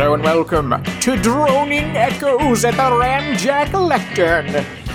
Hello 0.00 0.14
and 0.14 0.22
welcome 0.22 0.82
to 1.00 1.16
Droning 1.20 1.94
Echoes 1.94 2.64
at 2.64 2.72
the 2.72 2.78
Ramjack 2.78 3.70
Lectern. 3.86 4.46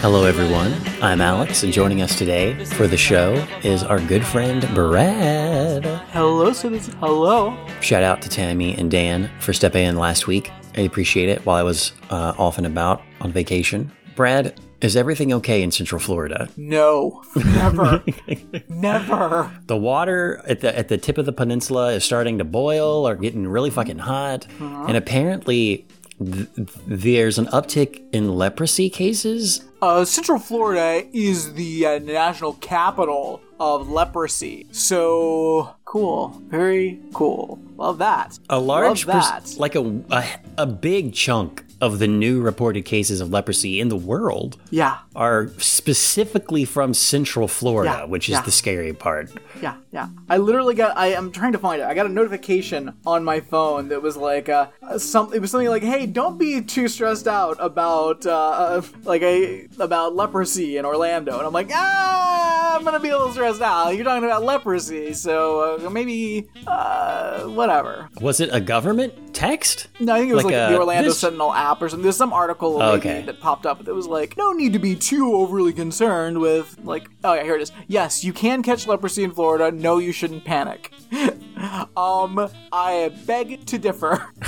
Hello, 0.01 0.25
everyone. 0.25 0.73
I'm 0.99 1.21
Alex, 1.21 1.61
and 1.61 1.71
joining 1.71 2.01
us 2.01 2.17
today 2.17 2.65
for 2.65 2.87
the 2.87 2.97
show 2.97 3.33
is 3.63 3.83
our 3.83 3.99
good 3.99 4.25
friend 4.25 4.67
Brad. 4.73 5.85
Hello, 5.85 6.51
citizens. 6.53 6.95
Hello. 6.95 7.55
Shout 7.81 8.01
out 8.01 8.23
to 8.23 8.29
Tammy 8.29 8.75
and 8.79 8.89
Dan 8.89 9.29
for 9.39 9.53
stepping 9.53 9.85
in 9.85 9.95
last 9.95 10.25
week. 10.25 10.49
I 10.75 10.81
appreciate 10.81 11.29
it 11.29 11.45
while 11.45 11.57
I 11.57 11.61
was 11.61 11.91
uh, 12.09 12.33
off 12.39 12.57
and 12.57 12.65
about 12.65 13.03
on 13.21 13.31
vacation. 13.31 13.91
Brad, 14.15 14.59
is 14.81 14.95
everything 14.95 15.33
okay 15.33 15.61
in 15.63 15.71
Central 15.71 15.99
Florida? 15.99 16.49
No, 16.57 17.23
never, 17.35 18.03
never. 18.69 19.51
The 19.67 19.77
water 19.77 20.41
at 20.47 20.61
the 20.61 20.77
at 20.77 20.87
the 20.89 20.97
tip 20.97 21.17
of 21.17 21.25
the 21.25 21.33
peninsula 21.33 21.93
is 21.93 22.03
starting 22.03 22.37
to 22.37 22.43
boil 22.43 23.07
or 23.07 23.15
getting 23.15 23.47
really 23.47 23.69
fucking 23.69 23.99
hot, 23.99 24.45
and 24.59 24.95
apparently 24.97 25.85
th- 26.23 26.47
there's 26.87 27.37
an 27.37 27.45
uptick 27.47 28.01
in 28.11 28.35
leprosy 28.35 28.89
cases. 28.89 29.65
Uh, 29.81 30.03
Central 30.05 30.39
Florida 30.39 31.07
is 31.13 31.53
the 31.53 31.85
uh, 31.85 31.99
national 31.99 32.53
capital 32.53 33.41
of 33.59 33.89
leprosy. 33.89 34.65
So 34.71 35.75
cool. 35.85 36.29
Very 36.47 36.99
cool. 37.13 37.59
Love 37.77 37.99
that. 37.99 38.39
A 38.49 38.59
large, 38.59 39.05
Love 39.05 39.21
pers- 39.43 39.57
like 39.59 39.75
a, 39.75 40.01
a 40.11 40.25
a 40.57 40.65
big 40.65 41.13
chunk 41.13 41.64
of 41.81 41.99
the 41.99 42.07
new 42.07 42.41
reported 42.41 42.85
cases 42.85 43.21
of 43.21 43.29
leprosy 43.29 43.79
in 43.79 43.89
the 43.89 43.95
world 43.95 44.57
yeah. 44.69 44.99
Are 45.15 45.49
specifically 45.57 46.65
from 46.65 46.93
Central 46.93 47.47
Florida, 47.47 47.99
Yeah, 47.99 48.05
which 48.05 48.27
is 48.29 48.33
yeah. 48.33 48.41
the 48.41 48.51
scary 48.51 48.93
part. 48.93 49.31
Yeah, 49.61 49.75
yeah. 49.91 50.09
I 50.29 50.37
literally 50.37 50.75
got. 50.75 50.97
I 50.97 51.07
am 51.13 51.31
trying 51.31 51.53
to 51.53 51.57
find 51.57 51.81
it. 51.81 51.85
I 51.85 51.93
got 51.93 52.05
a 52.05 52.09
notification 52.09 52.93
on 53.05 53.23
my 53.23 53.39
phone 53.39 53.89
that 53.89 54.01
was 54.01 54.17
like, 54.17 54.49
uh, 54.49 54.67
some. 54.97 55.33
It 55.33 55.39
was 55.39 55.51
something 55.51 55.69
like, 55.69 55.83
"Hey, 55.83 56.05
don't 56.05 56.37
be 56.37 56.61
too 56.61 56.87
stressed 56.87 57.27
out 57.27 57.57
about, 57.59 58.25
uh, 58.25 58.81
like 59.03 59.21
a 59.21 59.67
about 59.79 60.15
leprosy 60.15 60.77
in 60.77 60.85
Orlando." 60.85 61.37
And 61.37 61.47
I'm 61.47 61.53
like, 61.53 61.69
"Ah, 61.73 62.75
I'm 62.75 62.83
gonna 62.83 62.99
be 62.99 63.09
a 63.09 63.17
little 63.17 63.31
stressed 63.31 63.61
out. 63.61 63.95
You're 63.95 64.03
talking 64.03 64.23
about 64.25 64.43
leprosy, 64.43 65.13
so 65.13 65.77
uh, 65.85 65.89
maybe, 65.89 66.47
uh, 66.67 67.43
whatever." 67.43 68.09
Was 68.21 68.39
it 68.39 68.49
a 68.51 68.59
government 68.59 69.13
text? 69.33 69.87
No, 69.99 70.13
I 70.15 70.19
think 70.19 70.31
it 70.31 70.35
was 70.35 70.43
Like, 70.45 70.53
like, 70.53 70.61
uh, 70.61 70.69
the 70.71 70.77
Orlando 70.77 71.09
this- 71.09 71.19
Sentinel 71.19 71.53
app 71.53 71.81
or 71.81 71.89
something. 71.89 72.03
There's 72.03 72.17
some 72.17 72.33
article 72.33 72.81
Oh, 72.81 72.93
okay. 72.93 73.23
that 73.25 73.39
popped 73.39 73.65
up 73.65 73.83
that 73.85 73.93
was 73.93 74.07
like, 74.07 74.35
no 74.37 74.51
need 74.53 74.73
to 74.73 74.79
be 74.79 74.95
too 75.05 75.35
overly 75.35 75.71
concerned 75.73 76.39
with, 76.39 76.77
like, 76.83 77.07
oh 77.23 77.33
yeah, 77.33 77.43
here 77.43 77.55
it 77.55 77.61
is. 77.61 77.71
Yes, 77.87 78.23
you 78.23 78.33
can 78.33 78.63
catch 78.63 78.87
leprosy 78.87 79.23
in 79.23 79.31
Florida. 79.31 79.71
No, 79.71 79.99
you 79.99 80.11
shouldn't 80.11 80.45
panic. 80.45 80.91
um, 81.95 82.49
I 82.71 83.11
beg 83.25 83.65
to 83.67 83.77
differ. 83.77 84.27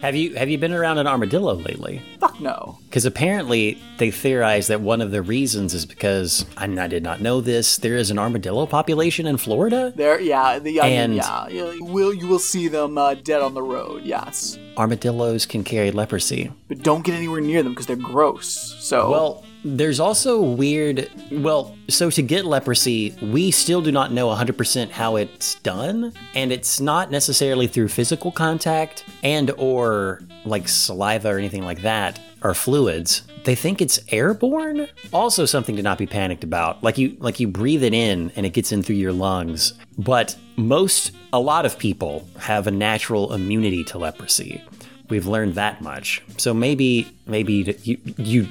Have 0.00 0.14
you 0.16 0.34
have 0.34 0.48
you 0.50 0.58
been 0.58 0.72
around 0.72 0.98
an 0.98 1.06
armadillo 1.06 1.54
lately? 1.54 2.02
Fuck 2.20 2.40
no. 2.40 2.78
Because 2.84 3.04
apparently 3.06 3.78
they 3.98 4.10
theorize 4.10 4.66
that 4.66 4.80
one 4.80 5.00
of 5.00 5.10
the 5.10 5.22
reasons 5.22 5.72
is 5.74 5.86
because 5.86 6.44
and 6.58 6.78
I 6.80 6.88
did 6.88 7.02
not 7.02 7.20
know 7.20 7.40
this. 7.40 7.78
There 7.78 7.96
is 7.96 8.10
an 8.10 8.18
armadillo 8.18 8.66
population 8.66 9.26
in 9.26 9.36
Florida. 9.36 9.92
There, 9.96 10.20
yeah, 10.20 10.58
the 10.58 10.80
I 10.80 10.84
mean, 10.84 10.98
And- 11.00 11.14
yeah, 11.16 11.48
you 11.48 11.84
will 11.84 12.12
you 12.12 12.26
will 12.26 12.38
see 12.38 12.68
them 12.68 12.98
uh, 12.98 13.14
dead 13.14 13.40
on 13.40 13.54
the 13.54 13.62
road. 13.62 14.02
Yes, 14.04 14.58
Armadillos 14.76 15.46
can 15.46 15.64
carry 15.64 15.90
leprosy. 15.90 16.50
but 16.68 16.82
don't 16.82 17.04
get 17.04 17.14
anywhere 17.14 17.40
near 17.40 17.62
them 17.62 17.72
because 17.72 17.86
they're 17.86 17.96
gross. 17.96 18.76
So 18.80 19.10
Well, 19.10 19.44
there's 19.64 19.98
also 19.98 20.40
weird. 20.40 21.10
Well, 21.30 21.74
so 21.88 22.10
to 22.10 22.22
get 22.22 22.44
leprosy, 22.44 23.16
we 23.22 23.50
still 23.50 23.80
do 23.80 23.90
not 23.90 24.12
know 24.12 24.28
100% 24.28 24.90
how 24.90 25.16
it's 25.16 25.56
done, 25.56 26.12
and 26.34 26.52
it's 26.52 26.80
not 26.80 27.10
necessarily 27.10 27.66
through 27.66 27.88
physical 27.88 28.30
contact 28.30 29.04
and 29.22 29.50
or 29.52 30.22
like 30.44 30.68
saliva 30.68 31.30
or 31.30 31.38
anything 31.38 31.64
like 31.64 31.82
that 31.82 32.20
or 32.42 32.54
fluids. 32.54 33.22
They 33.44 33.54
think 33.54 33.80
it's 33.80 34.00
airborne. 34.08 34.88
Also 35.12 35.44
something 35.44 35.76
to 35.76 35.82
not 35.82 35.98
be 35.98 36.06
panicked 36.06 36.44
about. 36.44 36.82
Like 36.82 36.98
you 36.98 37.16
like 37.18 37.40
you 37.40 37.48
breathe 37.48 37.82
it 37.82 37.94
in 37.94 38.30
and 38.36 38.46
it 38.46 38.50
gets 38.50 38.72
in 38.72 38.82
through 38.82 38.96
your 38.96 39.12
lungs. 39.12 39.74
But 39.98 40.36
most 40.56 41.12
a 41.32 41.40
lot 41.40 41.66
of 41.66 41.78
people 41.78 42.26
have 42.38 42.66
a 42.66 42.70
natural 42.70 43.32
immunity 43.32 43.84
to 43.84 43.98
leprosy. 43.98 44.62
We've 45.08 45.26
learned 45.26 45.54
that 45.56 45.82
much. 45.82 46.22
So 46.38 46.54
maybe 46.54 47.06
maybe 47.26 47.76
you 47.82 47.98
you 48.16 48.48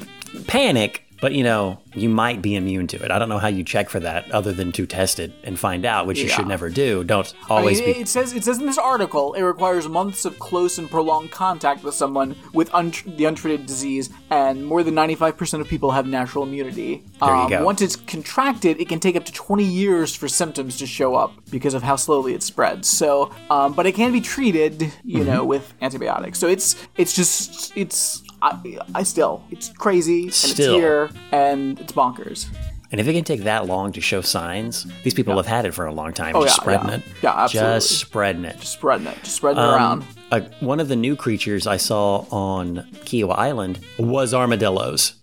panic, 0.48 1.04
but 1.22 1.32
you 1.34 1.44
know, 1.44 1.80
you 1.96 2.10
might 2.10 2.42
be 2.42 2.56
immune 2.56 2.88
to 2.88 2.98
it. 3.02 3.10
I 3.10 3.18
don't 3.20 3.30
know 3.30 3.38
how 3.38 3.48
you 3.48 3.64
check 3.64 3.90
for 3.90 4.00
that 4.02 4.30
other 4.32 4.52
than 4.52 4.72
to 4.74 4.86
test 4.86 5.20
it 5.20 5.32
and 5.46 5.58
find 5.58 5.86
out, 5.86 6.06
which 6.06 6.20
you 6.20 6.28
should 6.28 6.48
never 6.48 6.70
do. 6.70 7.04
Don't 7.06 7.34
I 7.46 7.60
always 7.60 7.80
mean, 7.80 7.94
be 7.94 8.00
it 8.02 8.08
says 8.10 8.34
it 8.34 8.44
says 8.44 8.60
in 8.60 8.66
this 8.66 8.78
article 8.78 9.34
it 9.34 9.42
requires 9.44 9.88
months 9.88 10.26
of 10.26 10.38
close 10.40 10.80
and 10.80 10.90
prolonged 10.90 11.32
contact 11.32 11.84
with 11.84 11.94
someone 11.94 12.36
with 12.54 12.70
the 12.72 13.26
untreated 13.26 13.66
disease, 13.68 14.10
and 14.32 14.66
more 14.66 14.84
than 14.84 14.96
ninety 14.96 15.16
five 15.16 15.38
percent 15.38 15.62
of 15.62 15.68
people 15.70 15.92
have 15.92 16.08
natural 16.08 16.44
immunity. 16.44 17.04
There 17.22 17.30
you 17.36 17.42
Um, 17.44 17.50
go. 17.50 17.64
Once 17.64 17.82
it's 17.82 17.96
contracted, 17.96 18.82
it 18.82 18.90
can 18.90 19.00
take 19.00 19.16
up 19.16 19.24
to 19.26 19.32
twenty 19.32 19.64
years 19.66 20.14
for 20.14 20.28
symptoms 20.28 20.78
to 20.80 20.88
show 20.88 21.16
up 21.16 21.32
because 21.52 21.74
of 21.74 21.84
how 21.84 21.96
slowly 21.96 22.34
it 22.34 22.44
spreads. 22.44 22.90
So, 22.90 23.32
um, 23.50 23.72
but 23.74 23.86
it 23.86 23.94
can 23.94 24.12
be 24.12 24.20
treated, 24.20 24.82
you 25.06 25.20
Mm-hmm. 25.20 25.26
know, 25.28 25.46
with 25.46 25.74
antibiotics. 25.82 26.38
So 26.40 26.48
it's 26.50 26.76
it's 26.98 27.14
just 27.14 27.72
it's. 27.78 28.24
I, 28.44 28.78
I 28.94 29.04
still, 29.04 29.42
it's 29.52 29.70
crazy, 29.70 30.24
and 30.24 30.34
Still. 30.34 30.74
it's 30.76 30.82
here, 30.82 31.10
and 31.32 31.80
it's 31.80 31.94
bonkers. 31.94 32.48
And 32.92 33.00
if 33.00 33.08
it 33.08 33.14
can 33.14 33.24
take 33.24 33.42
that 33.44 33.66
long 33.66 33.92
to 33.94 34.02
show 34.02 34.22
signs, 34.22 34.86
these 35.04 35.14
people 35.16 35.36
have 35.38 35.48
had 35.48 35.66
it 35.66 35.74
for 35.74 35.86
a 35.88 35.94
long 35.94 36.14
time. 36.14 36.36
Oh, 36.36 36.44
just 36.44 36.58
yeah, 36.60 36.62
spreading 36.62 36.90
yeah. 36.90 36.96
it. 36.96 37.04
Yeah, 37.24 37.34
absolutely. 37.44 37.74
Just 37.78 38.00
spreading 38.00 38.46
it. 38.46 38.60
Just 38.60 38.74
Spreading 38.74 39.08
it, 39.08 39.18
just 39.24 39.36
spreading 39.38 39.64
it 39.64 39.66
Um, 39.66 39.74
around. 39.74 40.06
Uh, 40.34 40.40
one 40.62 40.80
of 40.80 40.88
the 40.88 40.96
new 40.96 41.16
creatures 41.16 41.68
I 41.68 41.78
saw 41.78 42.26
on 42.32 42.78
Kiawah 43.06 43.38
Island 43.38 43.80
was 44.00 44.34
armadillos, 44.34 45.14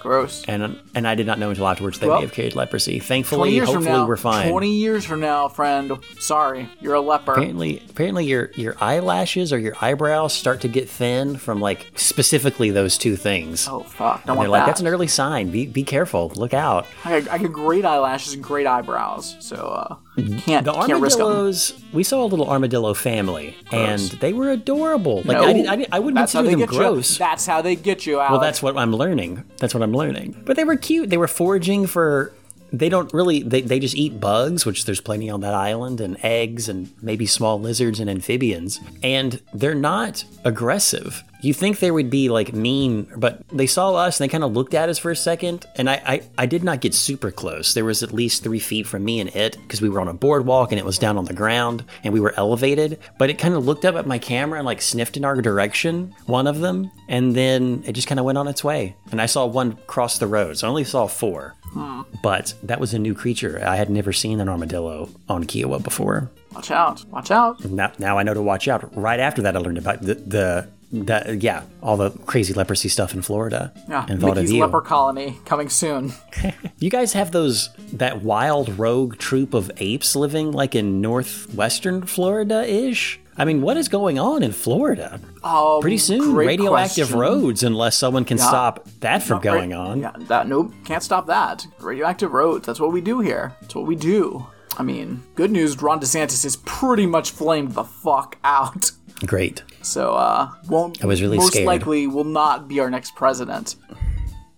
Gross. 0.00 0.46
and 0.48 0.78
and 0.94 1.06
I 1.06 1.14
did 1.14 1.26
not 1.26 1.38
know 1.38 1.50
until 1.50 1.68
afterwards 1.68 1.98
they 1.98 2.06
Well, 2.06 2.16
may 2.16 2.22
have 2.22 2.32
carried 2.32 2.56
leprosy. 2.56 2.92
20 2.92 3.00
Thankfully, 3.00 3.58
hopefully 3.58 3.84
now, 3.84 4.06
we're 4.06 4.16
fine. 4.16 4.48
20 4.50 4.70
years 4.70 5.04
from 5.04 5.20
now, 5.20 5.48
friend, 5.48 5.92
sorry, 6.18 6.70
you're 6.80 6.94
a 6.94 7.02
leper. 7.02 7.32
Apparently, 7.32 7.82
apparently 7.90 8.24
your 8.24 8.50
your 8.54 8.76
eyelashes 8.80 9.52
or 9.52 9.58
your 9.58 9.74
eyebrows 9.82 10.32
start 10.32 10.62
to 10.62 10.68
get 10.68 10.88
thin 10.88 11.36
from 11.36 11.60
like 11.60 11.92
specifically 11.96 12.70
those 12.70 12.96
two 12.96 13.14
things. 13.14 13.68
Oh, 13.68 13.80
fuck. 13.80 14.24
Don't 14.24 14.36
and 14.36 14.42
they're 14.42 14.48
like, 14.48 14.62
that. 14.62 14.66
that's 14.68 14.80
an 14.80 14.86
early 14.86 15.06
sign. 15.08 15.50
Be 15.50 15.66
be 15.66 15.84
careful. 15.84 16.32
Look 16.34 16.54
out. 16.54 16.86
I, 17.04 17.20
got, 17.20 17.30
I 17.30 17.38
got 17.42 17.52
great 17.52 17.84
eyelashes 17.84 18.32
and 18.32 18.42
great 18.42 18.66
eyebrows, 18.66 19.36
so 19.38 19.56
uh, 19.56 19.96
Mm-hmm. 20.16 20.38
can't, 20.38 20.64
The 20.64 20.72
can't 20.72 21.00
risk 21.02 21.18
armadillos. 21.20 21.82
We 21.92 22.02
saw 22.02 22.24
a 22.24 22.26
little 22.26 22.48
armadillo 22.48 22.94
family, 22.94 23.56
and 23.70 24.00
they 24.00 24.32
were 24.32 24.50
adorable. 24.50 25.16
Like 25.16 25.38
No, 25.38 25.44
I, 25.44 25.52
did, 25.52 25.66
I, 25.66 25.76
did, 25.76 25.88
I 25.92 25.98
wouldn't 25.98 26.16
that's 26.16 26.32
consider 26.32 26.44
they 26.48 26.50
them 26.52 26.60
get 26.60 26.68
gross. 26.70 27.12
you. 27.12 27.18
That's 27.18 27.46
how 27.46 27.60
they 27.62 27.76
get 27.76 28.06
you, 28.06 28.18
Alex. 28.18 28.30
Well, 28.30 28.40
that's 28.40 28.62
what 28.62 28.76
I'm 28.78 28.92
learning. 28.94 29.44
That's 29.58 29.74
what 29.74 29.82
I'm 29.82 29.92
learning. 29.92 30.42
But 30.46 30.56
they 30.56 30.64
were 30.64 30.76
cute. 30.76 31.10
They 31.10 31.18
were 31.18 31.28
foraging 31.28 31.86
for. 31.86 32.32
They 32.72 32.88
don't 32.88 33.12
really. 33.12 33.42
They, 33.42 33.60
they 33.60 33.78
just 33.78 33.94
eat 33.94 34.18
bugs, 34.18 34.64
which 34.66 34.86
there's 34.86 35.00
plenty 35.00 35.30
on 35.30 35.40
that 35.42 35.54
island, 35.54 36.00
and 36.00 36.16
eggs, 36.24 36.68
and 36.68 36.92
maybe 37.02 37.26
small 37.26 37.60
lizards 37.60 38.00
and 38.00 38.08
amphibians. 38.10 38.80
And 39.02 39.40
they're 39.54 39.74
not 39.74 40.24
aggressive. 40.44 41.22
You 41.42 41.52
think 41.52 41.78
they 41.78 41.90
would 41.90 42.10
be 42.10 42.28
like 42.28 42.52
mean, 42.52 43.10
but 43.16 43.46
they 43.48 43.66
saw 43.66 43.94
us 43.94 44.18
and 44.18 44.24
they 44.24 44.32
kind 44.32 44.44
of 44.44 44.52
looked 44.52 44.74
at 44.74 44.88
us 44.88 44.98
for 44.98 45.10
a 45.10 45.16
second. 45.16 45.66
And 45.76 45.88
I, 45.88 46.02
I, 46.06 46.22
I 46.38 46.46
did 46.46 46.64
not 46.64 46.80
get 46.80 46.94
super 46.94 47.30
close. 47.30 47.74
There 47.74 47.84
was 47.84 48.02
at 48.02 48.12
least 48.12 48.42
three 48.42 48.58
feet 48.58 48.86
from 48.86 49.04
me 49.04 49.20
and 49.20 49.30
it 49.34 49.56
because 49.62 49.80
we 49.80 49.88
were 49.88 50.00
on 50.00 50.08
a 50.08 50.14
boardwalk 50.14 50.72
and 50.72 50.78
it 50.78 50.84
was 50.84 50.98
down 50.98 51.18
on 51.18 51.24
the 51.24 51.34
ground 51.34 51.84
and 52.04 52.12
we 52.12 52.20
were 52.20 52.34
elevated. 52.36 52.98
But 53.18 53.30
it 53.30 53.38
kind 53.38 53.54
of 53.54 53.66
looked 53.66 53.84
up 53.84 53.96
at 53.96 54.06
my 54.06 54.18
camera 54.18 54.58
and 54.58 54.66
like 54.66 54.82
sniffed 54.82 55.16
in 55.16 55.24
our 55.24 55.40
direction, 55.40 56.14
one 56.26 56.46
of 56.46 56.60
them, 56.60 56.90
and 57.08 57.34
then 57.34 57.82
it 57.86 57.92
just 57.92 58.08
kind 58.08 58.18
of 58.18 58.24
went 58.24 58.38
on 58.38 58.48
its 58.48 58.64
way. 58.64 58.96
And 59.10 59.20
I 59.20 59.26
saw 59.26 59.46
one 59.46 59.78
cross 59.86 60.18
the 60.18 60.26
road, 60.26 60.58
so 60.58 60.66
I 60.66 60.70
only 60.70 60.84
saw 60.84 61.06
four. 61.06 61.54
Hmm. 61.72 62.02
But 62.22 62.54
that 62.62 62.80
was 62.80 62.94
a 62.94 62.98
new 62.98 63.14
creature. 63.14 63.62
I 63.64 63.76
had 63.76 63.90
never 63.90 64.12
seen 64.12 64.40
an 64.40 64.48
armadillo 64.48 65.10
on 65.28 65.44
Kiawah 65.44 65.82
before. 65.82 66.30
Watch 66.54 66.70
out. 66.70 67.04
Watch 67.10 67.30
out. 67.30 67.62
Now, 67.64 67.92
now 67.98 68.18
I 68.18 68.22
know 68.22 68.32
to 68.32 68.40
watch 68.40 68.66
out. 68.66 68.96
Right 68.96 69.20
after 69.20 69.42
that, 69.42 69.54
I 69.54 69.58
learned 69.58 69.76
about 69.76 70.00
the, 70.00 70.14
the 70.14 70.68
that 70.92 71.42
yeah, 71.42 71.62
all 71.82 71.96
the 71.96 72.10
crazy 72.26 72.54
leprosy 72.54 72.88
stuff 72.88 73.12
in 73.14 73.22
Florida. 73.22 73.72
Yeah, 73.88 74.06
and 74.08 74.20
Mickey's 74.22 74.52
you. 74.52 74.60
leper 74.60 74.80
colony 74.80 75.38
coming 75.44 75.68
soon. 75.68 76.12
You 76.78 76.90
guys 76.90 77.14
have 77.14 77.32
those 77.32 77.70
that 77.94 78.20
wild 78.20 78.78
rogue 78.78 79.16
troop 79.16 79.54
of 79.54 79.70
apes 79.78 80.14
living 80.14 80.52
like 80.52 80.74
in 80.74 81.00
northwestern 81.00 82.02
Florida 82.06 82.70
ish. 82.70 83.18
I 83.38 83.46
mean, 83.46 83.62
what 83.62 83.78
is 83.78 83.88
going 83.88 84.18
on 84.18 84.42
in 84.42 84.52
Florida? 84.52 85.18
Um, 85.42 85.80
Pretty 85.80 85.96
soon, 85.98 86.34
radioactive 86.34 87.08
question. 87.08 87.18
roads, 87.18 87.62
unless 87.62 87.96
someone 87.96 88.26
can 88.26 88.36
stop 88.36 88.86
that 89.00 89.22
from 89.22 89.40
great- 89.40 89.52
going 89.52 89.72
on. 89.74 90.00
Yeah, 90.00 90.12
that 90.28 90.48
nope, 90.48 90.72
can't 90.84 91.02
stop 91.02 91.26
that. 91.28 91.66
Radioactive 91.80 92.32
roads. 92.32 92.66
That's 92.66 92.78
what 92.80 92.92
we 92.92 93.00
do 93.00 93.20
here. 93.20 93.54
That's 93.62 93.74
what 93.74 93.86
we 93.86 93.96
do. 93.96 94.46
I 94.78 94.82
mean, 94.82 95.22
good 95.34 95.50
news. 95.50 95.80
Ron 95.80 96.00
DeSantis 96.00 96.44
is 96.44 96.56
pretty 96.56 97.06
much 97.06 97.30
flamed 97.30 97.72
the 97.72 97.84
fuck 97.84 98.36
out. 98.44 98.90
Great. 99.24 99.62
So, 99.82 100.12
uh, 100.14 100.50
won't. 100.68 101.02
I 101.02 101.06
was 101.06 101.22
really 101.22 101.38
most 101.38 101.52
scared. 101.52 101.66
likely 101.66 102.06
will 102.06 102.24
not 102.24 102.68
be 102.68 102.80
our 102.80 102.90
next 102.90 103.14
president. 103.14 103.76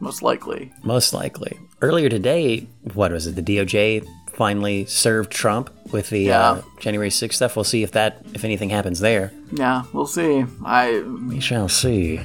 Most 0.00 0.22
likely. 0.22 0.72
Most 0.82 1.12
likely. 1.12 1.58
Earlier 1.80 2.08
today, 2.08 2.66
what 2.94 3.12
was 3.12 3.26
it? 3.26 3.36
The 3.36 3.42
DOJ 3.42 4.04
finally 4.32 4.84
served 4.86 5.30
Trump 5.30 5.70
with 5.92 6.10
the 6.10 6.20
Yeah. 6.20 6.40
uh, 6.50 6.62
January 6.80 7.10
6th 7.10 7.34
stuff. 7.34 7.56
We'll 7.56 7.64
see 7.64 7.82
if 7.82 7.92
that 7.92 8.22
if 8.34 8.44
anything 8.44 8.70
happens 8.70 9.00
there. 9.00 9.32
Yeah, 9.52 9.84
we'll 9.92 10.06
see. 10.06 10.44
I 10.64 11.00
We 11.28 11.40
shall 11.40 11.68
see. 11.68 12.20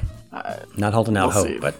Not 0.78 0.94
holding 0.94 1.16
out 1.18 1.28
we'll 1.28 1.44
hope, 1.44 1.48
see. 1.48 1.60
but 1.60 1.76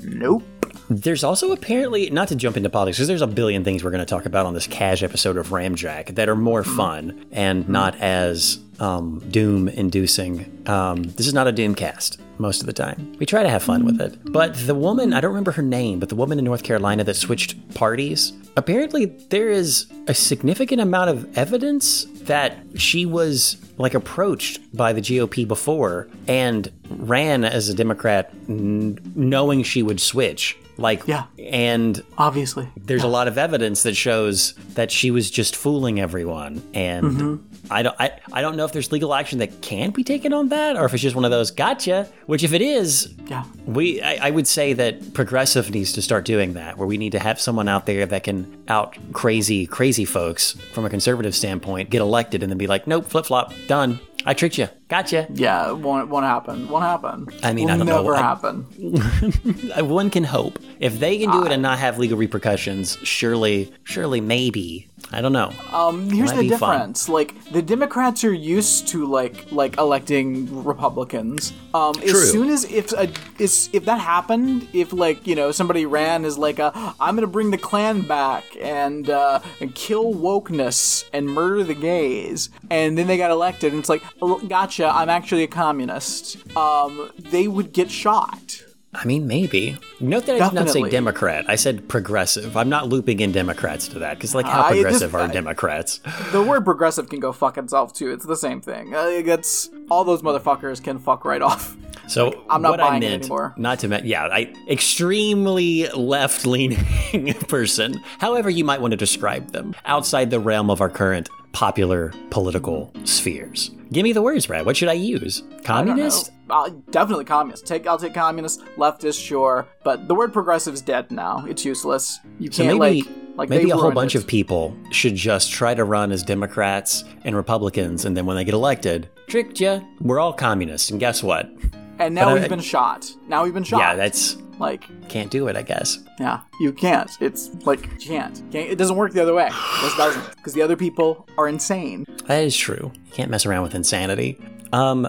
nope. 0.00 0.42
There's 0.88 1.24
also 1.24 1.52
apparently, 1.52 2.10
not 2.10 2.28
to 2.28 2.36
jump 2.36 2.56
into 2.56 2.70
politics, 2.70 2.98
because 2.98 3.08
there's 3.08 3.22
a 3.22 3.26
billion 3.26 3.64
things 3.64 3.82
we're 3.82 3.90
going 3.90 4.04
to 4.04 4.06
talk 4.06 4.26
about 4.26 4.46
on 4.46 4.54
this 4.54 4.66
cash 4.66 5.02
episode 5.02 5.36
of 5.36 5.48
Ramjack 5.48 6.14
that 6.14 6.28
are 6.28 6.36
more 6.36 6.62
fun 6.62 7.26
and 7.32 7.68
not 7.68 7.96
as 7.96 8.60
um, 8.78 9.18
doom 9.30 9.68
inducing. 9.68 10.62
Um, 10.68 11.02
this 11.02 11.26
is 11.26 11.34
not 11.34 11.46
a 11.46 11.52
doom 11.52 11.74
cast 11.74 12.20
most 12.38 12.60
of 12.60 12.66
the 12.66 12.72
time. 12.72 13.16
We 13.18 13.26
try 13.26 13.42
to 13.42 13.48
have 13.48 13.62
fun 13.62 13.84
with 13.84 14.00
it. 14.00 14.18
But 14.30 14.54
the 14.54 14.74
woman, 14.74 15.12
I 15.12 15.20
don't 15.20 15.30
remember 15.30 15.52
her 15.52 15.62
name, 15.62 15.98
but 15.98 16.08
the 16.08 16.14
woman 16.14 16.38
in 16.38 16.44
North 16.44 16.62
Carolina 16.62 17.02
that 17.04 17.14
switched 17.14 17.74
parties, 17.74 18.32
apparently 18.56 19.06
there 19.06 19.48
is 19.48 19.86
a 20.06 20.14
significant 20.14 20.80
amount 20.80 21.10
of 21.10 21.38
evidence 21.38 22.04
that 22.22 22.58
she 22.76 23.06
was 23.06 23.56
like 23.78 23.94
approached 23.94 24.60
by 24.76 24.92
the 24.92 25.00
GOP 25.00 25.48
before 25.48 26.08
and 26.28 26.70
ran 26.90 27.44
as 27.44 27.68
a 27.68 27.74
Democrat 27.74 28.30
n- 28.48 28.98
knowing 29.14 29.62
she 29.62 29.82
would 29.82 30.00
switch. 30.00 30.56
Like, 30.78 31.06
Yeah. 31.06 31.24
and 31.38 32.02
Obviously. 32.18 32.68
there's 32.76 33.02
a 33.02 33.08
lot 33.08 33.28
of 33.28 33.38
evidence 33.38 33.82
that 33.84 33.96
shows 33.96 34.52
that 34.74 34.90
she 34.90 35.10
was 35.10 35.30
just 35.30 35.56
fooling 35.56 36.00
everyone 36.00 36.62
and 36.74 37.04
Mm-hmm. 37.06 37.36
I 37.70 37.82
don't 37.82 37.96
I, 37.98 38.12
I 38.32 38.42
don't 38.42 38.56
know 38.56 38.64
if 38.64 38.72
there's 38.72 38.92
legal 38.92 39.12
action 39.14 39.40
that 39.40 39.60
can 39.60 39.90
be 39.90 40.04
taken 40.04 40.32
on 40.32 40.50
that 40.50 40.76
or 40.76 40.84
if 40.84 40.94
it's 40.94 41.02
just 41.02 41.16
one 41.16 41.24
of 41.24 41.30
those 41.32 41.50
gotcha 41.50 42.08
which 42.26 42.44
if 42.44 42.52
it 42.52 42.62
is 42.62 43.12
Yeah. 43.26 43.44
we 43.66 44.00
I, 44.02 44.28
I 44.28 44.30
would 44.30 44.46
say 44.46 44.72
that 44.74 45.14
progressive 45.14 45.70
needs 45.72 45.92
to 45.94 46.02
start 46.02 46.24
doing 46.24 46.52
that 46.54 46.78
where 46.78 46.86
we 46.86 46.96
need 46.96 47.12
to 47.12 47.18
have 47.18 47.40
someone 47.40 47.66
out 47.68 47.86
there 47.86 48.06
that 48.06 48.22
can 48.22 48.62
out 48.68 48.96
crazy 49.12 49.66
crazy 49.66 50.04
folks 50.04 50.52
from 50.72 50.84
a 50.84 50.90
conservative 50.90 51.34
standpoint 51.34 51.90
get 51.90 52.00
elected 52.02 52.42
and 52.44 52.50
then 52.52 52.58
be 52.58 52.66
like 52.68 52.86
nope 52.86 53.06
flip 53.06 53.26
flop 53.26 53.52
done 53.66 53.98
I 54.24 54.34
tricked 54.34 54.58
you 54.58 54.68
gotcha 54.88 55.26
Yeah, 55.32 55.70
it 55.70 55.78
won't, 55.78 56.08
won't 56.08 56.24
happen. 56.24 56.68
Won't 56.68 56.84
happen. 56.84 57.28
I 57.42 57.52
mean, 57.52 57.66
Will 57.66 57.74
I 57.74 57.76
don't 57.78 57.86
know. 57.86 58.02
never 58.02 58.16
happen. 58.16 58.66
Uh, 59.76 59.84
one 59.84 60.10
can 60.10 60.24
hope 60.24 60.58
if 60.80 60.98
they 61.00 61.18
can 61.18 61.30
do 61.30 61.44
it 61.44 61.52
and 61.52 61.60
not 61.62 61.78
have 61.78 61.98
legal 61.98 62.16
repercussions 62.16 62.96
surely 63.02 63.72
surely 63.84 64.20
maybe 64.20 64.88
I 65.12 65.20
don't 65.20 65.32
know 65.32 65.52
Um, 65.72 66.08
here's 66.10 66.30
Might 66.30 66.36
the 66.36 66.48
be 66.48 66.56
fun. 66.56 66.78
difference. 66.78 67.08
Like 67.08 67.34
the 67.52 67.62
Democrats 67.62 68.24
are 68.24 68.32
used 68.32 68.88
to 68.88 69.06
like 69.06 69.50
like 69.52 69.76
electing 69.78 70.64
Republicans. 70.64 71.52
Um, 71.74 71.94
True. 71.94 72.04
as 72.10 72.30
soon 72.32 72.48
as 72.50 72.64
if 72.64 72.92
a, 72.92 73.08
is 73.38 73.68
if 73.72 73.84
that 73.84 74.00
happened, 74.00 74.66
if 74.72 74.92
like 74.92 75.26
you 75.26 75.34
know 75.34 75.52
somebody 75.52 75.84
ran 75.86 76.24
as 76.24 76.38
like 76.38 76.58
a 76.58 76.72
I'm 76.98 77.14
gonna 77.14 77.26
bring 77.26 77.50
the 77.50 77.58
Klan 77.58 78.02
back 78.02 78.44
and 78.60 79.08
uh, 79.10 79.40
and 79.60 79.74
kill 79.74 80.14
wokeness 80.14 81.04
and 81.12 81.26
murder 81.26 81.62
the 81.62 81.74
gays, 81.74 82.50
and 82.70 82.96
then 82.98 83.06
they 83.06 83.16
got 83.16 83.30
elected, 83.30 83.72
and 83.72 83.80
it's 83.80 83.88
like 83.88 84.02
"Oh, 84.22 84.40
gotcha, 84.78 84.94
I'm 84.96 85.08
actually 85.08 85.42
a 85.44 85.48
communist. 85.48 86.36
Um, 86.56 87.10
they 87.16 87.48
would 87.48 87.72
get 87.72 87.90
shot. 87.90 88.62
I 88.94 89.04
mean, 89.04 89.26
maybe. 89.26 89.76
Note 90.00 90.24
that 90.24 90.40
I 90.40 90.48
did 90.48 90.54
not 90.54 90.70
say 90.70 90.88
Democrat. 90.88 91.44
I 91.48 91.56
said 91.56 91.86
progressive. 91.86 92.56
I'm 92.56 92.70
not 92.70 92.88
looping 92.88 93.20
in 93.20 93.30
Democrats 93.30 93.88
to 93.88 93.98
that 93.98 94.14
because, 94.16 94.34
like, 94.34 94.46
how 94.46 94.62
I- 94.62 94.72
this- 94.72 94.82
progressive 94.82 95.14
are 95.14 95.20
I- 95.22 95.26
Democrats? 95.26 96.00
The 96.32 96.42
word 96.42 96.64
progressive 96.64 97.10
can 97.10 97.20
go 97.20 97.32
fuck 97.32 97.58
itself 97.58 97.92
too. 97.92 98.10
It's 98.10 98.24
the 98.24 98.36
same 98.36 98.62
thing. 98.62 98.94
Uh, 98.94 99.04
it's 99.08 99.68
all 99.90 100.02
those 100.04 100.22
motherfuckers 100.22 100.82
can 100.82 100.98
fuck 100.98 101.24
right 101.26 101.42
off. 101.42 101.76
So 102.08 102.44
I'm 102.48 102.62
not 102.62 102.70
what 102.70 102.80
I 102.80 102.88
buying 102.90 103.02
it 103.02 103.08
meant, 103.10 103.22
anymore. 103.24 103.52
not 103.58 103.80
to 103.80 103.88
mention, 103.88 104.08
yeah, 104.08 104.28
I 104.30 104.54
extremely 104.68 105.88
left-leaning 105.88 107.34
person. 107.48 108.00
However, 108.18 108.48
you 108.48 108.64
might 108.64 108.80
want 108.80 108.92
to 108.92 108.96
describe 108.96 109.50
them 109.52 109.74
outside 109.84 110.30
the 110.30 110.38
realm 110.40 110.70
of 110.70 110.80
our 110.80 110.88
current 110.88 111.28
popular 111.56 112.12
political 112.28 112.92
spheres. 113.04 113.70
Give 113.90 114.04
me 114.04 114.12
the 114.12 114.20
words, 114.20 114.46
Brad. 114.46 114.66
What 114.66 114.76
should 114.76 114.90
I 114.90 114.92
use? 114.92 115.42
Communist? 115.64 116.30
know. 116.46 116.54
Uh, 116.54 116.70
definitely 116.90 117.24
communist. 117.24 117.64
Take 117.66 117.86
I'll 117.86 117.96
take 117.96 118.12
communist, 118.12 118.60
leftist, 118.76 119.18
sure, 119.24 119.66
but 119.82 120.06
the 120.06 120.14
word 120.14 120.34
progressive 120.34 120.74
is 120.74 120.82
dead 120.82 121.10
now. 121.10 121.46
It's 121.48 121.64
useless. 121.64 122.18
You 122.38 122.52
So 122.52 122.62
can't 122.62 122.78
maybe, 122.78 123.04
like 123.08 123.16
like 123.38 123.48
maybe 123.48 123.70
a 123.70 123.76
whole 123.76 123.90
bunch 123.90 124.14
it. 124.14 124.18
of 124.18 124.26
people 124.26 124.76
should 124.90 125.14
just 125.14 125.50
try 125.50 125.72
to 125.74 125.84
run 125.84 126.12
as 126.12 126.22
Democrats 126.22 127.04
and 127.24 127.34
Republicans, 127.34 128.04
and 128.04 128.14
then 128.14 128.26
when 128.26 128.36
they 128.36 128.44
get 128.44 128.52
elected, 128.52 129.08
tricked 129.26 129.58
ya. 129.58 129.80
We're 130.02 130.20
all 130.20 130.34
communists, 130.34 130.90
and 130.90 131.00
guess 131.00 131.22
what? 131.22 131.48
And 131.98 132.14
now 132.14 132.26
but 132.26 132.40
we've 132.40 132.48
been 132.48 132.60
shot. 132.60 133.10
Now 133.28 133.44
we've 133.44 133.54
been 133.54 133.64
shot. 133.64 133.80
Yeah, 133.80 133.94
that's 133.94 134.36
like 134.58 134.84
can't 135.08 135.30
do 135.30 135.48
it. 135.48 135.56
I 135.56 135.62
guess. 135.62 135.98
yeah, 136.18 136.40
you 136.60 136.72
can't. 136.72 137.10
It's 137.20 137.50
like 137.66 137.84
you 137.84 137.98
can't. 137.98 138.42
can't. 138.50 138.70
It 138.70 138.76
doesn't 138.76 138.96
work 138.96 139.12
the 139.12 139.22
other 139.22 139.34
way. 139.34 139.46
It 139.46 139.52
just 139.52 139.96
doesn't 139.96 140.36
because 140.36 140.54
the 140.54 140.62
other 140.62 140.76
people 140.76 141.26
are 141.38 141.48
insane. 141.48 142.06
That 142.26 142.42
is 142.42 142.56
true. 142.56 142.92
You 143.06 143.12
can't 143.12 143.30
mess 143.30 143.46
around 143.46 143.62
with 143.62 143.74
insanity. 143.74 144.38
Um, 144.72 145.08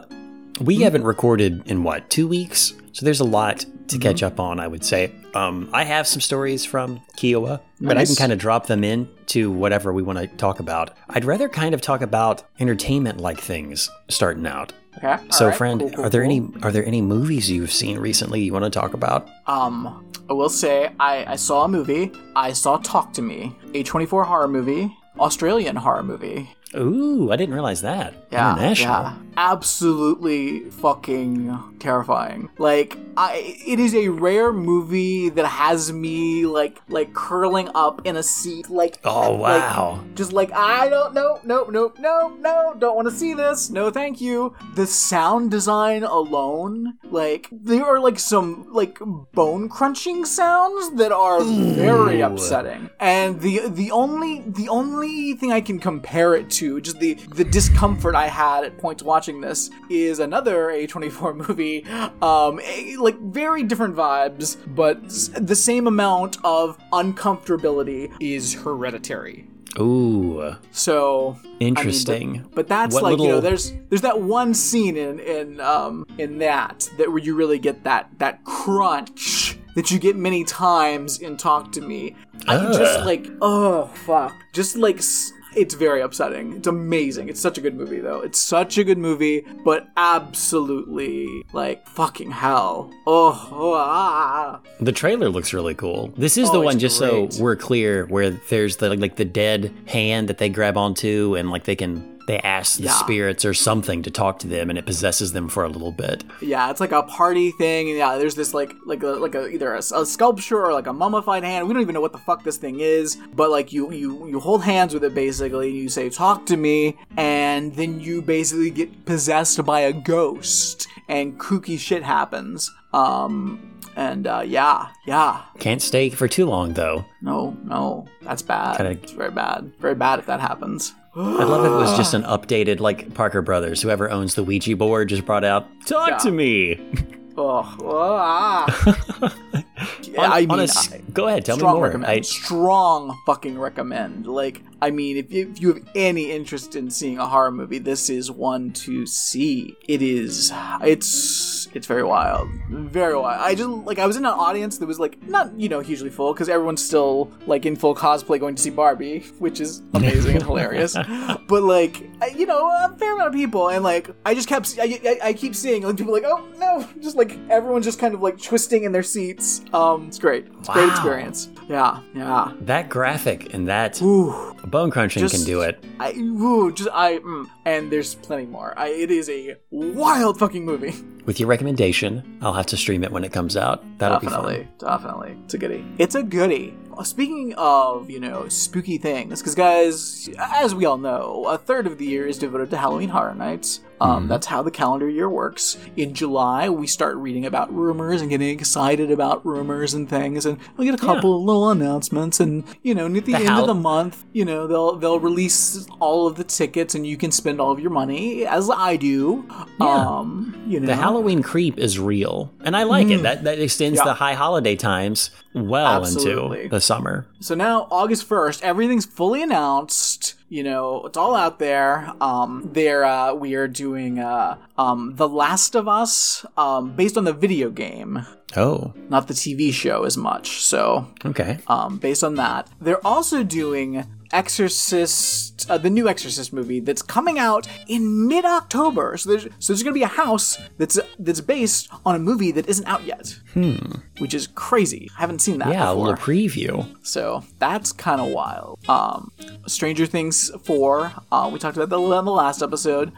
we 0.62 0.78
haven't 0.82 1.04
recorded 1.04 1.68
in 1.68 1.84
what 1.84 2.10
two 2.10 2.28
weeks, 2.28 2.74
so 2.94 3.06
there's 3.06 3.20
a 3.20 3.26
lot 3.26 3.66
to 3.90 3.98
catch 3.98 4.24
up 4.24 4.40
on. 4.40 4.60
I 4.60 4.68
would 4.68 4.84
say. 4.84 5.12
Um, 5.34 5.70
I 5.72 5.84
have 5.84 6.08
some 6.08 6.20
stories 6.20 6.66
from 6.66 7.02
Kiawah, 7.16 7.62
but 7.80 7.98
I 7.98 8.06
can 8.06 8.16
kind 8.16 8.32
of 8.32 8.40
drop 8.40 8.66
them 8.66 8.84
in 8.84 9.08
to 9.28 9.52
whatever 9.52 9.94
we 9.94 10.02
want 10.02 10.18
to 10.18 10.28
talk 10.28 10.60
about. 10.60 10.96
I'd 11.10 11.26
rather 11.26 11.48
kind 11.48 11.76
of 11.76 11.82
talk 11.82 12.02
about 12.02 12.42
entertainment-like 12.60 13.40
things 13.40 13.88
starting 14.10 14.48
out. 14.48 14.74
Okay. 14.98 15.18
So, 15.32 15.48
right, 15.48 15.56
friend, 15.56 15.80
cool, 15.80 15.90
cool, 15.92 16.06
are 16.06 16.10
there 16.10 16.22
cool. 16.22 16.32
any 16.32 16.64
are 16.64 16.72
there 16.72 16.86
any 16.86 17.02
movies 17.02 17.50
you've 17.50 17.72
seen 17.72 18.00
recently 18.00 18.42
you 18.42 18.54
want 18.54 18.66
to 18.66 18.72
talk 18.72 18.94
about? 18.94 19.28
Um, 19.46 20.06
I 20.30 20.34
will 20.34 20.50
say 20.50 20.92
I, 21.00 21.26
I 21.26 21.36
saw 21.36 21.64
a 21.66 21.68
movie. 21.68 22.12
I 22.36 22.52
saw 22.54 22.78
Talk 22.78 23.14
to 23.14 23.22
Me, 23.22 23.56
A24 23.74 24.26
horror 24.26 24.48
movie, 24.48 24.92
Australian 25.20 25.76
horror 25.76 26.04
movie. 26.04 26.50
Ooh, 26.76 27.32
I 27.32 27.36
didn't 27.38 27.54
realize 27.54 27.82
that. 27.82 28.14
Yeah, 28.32 28.54
International. 28.54 28.94
yeah, 28.94 29.14
absolutely 29.38 30.70
fucking 30.72 31.78
terrifying. 31.80 32.50
Like, 32.58 32.98
I, 33.16 33.56
it 33.66 33.80
is 33.80 33.94
a 33.96 34.10
rare 34.10 34.52
movie 34.52 35.30
that 35.30 35.46
has 35.46 35.94
me 35.94 36.46
like, 36.46 36.82
like 36.90 37.14
curling 37.14 37.70
up 37.76 38.02
in 38.06 38.18
a 38.18 38.24
seat, 38.24 38.70
like, 38.70 39.00
Oh 39.06 39.34
like, 39.34 39.62
wow. 39.62 40.04
just 40.16 40.34
like 40.34 40.52
I 40.52 40.90
don't 40.90 41.14
know, 41.14 41.40
no, 41.44 41.66
no, 41.66 41.94
no, 42.00 42.36
no, 42.40 42.76
don't 42.78 42.96
want 42.96 43.08
to 43.08 43.14
see 43.14 43.34
this. 43.34 43.70
No, 43.70 43.92
thank 43.92 44.20
you. 44.20 44.56
The 44.76 44.88
sound 44.88 45.52
design 45.52 46.04
alone, 46.04 46.98
like 47.04 47.48
there 47.52 47.86
are 47.86 48.00
like 48.00 48.20
some 48.20 48.68
like 48.74 48.98
bone 49.34 49.70
crunching 49.70 50.26
sounds 50.26 50.96
that 50.96 51.12
are 51.12 51.44
very 51.44 52.22
upsetting. 52.22 52.90
And 53.00 53.40
the 53.40 53.68
the 53.68 53.92
only 53.92 54.42
the 54.48 54.70
only 54.70 55.34
thing 55.34 55.52
I 55.52 55.62
can 55.62 55.80
compare 55.80 56.36
it 56.36 56.50
to, 56.52 56.82
just 56.82 57.00
the 57.00 57.14
the 57.36 57.44
discomfort 57.44 58.16
I 58.16 58.28
had 58.28 58.64
at 58.64 58.78
points 58.78 59.04
watching 59.04 59.27
this, 59.42 59.70
is 59.90 60.20
another 60.20 60.68
A24 60.68 61.36
movie. 61.48 61.86
Um, 62.22 62.60
a- 62.64 62.96
like 62.98 63.20
very 63.20 63.64
different 63.64 63.96
vibes, 63.96 64.58
but 64.76 65.04
s- 65.06 65.30
the 65.40 65.56
same 65.56 65.88
amount 65.88 66.38
of 66.44 66.78
uncomfortability 66.94 68.12
is 68.20 68.54
Hereditary. 68.54 69.48
Ooh, 69.80 70.56
So 70.72 71.38
I 71.44 71.44
mean, 71.44 71.56
interesting. 71.60 72.42
but, 72.44 72.56
but 72.56 72.68
that's 72.68 72.96
What 72.96 73.04
like 73.04 73.20
you 73.20 73.28
know, 73.28 73.40
there's 73.42 73.74
there's 73.90 74.02
that 74.02 74.20
one 74.22 74.54
scene 74.56 74.98
in 74.98 75.20
in 75.20 75.60
um 75.60 76.06
in 76.18 76.40
that 76.40 76.90
that 76.98 77.10
where 77.10 77.20
you 77.20 77.36
really 77.36 77.60
get 77.60 77.84
that 77.84 78.10
that 78.18 78.44
crunch 78.44 79.58
that 79.76 79.92
you 79.92 80.00
get 80.00 80.16
many 80.16 80.44
times 80.44 81.20
in 81.20 81.38
Talk 81.38 81.72
to 81.74 81.82
Me. 81.82 82.16
I 82.48 82.58
just 82.74 83.06
like 83.06 83.28
oh 83.42 83.86
fuck, 83.88 84.34
just 84.54 84.78
like. 84.78 84.98
s- 84.98 85.32
It's 85.58 85.74
very 85.74 86.02
upsetting. 86.02 86.54
It's 86.54 86.68
amazing. 86.68 87.30
It's 87.30 87.42
such 87.42 87.58
a 87.58 87.62
good 87.62 87.76
movie, 87.76 88.00
though. 88.00 88.20
It's 88.22 88.40
such 88.40 88.78
a 88.78 88.84
good 88.84 88.98
movie, 89.00 89.44
but 89.66 89.88
absolutely 89.98 91.28
like 91.52 91.88
fucking 91.88 92.32
hell. 92.32 92.92
Oh, 93.08 93.50
oh 93.52 93.74
ah. 93.74 94.60
The 94.80 94.92
trailer 94.92 95.30
looks 95.30 95.54
really 95.54 95.74
cool. 95.74 96.14
This 96.18 96.38
is 96.38 96.50
Oh, 96.50 96.54
the 96.54 96.62
one, 96.62 96.78
just 96.80 97.00
great. 97.00 97.34
so 97.34 97.42
we're 97.44 97.56
clear, 97.56 98.06
where 98.06 98.30
there's 98.30 98.78
the 98.78 98.96
like 98.96 99.16
the 99.16 99.26
dead 99.26 99.74
hand 99.88 100.28
that 100.30 100.38
they 100.38 100.50
grab 100.50 100.78
onto, 100.78 101.36
and 101.36 101.50
like 101.50 101.64
they 101.64 101.76
can 101.76 102.17
they 102.28 102.38
ask 102.40 102.78
the 102.78 102.84
Yeah. 102.84 102.92
spirits 102.92 103.44
or 103.44 103.54
something 103.54 104.04
to 104.04 104.12
talk 104.12 104.38
to 104.40 104.48
them, 104.48 104.70
and 104.70 104.78
it 104.78 104.86
possesses 104.86 105.34
them 105.34 105.48
for 105.50 105.64
a 105.64 105.70
little 105.70 105.92
bit. 105.92 106.24
Yeah, 106.42 106.70
it's 106.70 106.80
like 106.80 106.92
a 106.92 107.02
party 107.04 107.52
thing, 107.52 107.90
and 107.90 107.98
yeah, 107.98 108.18
there's 108.18 108.36
this 108.36 108.54
like 108.54 108.76
like 108.86 109.02
a 109.04 109.08
like 109.08 109.34
a 109.34 109.48
either 109.50 109.74
a, 109.74 109.80
a 109.80 110.06
sculpture 110.06 110.64
or 110.64 110.74
like 110.74 110.88
a 110.88 110.94
mummified 110.94 111.44
hand. 111.44 111.68
We 111.68 111.74
don't 111.74 111.82
even 111.82 111.94
know 111.96 112.02
what 112.02 112.12
the 112.12 112.18
fuck 112.20 112.44
this 112.44 112.58
thing 112.58 112.80
is, 112.82 113.18
but 113.34 113.50
like 113.50 113.74
you 113.74 113.92
you 113.92 114.28
you 114.28 114.40
hold 114.40 114.64
hands 114.64 114.94
with 114.94 115.04
it 115.04 115.16
basically, 115.16 115.70
and 115.70 115.78
you 115.78 115.90
say 115.90 116.10
"talk 116.10 116.46
to 116.48 116.58
me," 116.58 116.98
and 117.18 117.74
then 117.76 118.00
you 118.00 118.22
basically 118.22 118.70
get 118.72 119.06
possessed 119.06 119.64
by 119.66 119.80
a 119.82 119.94
ghost, 119.94 120.88
and 121.10 121.40
kooky 121.40 121.80
shit 121.80 122.04
happens. 122.04 122.70
Um, 122.94 123.74
and 123.96 124.28
uh, 124.28 124.44
yeah, 124.46 124.88
yeah, 125.06 125.42
Can't 125.60 125.82
stay 125.82 126.10
for 126.10 126.28
too 126.28 126.46
long 126.46 126.74
though. 126.74 127.06
no, 127.22 127.56
no, 127.64 128.06
that's 128.22 128.42
bad. 128.42 128.78
Kinda- 128.78 128.92
It's 129.02 129.12
very 129.12 129.32
bad, 129.32 129.72
very 129.80 129.96
bad 129.96 130.20
if 130.20 130.26
that 130.28 130.40
happens. 130.40 130.94
I'd 131.18 131.44
love 131.46 131.66
if 131.66 131.72
it 131.72 131.76
was 131.76 131.98
just 131.98 132.14
an 132.14 132.24
updated 132.24 132.80
like 132.80 133.14
Parker 133.14 133.42
Brothers, 133.42 133.82
whoever 133.82 134.10
owns 134.12 134.36
the 134.36 134.44
Ouija 134.44 134.76
board, 134.76 135.10
just 135.10 135.26
brought 135.26 135.44
out 135.44 135.68
"Talk 135.86 136.10
Yeah. 136.10 136.18
to 136.18 136.32
me." 136.32 136.80
Oh, 137.40 137.62
ah. 137.86 139.34
Yeah, 140.02 140.22
I 140.32 140.48
mean, 140.48 140.60
a 140.60 140.64
I- 140.64 141.02
go 141.14 141.28
ahead, 141.28 141.46
tell 141.46 141.56
me 141.58 141.62
more. 141.64 142.04
I- 142.04 142.22
strong 142.22 143.16
fucking 143.28 143.60
recommend. 143.60 144.26
Like, 144.26 144.64
I 144.82 144.90
mean, 144.90 145.18
if, 145.18 145.32
if 145.32 145.62
you 145.62 145.74
have 145.76 145.88
any 145.94 146.32
interest 146.32 146.76
in 146.76 146.90
seeing 146.90 147.20
a 147.20 147.28
horror 147.28 147.52
movie, 147.52 147.78
this 147.78 148.10
is 148.10 148.32
one 148.32 148.72
to 148.74 149.06
see. 149.06 149.76
It 149.88 150.02
is, 150.02 150.52
it's, 150.82 151.57
it's 151.76 151.88
very 151.88 152.04
wild, 152.04 152.50
very 152.70 153.16
wild. 153.16 153.42
I 153.42 153.56
just 153.56 153.70
like, 153.70 154.00
I 154.00 154.06
was 154.06 154.18
in 154.18 154.26
an 154.26 154.32
audience 154.32 154.78
that 154.78 154.86
was 154.86 155.00
like 155.00 155.22
not, 155.28 155.58
you 155.60 155.70
know, 155.70 155.80
hugely 155.80 156.10
full 156.10 156.34
because 156.34 156.50
everyone's 156.50 156.84
still 156.84 157.32
like 157.46 157.66
in 157.66 157.76
full 157.76 157.96
cosplay 157.96 158.40
going 158.40 158.56
to 158.56 158.62
see 158.62 158.70
Barbie, 158.70 159.20
which 159.40 159.60
is 159.60 159.82
amazing 159.94 160.36
and 160.36 160.44
hilarious. 160.44 160.96
But 161.48 161.64
like, 161.64 162.04
I, 162.22 162.28
you 162.28 162.46
know, 162.46 162.68
a 162.70 162.94
fair 162.98 163.14
amount 163.14 163.30
of 163.30 163.34
people, 163.34 163.70
and 163.70 163.82
like, 163.84 164.10
I 164.26 164.34
just 164.34 164.50
kept, 164.50 164.78
I, 164.82 165.00
I, 165.06 165.20
I 165.30 165.34
keep 165.34 165.56
seeing 165.56 165.84
like 165.84 165.96
people 165.96 166.12
like, 166.12 166.26
oh 166.26 166.46
no, 166.58 166.86
just 167.02 167.16
like 167.16 167.38
everyone's 167.50 167.86
just 167.86 168.00
kind 168.00 168.14
of 168.14 168.22
like 168.22 168.42
twisting 168.42 168.84
in 168.84 168.92
their 168.92 169.04
seats. 169.04 169.62
Um, 169.74 170.08
it's 170.08 170.20
great. 170.20 170.48
It's 170.60 170.68
a 170.68 170.74
great 170.74 170.90
experience. 170.90 171.50
Yeah, 171.70 172.02
yeah. 172.14 172.54
that 172.62 172.90
graphic 172.90 173.54
and 173.54 173.68
that 173.68 174.02
Ooh, 174.02 174.54
bone 174.66 174.90
crunching 174.92 175.22
Just- 175.22 175.36
can 175.36 175.44
do 175.46 175.62
it. 175.62 175.84
I 176.00 176.12
ooh, 176.14 176.72
just 176.72 176.90
I 176.94 177.20
mm, 177.20 177.50
and 177.66 177.92
there's 177.92 178.16
plenty 178.16 178.46
more. 178.46 178.74
I, 178.78 178.88
it 178.90 179.12
is 179.12 179.30
a 179.30 179.56
wild 179.70 180.40
fucking 180.40 180.66
movie. 180.66 180.94
With 181.28 181.42
your 181.42 181.50
recommendation, 181.50 182.40
I'll 182.42 182.54
have 182.54 182.68
to 182.68 182.78
stream 182.78 183.04
it 183.04 183.12
when 183.12 183.26
it 183.26 183.34
comes 183.34 183.58
out. 183.58 183.84
That'll 183.98 184.18
be 184.18 184.28
fun. 184.28 184.44
Definitely, 184.46 184.68
definitely, 184.80 185.38
it's 185.44 185.54
a 185.54 185.58
goodie. 185.58 185.86
It's 185.98 186.16
a 186.16 186.24
goodie. 186.24 186.74
Uh, 186.98 187.04
Speaking 187.04 187.54
of, 187.58 188.10
you 188.10 188.20
know, 188.20 188.48
spooky 188.50 188.98
things, 188.98 189.40
because 189.42 189.56
guys, 189.56 190.30
as 190.40 190.74
we 190.76 190.86
all 190.86 190.98
know, 190.98 191.46
a 191.48 191.58
third 191.58 191.88
of 191.88 191.98
the 191.98 192.06
year 192.06 192.26
is 192.28 192.38
devoted 192.38 192.70
to 192.72 192.78
Halloween 192.78 193.10
Horror 193.10 193.36
Nights. 193.36 193.82
Um, 194.00 194.28
That's 194.28 194.46
how 194.46 194.62
the 194.62 194.70
calendar 194.70 195.10
year 195.10 195.28
works. 195.28 195.76
In 195.96 196.14
July, 196.14 196.70
we 196.70 196.86
start 196.86 197.16
reading 197.16 197.48
about 197.48 197.74
rumors 197.74 198.22
and 198.22 198.30
getting 198.30 198.50
excited 198.50 199.10
about 199.10 199.44
rumors 199.44 199.96
and 199.96 200.08
things, 200.08 200.46
and 200.46 200.60
we 200.78 200.86
get 200.86 200.94
a 200.94 200.98
couple 201.00 201.36
of 201.36 201.42
little 201.42 201.72
announcements. 201.72 202.40
And 202.40 202.64
you 202.84 202.94
know, 202.94 203.08
near 203.08 203.22
the, 203.22 203.32
The 203.32 203.38
end 203.40 203.48
Hal- 203.48 203.62
of 203.62 203.68
the 203.68 203.74
month, 203.74 204.24
you 204.34 204.46
know, 204.46 204.68
they'll 204.68 204.96
they'll 204.98 205.20
release 205.20 205.88
all 206.00 206.28
of 206.28 206.36
the 206.36 206.44
tickets, 206.44 206.94
and 206.94 207.08
you 207.08 207.18
can 207.18 207.32
spend 207.32 207.60
all 207.60 207.72
of 207.72 207.80
your 207.80 207.90
money, 207.90 208.46
as 208.46 208.70
I 208.70 208.98
do. 208.98 209.48
Um, 209.80 210.64
you 210.68 210.80
know, 210.80 210.86
The 210.86 210.96
Halloween 210.96 211.42
creep 211.42 211.80
is 211.80 211.98
real, 212.00 212.54
and 212.62 212.78
I 212.78 212.84
like 212.84 213.08
it. 213.08 213.24
That 213.24 213.46
that 213.46 213.60
extends 213.60 214.00
Mm. 214.00 214.06
Yeah. 214.06 214.12
the 214.12 214.14
high 214.16 214.34
holiday 214.36 214.76
times 214.76 215.32
well 215.58 216.02
Absolutely. 216.04 216.64
into 216.64 216.70
the 216.76 216.82
summer. 216.82 217.28
So 217.40 217.56
now 217.56 217.88
August 217.92 218.26
first, 218.26 218.64
everything's 218.64 219.06
fully 219.06 219.42
announced. 219.42 220.36
You 220.50 220.64
know, 220.64 221.06
it's 221.06 221.18
all 221.18 221.36
out 221.36 221.60
there. 221.60 222.10
Um, 222.22 222.70
there, 222.72 223.04
uh, 223.04 223.34
we 223.34 223.56
are 223.56 223.68
doing 223.68 224.20
uh, 224.20 224.58
um, 224.78 225.16
The 225.16 225.28
Last 225.28 225.76
of 225.76 225.90
Us, 225.90 226.46
um, 226.56 226.96
based 226.96 227.18
on 227.18 227.26
the 227.26 227.34
video 227.34 227.70
game, 227.70 228.26
Oh, 228.56 228.94
not 229.10 229.28
the 229.28 229.34
TV 229.34 229.74
show 229.74 230.04
as 230.06 230.16
much. 230.16 230.62
So, 230.64 231.12
okay. 231.26 231.60
um, 231.68 231.98
based 231.98 232.24
on 232.24 232.36
that, 232.36 232.70
they're 232.80 233.06
also 233.06 233.44
doing 233.44 234.06
Exorcist, 234.32 235.70
uh, 235.70 235.78
the 235.78 235.90
new 235.90 236.08
Exorcist 236.08 236.54
movie 236.54 236.80
that's 236.80 237.02
coming 237.02 237.38
out 237.40 237.68
in 237.88 238.28
mid 238.28 238.46
October. 238.46 239.18
So 239.18 239.30
there's 239.32 239.44
so 239.60 239.74
there's 239.74 239.84
gonna 239.84 239.94
be 239.94 240.04
a 240.04 240.08
house 240.08 240.58
that's 240.78 241.00
that's 241.20 241.42
based 241.42 241.90
on 242.06 242.16
a 242.16 242.20
movie 242.20 242.52
that 242.52 242.68
isn't 242.68 242.86
out 242.88 243.06
yet. 243.06 243.40
Hmm. 243.54 243.78
Which 244.20 244.34
is 244.34 244.48
crazy. 244.48 245.10
I 245.18 245.22
haven't 245.22 245.40
seen 245.40 245.60
that 245.60 245.70
Yeah, 245.70 245.92
a 245.92 245.94
little 245.94 246.14
preview. 246.16 246.94
So 247.06 247.44
that's 247.60 247.92
kind 247.92 248.20
of 248.22 248.30
wild. 248.30 248.80
Um, 248.90 249.32
Stranger 249.66 250.06
Things 250.06 250.37
4, 250.64 251.14
uh, 251.32 251.50
we 251.52 251.60
talked 251.60 251.78
about 251.78 251.90
that 251.90 251.96
on 251.96 252.26
the 252.26 252.32
last 252.32 252.62
episode, 252.62 253.12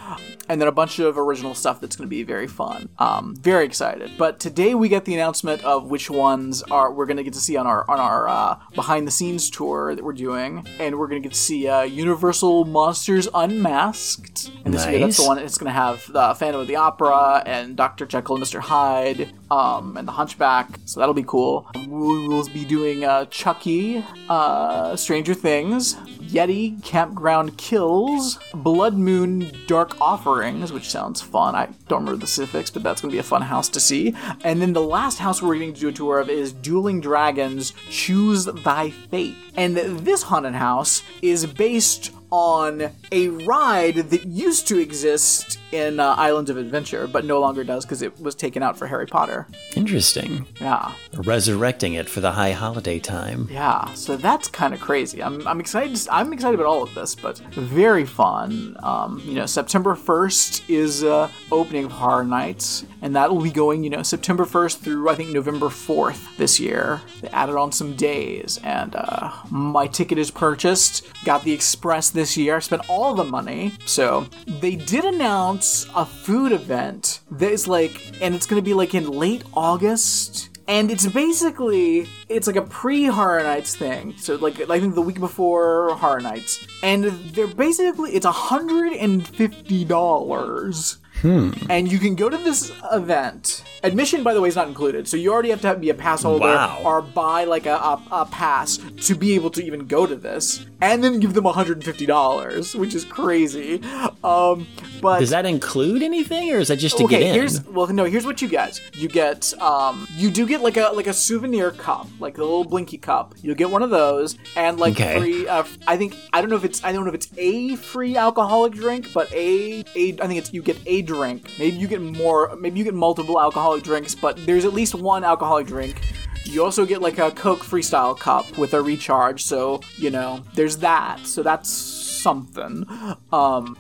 and 0.48 0.60
then 0.60 0.68
a 0.68 0.72
bunch 0.72 1.00
of 1.00 1.18
original 1.18 1.54
stuff 1.54 1.80
that's 1.82 1.96
going 1.96 2.08
to 2.08 2.10
be 2.10 2.24
very 2.24 2.48
fun. 2.48 2.90
Um, 2.98 3.36
very 3.36 3.66
excited. 3.66 4.12
But 4.18 4.40
today 4.40 4.76
we 4.76 4.90
get 4.90 5.06
the 5.06 5.14
announcement 5.14 5.64
of 5.64 5.90
which 5.90 6.10
ones 6.10 6.64
are 6.64 6.92
we're 6.92 7.06
going 7.06 7.18
to 7.18 7.24
get 7.24 7.34
to 7.34 7.40
see 7.40 7.58
on 7.58 7.68
our 7.68 7.90
on 7.90 8.00
our 8.00 8.28
uh, 8.28 8.58
behind 8.74 9.08
the 9.08 9.12
scenes 9.12 9.50
tour 9.50 9.96
that 9.96 10.04
we're 10.04 10.14
doing, 10.14 10.66
and 10.80 10.98
we're 10.98 11.08
going 11.08 11.22
to 11.22 11.28
get 11.28 11.34
to 11.34 11.40
see 11.40 11.68
uh, 11.68 11.82
Universal 11.82 12.66
Monsters 12.66 13.28
Unmasked. 13.34 14.52
And 14.66 14.74
this 14.74 14.86
year 14.86 15.00
that's 15.00 15.18
the 15.18 15.28
one 15.28 15.38
it's 15.38 15.58
going 15.58 15.72
to 15.72 15.80
have 15.80 16.06
the 16.12 16.34
Phantom 16.36 16.62
of 16.62 16.68
the 16.68 16.76
Opera 16.76 17.44
and 17.46 17.76
Dr. 17.76 18.06
Jekyll 18.06 18.36
and 18.36 18.44
Mr. 18.44 18.60
Hyde 18.60 19.34
um, 19.52 19.98
and 19.98 20.08
the 20.08 20.12
Hunchback. 20.12 20.68
So 20.86 21.00
that'll 21.00 21.14
be 21.14 21.24
cool. 21.24 21.70
We 21.76 22.28
will 22.28 22.48
be 22.50 22.66
doing 22.66 23.04
uh, 23.04 23.26
Chucky, 23.26 24.04
uh, 24.30 24.96
Stranger 24.96 25.34
Things, 25.34 25.96
Yeti, 25.96 26.82
Campground 27.10 27.58
Kills, 27.58 28.38
Blood 28.54 28.94
Moon, 28.94 29.52
Dark 29.66 30.00
Offerings, 30.00 30.72
which 30.72 30.92
sounds 30.92 31.20
fun. 31.20 31.56
I 31.56 31.68
don't 31.88 32.02
remember 32.02 32.20
the 32.20 32.28
specifics, 32.28 32.70
but 32.70 32.84
that's 32.84 33.02
going 33.02 33.10
to 33.10 33.16
be 33.16 33.20
a 33.20 33.24
fun 33.24 33.42
house 33.42 33.68
to 33.70 33.80
see. 33.80 34.14
And 34.44 34.62
then 34.62 34.74
the 34.74 34.82
last 34.82 35.18
house 35.18 35.42
we're 35.42 35.56
going 35.56 35.74
to 35.74 35.80
do 35.80 35.88
a 35.88 35.92
tour 35.92 36.20
of 36.20 36.30
is 36.30 36.54
Dueling 36.54 37.02
Dragons, 37.02 37.74
Choose 37.90 38.46
Thy 38.46 38.92
Fate. 38.92 39.36
And 39.58 39.76
this 39.76 40.22
haunted 40.22 40.54
house 40.54 41.02
is 41.24 41.48
based 41.48 42.12
on 42.30 42.92
a 43.12 43.30
ride 43.30 43.96
that 43.96 44.28
used 44.28 44.68
to 44.68 44.78
exist 44.78 45.58
in 45.72 46.00
uh, 46.00 46.16
Islands 46.18 46.50
of 46.50 46.58
Adventure, 46.58 47.08
but 47.08 47.26
no 47.26 47.40
longer 47.40 47.64
does 47.64 47.86
because 47.86 48.02
it 48.02 48.20
was 48.20 48.36
taken 48.36 48.64
out 48.64 48.78
for 48.78 48.88
Harry 48.88 49.06
Potter. 49.06 49.48
Interesting. 49.76 50.48
Yeah, 50.60 50.94
Resurrecting 51.14 51.94
it 51.94 52.10
for 52.10 52.22
the 52.22 52.32
high 52.32 52.52
holiday 52.52 53.00
time. 53.00 53.48
yeah. 53.52 53.94
So 53.94 54.18
that's 54.18 54.48
kind 54.48 54.74
of 54.74 54.80
crazy. 54.80 55.22
I'm, 55.22 55.48
I'm 55.48 55.60
excited. 55.60 56.00
I'm 56.12 56.34
excited 56.34 56.56
about 56.60 56.68
all 56.70 56.84
of 56.84 56.94
this, 56.96 57.16
but 57.16 57.38
very 57.54 58.06
fun. 58.06 58.76
Um, 58.82 59.22
you 59.26 59.34
know, 59.36 59.46
September 59.46 59.96
1st 59.96 60.70
is 60.70 61.04
uh, 61.04 61.30
opening 61.52 61.86
of 61.86 61.92
Horror 61.92 62.24
Nights, 62.24 62.86
and 63.02 63.16
that 63.16 63.30
will 63.32 63.42
be 63.42 63.52
going. 63.52 63.84
You 63.84 63.90
know, 63.92 64.04
September 64.04 64.46
1st 64.46 64.80
through 64.80 65.10
I 65.10 65.16
think 65.16 65.30
November 65.30 65.68
4th 65.68 66.38
this 66.38 66.60
year. 66.60 67.02
They 67.22 67.30
added 67.30 67.56
on 67.58 67.72
some 67.72 67.96
days, 67.96 68.60
and 68.64 68.96
uh, 68.96 69.32
my 69.52 69.88
ticket 69.88 70.18
is 70.18 70.32
purchased. 70.32 71.06
Got 71.26 71.44
the 71.44 71.52
express 71.54 72.10
this 72.10 72.38
year. 72.38 72.56
I 72.56 72.60
spent 72.60 72.90
all 72.90 73.14
the 73.14 73.24
money. 73.24 73.74
So 73.86 74.28
they 74.48 74.76
did 74.76 75.04
announce 75.06 75.59
a 75.96 76.06
food 76.06 76.52
event 76.52 77.20
that 77.32 77.52
is 77.52 77.68
like, 77.68 78.22
and 78.22 78.34
it's 78.36 78.46
to 78.48 78.62
be 78.62 78.74
like 78.74 78.94
in 78.96 79.08
late 79.10 79.44
August. 79.54 80.46
And 80.68 80.92
it's 80.92 81.08
basically 81.08 82.08
it's 82.28 82.46
like 82.46 82.56
a 82.56 82.62
pre 82.62 83.06
Horror 83.06 83.42
Nights 83.44 83.76
thing. 83.76 84.14
So 84.18 84.36
like 84.36 84.60
I 84.70 84.80
think 84.80 84.94
the 84.96 85.02
week 85.02 85.20
before 85.20 85.96
Horror 85.96 86.22
Nights, 86.22 86.66
and 86.84 87.04
they're 87.34 87.48
basically 87.48 88.12
it's 88.12 88.26
hundred 88.26 88.94
and 88.94 89.28
fifty 89.28 89.84
dollars. 89.84 90.98
And 91.22 91.92
you 91.92 92.00
can 92.00 92.16
go 92.16 92.30
to 92.30 92.38
this 92.38 92.72
event. 92.94 93.66
Admission, 93.84 94.24
by 94.24 94.34
the 94.34 94.40
way, 94.40 94.48
is 94.48 94.56
not 94.56 94.70
included. 94.70 95.06
So 95.06 95.18
you 95.18 95.34
already 95.34 95.50
have 95.50 95.60
to 95.62 95.68
have, 95.68 95.82
be 95.82 95.90
a 95.90 95.94
pass 95.94 96.24
holder 96.24 96.46
Wow. 96.46 96.82
or 96.86 97.02
buy 97.02 97.44
like 97.44 97.66
a, 97.66 97.74
a, 97.76 98.02
a 98.12 98.26
pass 98.26 98.78
to 98.78 99.16
be 99.16 99.36
able 99.36 99.50
to 99.52 99.62
even 99.66 99.86
go 99.86 100.06
to 100.06 100.16
this, 100.16 100.66
and 100.80 101.04
then 101.04 101.20
give 101.20 101.34
them 101.34 101.44
$150, 101.44 102.76
which 102.80 102.96
is 102.96 103.04
crazy. 103.04 103.82
Um, 104.24 104.66
but 105.02 105.20
Does 105.20 105.30
that 105.32 105.46
include 105.46 106.02
anything, 106.04 106.52
or 106.52 106.58
is 106.60 106.68
that 106.70 106.78
just 106.78 106.98
to 106.98 107.04
okay, 107.06 107.20
get 107.20 107.28
in? 107.30 107.34
here's 107.34 107.64
well, 107.66 107.88
no, 107.88 108.06
here's 108.06 108.26
what 108.26 108.42
you 108.42 108.48
get. 108.48 108.80
You 108.94 109.08
get 109.08 109.54
um, 109.62 110.08
you 110.16 110.30
do 110.30 110.46
get 110.48 110.62
like 110.62 110.78
a 110.78 110.90
like 110.94 111.08
a 111.08 111.14
souvenir 111.14 111.72
cup, 111.72 112.08
like 112.20 112.36
the 112.36 112.42
little 112.44 112.64
blinky 112.64 112.98
cup. 112.98 113.36
You'll 113.42 113.56
get 113.56 113.70
one 113.70 113.84
of 113.84 113.90
those, 113.90 114.38
and 114.56 114.80
like 114.80 114.94
Okay. 114.94 115.20
free. 115.20 115.48
Uh, 115.48 115.64
I 115.88 115.98
think 115.98 116.16
I 116.34 116.42
don't 116.42 116.50
know 116.50 116.56
if 116.56 116.64
it's 116.64 116.84
I 116.84 116.92
don't 116.92 117.04
know 117.06 117.10
if 117.10 117.16
it's 117.16 117.30
a 117.38 117.76
free 117.78 118.16
alcoholic 118.18 118.74
drink, 118.74 119.08
but 119.14 119.32
a 119.34 119.84
a 119.96 120.18
I 120.22 120.28
think 120.28 120.40
it's 120.40 120.54
you 120.54 120.62
get 120.62 120.78
a 120.86 121.02
drink. 121.02 121.50
Maybe 121.60 121.78
you 121.78 121.88
get 121.88 122.02
more. 122.02 122.56
Maybe 122.60 122.80
you 122.80 122.84
get 122.86 122.94
multiple 122.94 123.40
alcoholic 123.40 123.84
drinks, 123.84 124.16
but 124.16 124.38
there's 124.46 124.66
at 124.66 124.74
least 124.74 124.96
one 124.96 125.24
alcoholic 125.24 125.68
drink. 125.68 126.02
You 126.46 126.64
also 126.64 126.84
get 126.86 127.02
like 127.02 127.20
a 127.20 127.30
Coke 127.30 127.60
Freestyle 127.60 128.18
cup 128.18 128.58
with 128.58 128.74
a 128.74 128.82
recharge, 128.82 129.44
so 129.44 129.82
you 129.98 130.10
know 130.10 130.42
there's 130.56 130.78
that. 130.78 131.20
So 131.28 131.44
that's 131.44 131.70
something. 132.20 132.86
Um, 133.32 133.78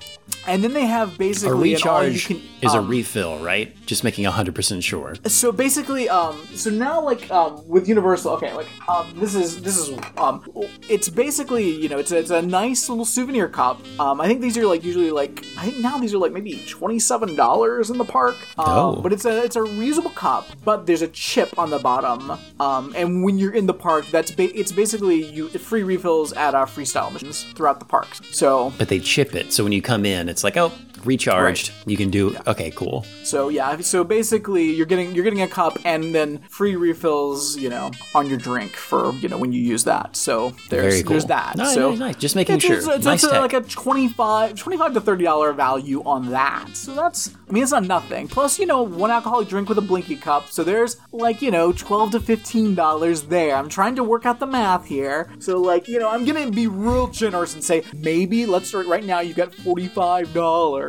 and 0.47 0.63
then 0.63 0.73
they 0.73 0.85
have 0.85 1.15
a 1.15 1.17
basically 1.17 1.69
you 1.69 1.75
recharge 1.75 2.27
can- 2.27 2.41
is 2.61 2.73
a 2.73 2.79
um, 2.79 2.87
refill, 2.87 3.39
right? 3.39 3.75
Just 3.85 4.03
making 4.03 4.25
hundred 4.25 4.55
percent 4.55 4.83
sure. 4.83 5.15
so 5.25 5.51
basically 5.51 6.07
um 6.07 6.35
so 6.53 6.69
now 6.69 7.01
like 7.01 7.29
um 7.31 7.67
with 7.67 7.87
universal 7.89 8.33
okay 8.33 8.53
like 8.53 8.67
um 8.87 9.11
this 9.15 9.33
is 9.33 9.61
this 9.63 9.77
is 9.77 9.97
um 10.17 10.43
it's 10.87 11.09
basically 11.09 11.67
you 11.81 11.89
know 11.89 11.97
it's 11.97 12.11
a, 12.11 12.17
it's 12.17 12.29
a 12.29 12.41
nice 12.41 12.87
little 12.89 13.05
souvenir 13.05 13.47
cup 13.49 13.81
um 13.99 14.21
i 14.21 14.27
think 14.27 14.39
these 14.41 14.55
are 14.57 14.65
like 14.67 14.83
usually 14.83 15.09
like 15.09 15.43
i 15.57 15.65
think 15.65 15.79
now 15.79 15.97
these 15.97 16.13
are 16.13 16.19
like 16.19 16.31
maybe 16.31 16.53
$27 16.53 17.89
in 17.91 17.97
the 17.97 18.05
park 18.05 18.35
um, 18.59 18.65
Oh. 18.67 19.01
but 19.01 19.11
it's 19.11 19.25
a 19.25 19.43
it's 19.43 19.55
a 19.55 19.61
reusable 19.61 20.13
cup 20.13 20.45
but 20.63 20.85
there's 20.85 21.01
a 21.01 21.07
chip 21.07 21.57
on 21.57 21.69
the 21.71 21.79
bottom 21.79 22.37
um 22.59 22.93
and 22.95 23.23
when 23.23 23.37
you're 23.39 23.53
in 23.53 23.65
the 23.65 23.73
park 23.73 24.05
that's 24.11 24.31
ba- 24.31 24.55
it's 24.57 24.71
basically 24.71 25.23
you 25.31 25.49
free 25.49 25.83
refills 25.83 26.31
at 26.33 26.53
uh, 26.55 26.65
freestyle 26.65 27.11
missions 27.11 27.43
throughout 27.55 27.79
the 27.79 27.85
parks 27.85 28.21
so 28.31 28.73
But 28.77 28.87
they 28.87 28.99
chip 28.99 29.35
it, 29.35 29.51
so 29.53 29.63
when 29.63 29.73
you 29.73 29.81
come 29.81 30.05
in, 30.05 30.29
it's 30.29 30.43
like, 30.43 30.57
oh, 30.57 30.71
recharged. 31.05 31.71
You 31.85 31.97
can 31.97 32.09
do 32.09 32.35
okay, 32.47 32.71
cool. 32.71 33.05
So 33.23 33.49
yeah, 33.49 33.77
so 33.79 34.03
basically 34.03 34.71
you're 34.71 34.85
getting 34.85 35.13
you're 35.13 35.23
getting 35.23 35.41
a 35.41 35.47
cup 35.47 35.77
and 35.85 36.13
then 36.13 36.39
free 36.49 36.75
refills, 36.75 37.57
you 37.57 37.69
know, 37.69 37.91
on 38.15 38.27
your 38.27 38.37
drink 38.37 38.71
for 38.71 39.13
you 39.15 39.29
know 39.29 39.37
when 39.37 39.51
you 39.51 39.61
use 39.61 39.83
that. 39.85 40.15
So 40.15 40.53
there's 40.69 41.03
cool. 41.03 41.11
there's 41.11 41.25
that. 41.25 41.57
Nice, 41.57 41.73
so 41.73 41.91
nice, 41.91 41.99
nice. 41.99 42.15
Just 42.15 42.35
making 42.35 42.55
it's, 42.55 42.65
sure. 42.65 42.77
It's, 42.77 42.87
it's, 42.87 43.05
Nice 43.05 43.23
it's 43.23 43.33
like 43.33 43.53
a 43.53 43.61
25, 43.61 44.55
25 44.55 44.93
to 44.93 45.01
thirty 45.01 45.23
dollar 45.23 45.53
value 45.53 46.03
on 46.03 46.29
that. 46.31 46.69
So 46.73 46.93
that's 46.93 47.35
I 47.47 47.51
mean 47.51 47.63
it's 47.63 47.71
not 47.71 47.83
nothing. 47.83 48.27
Plus 48.27 48.59
you 48.59 48.65
know 48.65 48.83
one 48.83 49.11
alcoholic 49.11 49.47
drink 49.47 49.69
with 49.69 49.77
a 49.77 49.81
blinky 49.81 50.15
cup. 50.15 50.49
So 50.49 50.63
there's 50.63 50.97
like 51.11 51.41
you 51.41 51.51
know 51.51 51.71
twelve 51.71 52.11
to 52.11 52.19
fifteen 52.19 52.75
dollars 52.75 53.23
there. 53.23 53.55
I'm 53.55 53.69
trying 53.69 53.95
to 53.95 54.03
work 54.03 54.25
out 54.25 54.39
the 54.39 54.47
math 54.47 54.85
here. 54.85 55.29
So 55.39 55.59
like 55.59 55.87
you 55.87 55.99
know 55.99 56.09
I'm 56.09 56.25
gonna 56.25 56.51
be 56.51 56.67
real 56.67 57.07
generous 57.07 57.53
and 57.53 57.63
say 57.63 57.83
maybe 57.93 58.45
let's 58.45 58.67
start 58.69 58.87
right 58.87 59.03
now. 59.03 59.19
You 59.19 59.33
got 59.33 59.53
forty 59.53 59.87
five 59.87 60.33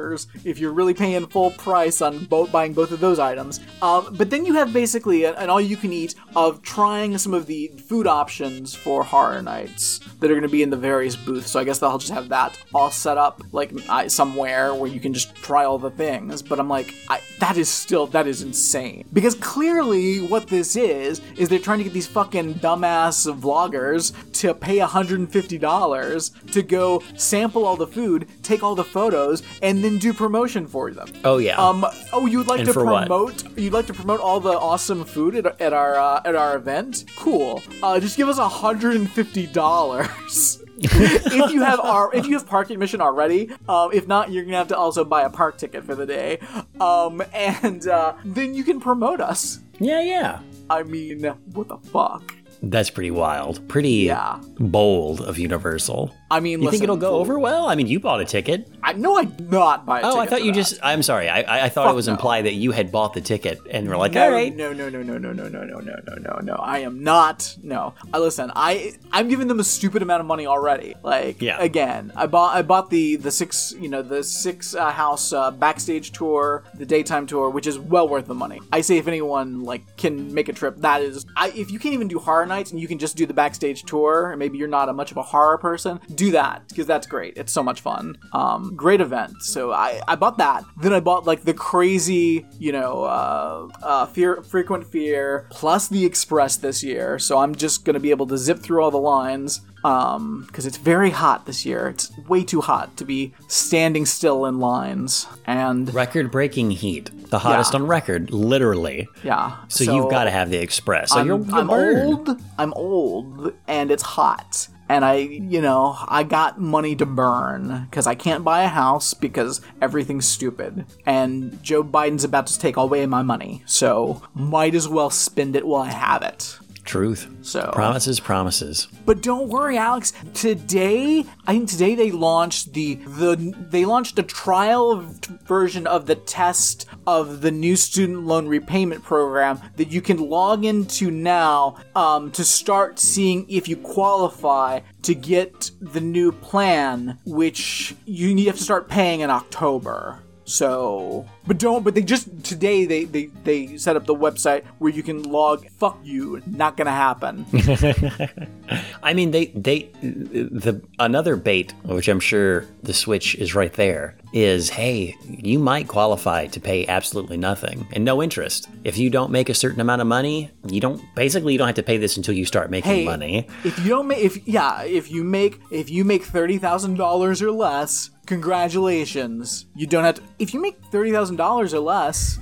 dollars 0.00 0.26
if 0.44 0.58
you're 0.58 0.72
really 0.72 0.94
paying 0.94 1.26
full 1.26 1.50
price 1.52 2.00
on 2.00 2.24
both 2.26 2.50
buying 2.52 2.72
both 2.72 2.90
of 2.90 3.00
those 3.00 3.18
items. 3.18 3.60
Um, 3.82 4.14
but 4.16 4.30
then 4.30 4.44
you 4.44 4.54
have 4.54 4.72
basically 4.72 5.24
an, 5.24 5.34
an 5.34 5.50
all 5.50 5.60
you 5.60 5.76
can 5.76 5.92
eat 5.92 6.14
of 6.36 6.62
trying 6.62 7.16
some 7.18 7.34
of 7.34 7.46
the 7.46 7.68
food 7.68 8.06
options 8.06 8.74
for 8.74 9.02
horror 9.04 9.42
nights 9.42 10.00
that 10.20 10.30
are 10.30 10.34
going 10.34 10.42
to 10.42 10.48
be 10.48 10.62
in 10.62 10.70
the 10.70 10.76
various 10.76 11.16
booths. 11.16 11.50
So 11.50 11.60
I 11.60 11.64
guess 11.64 11.78
they'll 11.78 11.98
just 11.98 12.12
have 12.12 12.28
that 12.28 12.58
all 12.74 12.90
set 12.90 13.18
up 13.18 13.42
like 13.52 13.72
somewhere 14.08 14.74
where 14.74 14.90
you 14.90 15.00
can 15.00 15.12
just 15.12 15.34
try 15.34 15.64
all 15.64 15.78
the 15.78 15.90
things. 15.90 16.42
But 16.42 16.60
I'm 16.60 16.68
like, 16.68 16.94
I, 17.08 17.20
that 17.38 17.56
is 17.56 17.68
still 17.68 18.06
that 18.08 18.26
is 18.26 18.42
insane 18.42 19.08
because 19.12 19.34
clearly 19.36 20.26
what 20.26 20.46
this 20.48 20.76
is 20.76 21.20
is 21.36 21.48
they're 21.48 21.58
trying 21.58 21.78
to 21.78 21.84
get 21.84 21.92
these 21.92 22.06
fucking 22.06 22.54
dumbass 22.54 23.30
vloggers 23.40 24.12
to 24.32 24.54
pay 24.54 24.78
$150 24.78 26.52
to 26.52 26.62
go 26.62 27.02
sample 27.16 27.64
all 27.64 27.76
the 27.76 27.86
food, 27.86 28.28
take 28.42 28.62
all 28.62 28.74
the 28.74 28.84
photos, 28.84 29.42
and 29.62 29.82
then 29.82 29.89
do 29.98 30.12
promotion 30.12 30.66
for 30.66 30.90
them. 30.90 31.08
Oh 31.24 31.38
yeah. 31.38 31.56
Um. 31.56 31.84
Oh, 32.12 32.26
you'd 32.26 32.46
like 32.46 32.60
And 32.60 32.66
to 32.68 32.72
for 32.72 32.84
what? 32.84 33.06
promote? 33.08 33.58
You'd 33.58 33.72
like 33.72 33.86
to 33.86 33.94
promote 33.94 34.20
all 34.20 34.40
the 34.40 34.50
awesome 34.58 35.04
food 35.04 35.34
at, 35.34 35.60
at 35.60 35.72
our 35.72 35.96
uh, 35.96 36.20
at 36.24 36.34
our 36.34 36.56
event? 36.56 37.04
Cool. 37.16 37.62
Uh, 37.82 37.98
just 38.00 38.16
give 38.16 38.28
us 38.28 38.38
hundred 38.38 38.96
and 38.96 39.10
fifty 39.10 39.46
dollars. 39.46 40.62
if 40.82 41.52
you 41.52 41.62
have 41.62 41.78
our 41.80 42.14
if 42.14 42.26
you 42.26 42.32
have 42.38 42.46
park 42.46 42.70
admission 42.70 43.00
already, 43.02 43.50
um, 43.68 43.90
if 43.92 44.08
not, 44.08 44.30
you're 44.32 44.44
gonna 44.44 44.56
have 44.56 44.68
to 44.68 44.76
also 44.76 45.04
buy 45.04 45.22
a 45.22 45.30
park 45.30 45.58
ticket 45.58 45.84
for 45.84 45.94
the 45.94 46.06
day, 46.06 46.38
um, 46.80 47.22
and 47.34 47.86
uh, 47.86 48.14
then 48.24 48.54
you 48.54 48.64
can 48.64 48.80
promote 48.80 49.20
us. 49.20 49.60
yeah, 49.78 50.00
yeah. 50.00 50.40
I 50.70 50.82
mean, 50.84 51.24
what 51.52 51.68
the 51.68 51.76
fuck? 51.78 52.34
That's 52.62 52.90
pretty 52.90 53.10
wild. 53.10 53.66
Pretty 53.68 53.90
Yeah. 54.08 54.38
bold 54.58 55.20
of 55.20 55.38
Universal. 55.38 56.14
I 56.30 56.40
mean, 56.40 56.60
You 56.60 56.66
listen, 56.66 56.70
think 56.72 56.82
it'll 56.84 56.96
go 56.96 57.14
over 57.16 57.38
well? 57.38 57.66
I 57.66 57.74
mean, 57.74 57.86
you 57.88 57.98
bought 58.00 58.20
a 58.20 58.24
ticket. 58.24 58.68
I 58.82 58.92
know 58.92 59.16
I 59.16 59.24
did 59.24 59.50
not 59.50 59.84
buy. 59.84 59.98
A 59.98 60.02
ticket. 60.02 60.16
Oh, 60.16 60.20
I 60.20 60.26
thought 60.26 60.44
you 60.44 60.52
that. 60.52 60.56
just. 60.58 60.78
I'm 60.82 61.02
sorry. 61.02 61.28
I, 61.28 61.40
I, 61.42 61.64
I 61.64 61.68
thought 61.68 61.84
Fuck 61.86 61.92
it 61.92 61.96
was 61.96 62.06
no. 62.06 62.14
implied 62.14 62.44
that 62.46 62.54
you 62.54 62.70
had 62.72 62.92
bought 62.92 63.14
the 63.14 63.20
ticket 63.20 63.60
and 63.70 63.88
were 63.88 63.96
like, 63.96 64.12
No, 64.12 64.24
all 64.24 64.30
right. 64.30 64.54
no, 64.54 64.72
no, 64.72 64.88
no, 64.88 65.02
no, 65.02 65.18
no, 65.18 65.32
no, 65.32 65.48
no, 65.48 65.64
no, 65.64 65.78
no, 65.80 65.96
no, 66.06 66.14
no, 66.20 66.38
no. 66.42 66.54
I 66.54 66.78
am 66.78 67.02
not. 67.02 67.56
No. 67.62 67.94
I 68.14 68.18
listen. 68.18 68.52
I 68.54 68.92
I'm 69.12 69.28
giving 69.28 69.48
them 69.48 69.60
a 69.60 69.64
stupid 69.64 70.02
amount 70.02 70.20
of 70.20 70.26
money 70.26 70.46
already. 70.46 70.94
Like, 71.02 71.42
Yeah. 71.42 71.58
Again, 71.60 72.12
I 72.16 72.26
bought 72.26 72.54
I 72.56 72.62
bought 72.62 72.90
the 72.90 73.16
the 73.16 73.30
six 73.30 73.74
you 73.80 73.88
know 73.88 74.02
the 74.02 74.22
six 74.22 74.74
uh, 74.74 74.90
house 74.90 75.32
uh, 75.32 75.50
backstage 75.50 76.12
tour, 76.12 76.64
the 76.74 76.86
daytime 76.86 77.26
tour, 77.26 77.50
which 77.50 77.66
is 77.66 77.78
well 77.78 78.08
worth 78.08 78.26
the 78.26 78.34
money. 78.34 78.60
I 78.72 78.80
say 78.82 78.98
if 78.98 79.08
anyone 79.08 79.62
like 79.64 79.96
can 79.96 80.32
make 80.32 80.48
a 80.48 80.52
trip, 80.52 80.76
that 80.78 81.02
is. 81.02 81.26
I 81.36 81.48
if 81.50 81.70
you 81.70 81.78
can't 81.78 81.94
even 81.94 82.08
do 82.08 82.18
horror 82.18 82.46
nights 82.46 82.70
and 82.70 82.80
you 82.80 82.86
can 82.88 82.98
just 82.98 83.16
do 83.16 83.26
the 83.26 83.34
backstage 83.34 83.82
tour, 83.84 84.30
and 84.30 84.38
maybe 84.38 84.58
you're 84.58 84.68
not 84.68 84.88
a 84.88 84.92
much 84.92 85.10
of 85.10 85.16
a 85.16 85.22
horror 85.22 85.58
person, 85.58 86.00
do 86.20 86.30
that 86.40 86.56
because 86.68 86.86
that's 86.92 87.06
great. 87.14 87.32
It's 87.40 87.52
so 87.58 87.62
much 87.62 87.80
fun. 87.80 88.04
Um, 88.32 88.62
great 88.84 89.00
event. 89.00 89.32
So 89.54 89.60
I 89.72 89.90
I 90.12 90.14
bought 90.22 90.36
that. 90.38 90.64
Then 90.82 90.92
I 90.92 91.00
bought 91.00 91.22
like 91.30 91.42
the 91.50 91.54
crazy 91.54 92.46
you 92.66 92.72
know 92.78 92.92
uh, 93.04 93.68
uh 93.92 94.06
fear 94.14 94.42
frequent 94.54 94.84
fear 94.94 95.46
plus 95.60 95.88
the 95.88 96.02
express 96.10 96.52
this 96.66 96.78
year. 96.90 97.18
So 97.18 97.32
I'm 97.42 97.54
just 97.64 97.84
gonna 97.84 98.00
be 98.08 98.10
able 98.16 98.26
to 98.32 98.36
zip 98.46 98.58
through 98.64 98.80
all 98.84 98.90
the 98.90 99.06
lines 99.16 99.60
um 99.82 100.44
because 100.46 100.66
it's 100.66 100.76
very 100.76 101.08
hot 101.22 101.46
this 101.46 101.64
year 101.64 101.88
it's 101.88 102.12
way 102.28 102.42
too 102.44 102.60
hot 102.60 102.86
to 102.98 103.04
be 103.12 103.32
standing 103.48 104.04
still 104.04 104.44
in 104.44 104.58
lines 104.60 105.26
and 105.46 105.80
Record 105.94 106.30
breaking 106.30 106.70
heat. 106.82 107.06
The 107.30 107.38
hottest 107.38 107.72
Yeah. 107.72 107.80
on 107.80 107.86
record, 107.86 108.22
literally. 108.30 109.08
yeah 109.22 109.56
So, 109.68 109.84
you've 109.94 110.10
got 110.10 110.24
to 110.24 110.32
have 110.38 110.50
the 110.50 110.58
express. 110.68 111.06
So 111.12 111.20
I'm, 111.20 111.26
you're, 111.28 111.40
you're 111.40 111.56
I'm 111.60 111.70
old 111.70 112.26
i'm 112.58 112.72
old 112.74 113.54
and 113.68 113.90
it's 113.94 114.02
hot 114.18 114.68
and 114.90 115.04
i 115.04 115.14
you 115.14 115.60
know 115.60 115.96
i 116.08 116.24
got 116.24 116.60
money 116.60 116.96
to 116.96 117.06
burn 117.06 117.86
because 117.88 118.08
i 118.08 118.14
can't 118.14 118.42
buy 118.42 118.64
a 118.64 118.68
house 118.68 119.14
because 119.14 119.60
everything's 119.80 120.26
stupid. 120.26 120.84
And 121.06 121.62
joe 121.62 121.84
biden's 121.84 122.24
about 122.24 122.48
to 122.48 122.58
take 122.58 122.76
away 122.76 123.06
my 123.06 123.22
money. 123.22 123.62
So 123.66 124.22
might 124.34 124.74
as 124.74 124.88
well 124.88 125.10
spend 125.10 125.54
it 125.54 125.66
while 125.66 125.82
i 125.82 125.90
have 125.90 126.22
it 126.22 126.58
Truth. 126.90 127.28
So- 127.42 127.70
promises, 127.72 128.18
promises. 128.18 128.88
But 129.06 129.22
don't 129.22 129.46
worry, 129.46 129.78
Alex. 129.78 130.12
Today, 130.34 131.24
I 131.46 131.52
think 131.52 131.68
today 131.68 131.94
they 131.94 132.10
launched 132.10 132.72
the 132.72 132.96
the 132.96 133.54
they 133.70 133.84
launched 133.84 134.18
a 134.18 134.24
trial 134.24 135.06
version 135.46 135.86
of 135.86 136.06
the 136.06 136.16
test 136.16 136.86
of 137.06 137.42
the 137.42 137.52
new 137.52 137.76
student 137.76 138.26
loan 138.26 138.48
repayment 138.48 139.04
program 139.04 139.60
that 139.76 139.92
you 139.92 140.02
can 140.02 140.16
log 140.16 140.64
into 140.64 141.12
now 141.12 141.76
um, 141.94 142.32
to 142.32 142.42
start 142.42 142.98
seeing 142.98 143.48
if 143.48 143.68
you 143.68 143.76
qualify 143.76 144.80
to 145.02 145.14
get 145.14 145.70
the 145.80 146.00
new 146.00 146.32
plan, 146.32 147.20
which 147.24 147.94
you 148.04 148.34
need 148.34 148.48
have 148.48 148.56
to 148.56 148.64
start 148.64 148.88
paying 148.88 149.20
in 149.20 149.30
October. 149.30 150.24
So, 150.50 151.26
but 151.46 151.58
don't. 151.58 151.84
But 151.84 151.94
they 151.94 152.02
just 152.02 152.42
today 152.42 152.84
they 152.84 153.04
they 153.04 153.26
they 153.44 153.76
set 153.76 153.94
up 153.94 154.04
the 154.04 154.14
website 154.16 154.64
where 154.78 154.90
you 154.90 155.02
can 155.04 155.22
log. 155.22 155.68
Fuck 155.70 155.98
you, 156.02 156.42
not 156.44 156.76
gonna 156.76 156.90
happen. 156.90 157.46
I 159.02 159.14
mean, 159.14 159.30
they 159.30 159.46
they 159.46 159.90
the 160.02 160.82
another 160.98 161.36
bait, 161.36 161.72
which 161.84 162.08
I'm 162.08 162.18
sure 162.18 162.66
the 162.82 162.92
switch 162.92 163.36
is 163.36 163.54
right 163.54 163.72
there, 163.72 164.16
is 164.32 164.70
hey, 164.70 165.14
you 165.24 165.60
might 165.60 165.86
qualify 165.86 166.46
to 166.48 166.60
pay 166.60 166.84
absolutely 166.86 167.36
nothing 167.36 167.86
and 167.92 168.04
no 168.04 168.20
interest. 168.20 168.68
If 168.82 168.98
you 168.98 169.08
don't 169.08 169.30
make 169.30 169.48
a 169.48 169.54
certain 169.54 169.80
amount 169.80 170.00
of 170.00 170.08
money, 170.08 170.50
you 170.68 170.80
don't 170.80 171.00
basically 171.14 171.52
you 171.52 171.58
don't 171.58 171.68
have 171.68 171.76
to 171.76 171.82
pay 171.84 171.96
this 171.96 172.16
until 172.16 172.34
you 172.34 172.44
start 172.44 172.70
making 172.72 172.90
Hey, 172.90 173.04
money. 173.04 173.46
If 173.64 173.78
you 173.78 173.90
don't 173.90 174.08
make, 174.08 174.18
if 174.18 174.48
yeah, 174.48 174.82
if 174.82 175.12
you 175.12 175.22
make, 175.22 175.60
if 175.70 175.90
you 175.90 176.04
make 176.04 176.24
thirty 176.24 176.58
thousand 176.58 176.96
dollars 176.96 177.40
or 177.40 177.52
less, 177.52 178.10
congratulations. 178.30 179.66
You 179.74 179.86
don't 179.86 180.04
have 180.04 180.14
to. 180.14 180.22
If 180.38 180.54
you 180.54 180.62
make 180.62 180.80
thirty 180.86 181.10
thousand 181.10 181.36
dollars 181.36 181.74
or 181.74 181.80
less, 181.80 182.38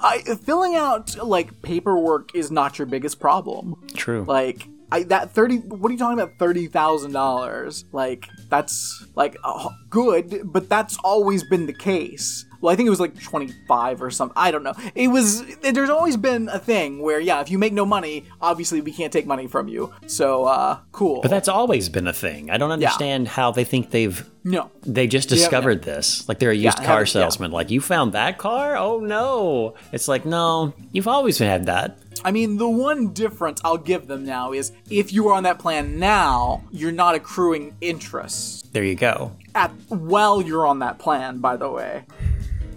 I 0.00 0.18
filling 0.44 0.76
out 0.76 1.16
like 1.26 1.62
paperwork 1.62 2.34
is 2.34 2.50
not 2.50 2.78
your 2.78 2.86
biggest 2.86 3.18
problem. 3.18 3.74
True. 3.94 4.24
Like. 4.24 4.68
I, 4.92 5.04
that 5.04 5.30
30 5.30 5.58
what 5.58 5.88
are 5.88 5.92
you 5.92 5.98
talking 5.98 6.18
about 6.18 6.36
$30,000 6.38 7.84
like 7.92 8.28
that's 8.50 9.06
like 9.14 9.36
uh, 9.44 9.68
good 9.88 10.40
but 10.52 10.68
that's 10.68 10.98
always 11.04 11.42
been 11.44 11.66
the 11.66 11.72
case 11.72 12.44
well 12.60 12.72
I 12.72 12.76
think 12.76 12.86
it 12.86 12.90
was 12.90 13.00
like 13.00 13.18
25 13.22 14.02
or 14.02 14.10
something 14.10 14.34
I 14.36 14.50
don't 14.50 14.62
know 14.62 14.74
it 14.94 15.08
was 15.08 15.44
there's 15.58 15.88
always 15.90 16.16
been 16.16 16.48
a 16.48 16.58
thing 16.58 17.00
where 17.00 17.20
yeah 17.20 17.40
if 17.40 17.50
you 17.50 17.58
make 17.58 17.72
no 17.72 17.86
money 17.86 18.26
obviously 18.40 18.80
we 18.80 18.92
can't 18.92 19.12
take 19.12 19.26
money 19.26 19.46
from 19.46 19.68
you 19.68 19.92
so 20.06 20.44
uh 20.44 20.78
cool 20.92 21.20
but 21.22 21.30
that's 21.30 21.48
always 21.48 21.88
been 21.88 22.06
a 22.06 22.12
thing. 22.12 22.50
I 22.50 22.58
don't 22.58 22.70
understand 22.72 23.28
how 23.28 23.50
they 23.52 23.64
think 23.64 23.90
they've 23.90 24.28
no 24.44 24.70
they 24.82 25.06
just 25.06 25.28
discovered 25.28 25.82
this. 25.82 26.28
Like 26.28 26.38
they're 26.38 26.50
a 26.50 26.54
used 26.54 26.78
Yeah, 26.80 26.84
car 26.86 27.00
yeah. 27.00 27.04
salesman. 27.04 27.50
Like 27.50 27.70
you 27.70 27.80
found 27.80 28.12
that 28.14 28.38
car? 28.38 28.76
Oh 28.76 28.98
no! 29.00 29.74
It's 29.92 30.08
like 30.08 30.24
no, 30.24 30.72
you've 30.92 31.08
always 31.08 31.36
had 31.38 31.66
that. 31.66 31.98
I 32.24 32.30
mean, 32.32 32.56
the 32.58 32.68
one 32.68 33.12
difference 33.12 33.60
I'll 33.64 33.78
give 33.78 34.06
them 34.06 34.24
now 34.24 34.52
is 34.52 34.72
if 34.90 35.12
you 35.12 35.28
are 35.28 35.34
on 35.34 35.44
that 35.44 35.58
plan 35.58 35.98
now, 35.98 36.62
you're 36.70 36.92
not 36.92 37.14
accruing 37.14 37.74
interest 37.80 38.72
There 38.72 38.84
you 38.84 38.94
go. 38.94 39.32
at 39.54 39.70
while 39.88 40.42
you're 40.42 40.66
on 40.66 40.80
that 40.80 40.98
plan. 40.98 41.38
By 41.38 41.56
the 41.56 41.70
way, 41.70 42.04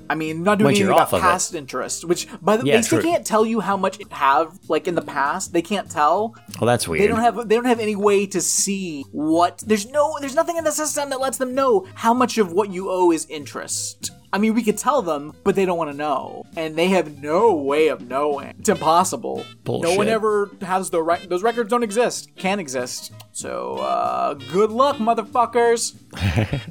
I 0.10 0.16
mean 0.16 0.44
not 0.44 0.60
doing 0.60 0.66
Once 0.68 0.78
anything 0.78 0.94
about 0.94 1.08
of 1.14 1.20
it. 1.20 1.22
past 1.22 1.56
interest, 1.56 2.06
which 2.06 2.28
by 2.42 2.58
the 2.58 2.66
Yeah, 2.66 2.78
they 2.78 2.82
still 2.84 3.02
can't 3.02 3.26
tell 3.26 3.46
you 3.46 3.60
how 3.60 3.76
much 3.78 4.00
it 4.00 4.12
have 4.14 4.58
like 4.70 4.88
in 4.88 4.96
the 4.96 5.02
past. 5.02 5.52
They 5.54 5.62
can't 5.62 5.90
tell. 5.90 6.36
Well, 6.60 6.68
that's 6.68 6.88
weird. 6.88 7.02
They 7.02 7.08
don't 7.08 7.20
have 7.20 7.48
they 7.50 7.56
don't 7.56 7.66
have 7.66 7.80
any 7.80 7.96
way 7.96 8.26
to 8.28 8.40
see 8.42 9.04
what 9.12 9.64
there's 9.66 9.88
no 9.88 10.18
there's 10.22 10.36
nothing 10.36 10.58
in 10.58 10.64
the 10.64 10.72
system 10.72 11.10
that 11.10 11.20
lets 11.20 11.38
them 11.38 11.54
know 11.54 11.86
how 11.96 12.14
much 12.14 12.38
of 12.38 12.54
what 12.54 12.70
you 12.72 12.90
owe 12.90 13.12
is 13.12 13.26
interest. 13.30 14.12
I 14.34 14.40
mean, 14.40 14.56
we 14.56 14.64
could 14.64 14.80
tell 14.80 15.04
them, 15.04 15.36
but 15.44 15.56
they 15.56 15.64
don't 15.64 15.78
want 15.78 15.92
to 15.92 15.96
know, 15.96 16.48
and 16.58 16.76
they 16.76 16.88
have 16.88 17.22
no 17.22 17.54
way 17.54 17.90
of 17.90 18.02
knowing. 18.08 18.56
It's 18.58 18.68
impossible. 18.68 19.46
Bullshit. 19.64 19.92
No 19.92 19.96
one 19.96 20.08
ever 20.08 20.50
has 20.62 20.90
the 20.90 21.04
rec- 21.04 21.30
those 21.30 21.44
records 21.44 21.70
don't 21.70 21.84
exist, 21.84 22.36
can't 22.36 22.60
exist. 22.60 23.12
So, 23.36 23.78
uh, 23.78 24.36
good 24.36 24.70
luck, 24.70 24.98
motherfuckers. 24.98 25.96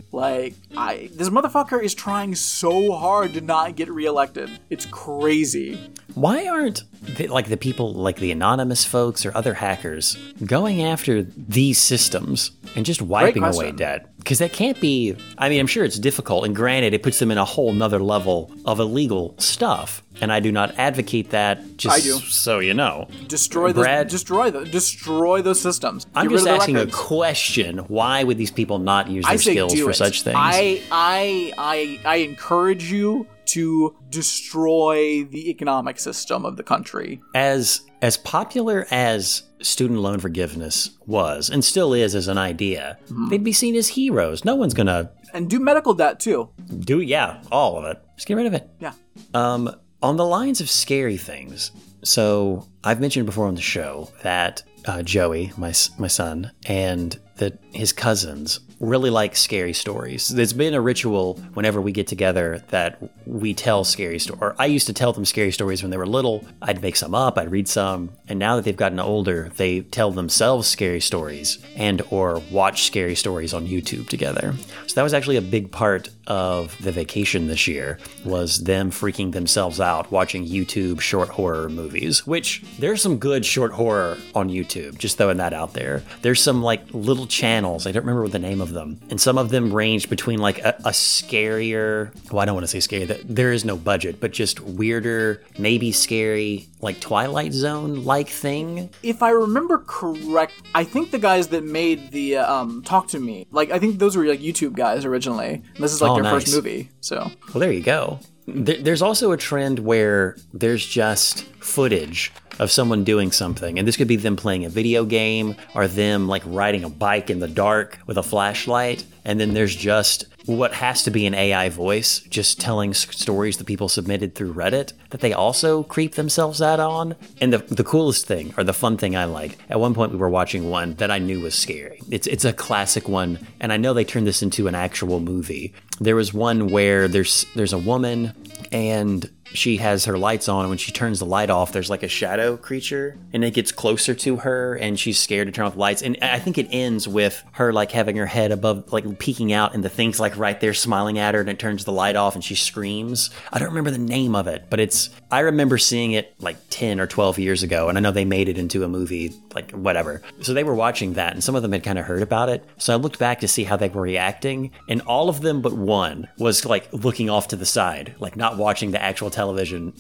like, 0.13 0.55
I 0.77 1.11
this 1.13 1.29
motherfucker 1.29 1.83
is 1.83 1.93
trying 1.93 2.37
so 2.37 2.93
hard 2.93 3.35
to 3.35 3.41
not 3.41 3.75
get 3.75 3.91
reelected. 3.91 4.49
It's 4.71 4.87
crazy. 4.87 5.91
Why 6.15 6.47
aren't 6.47 6.85
the, 7.03 7.27
like 7.27 7.49
the 7.49 7.57
people 7.57 7.93
like 7.93 8.19
the 8.19 8.31
anonymous 8.31 8.85
folks 8.85 9.27
or 9.27 9.37
other 9.37 9.55
hackers 9.55 10.17
going 10.47 10.85
after 10.85 11.23
these 11.23 11.79
systems 11.79 12.53
and 12.77 12.87
just 12.87 13.03
wiping 13.03 13.43
away 13.43 13.73
debt? 13.73 14.13
because 14.23 14.39
that 14.39 14.53
can't 14.53 14.81
be. 14.81 15.17
I 15.37 15.49
mean, 15.49 15.59
I'm 15.59 15.67
sure 15.67 15.85
it's 15.85 15.99
difficult, 15.99 16.45
and 16.45 16.55
granted, 16.55 16.95
it 16.95 17.03
puts 17.03 17.19
them 17.19 17.31
in 17.31 17.39
a 17.39 17.45
whole 17.45 17.73
nother 17.73 17.99
level 17.99 18.53
of 18.65 18.79
illegal 18.79 19.35
stuff. 19.39 20.03
And 20.21 20.33
I 20.33 20.41
do 20.41 20.53
not 20.53 20.79
advocate 20.79 21.31
that. 21.31 21.77
Just 21.79 21.97
I 21.97 22.01
do. 22.01 22.13
so 22.19 22.59
you 22.61 22.75
know, 22.75 23.09
Destroy 23.29 23.73
those. 23.73 23.83
Brad- 23.85 24.09
Destroy 24.09 24.51
the. 24.51 24.65
Destroy 24.65 25.43
those 25.43 25.61
systems. 25.61 26.07
I'm 26.15 26.29
Get 26.29 26.35
just 26.37 26.47
asking 26.47 26.77
a 26.77 26.87
question: 26.87 27.79
Why 27.89 28.23
would 28.23 28.39
these 28.39 28.51
people 28.53 28.79
not 28.79 29.09
use 29.11 29.25
their 29.27 29.39
skills 29.39 29.79
for 29.81 29.91
it. 29.91 29.95
such 29.95 30.23
things? 30.23 30.37
I, 30.39 30.83
I, 30.93 31.53
I, 31.59 32.01
I 32.05 32.17
encourage 32.17 32.91
you 32.93 33.27
to 33.47 33.97
destroy 34.11 35.25
the 35.25 35.51
economic 35.51 35.99
system 35.99 36.45
of 36.45 36.57
the 36.57 36.63
country. 36.63 37.21
as 37.35 37.83
as 38.01 38.17
popular 38.17 38.87
as 38.91 39.43
student 39.61 40.01
loan 40.01 40.19
forgiveness 40.19 40.91
was 41.07 41.49
and 41.51 41.65
still 41.65 41.93
is 41.95 42.15
as 42.15 42.29
an 42.29 42.39
idea, 42.39 42.99
Mm-hmm. 43.07 43.29
they'd 43.29 43.45
be 43.45 43.53
seen 43.53 43.75
as 43.77 43.89
heroes. 43.89 44.45
No 44.45 44.55
one's 44.57 44.75
gonna 44.75 45.11
And 45.35 45.49
do 45.49 45.59
medical 45.61 45.95
debt 45.95 46.19
too. 46.21 46.51
do 46.81 47.01
yeah, 47.01 47.43
all 47.51 47.77
of 47.79 47.85
it. 47.85 47.99
Just 48.17 48.27
get 48.27 48.35
rid 48.37 48.47
of 48.47 48.55
it. 48.55 48.69
Yeah. 48.81 48.93
Um, 49.35 49.75
on 50.03 50.17
the 50.17 50.27
lines 50.27 50.61
of 50.61 50.69
scary 50.69 51.17
things, 51.17 51.71
so 52.03 52.67
I've 52.83 53.01
mentioned 53.01 53.27
before 53.27 53.47
on 53.47 53.55
the 53.55 53.61
show 53.63 54.11
that 54.23 54.63
uh, 54.85 55.03
Joey, 55.03 55.53
my 55.57 55.73
my 55.99 56.09
son, 56.09 56.51
and 56.67 57.19
that 57.37 57.59
his 57.73 57.93
cousins 57.93 58.61
really 58.83 59.11
like 59.11 59.37
scary 59.37 59.73
stories. 59.73 60.29
There's 60.29 60.53
been 60.53 60.75
a 60.75 60.81
ritual 60.81 61.35
whenever 61.55 61.81
we 61.81 61.93
get 61.93 62.09
together 62.09 62.63
that 62.69 62.99
we 63.25 63.55
tell 63.55 63.85
scary 63.85 64.19
stories. 64.19 64.57
I 64.59 64.67
used 64.67 64.89
to 64.89 64.93
tell 64.93 65.13
them 65.13 65.25
scary 65.25 65.53
stories 65.53 65.83
when 65.83 65.91
they 65.91 65.97
were 65.97 66.07
little. 66.07 66.45
I'd 66.61 66.83
make 66.83 66.97
some 66.97 67.15
up, 67.15 67.39
I'd 67.39 67.53
read 67.53 67.69
some, 67.69 68.11
and 68.29 68.41
now 68.41 68.57
that 68.57 68.65
they've 68.65 68.77
gotten 68.77 68.99
older, 68.99 69.53
they 69.57 69.83
tell 69.83 70.11
themselves 70.11 70.67
scary 70.67 71.01
stories 71.01 71.59
and 71.77 72.03
or 72.11 72.43
watch 72.51 72.83
scary 72.83 73.15
stories 73.15 73.55
on 73.55 73.69
YouTube 73.69 74.09
together. 74.09 74.53
So 74.89 74.95
that 74.97 75.03
was 75.05 75.15
actually 75.15 75.37
a 75.37 75.43
big 75.43 75.71
part 75.71 76.11
of 76.27 76.77
the 76.83 76.93
vacation 76.93 77.47
this 77.47 77.67
year 77.67 77.99
was 78.25 78.65
them 78.65 78.91
freaking 78.91 79.33
themselves 79.33 79.81
out 79.81 80.11
watching 80.13 80.47
YouTube 80.47 81.01
short 81.01 81.29
horror 81.29 81.69
movies, 81.69 82.27
which 82.27 82.63
there's 82.79 83.03
some 83.03 83.19
good 83.19 83.45
short 83.45 83.73
horror 83.73 84.17
on 84.35 84.49
YouTube, 84.49 84.99
just 84.99 85.19
throwing 85.19 85.37
that 85.37 85.53
out 85.53 85.73
there. 85.73 86.03
There's 86.23 86.43
some 86.43 86.63
like 86.63 86.83
little 86.93 87.27
channels, 87.27 87.87
I 87.87 87.93
don't 87.93 88.03
remember 88.03 88.23
what 88.23 88.33
the 88.33 88.39
name 88.39 88.61
of 88.61 88.72
them, 88.73 89.01
and 89.11 89.21
some 89.21 89.39
of 89.39 89.51
them 89.51 89.73
range 89.73 90.09
between 90.11 90.39
like 90.39 90.59
a, 90.61 90.75
a 90.85 90.93
scarier, 90.93 92.13
well, 92.31 92.41
I 92.41 92.45
don't 92.45 92.55
want 92.55 92.65
to 92.65 92.69
say 92.69 92.81
scary, 92.81 93.05
that 93.07 93.21
there 93.29 93.53
is 93.53 93.65
no 93.65 93.77
budget, 93.77 94.21
but 94.21 94.33
just 94.33 94.61
weirder, 94.61 95.43
maybe 95.59 95.93
scary, 95.93 96.69
like 96.81 97.01
Twilight 97.01 97.53
Zone 97.53 98.05
like 98.05 98.29
thing. 98.29 98.91
If 99.03 99.23
I 99.23 99.31
remember 99.31 99.79
correct, 99.87 100.55
I 100.75 100.85
think 100.85 101.11
the 101.11 101.19
guys 101.19 101.49
that 101.49 101.65
made 101.65 102.11
the 102.11 102.37
uh, 102.39 102.53
um 102.55 102.83
Talk 102.83 103.09
to 103.09 103.21
Me, 103.21 103.47
like 103.51 103.71
I 103.71 103.79
think 103.79 103.99
those 103.99 104.17
were 104.17 104.25
like 104.25 104.41
YouTube 104.41 104.75
guys 104.75 105.05
originally. 105.05 105.55
And 105.75 105.77
this 105.85 105.93
is 105.93 106.03
like 106.03 106.11
Oh, 106.11 106.15
their 106.15 106.25
nice. 106.25 106.45
first 106.45 106.55
movie. 106.55 106.91
So 107.01 107.31
Well, 107.55 107.61
there 107.61 107.73
you 107.73 107.83
go. 107.83 108.19
There, 108.47 108.77
there's 108.77 109.03
also 109.03 109.33
a 109.33 109.37
trend 109.37 109.79
where 109.79 110.37
there's 110.53 110.85
just 110.87 111.45
footage 111.61 112.33
of 112.59 112.71
someone 112.71 113.05
doing 113.05 113.33
something, 113.33 113.79
and 113.79 113.89
this 113.89 113.97
could 113.97 114.09
be 114.09 114.17
them 114.17 114.37
playing 114.37 114.65
a 114.65 114.69
video 114.69 115.05
game 115.05 115.57
or 115.75 115.89
them 115.89 116.29
like 116.29 116.43
riding 116.45 116.85
a 116.85 116.91
bike 116.91 117.31
in 117.31 117.39
the 117.39 117.49
dark 117.49 117.99
with 118.07 118.19
a 118.19 118.23
flashlight, 118.23 119.05
and 119.25 119.41
then 119.41 119.55
there's 119.55 119.75
just 119.75 120.27
what 120.47 120.75
has 120.75 121.05
to 121.05 121.11
be 121.11 121.27
an 121.27 121.35
AI 121.35 121.69
voice 121.69 122.19
just 122.21 122.61
telling 122.61 122.93
stories 122.93 123.57
that 123.59 123.67
people 123.67 123.89
submitted 123.89 124.35
through 124.35 124.53
Reddit 124.53 124.93
that 125.11 125.21
they 125.21 125.33
also 125.33 125.85
creep 125.85 126.15
themselves 126.15 126.61
out 126.61 126.81
on. 126.81 127.15
And 127.41 127.53
the 127.53 127.59
the 127.59 127.85
coolest 127.85 128.27
thing 128.27 128.53
or 128.57 128.65
the 128.65 128.73
fun 128.73 128.97
thing 128.97 129.17
I 129.17 129.25
like, 129.25 129.59
at 129.71 129.81
one 129.81 129.95
point 129.95 130.13
we 130.13 130.19
were 130.19 130.29
watching 130.29 130.69
one 130.69 130.95
that 130.95 131.11
I 131.11 131.19
knew 131.19 131.41
was 131.41 131.55
scary. 131.55 132.01
It's 132.11 132.27
it's 132.27 132.45
a 132.45 132.53
classic 132.53 133.09
one, 133.09 133.39
and 133.61 133.73
I 133.73 133.77
know 133.77 133.95
they 133.95 134.05
turned 134.05 134.27
this 134.27 134.43
into 134.43 134.67
an 134.67 134.75
actual 134.75 135.21
movie. 135.21 135.73
There 136.03 136.17
was 136.17 136.35
one 136.35 136.69
where 136.69 137.07
there's 137.07 137.47
there's 137.55 137.73
a 137.73 137.79
woman 137.79 138.35
and 138.73 139.31
she 139.55 139.77
has 139.79 140.05
her 140.05 140.19
lights 140.19 140.49
on 140.49 140.61
and 140.61 140.69
when 140.69 140.79
she 140.79 140.93
turns 140.93 141.19
the 141.19 141.27
light 141.27 141.51
off 141.51 141.73
there's 141.73 141.91
like 141.91 142.03
a 142.03 142.09
shadow 142.09 142.57
creature 142.57 143.17
and 143.33 143.45
it 143.45 143.53
gets 143.55 143.73
closer 143.73 144.15
to 144.15 144.37
her 144.37 144.75
and 144.75 144.99
she's 144.99 145.19
scared 145.19 145.49
to 145.49 145.53
turn 145.53 145.67
off 145.67 145.75
the 145.75 145.79
lights. 145.79 146.03
And 146.03 146.19
i 146.23 146.39
think 146.39 146.59
it 146.59 146.69
ends 146.71 147.07
with 147.07 147.43
her 147.53 147.73
like 147.73 147.93
having 147.93 148.17
her 148.17 148.27
head 148.27 148.53
above 148.53 148.93
like 148.93 149.19
peeking 149.19 149.53
out 149.53 149.75
and 149.75 149.85
the 149.85 149.89
thing's 149.89 150.21
like 150.21 150.37
right 150.37 150.61
there 150.61 150.75
smiling 150.75 151.19
at 151.19 151.35
her 151.35 151.41
and 151.41 151.51
it 151.51 151.59
turns 151.59 151.85
the 151.85 151.93
light 151.93 152.17
off 152.17 152.35
and 152.35 152.45
she 152.45 152.55
screams. 152.55 153.31
I 153.53 153.59
don't 153.59 153.69
remember 153.69 153.91
the 153.91 153.99
name 153.99 154.35
of 154.35 154.47
it 154.47 154.67
but 154.71 154.81
it's 154.81 155.11
i 155.31 155.41
remember 155.41 155.79
seeing 155.79 156.13
it 156.13 156.35
like 156.41 156.57
10 156.71 157.01
or 157.01 157.07
12 157.07 157.39
years 157.39 157.63
ago 157.63 157.89
and 157.89 157.99
i 157.99 158.01
know 158.01 158.11
they 158.11 158.25
made 158.25 158.49
it 158.49 158.59
into 158.59 158.85
a 158.85 158.89
movie 158.89 159.33
like 159.55 159.71
whatever. 159.73 160.23
So 160.41 160.55
they 160.55 160.65
were 160.65 160.75
watching 160.75 161.15
that 161.15 161.35
and 161.35 161.45
some 161.45 161.55
of 161.55 161.63
them 161.63 161.73
had 161.73 161.85
kind 161.85 161.99
of 161.99 162.07
heard 162.07 162.23
about 162.23 162.49
it. 162.49 162.65
So 162.79 162.93
i 162.93 162.97
looked 162.97 163.19
back 163.19 163.41
to 163.41 163.49
see 163.49 163.65
how 163.65 163.77
they 163.77 163.89
were 163.89 164.03
reacting 164.03 164.71
and 164.89 165.01
all 165.03 165.29
of 165.29 165.41
them 165.41 165.61
but 165.61 165.73
one 165.73 166.29
was 166.39 166.65
like 166.65 166.93
looking 166.93 167.29
off 167.29 167.49
to 167.49 167.57
the 167.57 167.67
side 167.67 168.15
like 168.19 168.37
not 168.37 168.57
watching 168.57 168.91
the 168.91 169.03
actual 169.03 169.31
television 169.31 169.42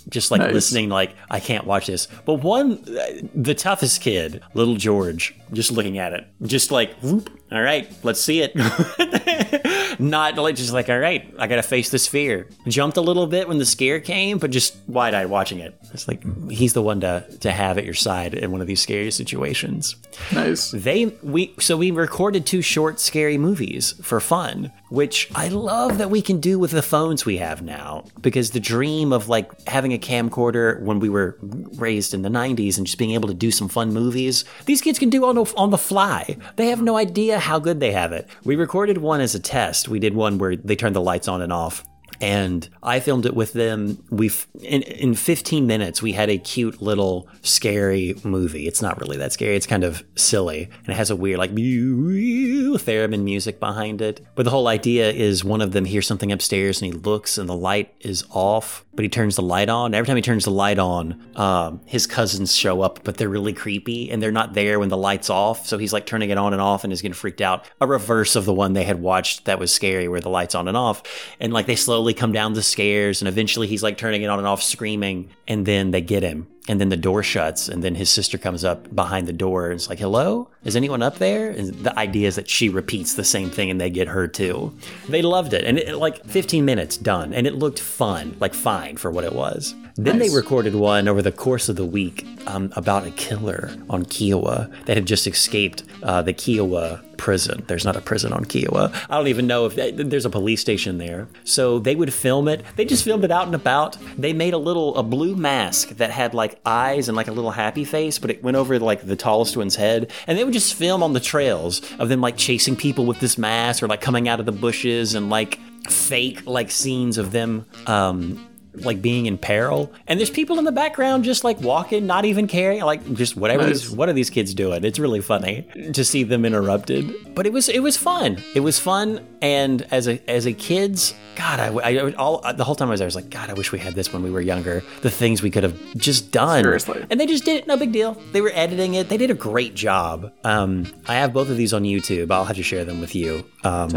just 0.08 0.30
like 0.30 0.40
Nice. 0.40 0.52
listening 0.54 0.88
like 0.88 1.14
i 1.30 1.40
can't 1.40 1.66
watch 1.66 1.86
this 1.86 2.08
but 2.24 2.34
one 2.34 2.82
uh, 2.88 3.04
the 3.34 3.54
toughest 3.54 4.00
kid 4.00 4.42
little 4.54 4.76
george 4.76 5.34
just 5.52 5.70
looking 5.70 5.98
at 5.98 6.12
it. 6.12 6.26
Just 6.42 6.70
like 6.70 6.94
whoop 7.00 7.30
all 7.50 7.60
right 7.60 7.90
let's 8.02 8.20
see 8.20 8.40
it. 8.40 8.52
Not 10.00 10.36
like 10.36 10.56
just 10.56 10.72
like 10.72 10.88
all 10.88 10.98
right 10.98 11.32
i 11.38 11.46
gotta 11.46 11.62
face 11.62 11.90
this 11.90 12.06
fear. 12.06 12.48
Jumped 12.66 12.96
a 12.96 13.00
little 13.02 13.26
bit 13.26 13.48
when 13.48 13.58
the 13.58 13.66
scare 13.66 14.00
came 14.00 14.38
but 14.38 14.50
just 14.50 14.76
wide-eyed 14.86 15.26
watching 15.28 15.58
it. 15.58 15.78
It's 15.92 16.08
like 16.08 16.22
he's 16.50 16.72
the 16.72 16.82
one 16.82 17.00
to 17.00 17.26
to 17.40 17.52
have 17.52 17.78
at 17.78 17.84
your 17.84 17.94
side 17.94 18.34
in 18.34 18.50
one 18.50 18.60
of 18.60 18.66
these 18.66 18.80
scary 18.80 19.10
situations. 19.10 19.96
Nice. 20.32 20.70
they 20.70 21.06
we 21.22 21.54
so 21.58 21.76
we 21.76 21.90
recorded 21.90 22.46
two 22.46 22.62
short 22.62 23.00
scary 23.00 23.38
movies 23.38 23.92
for 24.02 24.20
fun 24.20 24.72
which 24.90 25.30
i 25.34 25.48
love 25.48 25.98
that 25.98 26.10
we 26.10 26.20
can 26.20 26.40
do 26.40 26.58
with 26.58 26.70
the 26.70 26.82
phones 26.82 27.24
we 27.24 27.38
have 27.38 27.62
now 27.62 28.04
because 28.20 28.50
the 28.50 28.60
dream 28.60 29.12
of 29.12 29.28
like 29.28 29.50
having 29.66 29.92
a 29.92 29.98
camcorder 29.98 30.80
when 30.82 31.00
we 31.00 31.08
were 31.08 31.38
raised 31.76 32.12
in 32.14 32.22
the 32.22 32.28
90s 32.28 32.76
and 32.76 32.86
just 32.86 32.98
being 32.98 33.12
able 33.12 33.28
to 33.28 33.34
do 33.34 33.50
some 33.50 33.68
fun 33.68 33.92
movies 33.92 34.44
these 34.66 34.80
kids 34.80 34.98
can 34.98 35.08
do 35.10 35.24
on 35.24 35.36
the, 35.44 35.56
on 35.56 35.70
the 35.70 35.78
fly 35.78 36.36
they 36.56 36.68
have 36.68 36.82
no 36.82 36.96
idea 36.96 37.38
how 37.38 37.58
good 37.58 37.80
they 37.80 37.92
have 37.92 38.12
it 38.12 38.28
we 38.44 38.56
recorded 38.56 38.98
one 38.98 39.20
as 39.20 39.34
a 39.34 39.40
test 39.40 39.88
we 39.88 39.98
did 39.98 40.14
one 40.14 40.38
where 40.38 40.56
they 40.56 40.76
turned 40.76 40.96
the 40.96 41.00
lights 41.00 41.28
on 41.28 41.42
and 41.42 41.52
off 41.52 41.84
and 42.22 42.68
I 42.84 43.00
filmed 43.00 43.26
it 43.26 43.34
with 43.34 43.52
them. 43.52 44.02
We 44.08 44.30
in 44.60 44.82
in 44.82 45.14
15 45.14 45.66
minutes 45.66 46.00
we 46.00 46.12
had 46.12 46.30
a 46.30 46.38
cute 46.38 46.80
little 46.80 47.28
scary 47.42 48.14
movie. 48.22 48.68
It's 48.68 48.80
not 48.80 49.00
really 49.00 49.16
that 49.16 49.32
scary. 49.32 49.56
It's 49.56 49.66
kind 49.66 49.82
of 49.82 50.04
silly 50.14 50.70
and 50.80 50.88
it 50.88 50.96
has 50.96 51.10
a 51.10 51.16
weird 51.16 51.38
like 51.38 51.50
theremin 51.52 53.24
music 53.24 53.58
behind 53.58 54.00
it. 54.00 54.24
But 54.36 54.44
the 54.44 54.50
whole 54.50 54.68
idea 54.68 55.10
is 55.10 55.44
one 55.44 55.60
of 55.60 55.72
them 55.72 55.84
hears 55.84 56.06
something 56.06 56.30
upstairs 56.30 56.80
and 56.80 56.92
he 56.92 56.98
looks 56.98 57.38
and 57.38 57.48
the 57.48 57.56
light 57.56 57.92
is 58.00 58.24
off, 58.30 58.84
but 58.94 59.02
he 59.02 59.08
turns 59.08 59.36
the 59.36 59.42
light 59.42 59.68
on. 59.68 59.94
Every 59.94 60.06
time 60.06 60.16
he 60.16 60.22
turns 60.22 60.44
the 60.44 60.50
light 60.50 60.78
on, 60.78 61.20
um, 61.36 61.80
his 61.86 62.06
cousins 62.06 62.54
show 62.54 62.82
up, 62.82 63.00
but 63.04 63.16
they're 63.16 63.28
really 63.28 63.52
creepy 63.52 64.10
and 64.10 64.22
they're 64.22 64.32
not 64.32 64.54
there 64.54 64.78
when 64.78 64.88
the 64.88 64.96
light's 64.96 65.30
off. 65.30 65.66
So 65.66 65.78
he's 65.78 65.92
like 65.92 66.06
turning 66.06 66.30
it 66.30 66.38
on 66.38 66.52
and 66.52 66.60
off 66.60 66.84
and 66.84 66.92
is 66.92 67.02
getting 67.02 67.14
freaked 67.14 67.40
out. 67.40 67.68
A 67.80 67.86
reverse 67.86 68.36
of 68.36 68.44
the 68.44 68.52
one 68.54 68.74
they 68.74 68.84
had 68.84 69.00
watched 69.00 69.46
that 69.46 69.58
was 69.58 69.72
scary 69.72 70.08
where 70.08 70.20
the 70.20 70.28
lights 70.28 70.54
on 70.54 70.68
and 70.68 70.76
off. 70.76 71.02
And 71.40 71.52
like 71.52 71.66
they 71.66 71.76
slowly 71.76 72.14
come 72.14 72.32
down 72.32 72.52
the 72.52 72.62
stairs 72.62 73.22
and 73.22 73.28
eventually 73.28 73.66
he's 73.66 73.82
like 73.82 73.96
turning 73.96 74.22
it 74.22 74.26
on 74.26 74.38
and 74.38 74.48
off 74.48 74.62
screaming 74.62 75.30
and 75.48 75.64
then 75.64 75.90
they 75.90 76.00
get 76.02 76.22
him. 76.22 76.46
And 76.72 76.80
then 76.80 76.88
the 76.88 76.96
door 76.96 77.22
shuts, 77.22 77.68
and 77.68 77.84
then 77.84 77.94
his 77.96 78.08
sister 78.08 78.38
comes 78.38 78.64
up 78.64 78.96
behind 78.96 79.28
the 79.28 79.32
door 79.34 79.66
and 79.66 79.74
it's 79.74 79.90
like, 79.90 79.98
Hello? 79.98 80.48
Is 80.64 80.74
anyone 80.74 81.02
up 81.02 81.18
there? 81.18 81.50
And 81.50 81.74
the 81.84 81.94
idea 81.98 82.26
is 82.28 82.36
that 82.36 82.48
she 82.48 82.70
repeats 82.70 83.12
the 83.12 83.24
same 83.24 83.50
thing 83.50 83.70
and 83.70 83.78
they 83.78 83.90
get 83.90 84.08
her 84.08 84.26
too. 84.26 84.72
They 85.06 85.20
loved 85.20 85.52
it. 85.52 85.64
And 85.66 85.78
it, 85.78 85.96
like 85.98 86.24
15 86.24 86.64
minutes 86.64 86.96
done. 86.96 87.34
And 87.34 87.46
it 87.46 87.56
looked 87.56 87.78
fun, 87.78 88.38
like 88.40 88.54
fine 88.54 88.96
for 88.96 89.10
what 89.10 89.24
it 89.24 89.34
was. 89.34 89.74
Then 89.96 90.18
Nice. 90.18 90.30
they 90.30 90.34
recorded 90.34 90.74
one 90.74 91.08
over 91.08 91.20
the 91.20 91.30
course 91.30 91.68
of 91.68 91.76
the 91.76 91.84
week 91.84 92.26
um, 92.46 92.72
about 92.74 93.06
a 93.06 93.10
killer 93.10 93.70
on 93.90 94.06
Kiawah 94.06 94.86
that 94.86 94.96
had 94.96 95.04
just 95.06 95.26
escaped 95.26 95.82
uh, 96.02 96.22
the 96.22 96.32
Kiawah 96.32 97.02
prison. 97.22 97.62
There's 97.68 97.84
not 97.84 97.94
a 97.94 98.00
prison 98.00 98.32
on 98.32 98.44
Kiawah. 98.44 98.92
I 99.08 99.16
don't 99.16 99.28
even 99.28 99.46
know 99.46 99.66
if 99.66 99.76
there's 99.76 100.24
a 100.24 100.30
police 100.30 100.60
station 100.60 100.98
there. 100.98 101.28
So 101.44 101.78
they 101.78 101.94
would 101.94 102.12
film 102.12 102.48
it. 102.48 102.64
They 102.74 102.84
just 102.84 103.04
filmed 103.04 103.22
it 103.22 103.30
out 103.30 103.46
and 103.46 103.54
about. 103.54 103.96
They 104.18 104.32
made 104.32 104.54
a 104.54 104.58
little 104.58 104.96
a 104.96 105.04
blue 105.04 105.36
mask 105.36 105.90
that 105.98 106.10
had 106.10 106.34
like 106.34 106.58
eyes 106.66 107.06
and 107.06 107.16
like 107.16 107.28
a 107.28 107.32
little 107.32 107.52
happy 107.52 107.84
face, 107.84 108.18
but 108.18 108.32
it 108.32 108.42
went 108.42 108.56
over 108.56 108.76
like 108.80 109.06
the 109.06 109.14
tallest 109.14 109.56
one's 109.56 109.76
head. 109.76 110.10
And 110.26 110.36
they 110.36 110.42
would 110.42 110.52
just 110.52 110.74
film 110.74 111.00
on 111.00 111.12
the 111.12 111.20
trails 111.20 111.80
of 112.00 112.08
them 112.08 112.20
like 112.20 112.36
chasing 112.36 112.74
people 112.74 113.06
with 113.06 113.20
this 113.20 113.38
mask 113.38 113.84
or 113.84 113.86
like 113.86 114.00
coming 114.00 114.28
out 114.28 114.40
of 114.40 114.46
the 114.46 114.50
bushes 114.50 115.14
and 115.14 115.30
like 115.30 115.60
fake 115.88 116.44
like 116.44 116.70
scenes 116.70 117.18
of 117.18 117.32
them 117.32 117.66
um 117.86 118.44
like 118.74 119.02
being 119.02 119.26
in 119.26 119.38
peril. 119.38 119.92
And 120.06 120.18
there's 120.18 120.30
people 120.30 120.58
in 120.58 120.64
the 120.64 120.72
background 120.72 121.24
just 121.24 121.44
like 121.44 121.60
walking, 121.60 122.06
not 122.06 122.24
even 122.24 122.46
caring, 122.46 122.80
like 122.82 123.14
just 123.14 123.36
whatever. 123.36 123.64
Nice. 123.64 123.82
These, 123.82 123.90
what 123.90 124.08
are 124.08 124.12
these 124.12 124.30
kids 124.30 124.54
doing? 124.54 124.84
It's 124.84 124.98
really 124.98 125.20
funny 125.20 125.66
to 125.92 126.04
see 126.04 126.22
them 126.22 126.44
interrupted. 126.44 127.34
But 127.34 127.46
it 127.46 127.52
was 127.52 127.68
it 127.68 127.82
was 127.82 127.96
fun. 127.96 128.42
It 128.54 128.60
was 128.60 128.78
fun. 128.78 129.26
And 129.40 129.82
as 129.90 130.08
a 130.08 130.20
as 130.30 130.46
a 130.46 130.52
kids, 130.52 131.14
God, 131.36 131.60
I, 131.60 131.68
I 131.68 132.12
all 132.12 132.40
the 132.52 132.64
whole 132.64 132.74
time 132.74 132.88
I 132.88 132.92
was 132.92 133.00
there, 133.00 133.06
I 133.06 133.08
was 133.08 133.16
like, 133.16 133.30
God, 133.30 133.50
I 133.50 133.54
wish 133.54 133.72
we 133.72 133.78
had 133.78 133.94
this 133.94 134.12
when 134.12 134.22
we 134.22 134.30
were 134.30 134.40
younger. 134.40 134.82
The 135.02 135.10
things 135.10 135.42
we 135.42 135.50
could 135.50 135.64
have 135.64 135.78
just 135.96 136.30
done. 136.30 136.64
Seriously. 136.64 137.04
And 137.10 137.18
they 137.18 137.26
just 137.26 137.44
did 137.44 137.56
it. 137.56 137.66
No 137.66 137.76
big 137.76 137.92
deal. 137.92 138.16
They 138.32 138.40
were 138.40 138.52
editing 138.54 138.94
it. 138.94 139.08
They 139.08 139.16
did 139.16 139.30
a 139.30 139.34
great 139.34 139.74
job. 139.74 140.32
Um, 140.44 140.86
I 141.06 141.14
have 141.14 141.32
both 141.32 141.50
of 141.50 141.56
these 141.56 141.72
on 141.72 141.82
YouTube. 141.82 142.30
I'll 142.30 142.44
have 142.44 142.56
to 142.56 142.62
share 142.62 142.84
them 142.84 143.00
with 143.00 143.14
you. 143.14 143.44
Um. 143.64 143.88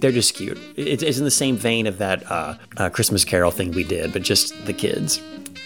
They're 0.00 0.12
just 0.12 0.34
cute. 0.34 0.58
It, 0.76 1.02
it's 1.02 1.18
in 1.18 1.24
the 1.24 1.30
same 1.30 1.56
vein 1.56 1.86
of 1.86 1.98
that 1.98 2.30
uh, 2.30 2.54
uh, 2.76 2.90
Christmas 2.90 3.24
Carol 3.24 3.50
thing 3.50 3.72
we 3.72 3.84
did, 3.84 4.12
but 4.12 4.22
just 4.22 4.66
the 4.66 4.72
kids. 4.72 5.20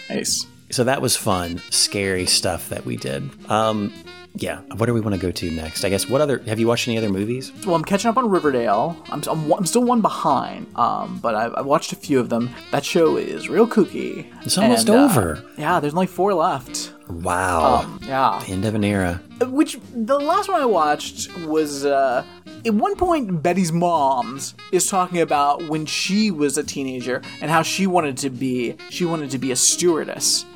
Nice. 0.08 0.46
So 0.70 0.84
that 0.84 1.00
was 1.02 1.16
fun, 1.16 1.58
scary 1.70 2.26
stuff 2.26 2.68
that 2.70 2.84
we 2.84 2.96
did. 2.96 3.22
Um, 3.50 3.92
yeah. 4.36 4.60
What 4.76 4.86
do 4.86 4.94
we 4.94 5.00
want 5.00 5.14
to 5.14 5.20
go 5.20 5.30
to 5.30 5.50
next? 5.52 5.84
I 5.84 5.88
guess. 5.88 6.08
What 6.08 6.20
other? 6.20 6.38
Have 6.46 6.58
you 6.58 6.66
watched 6.66 6.88
any 6.88 6.98
other 6.98 7.08
movies? 7.10 7.52
Well, 7.64 7.76
I'm 7.76 7.84
catching 7.84 8.08
up 8.10 8.16
on 8.16 8.28
Riverdale. 8.28 8.96
I'm, 9.10 9.22
I'm, 9.30 9.52
I'm 9.52 9.66
still 9.66 9.84
one 9.84 10.00
behind, 10.00 10.66
um, 10.76 11.20
but 11.22 11.36
I've, 11.36 11.54
I've 11.56 11.66
watched 11.66 11.92
a 11.92 11.96
few 11.96 12.18
of 12.18 12.30
them. 12.30 12.50
That 12.72 12.84
show 12.84 13.16
is 13.16 13.48
real 13.48 13.68
kooky. 13.68 14.26
It's 14.44 14.58
almost 14.58 14.88
And, 14.88 14.98
uh, 14.98 15.04
over. 15.04 15.44
yeah, 15.56 15.78
there's 15.78 15.94
only 15.94 16.08
four 16.08 16.34
left. 16.34 16.92
Wow. 17.08 17.98
Yeah. 18.02 18.42
End 18.48 18.64
of 18.64 18.74
an 18.74 18.84
era. 18.84 19.20
Which 19.42 19.78
the 19.94 20.18
last 20.18 20.48
one 20.48 20.60
I 20.60 20.66
watched 20.66 21.36
was 21.40 21.84
uh, 21.84 22.24
at 22.64 22.74
one 22.74 22.96
point 22.96 23.42
Betty's 23.42 23.72
mom's 23.72 24.54
is 24.72 24.86
talking 24.86 25.20
about 25.20 25.68
when 25.68 25.86
she 25.86 26.30
was 26.30 26.56
a 26.56 26.62
teenager 26.62 27.20
and 27.40 27.50
how 27.50 27.62
she 27.62 27.86
wanted 27.86 28.16
to 28.18 28.30
be 28.30 28.76
she 28.90 29.04
wanted 29.04 29.30
to 29.30 29.38
be 29.38 29.50
a 29.50 29.56
stewardess 29.56 30.46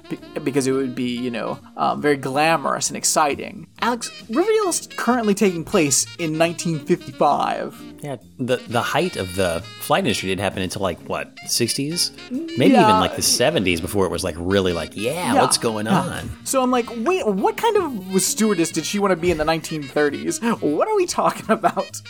because 0.45 0.67
it 0.67 0.73
would 0.73 0.95
be 0.95 1.17
you 1.19 1.31
know 1.31 1.59
um, 1.77 2.01
very 2.03 2.17
glamorous 2.17 2.89
and 2.89 2.97
exciting. 2.97 3.67
Alex, 3.81 4.11
Riverdale 4.29 4.69
is 4.69 4.89
currently 4.97 5.35
taking 5.35 5.65
place 5.65 6.05
in 6.19 6.39
1955. 6.39 7.85
Yeah. 8.01 8.17
The 8.39 8.57
the 8.69 8.81
height 8.81 9.17
of 9.17 9.35
the 9.35 9.63
flight 9.81 10.05
industry 10.05 10.29
didn't 10.29 10.43
happen 10.43 10.63
until 10.63 10.83
like 10.83 10.99
what 11.09 11.35
60s, 11.47 12.13
maybe 12.57 12.73
Yeah. 12.75 12.89
even 12.89 13.01
like 13.01 13.17
the 13.17 13.23
70s 13.23 13.81
before 13.81 14.07
it 14.07 14.11
was 14.11 14.23
like 14.23 14.37
really 14.39 14.73
like 14.73 14.97
yeah, 14.97 15.35
Yeah. 15.35 15.41
what's 15.41 15.59
going 15.59 15.89
on? 15.89 16.31
So 16.45 16.63
I'm 16.63 16.71
like, 16.71 16.87
wait, 16.99 17.27
what 17.27 17.57
kind 17.57 17.77
of 17.77 18.23
stewardess 18.23 18.71
did 18.71 18.85
she 18.87 18.99
want 18.99 19.11
to 19.13 19.17
be 19.17 19.31
in 19.31 19.39
the 19.39 19.45
1930s? 19.45 20.41
What 20.63 20.87
are 20.89 20.97
we 20.97 21.07
talking 21.07 21.51
about? 21.51 22.01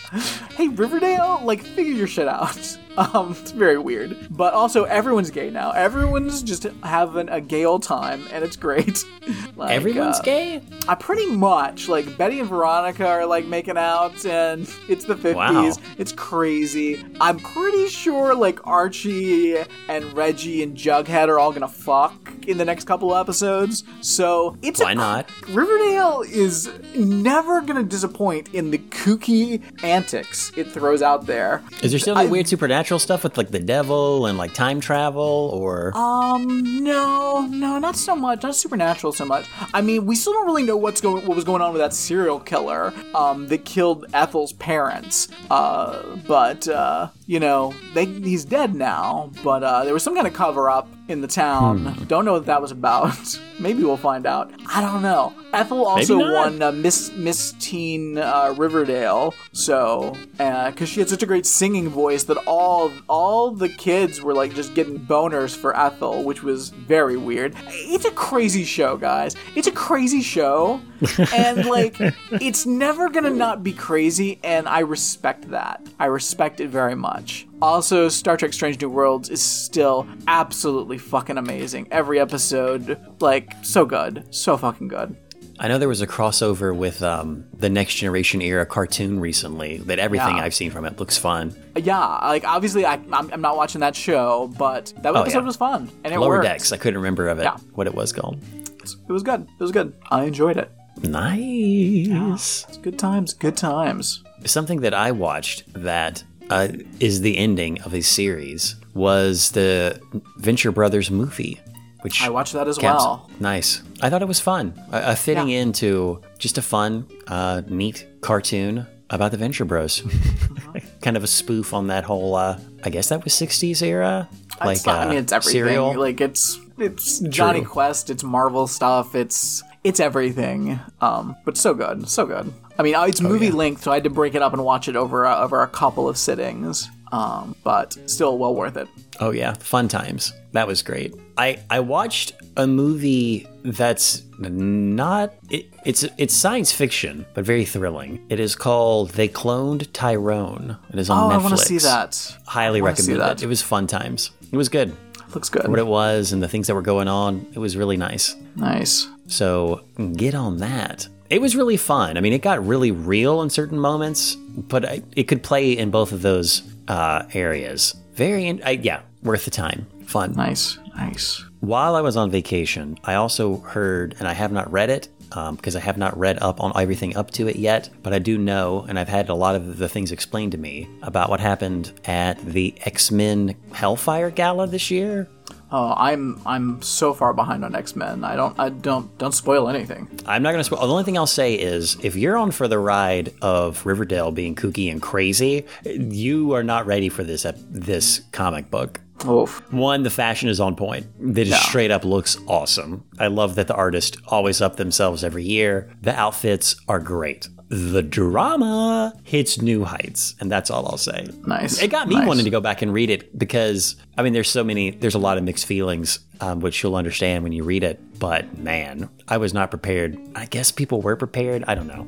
Hey, 0.57 0.69
Riverdale, 0.69 1.41
like, 1.45 1.63
figure 1.63 1.93
your 1.95 2.07
shit 2.07 2.29
out. 2.29 2.79
Um, 2.99 3.37
it's 3.39 3.53
very 3.53 3.79
weird. 3.79 4.17
But 4.29 4.55
also, 4.55 4.83
everyone's 4.83 5.31
gay 5.31 5.51
now. 5.51 5.71
Everyone's 5.71 6.43
just 6.43 6.65
having 6.83 7.29
a 7.29 7.41
gay 7.41 7.65
old 7.65 7.85
time, 7.85 8.27
and 8.33 8.45
it's 8.45 8.57
great. 8.57 9.05
Like, 9.57 9.73
Everyone's 9.73 10.21
uh, 10.21 10.23
gay. 10.23 10.63
I 10.87 10.95
pretty 10.95 11.27
much 11.27 11.89
like 11.89 12.17
Betty 12.17 12.39
and 12.39 12.49
Veronica 12.49 13.07
are 13.07 13.27
like 13.27 13.45
making 13.45 13.77
out, 13.77 14.25
and 14.25 14.71
it's 14.89 15.05
the 15.05 15.17
50s. 15.17 15.35
Wow. 15.35 15.73
It's 15.99 16.13
crazy. 16.13 17.05
I'm 17.21 17.39
pretty 17.41 17.89
sure 17.89 18.35
like 18.37 18.65
Archie 18.67 19.57
and 19.89 20.17
Reggie 20.17 20.63
and 20.63 20.77
Jughead 20.77 21.29
are 21.29 21.39
all 21.41 21.53
gonna 21.53 21.69
fuck 21.69 22.33
in 22.47 22.57
the 22.57 22.65
next 22.65 22.85
couple 22.85 23.15
episodes. 23.15 23.83
So 24.01 24.57
it's 24.63 24.81
Why 24.81 24.93
a, 24.93 24.95
not? 24.95 25.29
Riverdale 25.49 26.23
is 26.27 26.71
never 26.95 27.61
gonna 27.61 27.83
disappoint 27.83 28.55
in 28.55 28.71
the 28.71 28.79
kooky 28.79 29.61
antics 29.83 30.53
it 30.57 30.71
throws 30.71 31.03
out 31.03 31.27
there. 31.27 31.63
Is 31.83 31.91
there 31.91 31.99
still 31.99 32.17
any 32.17 32.31
weird 32.31 32.49
supernatural 32.49 32.88
stuff 32.96 33.24
with 33.24 33.37
like 33.37 33.51
the 33.51 33.59
devil 33.59 34.24
and 34.24 34.38
like 34.38 34.55
time 34.55 34.81
travel 34.81 35.51
or? 35.53 35.92
Um, 35.94 36.83
no, 36.83 37.46
no, 37.51 37.79
not 37.79 37.96
so 37.96 38.16
much. 38.16 38.42
Not 38.42 38.57
supernatural 38.57 39.12
so 39.12 39.27
much. 39.27 39.46
I 39.74 39.83
mean, 39.83 40.07
we 40.07 40.16
still 40.16 40.33
don't 40.33 40.46
really 40.46 40.62
know 40.62 40.77
what's 40.79 41.03
going, 41.03 41.27
what 41.27 41.35
was 41.37 41.44
going 41.44 41.61
on 41.61 41.72
with 41.74 41.83
that 41.83 41.92
serial 41.92 42.40
killer, 42.40 42.94
um, 43.14 43.48
that 43.48 43.66
killed 43.66 44.07
Ethel's 44.14 44.55
parents. 44.55 45.29
Uh, 45.51 46.16
but 46.27 46.66
uh, 46.68 47.09
you 47.27 47.38
know, 47.38 47.74
they 47.92 48.07
he's 48.07 48.46
dead 48.46 48.74
now. 48.74 49.31
But 49.44 49.62
uh, 49.62 49.85
there 49.85 49.92
was 49.92 50.03
some 50.03 50.14
kind 50.14 50.27
of 50.27 50.33
cover 50.33 50.70
up 50.70 50.88
in 51.09 51.23
the 51.23 51.27
town. 51.27 52.05
Don't 52.07 52.25
know 52.25 52.35
what 52.35 52.47
that 52.47 52.61
was 52.61 52.71
about. 52.71 53.16
Maybe 53.59 53.83
we'll 53.83 53.97
find 53.97 54.27
out. 54.27 54.53
I 54.68 54.81
don't 54.81 55.03
know. 55.03 55.35
Ethel 55.53 55.87
also 55.87 56.18
won 56.18 56.62
uh, 56.62 56.71
Miss 56.71 57.11
Miss 57.12 57.55
Teen 57.59 58.18
uh, 58.18 58.55
Riverdale, 58.57 59.35
so 59.53 60.16
because 60.33 60.88
she 60.88 61.01
had 61.01 61.09
such 61.09 61.23
a 61.23 61.27
great 61.27 61.47
singing 61.47 61.88
voice 61.88 62.25
that 62.25 62.37
all 62.47 62.92
all 63.09 63.51
the 63.51 63.71
kids 63.71 64.21
were 64.21 64.35
like 64.35 64.55
just 64.55 64.75
getting 64.75 64.99
boners 64.99 65.57
for 65.57 65.77
Ethel, 65.77 66.23
which 66.25 66.42
was 66.42 66.68
very 66.68 67.16
weird. 67.16 67.55
It's 67.68 68.05
a 68.05 68.11
crazy 68.11 68.64
show, 68.64 68.97
guys. 68.99 69.35
It's 69.57 69.66
a 69.66 69.73
crazy 69.73 70.21
show, 70.21 70.83
and 71.35 71.64
like 71.64 71.97
it's 72.33 72.66
never 72.66 73.09
gonna 73.09 73.31
not 73.31 73.64
be 73.64 73.73
crazy, 73.73 74.38
and 74.44 74.68
I 74.68 74.81
respect 74.81 75.51
that. 75.51 75.81
I 75.99 76.07
respect 76.07 76.61
it 76.61 76.68
very 76.68 76.94
much. 76.94 77.47
Also, 77.61 78.09
Star 78.09 78.37
Trek 78.37 78.53
Strange 78.53 78.81
New 78.81 78.88
Worlds 78.88 79.29
is 79.31 79.42
still 79.42 80.07
absolutely 80.29 80.97
fucking 80.99 81.38
amazing. 81.38 81.88
Every 81.90 82.21
episode, 82.21 82.99
like, 83.21 83.53
so 83.62 83.85
good. 83.85 84.25
So 84.31 84.57
fucking 84.57 84.88
good. 84.88 85.16
I 85.61 85.66
know 85.66 85.79
there 85.79 85.88
was 85.88 86.01
a 86.01 86.07
crossover 86.07 86.73
with 86.77 87.03
um, 87.03 87.44
the 87.53 87.68
Next 87.68 87.97
Generation 87.97 88.40
era 88.40 88.64
cartoon 88.64 89.18
recently. 89.18 89.79
That 89.79 89.99
everything 89.99 90.37
Yeah. 90.37 90.44
I've 90.44 90.55
seen 90.55 90.71
from 90.71 90.85
it 90.85 91.01
looks 91.01 91.18
fun. 91.18 91.53
Yeah, 91.75 91.99
like, 91.99 92.44
obviously, 92.44 92.85
I, 92.87 92.92
I'm, 92.94 93.33
I'm 93.33 93.40
not 93.40 93.57
watching 93.57 93.81
that 93.81 93.97
show, 93.97 94.53
but 94.57 94.92
that 95.03 95.16
Oh, 95.16 95.23
episode 95.23 95.40
yeah. 95.40 95.44
was 95.47 95.57
fun. 95.57 95.90
And 96.05 96.14
it 96.14 96.21
Lower 96.21 96.29
worked. 96.37 96.44
Decks. 96.44 96.71
I 96.71 96.77
couldn't 96.77 96.99
remember 96.99 97.27
of 97.27 97.40
it. 97.40 97.42
Yeah. 97.42 97.57
What 97.75 97.88
it 97.88 97.94
was 97.94 98.12
called. 98.12 98.40
It 98.55 99.12
was 99.12 99.25
good. 99.25 99.42
It 99.42 99.61
was 99.62 99.73
good. 99.73 99.94
I 100.12 100.25
enjoyed 100.25 100.59
it. 100.59 100.71
Nice. 101.03 102.64
It's 102.68 102.79
good 102.79 102.99
times. 102.99 103.35
Good 103.35 103.57
times. 103.57 104.23
Something 104.44 104.81
that 104.83 104.94
I 104.94 105.11
watched 105.11 105.64
that 105.75 106.23
uh, 106.51 106.69
is 107.01 107.21
the 107.21 107.37
ending 107.37 107.81
of 107.83 107.95
a 107.95 108.01
series 108.01 108.77
was 108.95 109.51
the 109.53 110.01
Venture 110.39 110.73
Brothers 110.73 111.11
movie, 111.11 111.61
which 112.03 112.23
I 112.23 112.31
watched 112.31 112.53
that 112.55 112.69
as 112.69 112.79
caps- 112.79 113.03
well. 113.05 113.31
Nice. 113.41 113.83
I 114.03 114.11
thought 114.11 114.23
it 114.23 114.29
was 114.29 114.41
fun. 114.41 114.75
Uh, 114.93 114.97
uh, 114.97 115.15
fitting 115.15 115.49
Yeah. 115.49 115.61
into 115.61 116.21
just 116.39 116.59
a 116.59 116.63
fun, 116.63 117.07
uh, 117.27 117.63
neat 117.69 118.07
cartoon 118.21 118.87
about 119.11 119.31
the 119.31 119.37
Venture 119.37 119.65
Bros. 119.65 120.03
kind 121.03 121.17
of 121.17 121.25
a 121.25 121.27
spoof 121.29 121.73
on 121.75 121.87
that 121.89 122.05
whole. 122.05 122.35
Uh, 122.35 122.59
I 122.85 122.91
guess 122.91 123.09
that 123.09 123.25
was 123.25 123.33
'60s 123.35 123.83
era. 123.83 124.29
Like 124.65 124.85
not- 124.87 124.97
I 124.99 125.03
uh, 125.05 125.09
mean, 125.11 125.19
it's 125.19 125.33
everything. 125.33 125.63
Serial. 125.65 125.99
Like 125.99 126.21
it's 126.21 126.59
it's 126.79 127.21
Jonny 127.21 127.63
Quest. 127.63 128.11
It's 128.11 128.23
Marvel 128.25 128.67
stuff. 128.67 129.15
It's 129.15 129.63
it's 129.85 130.01
everything. 130.01 130.81
Um, 131.01 131.37
but 131.45 131.57
so 131.57 131.75
good, 131.75 132.09
so 132.09 132.27
good. 132.27 132.53
I 132.79 132.83
mean, 132.83 132.95
uh, 132.95 133.03
it's 133.05 133.21
Oh, 133.21 133.25
movie 133.29 133.51
length, 133.51 133.83
so 133.83 133.91
I 133.91 133.95
had 133.95 134.05
to 134.05 134.11
break 134.11 134.35
it 134.35 134.43
up 134.43 134.53
and 134.53 134.64
watch 134.64 134.88
it 134.88 134.97
over 134.97 135.27
uh, 135.27 135.41
over 135.43 135.62
a 135.62 135.69
couple 135.69 136.09
of 136.09 136.17
sittings. 136.17 136.88
Um, 137.11 137.57
but 137.64 137.97
still 138.07 138.37
well 138.37 138.55
worth 138.55 138.77
it. 138.77 138.87
Oh 139.19 139.31
yeah, 139.31 139.55
fun 139.55 139.88
times. 139.88 140.35
That 140.53 140.67
was 140.67 140.83
great. 140.83 141.14
I 141.38 141.59
I 141.71 141.81
watched 141.81 142.33
a 142.57 142.67
movie 142.67 143.47
that's 143.64 144.23
not 144.38 145.33
it, 145.49 145.73
it's 145.87 146.05
it's 146.19 146.35
science 146.35 146.71
fiction 146.71 147.25
but 147.35 147.45
very 147.45 147.64
thrilling. 147.64 148.25
It 148.29 148.38
is 148.41 148.55
called 148.55 149.11
They 149.11 149.27
Cloned 149.29 149.88
Tyrone. 149.95 150.77
It 150.93 150.99
is 150.99 151.09
on 151.09 151.33
Oh, 151.33 151.35
Netflix. 151.35 151.41
I 151.41 151.43
want 151.45 151.59
to 151.59 151.64
see 151.64 151.79
that. 151.79 152.37
Highly 152.47 152.83
recommend 152.83 153.21
that. 153.21 153.41
it. 153.41 153.45
It 153.45 153.49
was 153.49 153.62
fun 153.62 153.87
times. 153.87 154.31
It 154.53 154.57
was 154.57 154.69
good. 154.69 154.95
Looks 155.35 155.49
good. 155.49 155.67
What 155.69 155.79
it 155.79 155.87
was 155.87 156.33
and 156.33 156.43
the 156.43 156.49
things 156.49 156.67
that 156.67 156.75
were 156.75 156.83
going 156.83 157.09
on. 157.09 157.47
It 157.55 157.59
was 157.59 157.77
really 157.77 157.97
nice. 157.97 158.37
Nice. 158.57 159.09
So 159.27 159.83
get 160.17 160.35
on 160.35 160.59
that. 160.59 161.09
It 161.31 161.43
was 161.43 161.55
really 161.55 161.77
fun. 161.77 162.17
I 162.17 162.21
mean, 162.21 162.33
it 162.33 162.41
got 162.41 162.67
really 162.67 162.91
real 162.91 163.43
in 163.43 163.51
certain 163.51 163.79
moments, 163.79 164.35
but 164.35 164.85
I, 164.85 165.03
it 165.14 165.25
could 165.25 165.43
play 165.43 165.73
in 165.73 165.91
both 165.91 166.12
of 166.12 166.23
those 166.23 166.62
uh, 166.88 167.25
areas. 167.35 167.95
Very, 168.14 168.47
in, 168.47 168.62
I, 168.64 168.71
yeah, 168.71 169.03
worth 169.23 169.45
the 169.45 169.51
time. 169.51 169.87
Fun. 170.07 170.33
Nice. 170.33 170.79
Nice. 170.97 171.45
While 171.61 171.97
I 171.97 172.01
was 172.01 172.17
on 172.17 172.31
vacation, 172.31 172.99
I 173.05 173.14
also 173.14 173.59
heard, 173.59 174.17
and 174.19 174.27
I 174.27 174.33
have 174.33 174.53
not 174.53 174.73
read 174.73 174.91
it 174.91 175.09
because 175.29 175.77
I 175.77 175.81
have 175.81 175.99
not 175.99 176.17
read 176.19 176.38
up 176.41 176.62
on 176.62 176.73
everything 176.75 177.14
up 177.17 177.31
to 177.33 177.49
it 177.49 177.57
yet, 177.57 177.91
but 178.03 178.14
I 178.14 178.19
do 178.19 178.38
know, 178.38 178.87
and 178.88 178.99
I've 178.99 179.09
had 179.09 179.29
a 179.29 179.35
lot 179.35 179.55
of 179.55 179.77
the 179.77 179.88
things 179.88 180.11
explained 180.11 180.53
to 180.53 180.59
me 180.59 180.88
about 181.03 181.29
what 181.29 181.41
happened 181.41 181.93
at 182.07 182.38
the 182.45 182.75
X 182.85 183.11
Men 183.11 183.55
Hellfire 183.73 184.31
Gala 184.31 184.67
this 184.67 184.91
year. 184.91 185.29
Oh, 185.71 185.93
I'm 185.97 186.41
I'm 186.47 186.81
so 186.83 187.13
far 187.13 187.35
behind 187.35 187.65
on 187.65 187.75
X 187.75 187.95
Men. 187.95 188.25
I 188.25 188.37
don't 188.37 188.59
I 188.59 188.71
don't 188.71 189.17
don't 189.19 189.33
spoil 189.33 189.69
anything. 189.69 190.09
I'm 190.27 190.43
not 190.43 190.51
going 190.53 190.61
to 190.61 190.65
spoil. 190.65 190.81
The 190.81 190.89
only 190.89 191.05
thing 191.05 191.19
I'll 191.19 191.27
say 191.27 191.55
is 191.55 191.97
if 192.03 192.17
you're 192.17 192.37
on 192.39 192.51
for 192.53 192.69
the 192.69 192.79
ride 192.79 193.35
of 193.43 193.85
Riverdale 193.85 194.31
being 194.31 194.55
kooky 194.55 194.91
and 194.91 195.03
crazy, 195.03 195.67
you 195.85 196.53
are 196.55 196.63
not 196.63 196.87
ready 196.87 197.09
for 197.09 197.23
this 197.23 197.47
this 197.69 198.23
comic 198.33 198.71
book. 198.71 199.01
Oof. 199.27 199.61
One, 199.73 200.05
the 200.05 200.11
fashion 200.11 200.49
is 200.49 200.61
on 200.61 200.77
point. 200.77 201.07
Just 201.35 201.51
Yeah. 201.51 201.59
straight 201.59 201.91
up 201.91 202.05
looks 202.05 202.39
awesome. 202.47 203.05
I 203.19 203.27
love 203.27 203.57
that 203.57 203.67
the 203.67 203.75
artists 203.75 204.17
always 204.29 204.61
up 204.63 204.77
themselves 204.77 205.25
every 205.25 205.43
year. 205.45 205.91
The 206.01 206.15
outfits 206.15 206.77
are 206.87 207.01
great. 207.01 207.49
The 207.71 208.03
drama 208.03 209.13
hits 209.25 209.61
new 209.61 209.85
heights, 209.85 210.35
and 210.41 210.51
that's 210.51 210.71
all 210.71 210.87
I'll 210.87 210.97
say. 210.97 211.29
Nice. 211.47 211.83
It 211.83 211.89
got 211.91 212.09
me 212.09 212.15
Nice. 212.15 212.27
wanting 212.27 212.45
to 212.45 212.51
go 212.51 212.61
back 212.61 212.81
and 212.83 212.93
read 212.93 213.11
it 213.11 213.39
because 213.39 213.97
I 214.17 214.23
mean, 214.23 214.33
there's 214.33 214.49
so 214.51 214.65
many, 214.65 214.91
there's 214.91 215.15
a 215.15 215.19
lot 215.19 215.37
of 215.39 215.45
mixed 215.45 215.67
feelings, 215.67 216.21
um, 216.41 216.61
which 216.61 216.83
you'll 216.83 216.97
understand 216.97 217.45
when 217.45 217.53
you 217.53 217.65
read 217.65 217.83
it. 217.85 218.01
But 218.19 218.57
man, 218.59 219.09
I 219.29 219.37
was 219.37 219.53
not 219.53 219.71
prepared. 219.71 220.19
I 220.35 220.47
guess 220.47 220.71
people 220.73 221.03
were 221.03 221.17
prepared. 221.17 221.65
I 221.69 221.75
don't 221.75 221.87
know. 221.87 222.07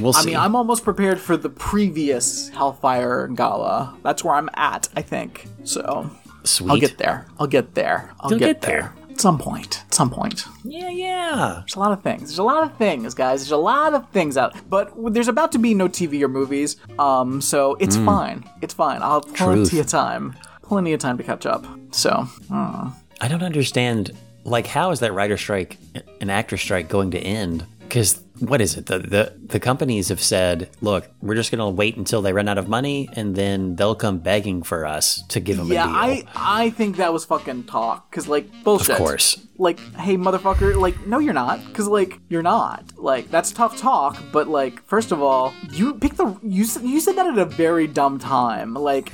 We'll 0.00 0.12
see. 0.12 0.22
I 0.22 0.26
mean, 0.26 0.36
I'm 0.36 0.56
almost 0.56 0.84
prepared 0.84 1.18
for 1.20 1.36
the 1.36 1.50
previous 1.50 2.48
Hellfire 2.50 3.28
Gala. 3.28 3.94
That's 4.02 4.22
where 4.24 4.34
I'm 4.34 4.48
at, 4.54 4.88
I 4.96 5.02
think. 5.02 5.46
So 5.64 6.10
Sweet. 6.44 6.70
I'll 6.70 6.78
get 6.78 6.98
there. 6.98 7.26
I'll 7.38 7.46
get 7.46 7.74
there. 7.74 8.10
I'll 8.20 8.30
get, 8.30 8.38
get 8.38 8.60
there. 8.62 8.80
there. 8.96 9.01
At 9.22 9.30
some 9.30 9.38
point. 9.38 9.84
At 9.86 9.94
some 9.94 10.10
point. 10.10 10.46
Yeah, 10.64 10.88
yeah. 10.90 11.58
There's 11.60 11.76
a 11.76 11.78
lot 11.78 11.92
of 11.92 12.02
things. 12.02 12.22
There's 12.22 12.38
a 12.40 12.42
lot 12.42 12.64
of 12.64 12.76
things, 12.76 13.14
guys. 13.14 13.42
There's 13.42 13.52
a 13.52 13.56
lot 13.56 13.94
of 13.94 14.08
things 14.10 14.36
out. 14.36 14.56
But 14.68 14.92
there's 15.14 15.28
about 15.28 15.52
to 15.52 15.58
be 15.58 15.74
no 15.74 15.86
TV 15.88 16.20
or 16.22 16.28
movies. 16.28 16.76
Um, 16.98 17.40
so 17.40 17.76
it's 17.78 17.96
fine. 17.96 18.42
It's 18.62 18.74
fine. 18.74 19.00
I'll 19.00 19.22
have 19.22 19.32
plenty 19.32 19.60
Mm. 19.62 19.70
Truth. 19.70 19.80
of 19.80 19.86
time. 19.86 20.34
Plenty 20.64 20.92
of 20.92 20.98
time 20.98 21.18
to 21.18 21.22
catch 21.22 21.46
up. 21.46 21.64
So, 21.92 22.26
uh, 22.52 22.90
I 23.20 23.28
don't 23.28 23.44
understand. 23.44 24.10
Like, 24.42 24.66
how 24.66 24.90
is 24.90 24.98
that 24.98 25.12
writer 25.12 25.36
strike, 25.36 25.78
an 26.20 26.28
actor 26.28 26.56
strike, 26.56 26.88
going 26.88 27.12
to 27.12 27.18
end? 27.20 27.64
Because 27.78 28.20
what 28.42 28.60
is 28.60 28.76
it? 28.76 28.86
The, 28.86 28.98
the 28.98 29.32
the 29.40 29.60
companies 29.60 30.08
have 30.08 30.20
said, 30.20 30.68
look, 30.80 31.08
we're 31.20 31.36
just 31.36 31.52
going 31.52 31.60
to 31.60 31.68
wait 31.68 31.96
until 31.96 32.22
they 32.22 32.32
run 32.32 32.48
out 32.48 32.58
of 32.58 32.68
money, 32.68 33.08
and 33.12 33.36
then 33.36 33.76
they'll 33.76 33.94
come 33.94 34.18
begging 34.18 34.62
for 34.62 34.84
us 34.84 35.22
to 35.28 35.40
give 35.40 35.56
them 35.56 35.68
yeah, 35.68 35.84
a 35.84 35.86
deal. 35.86 36.24
Yeah, 36.24 36.30
I 36.34 36.64
I 36.64 36.70
think 36.70 36.96
that 36.96 37.12
was 37.12 37.24
fucking 37.24 37.64
talk. 37.64 38.10
Cause 38.10 38.26
like 38.26 38.50
bullshit. 38.64 38.90
Of 38.90 38.96
course. 38.96 39.46
Like, 39.58 39.78
hey, 39.94 40.16
motherfucker. 40.16 40.76
Like, 40.76 41.06
no, 41.06 41.20
you're 41.20 41.32
not. 41.32 41.60
Cause 41.72 41.86
like 41.86 42.18
you're 42.28 42.42
not. 42.42 42.84
Like 42.96 43.30
that's 43.30 43.52
tough 43.52 43.78
talk. 43.78 44.20
But 44.32 44.48
like, 44.48 44.82
first 44.86 45.12
of 45.12 45.22
all, 45.22 45.54
you 45.70 45.94
pick 45.94 46.14
the 46.14 46.36
you 46.42 46.66
you 46.82 47.00
said 47.00 47.16
that 47.16 47.26
at 47.26 47.38
a 47.38 47.44
very 47.46 47.86
dumb 47.86 48.18
time. 48.18 48.74
Like. 48.74 49.12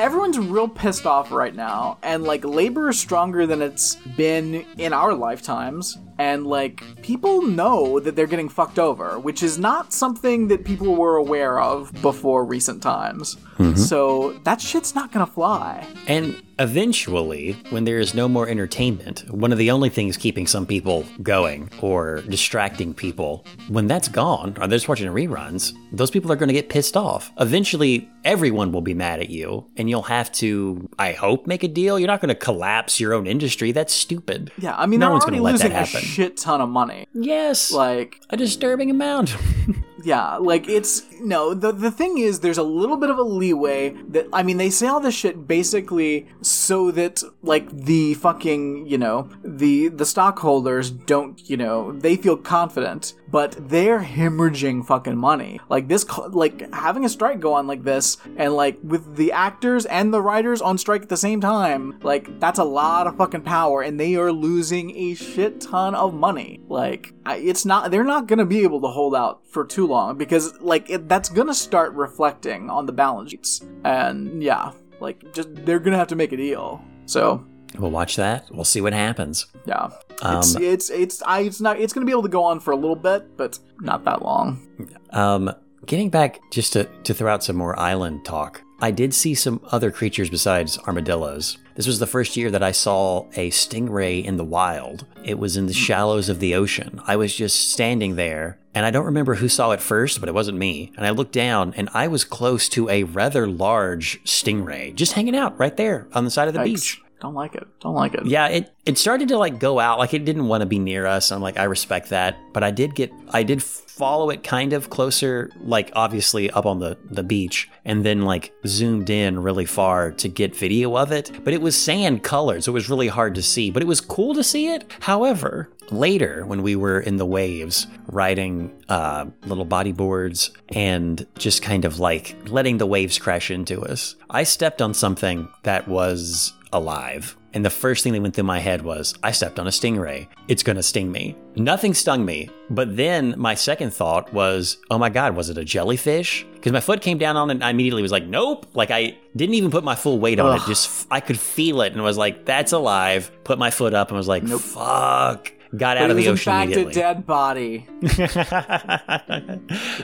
Everyone's 0.00 0.38
real 0.38 0.66
pissed 0.66 1.04
off 1.04 1.30
right 1.30 1.54
now, 1.54 1.98
and 2.02 2.24
like 2.24 2.42
labor 2.42 2.88
is 2.88 2.98
stronger 2.98 3.46
than 3.46 3.60
it's 3.60 3.96
been 4.16 4.64
in 4.78 4.94
our 4.94 5.12
lifetimes. 5.12 5.98
And 6.16 6.46
like 6.46 6.82
people 7.02 7.42
know 7.42 8.00
that 8.00 8.16
they're 8.16 8.26
getting 8.26 8.48
fucked 8.48 8.78
over, 8.78 9.18
which 9.18 9.42
is 9.42 9.58
not 9.58 9.92
something 9.92 10.48
that 10.48 10.64
people 10.64 10.96
were 10.96 11.16
aware 11.16 11.60
of 11.60 11.92
before 12.00 12.46
recent 12.46 12.82
times. 12.82 13.36
Mm-hmm. 13.58 13.76
So 13.76 14.38
that 14.44 14.62
shit's 14.62 14.94
not 14.94 15.12
gonna 15.12 15.26
fly. 15.26 15.86
And 16.06 16.42
eventually, 16.60 17.52
when 17.70 17.84
there 17.84 17.98
is 17.98 18.14
no 18.14 18.28
more 18.28 18.46
entertainment, 18.46 19.24
one 19.30 19.50
of 19.50 19.58
the 19.58 19.70
only 19.70 19.88
things 19.88 20.16
keeping 20.16 20.46
some 20.46 20.66
people 20.66 21.04
going 21.22 21.70
or 21.80 22.20
distracting 22.28 22.92
people, 22.92 23.44
when 23.68 23.86
that's 23.86 24.08
gone, 24.08 24.50
or 24.60 24.66
they're 24.68 24.76
just 24.76 24.88
watching 24.88 25.10
reruns, 25.10 25.72
those 25.90 26.10
people 26.10 26.30
are 26.30 26.36
going 26.36 26.48
to 26.48 26.54
get 26.54 26.68
pissed 26.68 26.96
off. 26.96 27.32
Eventually, 27.40 28.08
everyone 28.24 28.72
will 28.72 28.82
be 28.82 28.92
mad 28.94 29.20
at 29.20 29.30
you, 29.30 29.66
and 29.76 29.88
you'll 29.88 30.02
have 30.02 30.30
to, 30.32 30.88
I 30.98 31.12
hope, 31.12 31.46
make 31.46 31.64
a 31.64 31.68
deal. 31.68 31.98
You're 31.98 32.06
not 32.08 32.20
going 32.20 32.28
to 32.28 32.34
collapse 32.34 33.00
your 33.00 33.14
own 33.14 33.26
industry. 33.26 33.72
That's 33.72 33.94
stupid. 33.94 34.52
Yeah, 34.58 34.76
I 34.76 34.84
mean 34.86 35.00
no 35.00 35.10
one's 35.10 35.24
going 35.24 35.36
to 35.38 35.42
let 35.42 35.58
that 35.60 35.94
a 35.94 35.98
shit 35.98 36.36
ton 36.36 36.60
of 36.60 36.68
money. 36.68 37.08
yes, 37.14 37.72
Like, 37.72 38.20
a 38.28 38.36
disturbing 38.36 38.90
amount. 38.90 39.34
yeah, 40.02 40.36
like 40.36 40.68
it's 40.68 41.02
no. 41.20 41.54
The 41.54 41.72
the 41.72 41.90
thing 41.90 42.18
is, 42.18 42.40
there's 42.40 42.58
a 42.58 42.62
little 42.62 42.96
bit 42.96 43.10
of 43.10 43.18
a 43.18 43.22
leeway 43.22 43.90
that 44.08 44.26
I 44.32 44.42
mean 44.42 44.56
they 44.56 44.70
say 44.70 44.86
all 44.86 45.00
this 45.00 45.14
shit 45.14 45.46
basically 45.46 46.26
so 46.42 46.90
that 46.92 47.22
like 47.42 47.70
the 47.70 48.14
fucking 48.14 48.86
you 48.86 48.98
know 48.98 49.28
the 49.44 49.88
the 49.88 50.06
stockholders 50.06 50.90
don't 50.90 51.48
you 51.48 51.56
know 51.56 51.92
they 51.92 52.16
feel 52.16 52.36
confident, 52.36 53.14
but 53.30 53.56
they're 53.68 54.00
hemorrhaging 54.00 54.86
fucking 54.86 55.16
money. 55.16 55.60
Like 55.68 55.88
this, 55.88 56.04
like 56.28 56.72
having 56.74 57.04
a 57.04 57.08
strike 57.08 57.40
go 57.40 57.54
on 57.54 57.66
like 57.66 57.84
this, 57.84 58.16
and 58.36 58.54
like 58.54 58.78
with 58.82 59.16
the 59.16 59.32
actors 59.32 59.86
and 59.86 60.12
the 60.12 60.22
writers 60.22 60.60
on 60.60 60.78
strike 60.78 61.02
at 61.02 61.08
the 61.08 61.16
same 61.16 61.40
time, 61.40 61.98
like 62.02 62.40
that's 62.40 62.58
a 62.58 62.64
lot 62.64 63.06
of 63.06 63.16
fucking 63.16 63.42
power, 63.42 63.82
and 63.82 63.98
they 63.98 64.16
are 64.16 64.32
losing 64.32 64.96
a 64.96 65.14
shit 65.14 65.60
ton 65.60 65.94
of 65.94 66.14
money. 66.14 66.60
Like 66.68 67.12
it's 67.26 67.64
not, 67.64 67.90
they're 67.90 68.04
not 68.04 68.26
gonna 68.26 68.46
be 68.46 68.62
able 68.62 68.80
to 68.80 68.88
hold 68.88 69.14
out 69.14 69.46
for 69.46 69.64
too 69.64 69.86
long 69.86 70.18
because 70.18 70.58
like 70.60 70.90
it, 70.90 71.08
that's 71.08 71.28
gonna 71.28 71.54
start 71.54 71.92
reflecting 71.94 72.70
on 72.70 72.86
the 72.86 72.92
balance 72.92 73.30
sheets, 73.30 73.60
and 73.84 74.42
yeah, 74.42 74.72
like 75.00 75.32
just 75.32 75.54
they're 75.64 75.78
gonna 75.78 75.96
have 75.96 76.08
to 76.08 76.16
make 76.16 76.32
a 76.32 76.36
deal. 76.36 76.82
So 77.06 77.44
we'll 77.78 77.90
watch 77.90 78.16
that. 78.16 78.46
We'll 78.50 78.64
see 78.64 78.80
what 78.80 78.92
happens. 78.92 79.46
yeah, 79.66 79.90
it's 80.22 80.54
it's 80.56 80.90
it's 80.90 81.22
I 81.22 81.40
it's 81.40 81.60
not 81.60 81.80
it's 81.80 81.92
gonna 81.92 82.06
be 82.06 82.12
able 82.12 82.22
to 82.22 82.28
go 82.28 82.44
on 82.44 82.60
for 82.60 82.72
a 82.72 82.76
little 82.76 82.96
bit, 82.96 83.36
but 83.36 83.58
not 83.80 84.04
that 84.04 84.22
long. 84.22 84.66
Um, 85.10 85.52
getting 85.86 86.10
back 86.10 86.40
just 86.50 86.72
to, 86.74 86.84
to 87.04 87.14
throw 87.14 87.32
out 87.32 87.44
some 87.44 87.56
more 87.56 87.78
island 87.78 88.24
talk, 88.24 88.62
I 88.80 88.90
did 88.90 89.14
see 89.14 89.34
some 89.34 89.60
other 89.70 89.90
creatures 89.90 90.30
besides 90.30 90.78
armadillos. 90.78 91.58
This 91.74 91.86
was 91.86 91.98
the 91.98 92.06
first 92.06 92.36
year 92.36 92.50
that 92.50 92.62
I 92.62 92.72
saw 92.72 93.26
a 93.34 93.50
stingray 93.50 94.22
in 94.24 94.36
the 94.36 94.44
wild. 94.44 95.06
It 95.24 95.38
was 95.38 95.56
in 95.56 95.66
the 95.66 95.72
shallows 95.72 96.28
of 96.28 96.38
the 96.38 96.54
ocean. 96.54 97.00
I 97.06 97.16
was 97.16 97.34
just 97.34 97.70
standing 97.70 98.16
there, 98.16 98.58
and 98.74 98.84
I 98.84 98.90
don't 98.90 99.06
remember 99.06 99.36
who 99.36 99.48
saw 99.48 99.70
it 99.70 99.80
first, 99.80 100.20
but 100.20 100.28
it 100.28 100.34
wasn't 100.34 100.58
me. 100.58 100.92
And 100.96 101.06
I 101.06 101.10
looked 101.10 101.32
down, 101.32 101.72
and 101.76 101.88
I 101.94 102.08
was 102.08 102.24
close 102.24 102.68
to 102.70 102.88
a 102.90 103.04
rather 103.04 103.46
large 103.46 104.22
stingray, 104.24 104.94
just 104.94 105.12
hanging 105.12 105.36
out 105.36 105.58
right 105.58 105.76
there 105.76 106.06
on 106.12 106.24
the 106.24 106.30
side 106.30 106.48
of 106.48 106.54
the 106.54 106.60
Yikes. 106.60 106.64
beach. 106.64 107.02
Don't 107.20 107.34
like 107.34 107.54
it. 107.54 107.66
Don't 107.80 107.94
like 107.94 108.14
it. 108.14 108.24
Yeah, 108.24 108.48
it 108.48 108.74
it 108.86 108.96
started 108.96 109.28
to 109.28 109.36
like 109.36 109.58
go 109.58 109.78
out, 109.78 109.98
like 109.98 110.14
it 110.14 110.24
didn't 110.24 110.48
want 110.48 110.62
to 110.62 110.66
be 110.66 110.78
near 110.78 111.06
us. 111.06 111.30
I'm 111.30 111.42
like, 111.42 111.58
I 111.58 111.64
respect 111.64 112.08
that, 112.10 112.38
but 112.52 112.64
I 112.64 112.70
did 112.70 112.94
get, 112.94 113.12
I 113.30 113.42
did 113.42 113.62
follow 113.62 114.30
it 114.30 114.42
kind 114.42 114.72
of 114.72 114.88
closer, 114.88 115.50
like 115.60 115.92
obviously 115.94 116.50
up 116.50 116.64
on 116.64 116.78
the 116.78 116.96
the 117.10 117.22
beach, 117.22 117.68
and 117.84 118.04
then 118.04 118.22
like 118.22 118.52
zoomed 118.66 119.10
in 119.10 119.42
really 119.42 119.66
far 119.66 120.12
to 120.12 120.28
get 120.28 120.56
video 120.56 120.96
of 120.96 121.12
it. 121.12 121.30
But 121.44 121.52
it 121.52 121.60
was 121.60 121.76
sand 121.76 122.22
colored, 122.22 122.64
so 122.64 122.72
it 122.72 122.74
was 122.74 122.88
really 122.88 123.08
hard 123.08 123.34
to 123.34 123.42
see. 123.42 123.70
But 123.70 123.82
it 123.82 123.86
was 123.86 124.00
cool 124.00 124.34
to 124.34 124.42
see 124.42 124.68
it. 124.68 124.90
However, 125.00 125.70
later 125.90 126.46
when 126.46 126.62
we 126.62 126.74
were 126.74 127.00
in 127.00 127.16
the 127.16 127.26
waves 127.26 127.86
riding 128.06 128.72
uh, 128.88 129.26
little 129.44 129.66
bodyboards 129.66 130.50
and 130.70 131.26
just 131.36 131.62
kind 131.62 131.84
of 131.84 131.98
like 132.00 132.34
letting 132.46 132.78
the 132.78 132.86
waves 132.86 133.18
crash 133.18 133.50
into 133.50 133.82
us, 133.82 134.16
I 134.30 134.44
stepped 134.44 134.80
on 134.80 134.94
something 134.94 135.48
that 135.64 135.86
was 135.86 136.54
alive. 136.72 137.36
And 137.52 137.64
the 137.64 137.70
first 137.70 138.04
thing 138.04 138.12
that 138.12 138.22
went 138.22 138.34
through 138.34 138.44
my 138.44 138.60
head 138.60 138.82
was, 138.82 139.14
I 139.24 139.32
stepped 139.32 139.58
on 139.58 139.66
a 139.66 139.70
stingray. 139.70 140.28
It's 140.46 140.62
going 140.62 140.76
to 140.76 140.82
sting 140.82 141.10
me. 141.10 141.36
Nothing 141.56 141.94
stung 141.94 142.24
me. 142.24 142.48
But 142.70 142.96
then 142.96 143.34
my 143.36 143.54
second 143.54 143.92
thought 143.92 144.32
was, 144.32 144.76
oh 144.88 144.98
my 144.98 145.08
God, 145.10 145.34
was 145.34 145.50
it 145.50 145.58
a 145.58 145.64
jellyfish? 145.64 146.46
Because 146.54 146.70
my 146.70 146.80
foot 146.80 147.02
came 147.02 147.18
down 147.18 147.36
on 147.36 147.50
it 147.50 147.54
and 147.54 147.64
I 147.64 147.70
immediately 147.70 148.02
was 148.02 148.12
like, 148.12 148.24
nope. 148.24 148.66
Like 148.74 148.92
I 148.92 149.16
didn't 149.34 149.56
even 149.56 149.72
put 149.72 149.82
my 149.82 149.96
full 149.96 150.20
weight 150.20 150.38
on 150.38 150.56
it. 150.56 150.62
Just, 150.66 151.08
I 151.10 151.18
could 151.18 151.40
feel 151.40 151.80
it 151.80 151.92
and 151.92 152.02
was 152.02 152.16
like, 152.16 152.44
that's 152.44 152.72
alive. 152.72 153.32
Put 153.42 153.58
my 153.58 153.70
foot 153.70 153.94
up 153.94 154.08
and 154.08 154.16
was 154.16 154.28
like, 154.28 154.44
no 154.44 154.58
fuck. 154.58 155.52
Got 155.76 155.98
out 155.98 156.10
of 156.10 156.16
the 156.16 156.28
was 156.28 156.40
ocean 156.46 156.62
in 156.62 156.74
fact 156.74 156.88
a 156.88 156.92
dead 156.92 157.26
body 157.26 157.86
because 158.00 158.26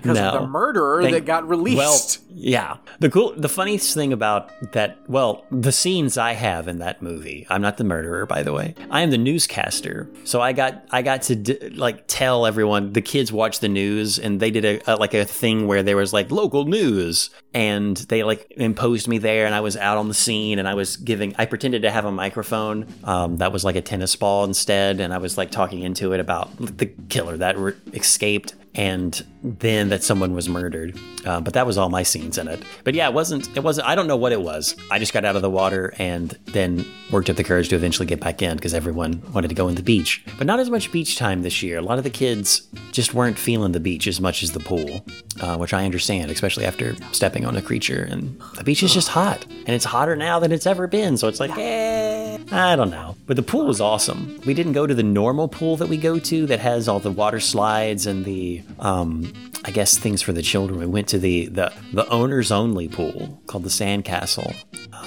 no. 0.04 0.28
of 0.28 0.40
the 0.42 0.46
murderer 0.46 1.02
Thank- 1.02 1.14
that 1.14 1.24
got 1.24 1.48
released. 1.48 1.76
Well, 1.76 2.26
yeah. 2.38 2.76
The 3.00 3.10
cool, 3.10 3.32
the 3.36 3.48
funniest 3.48 3.94
thing 3.94 4.12
about 4.12 4.50
that, 4.72 4.98
well, 5.08 5.44
the 5.50 5.72
scenes 5.72 6.18
I 6.18 6.32
have 6.34 6.68
in 6.68 6.78
that 6.80 7.00
movie. 7.02 7.46
I'm 7.48 7.62
not 7.62 7.78
the 7.78 7.84
murderer, 7.84 8.26
by 8.26 8.42
the 8.42 8.52
way. 8.52 8.74
I 8.90 9.00
am 9.00 9.10
the 9.10 9.18
newscaster. 9.18 10.08
So 10.24 10.40
I 10.40 10.52
got, 10.52 10.84
I 10.90 11.02
got 11.02 11.22
to 11.22 11.36
d- 11.36 11.70
like 11.70 12.04
tell 12.06 12.46
everyone. 12.46 12.92
The 12.92 13.00
kids 13.02 13.32
watch 13.32 13.60
the 13.60 13.68
news, 13.68 14.18
and 14.18 14.38
they 14.38 14.50
did 14.50 14.64
a, 14.64 14.92
a 14.92 14.96
like 14.96 15.14
a 15.14 15.24
thing 15.24 15.66
where 15.66 15.82
there 15.82 15.96
was 15.96 16.12
like 16.12 16.30
local 16.30 16.66
news, 16.66 17.30
and 17.54 17.96
they 17.96 18.22
like 18.22 18.52
imposed 18.56 19.08
me 19.08 19.18
there, 19.18 19.46
and 19.46 19.54
I 19.54 19.60
was 19.60 19.76
out 19.76 19.96
on 19.96 20.08
the 20.08 20.14
scene, 20.14 20.58
and 20.58 20.68
I 20.68 20.74
was 20.74 20.96
giving. 20.98 21.34
I 21.38 21.46
pretended 21.46 21.82
to 21.82 21.90
have 21.90 22.04
a 22.04 22.12
microphone. 22.12 22.86
Um, 23.04 23.38
that 23.38 23.50
was 23.52 23.64
like 23.64 23.76
a 23.76 23.82
tennis 23.82 24.14
ball 24.14 24.44
instead, 24.44 25.00
and 25.00 25.12
I 25.14 25.18
was 25.18 25.38
like 25.38 25.50
talking 25.56 25.82
into 25.82 26.12
it 26.12 26.20
about 26.20 26.54
the 26.58 26.86
killer 27.08 27.38
that 27.38 27.56
re- 27.56 27.72
escaped 27.94 28.54
and 28.76 29.24
then 29.42 29.88
that 29.88 30.02
someone 30.02 30.34
was 30.34 30.48
murdered. 30.48 30.98
Uh, 31.24 31.40
but 31.40 31.54
that 31.54 31.66
was 31.66 31.78
all 31.78 31.88
my 31.88 32.02
scenes 32.02 32.38
in 32.38 32.46
it. 32.46 32.62
But 32.84 32.94
yeah, 32.94 33.08
it 33.08 33.14
wasn't. 33.14 33.56
It 33.56 33.64
wasn't. 33.64 33.88
I 33.88 33.94
don't 33.94 34.06
know 34.06 34.16
what 34.16 34.32
it 34.32 34.40
was. 34.40 34.76
I 34.90 34.98
just 34.98 35.12
got 35.12 35.24
out 35.24 35.34
of 35.34 35.42
the 35.42 35.50
water 35.50 35.94
and 35.98 36.30
then 36.46 36.84
worked 37.10 37.30
up 37.30 37.36
the 37.36 37.44
courage 37.44 37.70
to 37.70 37.76
eventually 37.76 38.06
get 38.06 38.20
back 38.20 38.42
in 38.42 38.56
because 38.56 38.74
everyone 38.74 39.22
wanted 39.32 39.48
to 39.48 39.54
go 39.54 39.68
in 39.68 39.74
the 39.74 39.82
beach. 39.82 40.24
But 40.38 40.46
not 40.46 40.60
as 40.60 40.70
much 40.70 40.92
beach 40.92 41.16
time 41.16 41.42
this 41.42 41.62
year. 41.62 41.78
A 41.78 41.82
lot 41.82 41.98
of 41.98 42.04
the 42.04 42.10
kids 42.10 42.68
just 42.92 43.14
weren't 43.14 43.38
feeling 43.38 43.72
the 43.72 43.80
beach 43.80 44.06
as 44.06 44.20
much 44.20 44.42
as 44.42 44.52
the 44.52 44.60
pool, 44.60 45.04
uh, 45.40 45.56
which 45.56 45.72
I 45.72 45.84
understand, 45.84 46.30
especially 46.30 46.66
after 46.66 46.94
stepping 47.12 47.46
on 47.46 47.56
a 47.56 47.62
creature. 47.62 48.06
And 48.10 48.40
the 48.56 48.64
beach 48.64 48.82
is 48.82 48.92
just 48.92 49.08
hot, 49.08 49.44
and 49.44 49.70
it's 49.70 49.84
hotter 49.84 50.16
now 50.16 50.38
than 50.38 50.52
it's 50.52 50.66
ever 50.66 50.86
been. 50.86 51.16
So 51.16 51.28
it's 51.28 51.40
like, 51.40 51.56
eh, 51.56 52.38
I 52.52 52.76
don't 52.76 52.90
know. 52.90 53.16
But 53.26 53.36
the 53.36 53.42
pool 53.42 53.66
was 53.66 53.80
awesome. 53.80 54.40
We 54.46 54.54
didn't 54.54 54.72
go 54.72 54.86
to 54.86 54.94
the 54.94 55.02
normal 55.02 55.48
pool 55.48 55.76
that 55.78 55.88
we 55.88 55.96
go 55.96 56.18
to 56.18 56.46
that 56.46 56.60
has 56.60 56.88
all 56.88 57.00
the 57.00 57.10
water 57.10 57.40
slides 57.40 58.06
and 58.06 58.24
the 58.24 58.62
um, 58.78 59.32
I 59.64 59.70
guess 59.70 59.96
things 59.98 60.22
for 60.22 60.32
the 60.32 60.42
children. 60.42 60.78
We 60.78 60.86
went 60.86 61.08
to 61.08 61.18
the 61.18 61.46
the, 61.46 61.72
the 61.92 62.08
owners 62.08 62.52
only 62.52 62.88
pool 62.88 63.40
called 63.46 63.64
the 63.64 63.70
Sandcastle, 63.70 64.54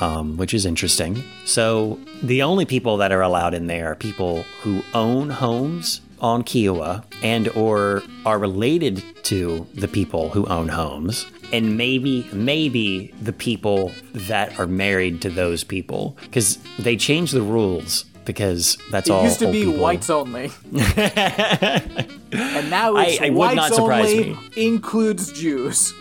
um, 0.01 0.37
which 0.37 0.53
is 0.53 0.65
interesting. 0.65 1.23
So 1.45 1.99
the 2.23 2.41
only 2.43 2.65
people 2.65 2.97
that 2.97 3.11
are 3.11 3.21
allowed 3.21 3.53
in 3.53 3.67
there 3.67 3.91
are 3.91 3.95
people 3.95 4.43
who 4.61 4.83
own 4.93 5.29
homes 5.29 6.01
on 6.19 6.43
Kiawah 6.43 7.03
and 7.23 7.47
or 7.49 8.03
are 8.25 8.37
related 8.37 9.01
to 9.23 9.65
the 9.75 9.87
people 9.87 10.29
who 10.29 10.45
own 10.47 10.67
homes 10.67 11.25
and 11.53 11.77
maybe 11.77 12.27
maybe 12.33 13.13
the 13.21 13.31
people 13.31 13.91
that 14.13 14.59
are 14.59 14.67
married 14.67 15.21
to 15.21 15.29
those 15.29 15.63
people 15.63 16.17
because 16.23 16.57
they 16.77 16.97
changed 16.97 17.33
the 17.33 17.41
rules 17.41 18.03
because 18.25 18.77
that's 18.91 19.07
It 19.09 19.13
all 19.13 19.23
used 19.23 19.39
to 19.39 19.49
be 19.51 19.63
people- 19.63 19.79
whites 19.81 20.09
only. 20.09 20.51
and 22.31 22.69
now 22.69 22.95
it's 22.97 23.19
I- 23.21 23.25
it 23.27 23.33
would 23.33 23.55
not 23.55 23.73
surprise 23.73 24.11
only 24.11 24.29
me. 24.33 24.37
includes 24.55 25.31
Jews. 25.31 25.93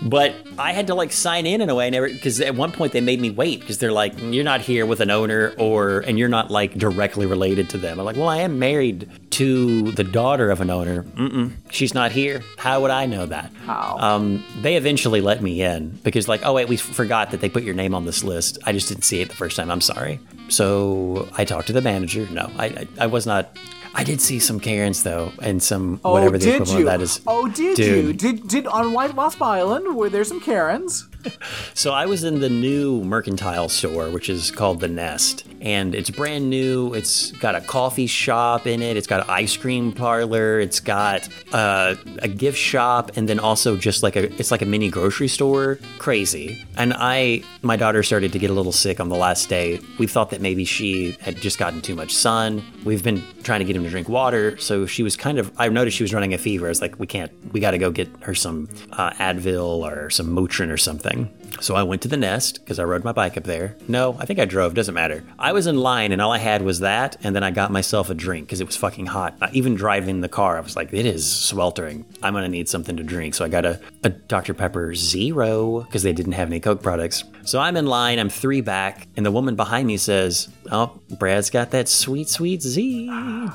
But 0.00 0.32
I 0.60 0.70
had 0.72 0.86
to 0.86 0.94
like 0.94 1.10
sign 1.10 1.44
in 1.44 1.60
in 1.60 1.68
a 1.68 1.74
way, 1.74 1.90
because 1.90 2.40
at 2.40 2.54
one 2.54 2.70
point 2.70 2.92
they 2.92 3.00
made 3.00 3.20
me 3.20 3.30
wait 3.30 3.58
because 3.58 3.78
they're 3.78 3.90
like, 3.90 4.14
you're 4.20 4.44
not 4.44 4.60
here 4.60 4.86
with 4.86 5.00
an 5.00 5.10
owner, 5.10 5.54
or 5.58 6.00
and 6.06 6.16
you're 6.20 6.28
not 6.28 6.52
like 6.52 6.74
directly 6.74 7.26
related 7.26 7.68
to 7.70 7.78
them. 7.78 7.98
I'm 7.98 8.06
like, 8.06 8.14
well, 8.14 8.28
I 8.28 8.38
am 8.38 8.60
married 8.60 9.10
to 9.30 9.90
the 9.90 10.04
daughter 10.04 10.52
of 10.52 10.60
an 10.60 10.70
owner. 10.70 11.02
Mm-mm, 11.02 11.50
she's 11.70 11.94
not 11.94 12.12
here. 12.12 12.42
How 12.58 12.80
would 12.82 12.92
I 12.92 13.06
know 13.06 13.26
that? 13.26 13.50
How? 13.64 13.96
Um, 13.98 14.44
they 14.62 14.76
eventually 14.76 15.20
let 15.20 15.42
me 15.42 15.60
in 15.62 15.98
because 16.04 16.28
like, 16.28 16.42
oh 16.44 16.52
wait, 16.52 16.68
we 16.68 16.76
forgot 16.76 17.32
that 17.32 17.40
they 17.40 17.48
put 17.48 17.64
your 17.64 17.74
name 17.74 17.92
on 17.92 18.04
this 18.06 18.22
list. 18.22 18.58
I 18.66 18.70
just 18.72 18.86
didn't 18.88 19.02
see 19.02 19.20
it 19.20 19.30
the 19.30 19.34
first 19.34 19.56
time. 19.56 19.72
I'm 19.72 19.80
sorry. 19.80 20.20
So 20.48 21.28
I 21.36 21.44
talked 21.44 21.66
to 21.66 21.72
the 21.72 21.82
manager. 21.82 22.28
No, 22.30 22.52
I 22.56 22.66
I, 22.66 22.88
I 23.00 23.06
was 23.08 23.26
not. 23.26 23.50
I 23.98 24.04
did 24.04 24.20
see 24.20 24.38
some 24.38 24.60
Karens 24.60 25.02
though, 25.02 25.32
and 25.40 25.62
some 25.62 26.00
Oh, 26.04 26.12
whatever 26.12 26.36
the 26.36 26.54
equivalent 26.54 26.80
you? 26.80 26.86
of 26.86 26.92
that 26.92 27.00
is. 27.02 27.20
Oh, 27.26 27.48
did 27.48 27.76
Dude. 27.76 27.88
you? 28.06 28.12
Did 28.12 28.46
did 28.48 28.66
on 28.66 28.92
White 28.92 29.14
Wasp 29.14 29.40
Island 29.40 29.96
were 29.96 30.10
there 30.10 30.22
some 30.24 30.38
Karens? 30.40 31.08
So 31.74 31.92
I 31.92 32.06
was 32.06 32.24
in 32.24 32.40
the 32.40 32.48
new 32.48 33.04
mercantile 33.04 33.68
store, 33.68 34.08
which 34.10 34.30
is 34.30 34.50
called 34.50 34.80
the 34.80 34.88
Nest, 34.88 35.44
and 35.60 35.94
it's 35.94 36.08
brand 36.08 36.48
new. 36.48 36.94
It's 36.94 37.32
got 37.32 37.54
a 37.54 37.60
coffee 37.60 38.06
shop 38.06 38.66
in 38.66 38.80
it. 38.80 38.96
It's 38.96 39.06
got 39.06 39.24
an 39.24 39.26
ice 39.28 39.56
cream 39.58 39.92
parlor. 39.92 40.58
It's 40.58 40.80
got 40.80 41.28
uh, 41.52 41.96
a 42.20 42.28
gift 42.28 42.58
shop, 42.58 43.12
and 43.16 43.28
then 43.28 43.38
also 43.38 43.76
just 43.76 44.02
like 44.02 44.16
a 44.16 44.24
it's 44.40 44.50
like 44.50 44.62
a 44.62 44.66
mini 44.66 44.88
grocery 44.88 45.28
store. 45.28 45.78
Crazy. 45.98 46.64
And 46.78 46.94
I, 46.96 47.42
my 47.62 47.76
daughter 47.76 48.02
started 48.02 48.32
to 48.32 48.38
get 48.38 48.50
a 48.50 48.54
little 48.54 48.72
sick 48.72 49.00
on 49.00 49.10
the 49.10 49.16
last 49.16 49.48
day. 49.48 49.80
We 49.98 50.06
thought 50.06 50.30
that 50.30 50.40
maybe 50.40 50.64
she 50.64 51.16
had 51.20 51.36
just 51.36 51.58
gotten 51.58 51.82
too 51.82 51.94
much 51.94 52.14
sun. 52.14 52.64
We've 52.84 53.04
been 53.04 53.22
trying 53.42 53.60
to 53.60 53.66
get 53.66 53.76
him 53.76 53.84
to 53.84 53.90
drink 53.90 54.08
water, 54.08 54.56
so 54.58 54.86
she 54.86 55.02
was 55.02 55.14
kind 55.16 55.38
of. 55.38 55.52
I 55.58 55.68
noticed 55.68 55.96
she 55.98 56.04
was 56.04 56.14
running 56.14 56.32
a 56.32 56.38
fever. 56.38 56.66
I 56.66 56.70
was 56.70 56.80
like, 56.80 56.98
we 56.98 57.06
can't. 57.06 57.32
We 57.52 57.60
got 57.60 57.72
to 57.72 57.78
go 57.78 57.90
get 57.90 58.08
her 58.22 58.34
some 58.34 58.68
uh, 58.92 59.10
Advil 59.10 59.80
or 59.80 60.10
some 60.10 60.34
Motrin 60.34 60.70
or 60.70 60.78
something. 60.78 61.15
So 61.60 61.74
I 61.74 61.82
went 61.82 62.02
to 62.02 62.08
the 62.08 62.16
nest 62.16 62.60
because 62.60 62.78
I 62.78 62.84
rode 62.84 63.04
my 63.04 63.12
bike 63.12 63.36
up 63.36 63.44
there. 63.44 63.76
No, 63.88 64.16
I 64.18 64.26
think 64.26 64.38
I 64.38 64.44
drove, 64.44 64.74
doesn't 64.74 64.94
matter. 64.94 65.24
I 65.38 65.52
was 65.52 65.66
in 65.66 65.76
line 65.76 66.12
and 66.12 66.20
all 66.20 66.32
I 66.32 66.38
had 66.38 66.62
was 66.62 66.80
that, 66.80 67.16
and 67.22 67.34
then 67.34 67.42
I 67.42 67.50
got 67.50 67.70
myself 67.70 68.10
a 68.10 68.14
drink 68.14 68.46
because 68.46 68.60
it 68.60 68.66
was 68.66 68.76
fucking 68.76 69.06
hot. 69.06 69.36
Uh, 69.40 69.48
even 69.52 69.74
driving 69.74 70.20
the 70.20 70.28
car, 70.28 70.56
I 70.56 70.60
was 70.60 70.76
like, 70.76 70.92
it 70.92 71.06
is 71.06 71.30
sweltering. 71.30 72.04
I'm 72.22 72.34
gonna 72.34 72.48
need 72.48 72.68
something 72.68 72.96
to 72.96 73.02
drink. 73.02 73.34
So 73.34 73.44
I 73.44 73.48
got 73.48 73.64
a, 73.64 73.80
a 74.04 74.10
Dr. 74.10 74.54
Pepper 74.54 74.94
Zero 74.94 75.80
because 75.82 76.02
they 76.02 76.12
didn't 76.12 76.32
have 76.32 76.48
any 76.48 76.60
Coke 76.60 76.82
products. 76.82 77.24
So 77.44 77.60
I'm 77.60 77.76
in 77.76 77.86
line, 77.86 78.18
I'm 78.18 78.28
three 78.28 78.60
back, 78.60 79.06
and 79.16 79.24
the 79.24 79.30
woman 79.30 79.56
behind 79.56 79.86
me 79.86 79.96
says, 79.96 80.48
Oh, 80.70 81.00
Brad's 81.18 81.50
got 81.50 81.70
that 81.70 81.88
sweet, 81.88 82.28
sweet 82.28 82.62
Z. 82.62 83.06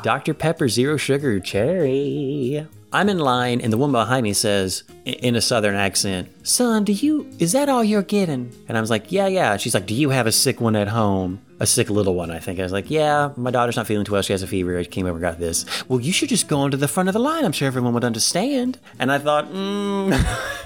Dr. 0.01 0.33
Pepper 0.33 0.69
Zero 0.69 0.97
Sugar 0.97 1.39
Cherry. 1.39 2.65
I'm 2.93 3.07
in 3.09 3.19
line, 3.19 3.61
and 3.61 3.71
the 3.71 3.77
woman 3.77 3.93
behind 3.93 4.23
me 4.23 4.33
says, 4.33 4.83
in 5.05 5.35
a 5.35 5.41
southern 5.41 5.75
accent, 5.75 6.29
Son, 6.45 6.83
do 6.83 6.91
you, 6.91 7.29
is 7.39 7.53
that 7.53 7.69
all 7.69 7.83
you're 7.83 8.01
getting? 8.03 8.51
And 8.67 8.77
I 8.77 8.81
was 8.81 8.89
like, 8.89 9.11
Yeah, 9.11 9.27
yeah. 9.27 9.57
She's 9.57 9.73
like, 9.73 9.85
Do 9.85 9.93
you 9.95 10.09
have 10.09 10.27
a 10.27 10.31
sick 10.31 10.59
one 10.59 10.75
at 10.75 10.89
home? 10.89 11.41
A 11.59 11.65
sick 11.67 11.89
little 11.89 12.15
one, 12.15 12.31
I 12.31 12.39
think. 12.39 12.59
I 12.59 12.63
was 12.63 12.71
like, 12.71 12.89
Yeah, 12.91 13.31
my 13.37 13.49
daughter's 13.51 13.77
not 13.77 13.87
feeling 13.87 14.03
too 14.05 14.11
well. 14.13 14.21
She 14.21 14.33
has 14.33 14.43
a 14.43 14.47
fever. 14.47 14.77
I 14.77 14.83
came 14.83 15.05
over 15.05 15.15
and 15.15 15.21
got 15.21 15.39
this. 15.39 15.65
Well, 15.87 16.01
you 16.01 16.11
should 16.11 16.29
just 16.29 16.47
go 16.47 16.59
onto 16.59 16.75
the 16.77 16.87
front 16.87 17.07
of 17.07 17.13
the 17.13 17.19
line. 17.19 17.45
I'm 17.45 17.51
sure 17.53 17.67
everyone 17.67 17.93
would 17.93 18.03
understand. 18.03 18.77
And 18.99 19.11
I 19.11 19.19
thought, 19.19 19.51
mm, 19.51 20.11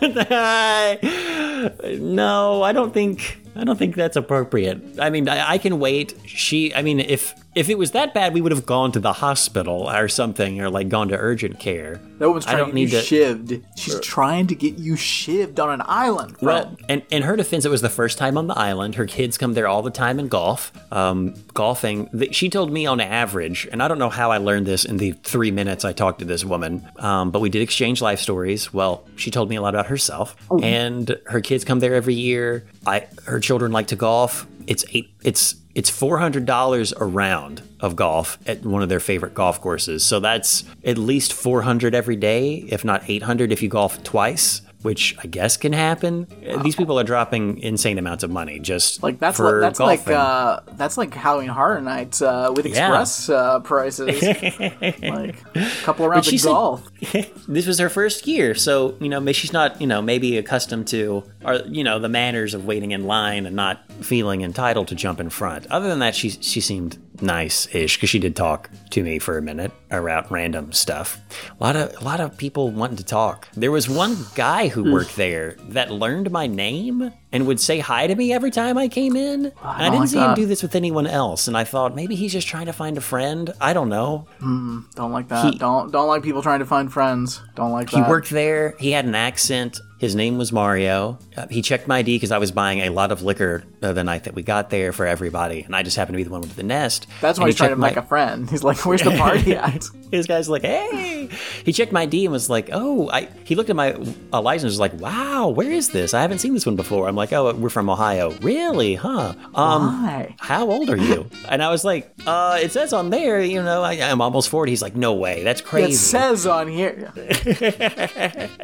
No, 2.00 2.64
I 2.64 2.72
don't 2.72 2.94
think. 2.94 3.42
I 3.56 3.64
don't 3.64 3.78
think 3.78 3.96
that's 3.96 4.18
appropriate. 4.18 5.00
I 5.00 5.10
mean, 5.10 5.30
I, 5.30 5.52
I 5.52 5.58
can 5.58 5.80
wait. 5.80 6.14
She, 6.26 6.74
I 6.74 6.82
mean, 6.82 7.00
if 7.00 7.34
if 7.56 7.70
it 7.70 7.78
was 7.78 7.92
that 7.92 8.14
bad, 8.14 8.34
we 8.34 8.42
would 8.42 8.52
have 8.52 8.66
gone 8.66 8.92
to 8.92 9.00
the 9.00 9.14
hospital 9.14 9.90
or 9.90 10.10
something, 10.10 10.60
or 10.60 10.70
like 10.70 10.90
gone 10.90 11.08
to 11.08 11.18
urgent 11.18 11.58
care. 11.58 12.02
That 12.18 12.28
woman's 12.28 12.46
I 12.48 12.52
trying 12.52 12.66
don't 12.66 12.76
to 12.76 12.86
get 12.86 13.12
you 13.12 13.20
to- 13.20 13.36
shivved. 13.36 13.64
She's 13.78 14.00
trying 14.02 14.48
to 14.48 14.56
get 14.56 14.78
you 14.78 14.96
shivved 14.96 15.58
on 15.60 15.70
an 15.70 15.82
island. 15.86 16.36
Well, 16.42 16.64
friend. 16.64 16.84
and 16.90 17.02
in 17.12 17.24
her 17.24 17.38
defense, 17.38 17.64
it 17.64 17.70
was 17.70 17.82
the 17.82 17.90
first 17.90 18.18
time 18.18 18.38
on 18.38 18.48
the 18.48 18.58
island. 18.58 18.96
Her 18.96 19.06
kids 19.06 19.38
come 19.38 19.54
there 19.54 19.70
all 19.70 19.82
the 19.82 19.90
time 19.92 20.20
and 20.20 20.30
golf. 20.30 20.74
Um, 20.92 21.34
golfing. 21.54 22.10
She 22.34 22.50
told 22.50 22.74
me 22.74 22.86
on 22.88 23.00
average, 23.00 23.70
and 23.72 23.82
I 23.82 23.88
don't 23.88 24.00
know 24.00 24.10
how 24.10 24.32
I 24.32 24.38
learned 24.38 24.66
this 24.66 24.84
in 24.84 24.98
the 24.98 25.12
three 25.24 25.52
minutes 25.52 25.86
I 25.86 25.94
talked 25.94 26.20
to 26.20 26.26
this 26.26 26.44
woman, 26.44 26.86
um, 26.98 27.32
but 27.32 27.40
we 27.40 27.50
did 27.50 27.62
exchange 27.62 28.02
life 28.02 28.20
stories. 28.20 28.74
Well, 28.74 29.06
she 29.16 29.32
told 29.32 29.50
me 29.50 29.56
a 29.56 29.62
lot 29.62 29.74
about 29.76 29.88
herself, 29.88 30.36
and 30.62 31.18
her 31.28 31.40
kids 31.40 31.64
come 31.64 31.80
there 31.80 31.96
every 31.96 32.16
year. 32.16 32.66
I 32.86 33.08
her 33.26 33.40
children 33.46 33.72
like 33.72 33.88
to 33.88 33.96
golf. 33.96 34.48
It's 34.68 34.84
eight. 34.94 35.12
It's 35.24 35.56
it's 35.76 35.90
four 35.90 36.18
hundred 36.18 36.46
dollars 36.46 36.94
a 36.94 37.06
round 37.06 37.62
of 37.80 37.96
golf 37.96 38.38
at 38.48 38.66
one 38.66 38.82
of 38.82 38.90
their 38.90 39.00
favorite 39.00 39.34
golf 39.34 39.62
courses. 39.62 40.04
So 40.04 40.20
that's 40.20 40.64
at 40.84 40.98
least 40.98 41.34
four 41.34 41.62
hundred 41.62 41.94
every 41.94 42.16
day, 42.16 42.66
if 42.70 42.84
not 42.84 43.04
eight 43.08 43.24
hundred 43.24 43.52
if 43.52 43.62
you 43.62 43.70
golf 43.70 44.04
twice 44.04 44.62
which 44.86 45.16
I 45.22 45.28
guess 45.28 45.58
can 45.58 45.74
happen. 45.74 46.28
Uh, 46.48 46.62
These 46.64 46.76
people 46.76 47.00
are 47.00 47.04
dropping 47.04 47.58
insane 47.58 47.98
amounts 47.98 48.24
of 48.24 48.30
money 48.30 48.60
just 48.60 49.02
like 49.04 49.20
that's 49.20 49.36
for 49.38 49.52
like, 49.54 49.62
that's 49.62 49.80
golfing. 49.80 50.14
like 50.14 50.16
uh 50.16 50.60
that's 50.78 50.98
like 50.98 51.14
Halloween 51.14 51.50
Horror 51.50 51.82
Nights 51.82 52.22
uh, 52.22 52.54
with 52.56 52.66
Yeah. 52.66 52.88
express 52.88 53.28
uh, 53.30 53.60
prices. 53.62 54.22
like 54.22 55.36
a 55.56 55.70
couple 55.84 56.08
rounds 56.08 56.28
she 56.28 56.36
of 56.36 56.42
said- 56.42 56.50
golf. 56.50 56.88
this 57.48 57.66
was 57.68 57.80
her 57.80 57.90
first 57.90 58.28
year, 58.28 58.56
so 58.56 58.96
you 59.00 59.10
know, 59.10 59.20
she's 59.32 59.52
not 59.54 59.82
you 59.82 59.88
know 59.88 60.02
maybe 60.02 60.38
accustomed 60.38 60.88
to 60.90 61.24
or 61.44 61.56
you 61.68 61.84
know 61.84 62.00
the 62.00 62.10
manners 62.10 62.54
of 62.54 62.66
waiting 62.66 62.92
in 62.92 63.06
line 63.06 63.46
and 63.46 63.56
not 63.56 63.82
feeling 64.02 64.42
entitled 64.42 64.88
to 64.90 64.96
jump 64.96 65.20
in 65.20 65.30
front. 65.30 65.68
Other 65.68 65.88
than 65.88 66.00
that, 66.00 66.16
she 66.16 66.30
she 66.30 66.62
seemed 66.62 66.98
nice-ish 67.22 67.96
because 67.96 68.10
she 68.10 68.20
did 68.20 68.36
talk 68.36 68.70
to 68.90 69.02
me 69.02 69.20
for 69.20 69.38
a 69.38 69.42
minute 69.42 69.72
about 69.90 70.30
random 70.32 70.72
stuff. 70.72 71.20
A 71.60 71.64
lot 71.64 71.76
of 71.76 71.96
a 72.02 72.04
lot 72.04 72.20
of 72.20 72.38
people 72.38 72.72
wanting 72.72 72.98
to 72.98 73.06
talk. 73.06 73.48
There 73.54 73.72
was 73.72 73.90
one 73.90 74.18
guy 74.36 74.68
who 74.68 74.92
worked 74.92 75.12
hmm. 75.12 75.22
there 75.22 75.56
that 75.70 75.92
learned 75.92 76.32
my 76.32 76.48
name 76.48 77.12
and 77.32 77.48
would 77.48 77.60
say 77.60 77.80
hi 77.80 78.08
to 78.08 78.16
me 78.16 78.32
every 78.32 78.52
time 78.52 78.78
I 78.78 78.88
came 78.88 79.16
in. 79.16 79.48
Oh, 79.48 79.70
and 79.70 79.84
I, 79.84 79.90
didn't 79.90 80.00
like 80.00 80.10
see 80.10 80.20
him 80.20 80.34
do 80.36 80.46
this 80.46 80.62
with 80.62 80.76
anyone 80.76 81.08
else, 81.08 81.48
and 81.48 81.58
I 81.58 81.64
thought 81.64 81.96
maybe 81.96 82.16
he's 82.16 82.32
just 82.32 82.48
trying 82.48 82.68
to 82.68 82.74
find 82.74 82.98
a 82.98 83.02
friend. 83.02 83.54
I 83.60 83.74
don't 83.74 83.90
know. 83.90 84.28
Hmm, 84.40 84.82
don't 84.96 85.12
like 85.12 85.28
that. 85.30 85.54
He- 85.54 85.58
don't 85.58 85.92
don't 85.92 86.08
like 86.08 86.24
people 86.24 86.42
trying 86.42 86.60
to 86.60 86.66
find 86.66 86.92
friends. 86.92 87.42
Don't 87.56 87.72
like 87.72 87.90
He 87.90 88.00
that. 88.00 88.10
worked 88.10 88.30
there. 88.30 88.76
He 88.80 88.92
had 88.92 89.06
an 89.06 89.16
accent. 89.16 89.80
His 89.98 90.14
name 90.14 90.38
was 90.38 90.52
Mario. 90.52 91.18
Uh, 91.38 91.48
he 91.48 91.62
checked 91.62 91.88
my 91.88 92.00
ID 92.00 92.18
because 92.18 92.32
I 92.32 92.38
was 92.38 92.52
buying 92.52 92.80
a 92.80 92.90
lot 92.90 93.12
of 93.14 93.22
liquor 93.24 93.64
uh, 93.82 93.94
the 93.94 94.04
night 94.04 94.26
that 94.26 94.36
we 94.36 94.44
got 94.44 94.70
there 94.70 94.92
for 94.92 95.06
everybody, 95.06 95.62
and 95.62 95.74
I 95.76 95.84
just 95.84 95.96
happened 95.96 96.16
to 96.16 96.18
be 96.18 96.24
the 96.24 96.30
one 96.32 96.42
with 96.42 96.56
the 96.58 96.64
nest. 96.64 97.08
That's 97.22 97.40
why 97.40 97.46
he's 97.48 97.56
trying 97.56 97.70
to 97.70 97.76
checked 97.76 97.80
make 97.82 97.96
my- 97.96 98.02
a 98.02 98.06
friend. 98.06 98.50
He's 98.50 98.64
like, 98.64 98.86
"Where's 98.86 99.02
the 99.04 99.12
party 99.18 99.56
at?" 99.56 99.86
His 100.12 100.28
guy's 100.28 100.50
like, 100.50 100.64
"Hey!" 100.64 101.30
He 101.64 101.72
checked 101.72 101.92
my 101.94 102.02
ID 102.02 102.26
and 102.26 102.32
was 102.34 102.50
like, 102.50 102.70
"Oh!" 102.74 103.10
I, 103.10 103.30
he 103.46 103.56
looked 103.56 103.70
at 103.70 103.76
my 103.78 103.94
uh, 104.34 104.42
license, 104.42 104.64
and 104.64 104.72
was 104.72 104.80
like, 104.80 104.94
"Wow, 105.00 105.48
where 105.50 105.72
is 105.72 105.90
this? 105.90 106.14
I 106.14 106.22
haven't 106.22 106.40
seen 106.40 106.54
this 106.54 106.66
one 106.66 106.76
before." 106.76 107.08
I'm 107.08 107.16
like, 107.16 107.32
"Oh, 107.32 107.54
we're 107.54 107.70
from 107.70 107.90
Ohio." 107.90 108.32
Really? 108.42 108.96
Huh? 108.96 109.34
Um, 109.56 110.04
Why? 110.04 110.36
how 110.40 110.70
old 110.70 110.90
are 110.90 110.98
you? 110.98 111.30
and 111.50 111.64
I 111.64 111.70
was 111.70 111.86
like, 111.86 112.14
"Uh, 112.28 112.60
it 112.62 112.72
says 112.74 112.92
on 112.92 113.10
there, 113.12 113.42
you 113.42 113.64
know, 113.64 113.82
I, 113.82 113.94
I'm 113.94 114.20
almost 114.22 114.50
40." 114.50 114.72
He's 114.74 114.82
like, 114.82 114.96
"No 114.96 115.14
way, 115.14 115.44
that's 115.44 115.62
crazy." 115.62 115.94
It 115.94 115.98
says 115.98 116.46
on 116.46 116.68
here. 116.68 117.14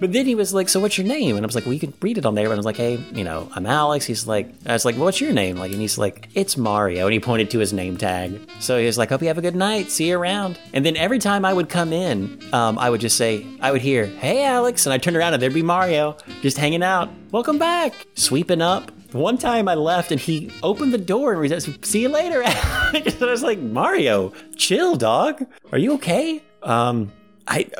But 0.00 0.12
then 0.12 0.26
he 0.26 0.34
was 0.34 0.52
like, 0.58 0.68
"So 0.68 0.80
what's 0.80 0.98
your 0.98 1.06
name?" 1.06 1.36
And 1.36 1.44
I 1.44 1.46
was 1.46 1.54
like, 1.54 1.64
"Well, 1.64 1.72
you 1.72 1.80
can 1.80 1.94
read 2.02 2.18
it 2.18 2.26
on 2.26 2.34
there." 2.34 2.44
And 2.44 2.52
I 2.52 2.56
was 2.56 2.66
like, 2.66 2.76
"Hey, 2.76 2.98
you 3.14 3.24
know, 3.24 3.48
I'm 3.54 3.64
Alex." 3.64 4.04
He's 4.04 4.26
like, 4.26 4.52
"I 4.66 4.74
was 4.74 4.84
like, 4.84 4.96
well, 4.96 5.04
what's 5.04 5.20
your 5.20 5.32
name?" 5.32 5.56
Like, 5.56 5.72
and 5.72 5.80
he's 5.80 5.96
like, 5.96 6.28
"It's 6.34 6.56
Mario." 6.56 7.06
And 7.06 7.12
he 7.14 7.20
pointed 7.20 7.50
to 7.52 7.58
his 7.58 7.72
name 7.72 7.96
tag. 7.96 8.38
So 8.60 8.78
he 8.78 8.84
was 8.86 8.98
like, 8.98 9.08
"Hope 9.08 9.22
you 9.22 9.28
have 9.28 9.38
a 9.38 9.42
good 9.42 9.56
night. 9.56 9.90
See 9.90 10.08
you 10.08 10.18
around." 10.18 10.58
And 10.74 10.84
then 10.84 10.96
every 10.96 11.18
time 11.18 11.44
I 11.44 11.52
would 11.52 11.68
come 11.68 11.92
in, 11.92 12.38
um, 12.52 12.78
I 12.78 12.90
would 12.90 13.00
just 13.00 13.16
say, 13.16 13.46
I 13.60 13.70
would 13.72 13.80
hear, 13.80 14.06
"Hey, 14.06 14.44
Alex," 14.44 14.84
and 14.84 14.92
I 14.92 14.96
would 14.96 15.02
turn 15.02 15.16
around 15.16 15.34
and 15.34 15.42
there'd 15.42 15.54
be 15.54 15.62
Mario 15.62 16.16
just 16.42 16.58
hanging 16.58 16.82
out. 16.82 17.08
Welcome 17.30 17.58
back, 17.58 17.94
sweeping 18.14 18.60
up. 18.60 18.90
One 19.12 19.38
time 19.38 19.68
I 19.68 19.74
left 19.74 20.12
and 20.12 20.20
he 20.20 20.50
opened 20.62 20.92
the 20.92 20.98
door 20.98 21.32
and 21.32 21.42
he 21.42 21.60
said, 21.60 21.84
"See 21.84 22.02
you 22.02 22.08
later." 22.08 22.42
and 22.44 23.16
I 23.22 23.30
was 23.30 23.42
like, 23.42 23.58
"Mario, 23.58 24.32
chill, 24.56 24.96
dog. 24.96 25.46
Are 25.72 25.78
you 25.78 25.94
okay?" 25.94 26.42
Um, 26.62 27.12
I 27.48 27.70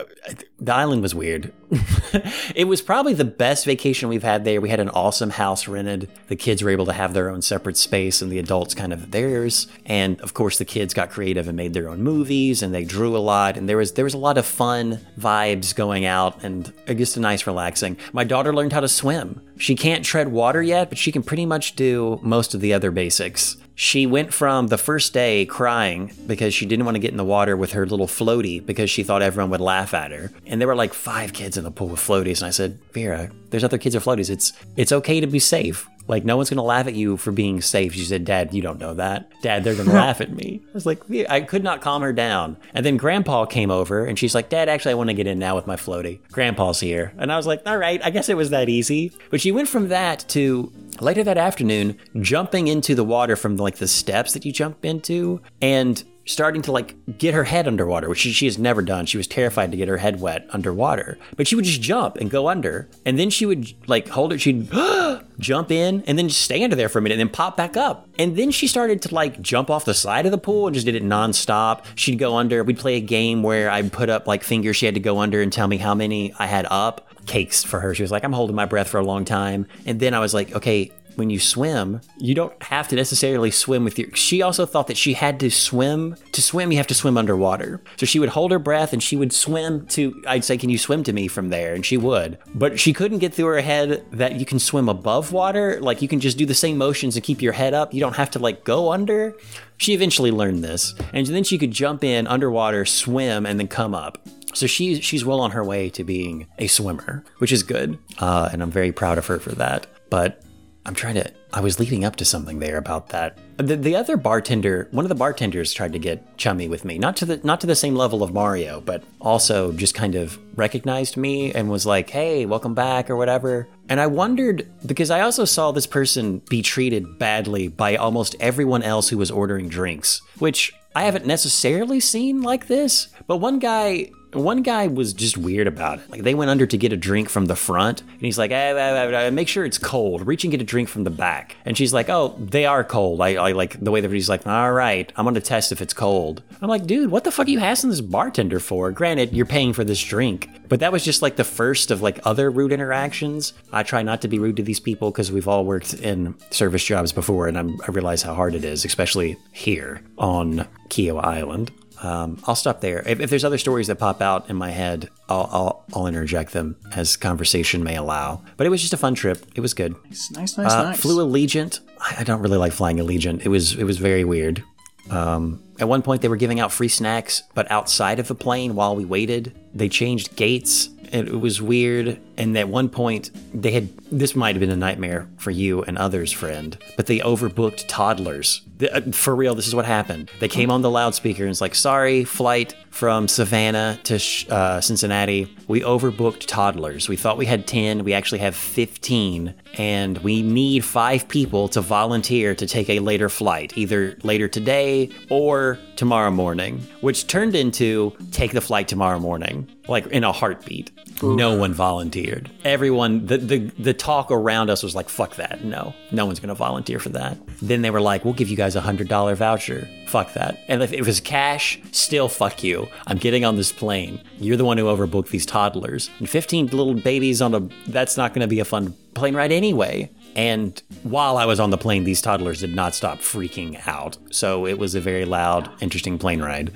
the 0.58 0.74
island 0.74 1.02
was 1.02 1.14
weird. 1.14 1.52
it 2.54 2.66
was 2.66 2.80
probably 2.80 3.14
the 3.14 3.24
best 3.24 3.64
vacation 3.64 4.08
we've 4.08 4.22
had 4.22 4.44
there. 4.44 4.60
We 4.60 4.70
had 4.70 4.80
an 4.80 4.88
awesome 4.88 5.30
house 5.30 5.68
rented. 5.68 6.10
The 6.28 6.36
kids 6.36 6.62
were 6.62 6.70
able 6.70 6.86
to 6.86 6.92
have 6.92 7.12
their 7.12 7.28
own 7.28 7.42
separate 7.42 7.76
space 7.76 8.22
and 8.22 8.32
the 8.32 8.38
adults 8.38 8.74
kind 8.74 8.92
of 8.92 9.10
theirs. 9.10 9.68
And 9.84 10.20
of 10.22 10.34
course 10.34 10.58
the 10.58 10.64
kids 10.64 10.94
got 10.94 11.10
creative 11.10 11.46
and 11.48 11.56
made 11.56 11.74
their 11.74 11.88
own 11.88 12.02
movies 12.02 12.62
and 12.62 12.74
they 12.74 12.84
drew 12.84 13.16
a 13.16 13.18
lot 13.18 13.56
and 13.56 13.68
there 13.68 13.76
was 13.76 13.92
there 13.92 14.04
was 14.04 14.14
a 14.14 14.18
lot 14.18 14.38
of 14.38 14.46
fun 14.46 15.00
vibes 15.20 15.74
going 15.74 16.06
out 16.06 16.42
and 16.42 16.72
uh, 16.88 16.94
just 16.94 17.16
a 17.16 17.20
nice 17.20 17.46
relaxing. 17.46 17.96
My 18.12 18.24
daughter 18.24 18.54
learned 18.54 18.72
how 18.72 18.80
to 18.80 18.88
swim. 18.88 19.42
She 19.58 19.74
can't 19.74 20.04
tread 20.04 20.28
water 20.28 20.62
yet, 20.62 20.88
but 20.88 20.98
she 20.98 21.12
can 21.12 21.22
pretty 21.22 21.46
much 21.46 21.76
do 21.76 22.18
most 22.22 22.54
of 22.54 22.60
the 22.60 22.72
other 22.72 22.90
basics. 22.90 23.56
She 23.80 24.06
went 24.06 24.34
from 24.34 24.66
the 24.66 24.76
first 24.76 25.12
day 25.12 25.46
crying 25.46 26.12
because 26.26 26.52
she 26.52 26.66
didn't 26.66 26.84
want 26.84 26.96
to 26.96 26.98
get 26.98 27.12
in 27.12 27.16
the 27.16 27.24
water 27.24 27.56
with 27.56 27.74
her 27.74 27.86
little 27.86 28.08
floaty 28.08 28.64
because 28.64 28.90
she 28.90 29.04
thought 29.04 29.22
everyone 29.22 29.50
would 29.50 29.60
laugh 29.60 29.94
at 29.94 30.10
her. 30.10 30.32
And 30.46 30.60
there 30.60 30.66
were 30.66 30.74
like 30.74 30.92
five 30.92 31.32
kids 31.32 31.56
in 31.56 31.62
the 31.62 31.70
pool 31.70 31.90
with 31.90 32.00
floaties. 32.00 32.40
And 32.40 32.48
I 32.48 32.50
said, 32.50 32.80
Vera, 32.92 33.30
there's 33.51 33.64
other 33.64 33.78
kids 33.78 33.94
with 33.94 34.05
floaties. 34.05 34.30
It's 34.30 34.53
it's 34.76 34.92
okay 34.92 35.20
to 35.20 35.26
be 35.26 35.38
safe. 35.38 35.88
Like 36.07 36.24
no 36.24 36.36
one's 36.36 36.51
gonna 36.51 36.62
laugh 36.62 36.86
at 36.86 36.94
you 36.94 37.16
for 37.16 37.32
being 37.32 37.61
safe. 37.61 37.94
She 37.94 38.05
said, 38.05 38.24
Dad, 38.24 38.55
you 38.55 38.62
don't 38.62 38.78
know 38.78 38.94
that. 38.94 39.30
Dad, 39.42 39.62
they're 39.64 39.74
gonna 39.74 39.92
laugh 40.07 40.20
at 40.20 40.32
me. 40.32 40.62
I 40.66 40.70
was 40.72 40.86
like, 40.86 41.03
I 41.28 41.42
could 41.42 41.62
not 41.62 41.80
calm 41.82 42.03
her 42.03 42.12
down. 42.12 42.57
And 42.74 42.84
then 42.84 42.96
Grandpa 42.96 43.44
came 43.46 43.70
over 43.70 44.05
and 44.05 44.18
she's 44.18 44.34
like, 44.34 44.49
Dad, 44.49 44.68
actually 44.68 44.92
I 44.92 44.94
want 44.94 45.11
to 45.11 45.14
get 45.14 45.26
in 45.26 45.38
now 45.38 45.55
with 45.55 45.66
my 45.66 45.76
floaty. 45.76 46.20
Grandpa's 46.32 46.80
here. 46.80 47.12
And 47.18 47.30
I 47.32 47.36
was 47.36 47.46
like, 47.46 47.62
all 47.66 47.76
right, 47.76 48.01
I 48.03 48.11
guess 48.11 48.28
it 48.28 48.36
was 48.36 48.51
that 48.51 48.68
easy. 48.68 49.12
But 49.30 49.40
she 49.40 49.53
went 49.53 49.68
from 49.68 49.88
that 49.88 50.24
to 50.30 50.72
later 51.01 51.22
that 51.24 51.38
afternoon 51.38 51.96
jumping 52.20 52.68
into 52.68 52.94
the 52.94 53.05
water 53.05 53.36
from 53.36 53.57
like 53.57 53.76
the 53.76 53.88
steps 53.88 54.32
that 54.32 54.44
you 54.44 54.53
jump 54.53 54.84
into 54.84 55.40
and 55.61 56.03
starting 56.28 56.62
to 56.62 56.72
like 56.72 56.94
get 57.18 57.34
her 57.34 57.44
head 57.44 57.66
underwater, 57.66 58.08
which 58.08 58.18
she, 58.18 58.32
she, 58.32 58.44
has 58.44 58.58
never 58.58 58.82
done. 58.82 59.06
She 59.06 59.16
was 59.16 59.26
terrified 59.26 59.70
to 59.70 59.76
get 59.76 59.88
her 59.88 59.96
head 59.96 60.20
wet 60.20 60.46
underwater, 60.50 61.18
but 61.36 61.48
she 61.48 61.56
would 61.56 61.64
just 61.64 61.80
jump 61.80 62.16
and 62.16 62.30
go 62.30 62.48
under, 62.48 62.88
and 63.04 63.18
then 63.18 63.30
she 63.30 63.46
would 63.46 63.72
like 63.88 64.08
hold 64.08 64.32
it. 64.32 64.40
She'd 64.40 64.70
jump 65.38 65.70
in 65.70 66.04
and 66.06 66.18
then 66.18 66.28
just 66.28 66.42
stay 66.42 66.62
under 66.62 66.76
there 66.76 66.88
for 66.88 66.98
a 66.98 67.02
minute, 67.02 67.14
and 67.14 67.28
then 67.28 67.34
pop 67.34 67.56
back 67.56 67.76
up. 67.76 68.08
And 68.18 68.36
then 68.36 68.50
she 68.50 68.66
started 68.66 69.02
to 69.02 69.14
like 69.14 69.40
jump 69.40 69.70
off 69.70 69.84
the 69.84 69.94
side 69.94 70.26
of 70.26 70.32
the 70.32 70.38
pool 70.38 70.66
and 70.66 70.74
just 70.74 70.86
did 70.86 70.94
it 70.94 71.02
nonstop. 71.02 71.84
She'd 71.94 72.18
go 72.18 72.36
under. 72.36 72.62
We'd 72.62 72.78
play 72.78 72.96
a 72.96 73.00
game 73.00 73.42
where 73.42 73.70
I'd 73.70 73.92
put 73.92 74.10
up 74.10 74.26
like 74.26 74.44
fingers. 74.44 74.76
She 74.76 74.86
had 74.86 74.94
to 74.94 75.00
go 75.00 75.18
under 75.18 75.40
and 75.40 75.52
tell 75.52 75.66
me 75.68 75.78
how 75.78 75.94
many 75.94 76.32
I 76.38 76.46
had 76.46 76.66
up. 76.70 77.06
Cakes 77.26 77.62
for 77.62 77.80
her. 77.80 77.94
She 77.94 78.02
was 78.02 78.10
like, 78.10 78.24
I'm 78.24 78.32
holding 78.32 78.56
my 78.56 78.64
breath 78.64 78.88
for 78.88 78.98
a 78.98 79.04
long 79.04 79.26
time. 79.26 79.66
And 79.84 80.00
then 80.00 80.14
I 80.14 80.20
was 80.20 80.32
like, 80.32 80.54
okay, 80.54 80.90
when 81.18 81.30
you 81.30 81.40
swim, 81.40 82.00
you 82.16 82.32
don't 82.32 82.62
have 82.62 82.86
to 82.88 82.96
necessarily 82.96 83.50
swim 83.50 83.82
with 83.82 83.98
your. 83.98 84.08
She 84.14 84.40
also 84.40 84.64
thought 84.64 84.86
that 84.86 84.96
she 84.96 85.14
had 85.14 85.40
to 85.40 85.50
swim. 85.50 86.16
To 86.32 86.40
swim, 86.40 86.70
you 86.70 86.78
have 86.78 86.86
to 86.86 86.94
swim 86.94 87.18
underwater. 87.18 87.82
So 87.96 88.06
she 88.06 88.20
would 88.20 88.28
hold 88.28 88.52
her 88.52 88.60
breath 88.60 88.92
and 88.92 89.02
she 89.02 89.16
would 89.16 89.32
swim 89.32 89.86
to. 89.88 90.22
I'd 90.28 90.44
say, 90.44 90.56
Can 90.56 90.70
you 90.70 90.78
swim 90.78 91.02
to 91.02 91.12
me 91.12 91.26
from 91.26 91.48
there? 91.48 91.74
And 91.74 91.84
she 91.84 91.96
would. 91.96 92.38
But 92.54 92.78
she 92.78 92.92
couldn't 92.92 93.18
get 93.18 93.34
through 93.34 93.46
her 93.46 93.60
head 93.60 94.04
that 94.12 94.36
you 94.36 94.46
can 94.46 94.60
swim 94.60 94.88
above 94.88 95.32
water. 95.32 95.80
Like 95.80 96.00
you 96.00 96.08
can 96.08 96.20
just 96.20 96.38
do 96.38 96.46
the 96.46 96.54
same 96.54 96.78
motions 96.78 97.16
and 97.16 97.24
keep 97.24 97.42
your 97.42 97.52
head 97.52 97.74
up. 97.74 97.92
You 97.92 98.00
don't 98.00 98.16
have 98.16 98.30
to 98.30 98.38
like 98.38 98.62
go 98.62 98.92
under. 98.92 99.34
She 99.76 99.94
eventually 99.94 100.30
learned 100.30 100.62
this. 100.62 100.94
And 101.12 101.26
then 101.26 101.44
she 101.44 101.58
could 101.58 101.72
jump 101.72 102.04
in 102.04 102.28
underwater, 102.28 102.84
swim, 102.84 103.44
and 103.44 103.58
then 103.58 103.68
come 103.68 103.94
up. 103.94 104.18
So 104.54 104.66
she's 104.66 105.04
she's 105.04 105.24
well 105.24 105.40
on 105.40 105.50
her 105.50 105.64
way 105.64 105.90
to 105.90 106.04
being 106.04 106.46
a 106.58 106.68
swimmer, 106.68 107.22
which 107.38 107.52
is 107.52 107.62
good, 107.62 107.98
uh, 108.18 108.48
and 108.50 108.62
I'm 108.62 108.70
very 108.70 108.92
proud 108.92 109.18
of 109.18 109.26
her 109.26 109.38
for 109.38 109.50
that. 109.52 109.86
But 110.10 110.42
I'm 110.86 110.94
trying 110.94 111.16
to. 111.16 111.30
I 111.52 111.60
was 111.60 111.78
leading 111.78 112.04
up 112.04 112.16
to 112.16 112.24
something 112.24 112.58
there 112.58 112.78
about 112.78 113.08
that. 113.10 113.38
The, 113.58 113.76
the 113.76 113.96
other 113.96 114.16
bartender, 114.16 114.88
one 114.90 115.04
of 115.04 115.08
the 115.08 115.14
bartenders, 115.14 115.72
tried 115.72 115.92
to 115.92 115.98
get 115.98 116.36
chummy 116.38 116.68
with 116.68 116.84
me, 116.84 116.98
not 116.98 117.16
to 117.16 117.26
the 117.26 117.40
not 117.44 117.60
to 117.60 117.66
the 117.66 117.74
same 117.74 117.94
level 117.94 118.22
of 118.22 118.32
Mario, 118.32 118.80
but 118.80 119.02
also 119.20 119.72
just 119.72 119.94
kind 119.94 120.14
of 120.14 120.38
recognized 120.56 121.16
me 121.16 121.52
and 121.52 121.68
was 121.70 121.84
like, 121.84 122.10
"Hey, 122.10 122.46
welcome 122.46 122.74
back" 122.74 123.10
or 123.10 123.16
whatever. 123.16 123.68
And 123.88 124.00
I 124.00 124.06
wondered 124.06 124.70
because 124.86 125.10
I 125.10 125.20
also 125.20 125.44
saw 125.44 125.72
this 125.72 125.86
person 125.86 126.42
be 126.48 126.62
treated 126.62 127.18
badly 127.18 127.68
by 127.68 127.96
almost 127.96 128.36
everyone 128.40 128.82
else 128.82 129.08
who 129.08 129.18
was 129.18 129.30
ordering 129.30 129.68
drinks, 129.68 130.22
which 130.38 130.72
I 130.94 131.02
haven't 131.02 131.26
necessarily 131.26 132.00
seen 132.00 132.42
like 132.42 132.66
this. 132.66 133.08
But 133.26 133.36
one 133.36 133.58
guy 133.58 134.10
one 134.32 134.62
guy 134.62 134.86
was 134.86 135.12
just 135.12 135.38
weird 135.38 135.66
about 135.66 136.00
it. 136.00 136.10
Like 136.10 136.22
they 136.22 136.34
went 136.34 136.50
under 136.50 136.66
to 136.66 136.76
get 136.76 136.92
a 136.92 136.96
drink 136.96 137.28
from 137.28 137.46
the 137.46 137.56
front, 137.56 138.02
and 138.02 138.20
he's 138.20 138.38
like, 138.38 138.50
eh, 138.50 138.72
eh, 138.72 139.26
eh, 139.26 139.30
"Make 139.30 139.48
sure 139.48 139.64
it's 139.64 139.78
cold. 139.78 140.26
Reach 140.26 140.44
and 140.44 140.50
get 140.50 140.60
a 140.60 140.64
drink 140.64 140.88
from 140.88 141.04
the 141.04 141.10
back." 141.10 141.56
And 141.64 141.76
she's 141.76 141.94
like, 141.94 142.08
"Oh, 142.08 142.34
they 142.38 142.66
are 142.66 142.84
cold." 142.84 143.20
I, 143.20 143.34
I 143.36 143.52
like 143.52 143.82
the 143.82 143.90
way 143.90 144.00
that 144.00 144.10
he's 144.10 144.28
like, 144.28 144.46
"All 144.46 144.72
right, 144.72 145.12
I'm 145.16 145.24
gonna 145.24 145.40
test 145.40 145.72
if 145.72 145.80
it's 145.80 145.94
cold." 145.94 146.42
I'm 146.60 146.68
like, 146.68 146.86
"Dude, 146.86 147.10
what 147.10 147.24
the 147.24 147.30
fuck 147.30 147.46
are 147.46 147.50
you 147.50 147.60
asking 147.60 147.90
this 147.90 148.00
bartender 148.00 148.60
for?" 148.60 148.90
Granted, 148.90 149.32
you're 149.32 149.46
paying 149.46 149.72
for 149.72 149.84
this 149.84 150.02
drink, 150.02 150.50
but 150.68 150.80
that 150.80 150.92
was 150.92 151.04
just 151.04 151.22
like 151.22 151.36
the 151.36 151.44
first 151.44 151.90
of 151.90 152.02
like 152.02 152.20
other 152.24 152.50
rude 152.50 152.72
interactions. 152.72 153.54
I 153.72 153.82
try 153.82 154.02
not 154.02 154.20
to 154.22 154.28
be 154.28 154.38
rude 154.38 154.56
to 154.56 154.62
these 154.62 154.80
people 154.80 155.10
because 155.10 155.32
we've 155.32 155.48
all 155.48 155.64
worked 155.64 155.94
in 155.94 156.34
service 156.50 156.84
jobs 156.84 157.12
before, 157.12 157.48
and 157.48 157.58
I'm, 157.58 157.80
I 157.86 157.90
realize 157.90 158.22
how 158.22 158.34
hard 158.34 158.54
it 158.54 158.64
is, 158.64 158.84
especially 158.84 159.36
here 159.52 160.02
on 160.18 160.66
Kiawah 160.90 161.24
Island. 161.24 161.70
Um, 162.03 162.40
I'll 162.46 162.55
stop 162.55 162.80
there. 162.80 163.03
If, 163.07 163.20
if, 163.20 163.30
there's 163.30 163.44
other 163.44 163.59
stories 163.59 163.88
that 163.88 163.96
pop 163.96 164.22
out 164.22 164.49
in 164.49 164.57
my 164.57 164.70
head, 164.70 165.09
I'll, 165.28 165.49
I'll, 165.51 165.84
I'll, 165.94 166.07
interject 166.07 166.53
them 166.53 166.76
as 166.92 167.16
conversation 167.16 167.82
may 167.82 167.96
allow. 167.96 168.42
But 168.57 168.66
it 168.66 168.70
was 168.70 168.80
just 168.80 168.92
a 168.92 168.96
fun 168.96 169.14
trip. 169.14 169.44
It 169.57 169.61
was 169.61 169.74
good. 169.74 169.96
Nice, 170.05 170.30
nice, 170.30 170.59
nice. 170.59 170.72
Uh, 170.72 170.82
nice. 170.84 171.01
Flew 171.01 171.24
Allegiant. 171.26 171.80
I 172.16 172.22
don't 172.22 172.40
really 172.40 172.57
like 172.57 172.72
flying 172.72 172.99
Allegiant. 172.99 173.44
It 173.44 173.49
was 173.49 173.74
it 173.74 173.84
was 173.84 173.99
very 173.99 174.24
weird. 174.24 174.62
Um, 175.11 175.62
at 175.80 175.88
one 175.88 176.03
point, 176.03 176.22
they 176.22 176.28
were 176.28 176.36
giving 176.36 176.61
out 176.61 176.72
free 176.72 176.88
snacks, 176.88 177.42
but 177.55 177.70
outside 177.70 178.18
of 178.18 178.28
the 178.28 178.34
plane 178.34 178.74
while 178.74 178.94
we 178.94 179.05
waited, 179.05 179.59
they 179.74 179.88
changed 179.88 180.36
gates. 180.36 180.90
It 181.12 181.40
was 181.40 181.61
weird. 181.62 182.20
And 182.36 182.56
at 182.56 182.68
one 182.68 182.88
point, 182.88 183.30
they 183.54 183.72
had 183.72 183.88
this 184.11 184.34
might 184.34 184.54
have 184.54 184.61
been 184.61 184.70
a 184.70 184.76
nightmare 184.76 185.28
for 185.36 185.50
you 185.50 185.82
and 185.82 185.98
others, 185.98 186.32
friend, 186.32 186.76
but 186.96 187.06
they 187.06 187.18
overbooked 187.18 187.84
toddlers. 187.88 188.62
Uh, 188.80 189.00
for 189.12 189.34
real, 189.34 189.54
this 189.54 189.66
is 189.66 189.74
what 189.74 189.84
happened. 189.84 190.30
They 190.40 190.48
came 190.48 190.70
on 190.70 190.82
the 190.82 190.90
loudspeaker 190.90 191.42
and 191.42 191.50
it's 191.50 191.61
like, 191.61 191.74
sorry, 191.74 192.24
flight 192.24 192.74
from 192.90 193.28
Savannah 193.28 193.98
to 194.04 194.20
uh, 194.50 194.80
Cincinnati. 194.80 195.54
We 195.66 195.80
overbooked 195.82 196.46
toddlers. 196.46 197.09
We 197.09 197.16
thought 197.16 197.36
we 197.36 197.46
had 197.46 197.66
10, 197.66 198.04
we 198.04 198.12
actually 198.12 198.38
have 198.38 198.56
15, 198.56 199.54
and 199.74 200.18
we 200.18 200.42
need 200.42 200.84
five 200.84 201.28
people 201.28 201.68
to 201.68 201.80
volunteer 201.80 202.54
to 202.54 202.66
take 202.66 202.88
a 202.88 203.00
later 203.00 203.28
flight, 203.28 203.76
either 203.76 204.16
later 204.22 204.48
today 204.48 205.11
or 205.28 205.78
tomorrow 205.96 206.30
morning, 206.30 206.80
which 207.00 207.26
turned 207.26 207.54
into 207.54 208.16
take 208.30 208.52
the 208.52 208.61
flight 208.61 208.88
tomorrow 208.88 209.18
morning, 209.18 209.68
like 209.88 210.06
in 210.06 210.24
a 210.24 210.32
heartbeat. 210.32 210.90
No 211.22 211.57
one 211.57 211.74
volunteered. 211.74 212.51
Everyone, 212.64 213.26
the, 213.26 213.38
the 213.38 213.59
the 213.78 213.94
talk 213.94 214.30
around 214.30 214.70
us 214.70 214.82
was 214.82 214.94
like, 214.94 215.09
"Fuck 215.09 215.36
that! 215.36 215.64
No, 215.64 215.94
no 216.12 216.26
one's 216.26 216.38
gonna 216.40 216.55
volunteer 216.55 216.99
for 217.01 217.09
that." 217.11 217.38
Then 217.61 217.82
they 217.82 217.90
were 217.90 218.01
like, 218.01 218.24
"We'll 218.24 218.34
give 218.34 218.49
you 218.49 218.57
guys 218.57 218.76
a 218.76 218.80
hundred 218.80 219.09
dollar 219.09 219.34
voucher." 219.34 219.88
Fuck 220.07 220.34
that! 220.34 220.61
And 220.68 220.82
if 220.82 220.92
it 220.92 221.05
was 221.05 221.20
cash, 221.20 221.80
still 221.90 222.28
fuck 222.28 222.62
you. 222.62 222.88
I'm 223.07 223.18
getting 223.18 223.44
on 223.44 223.57
this 223.57 223.72
plane. 223.72 224.20
You're 224.38 224.57
the 224.57 224.64
one 224.64 224.78
who 224.78 224.84
overbooked 224.84 225.30
these 225.30 225.44
toddlers 225.46 226.09
and 226.18 226.28
15 226.28 226.68
little 226.68 226.94
babies 226.94 227.42
on 227.42 227.55
a. 227.55 227.68
That's 227.88 228.16
not 228.16 228.32
gonna 228.32 228.46
be 228.46 228.61
a 228.61 228.64
fun 228.64 228.94
plane 229.14 229.34
ride 229.34 229.53
anyway. 229.53 230.11
And 230.36 230.80
while 231.03 231.36
I 231.36 231.46
was 231.46 231.59
on 231.59 231.70
the 231.70 231.78
plane, 231.78 232.05
these 232.05 232.22
toddlers 232.22 232.61
did 232.61 232.72
not 232.72 232.94
stop 232.94 233.18
freaking 233.18 233.84
out. 233.88 234.16
So 234.30 234.66
it 234.66 234.78
was 234.78 234.94
a 234.94 235.01
very 235.01 235.24
loud, 235.24 235.68
interesting 235.82 236.16
plane 236.16 236.40
ride. 236.40 236.70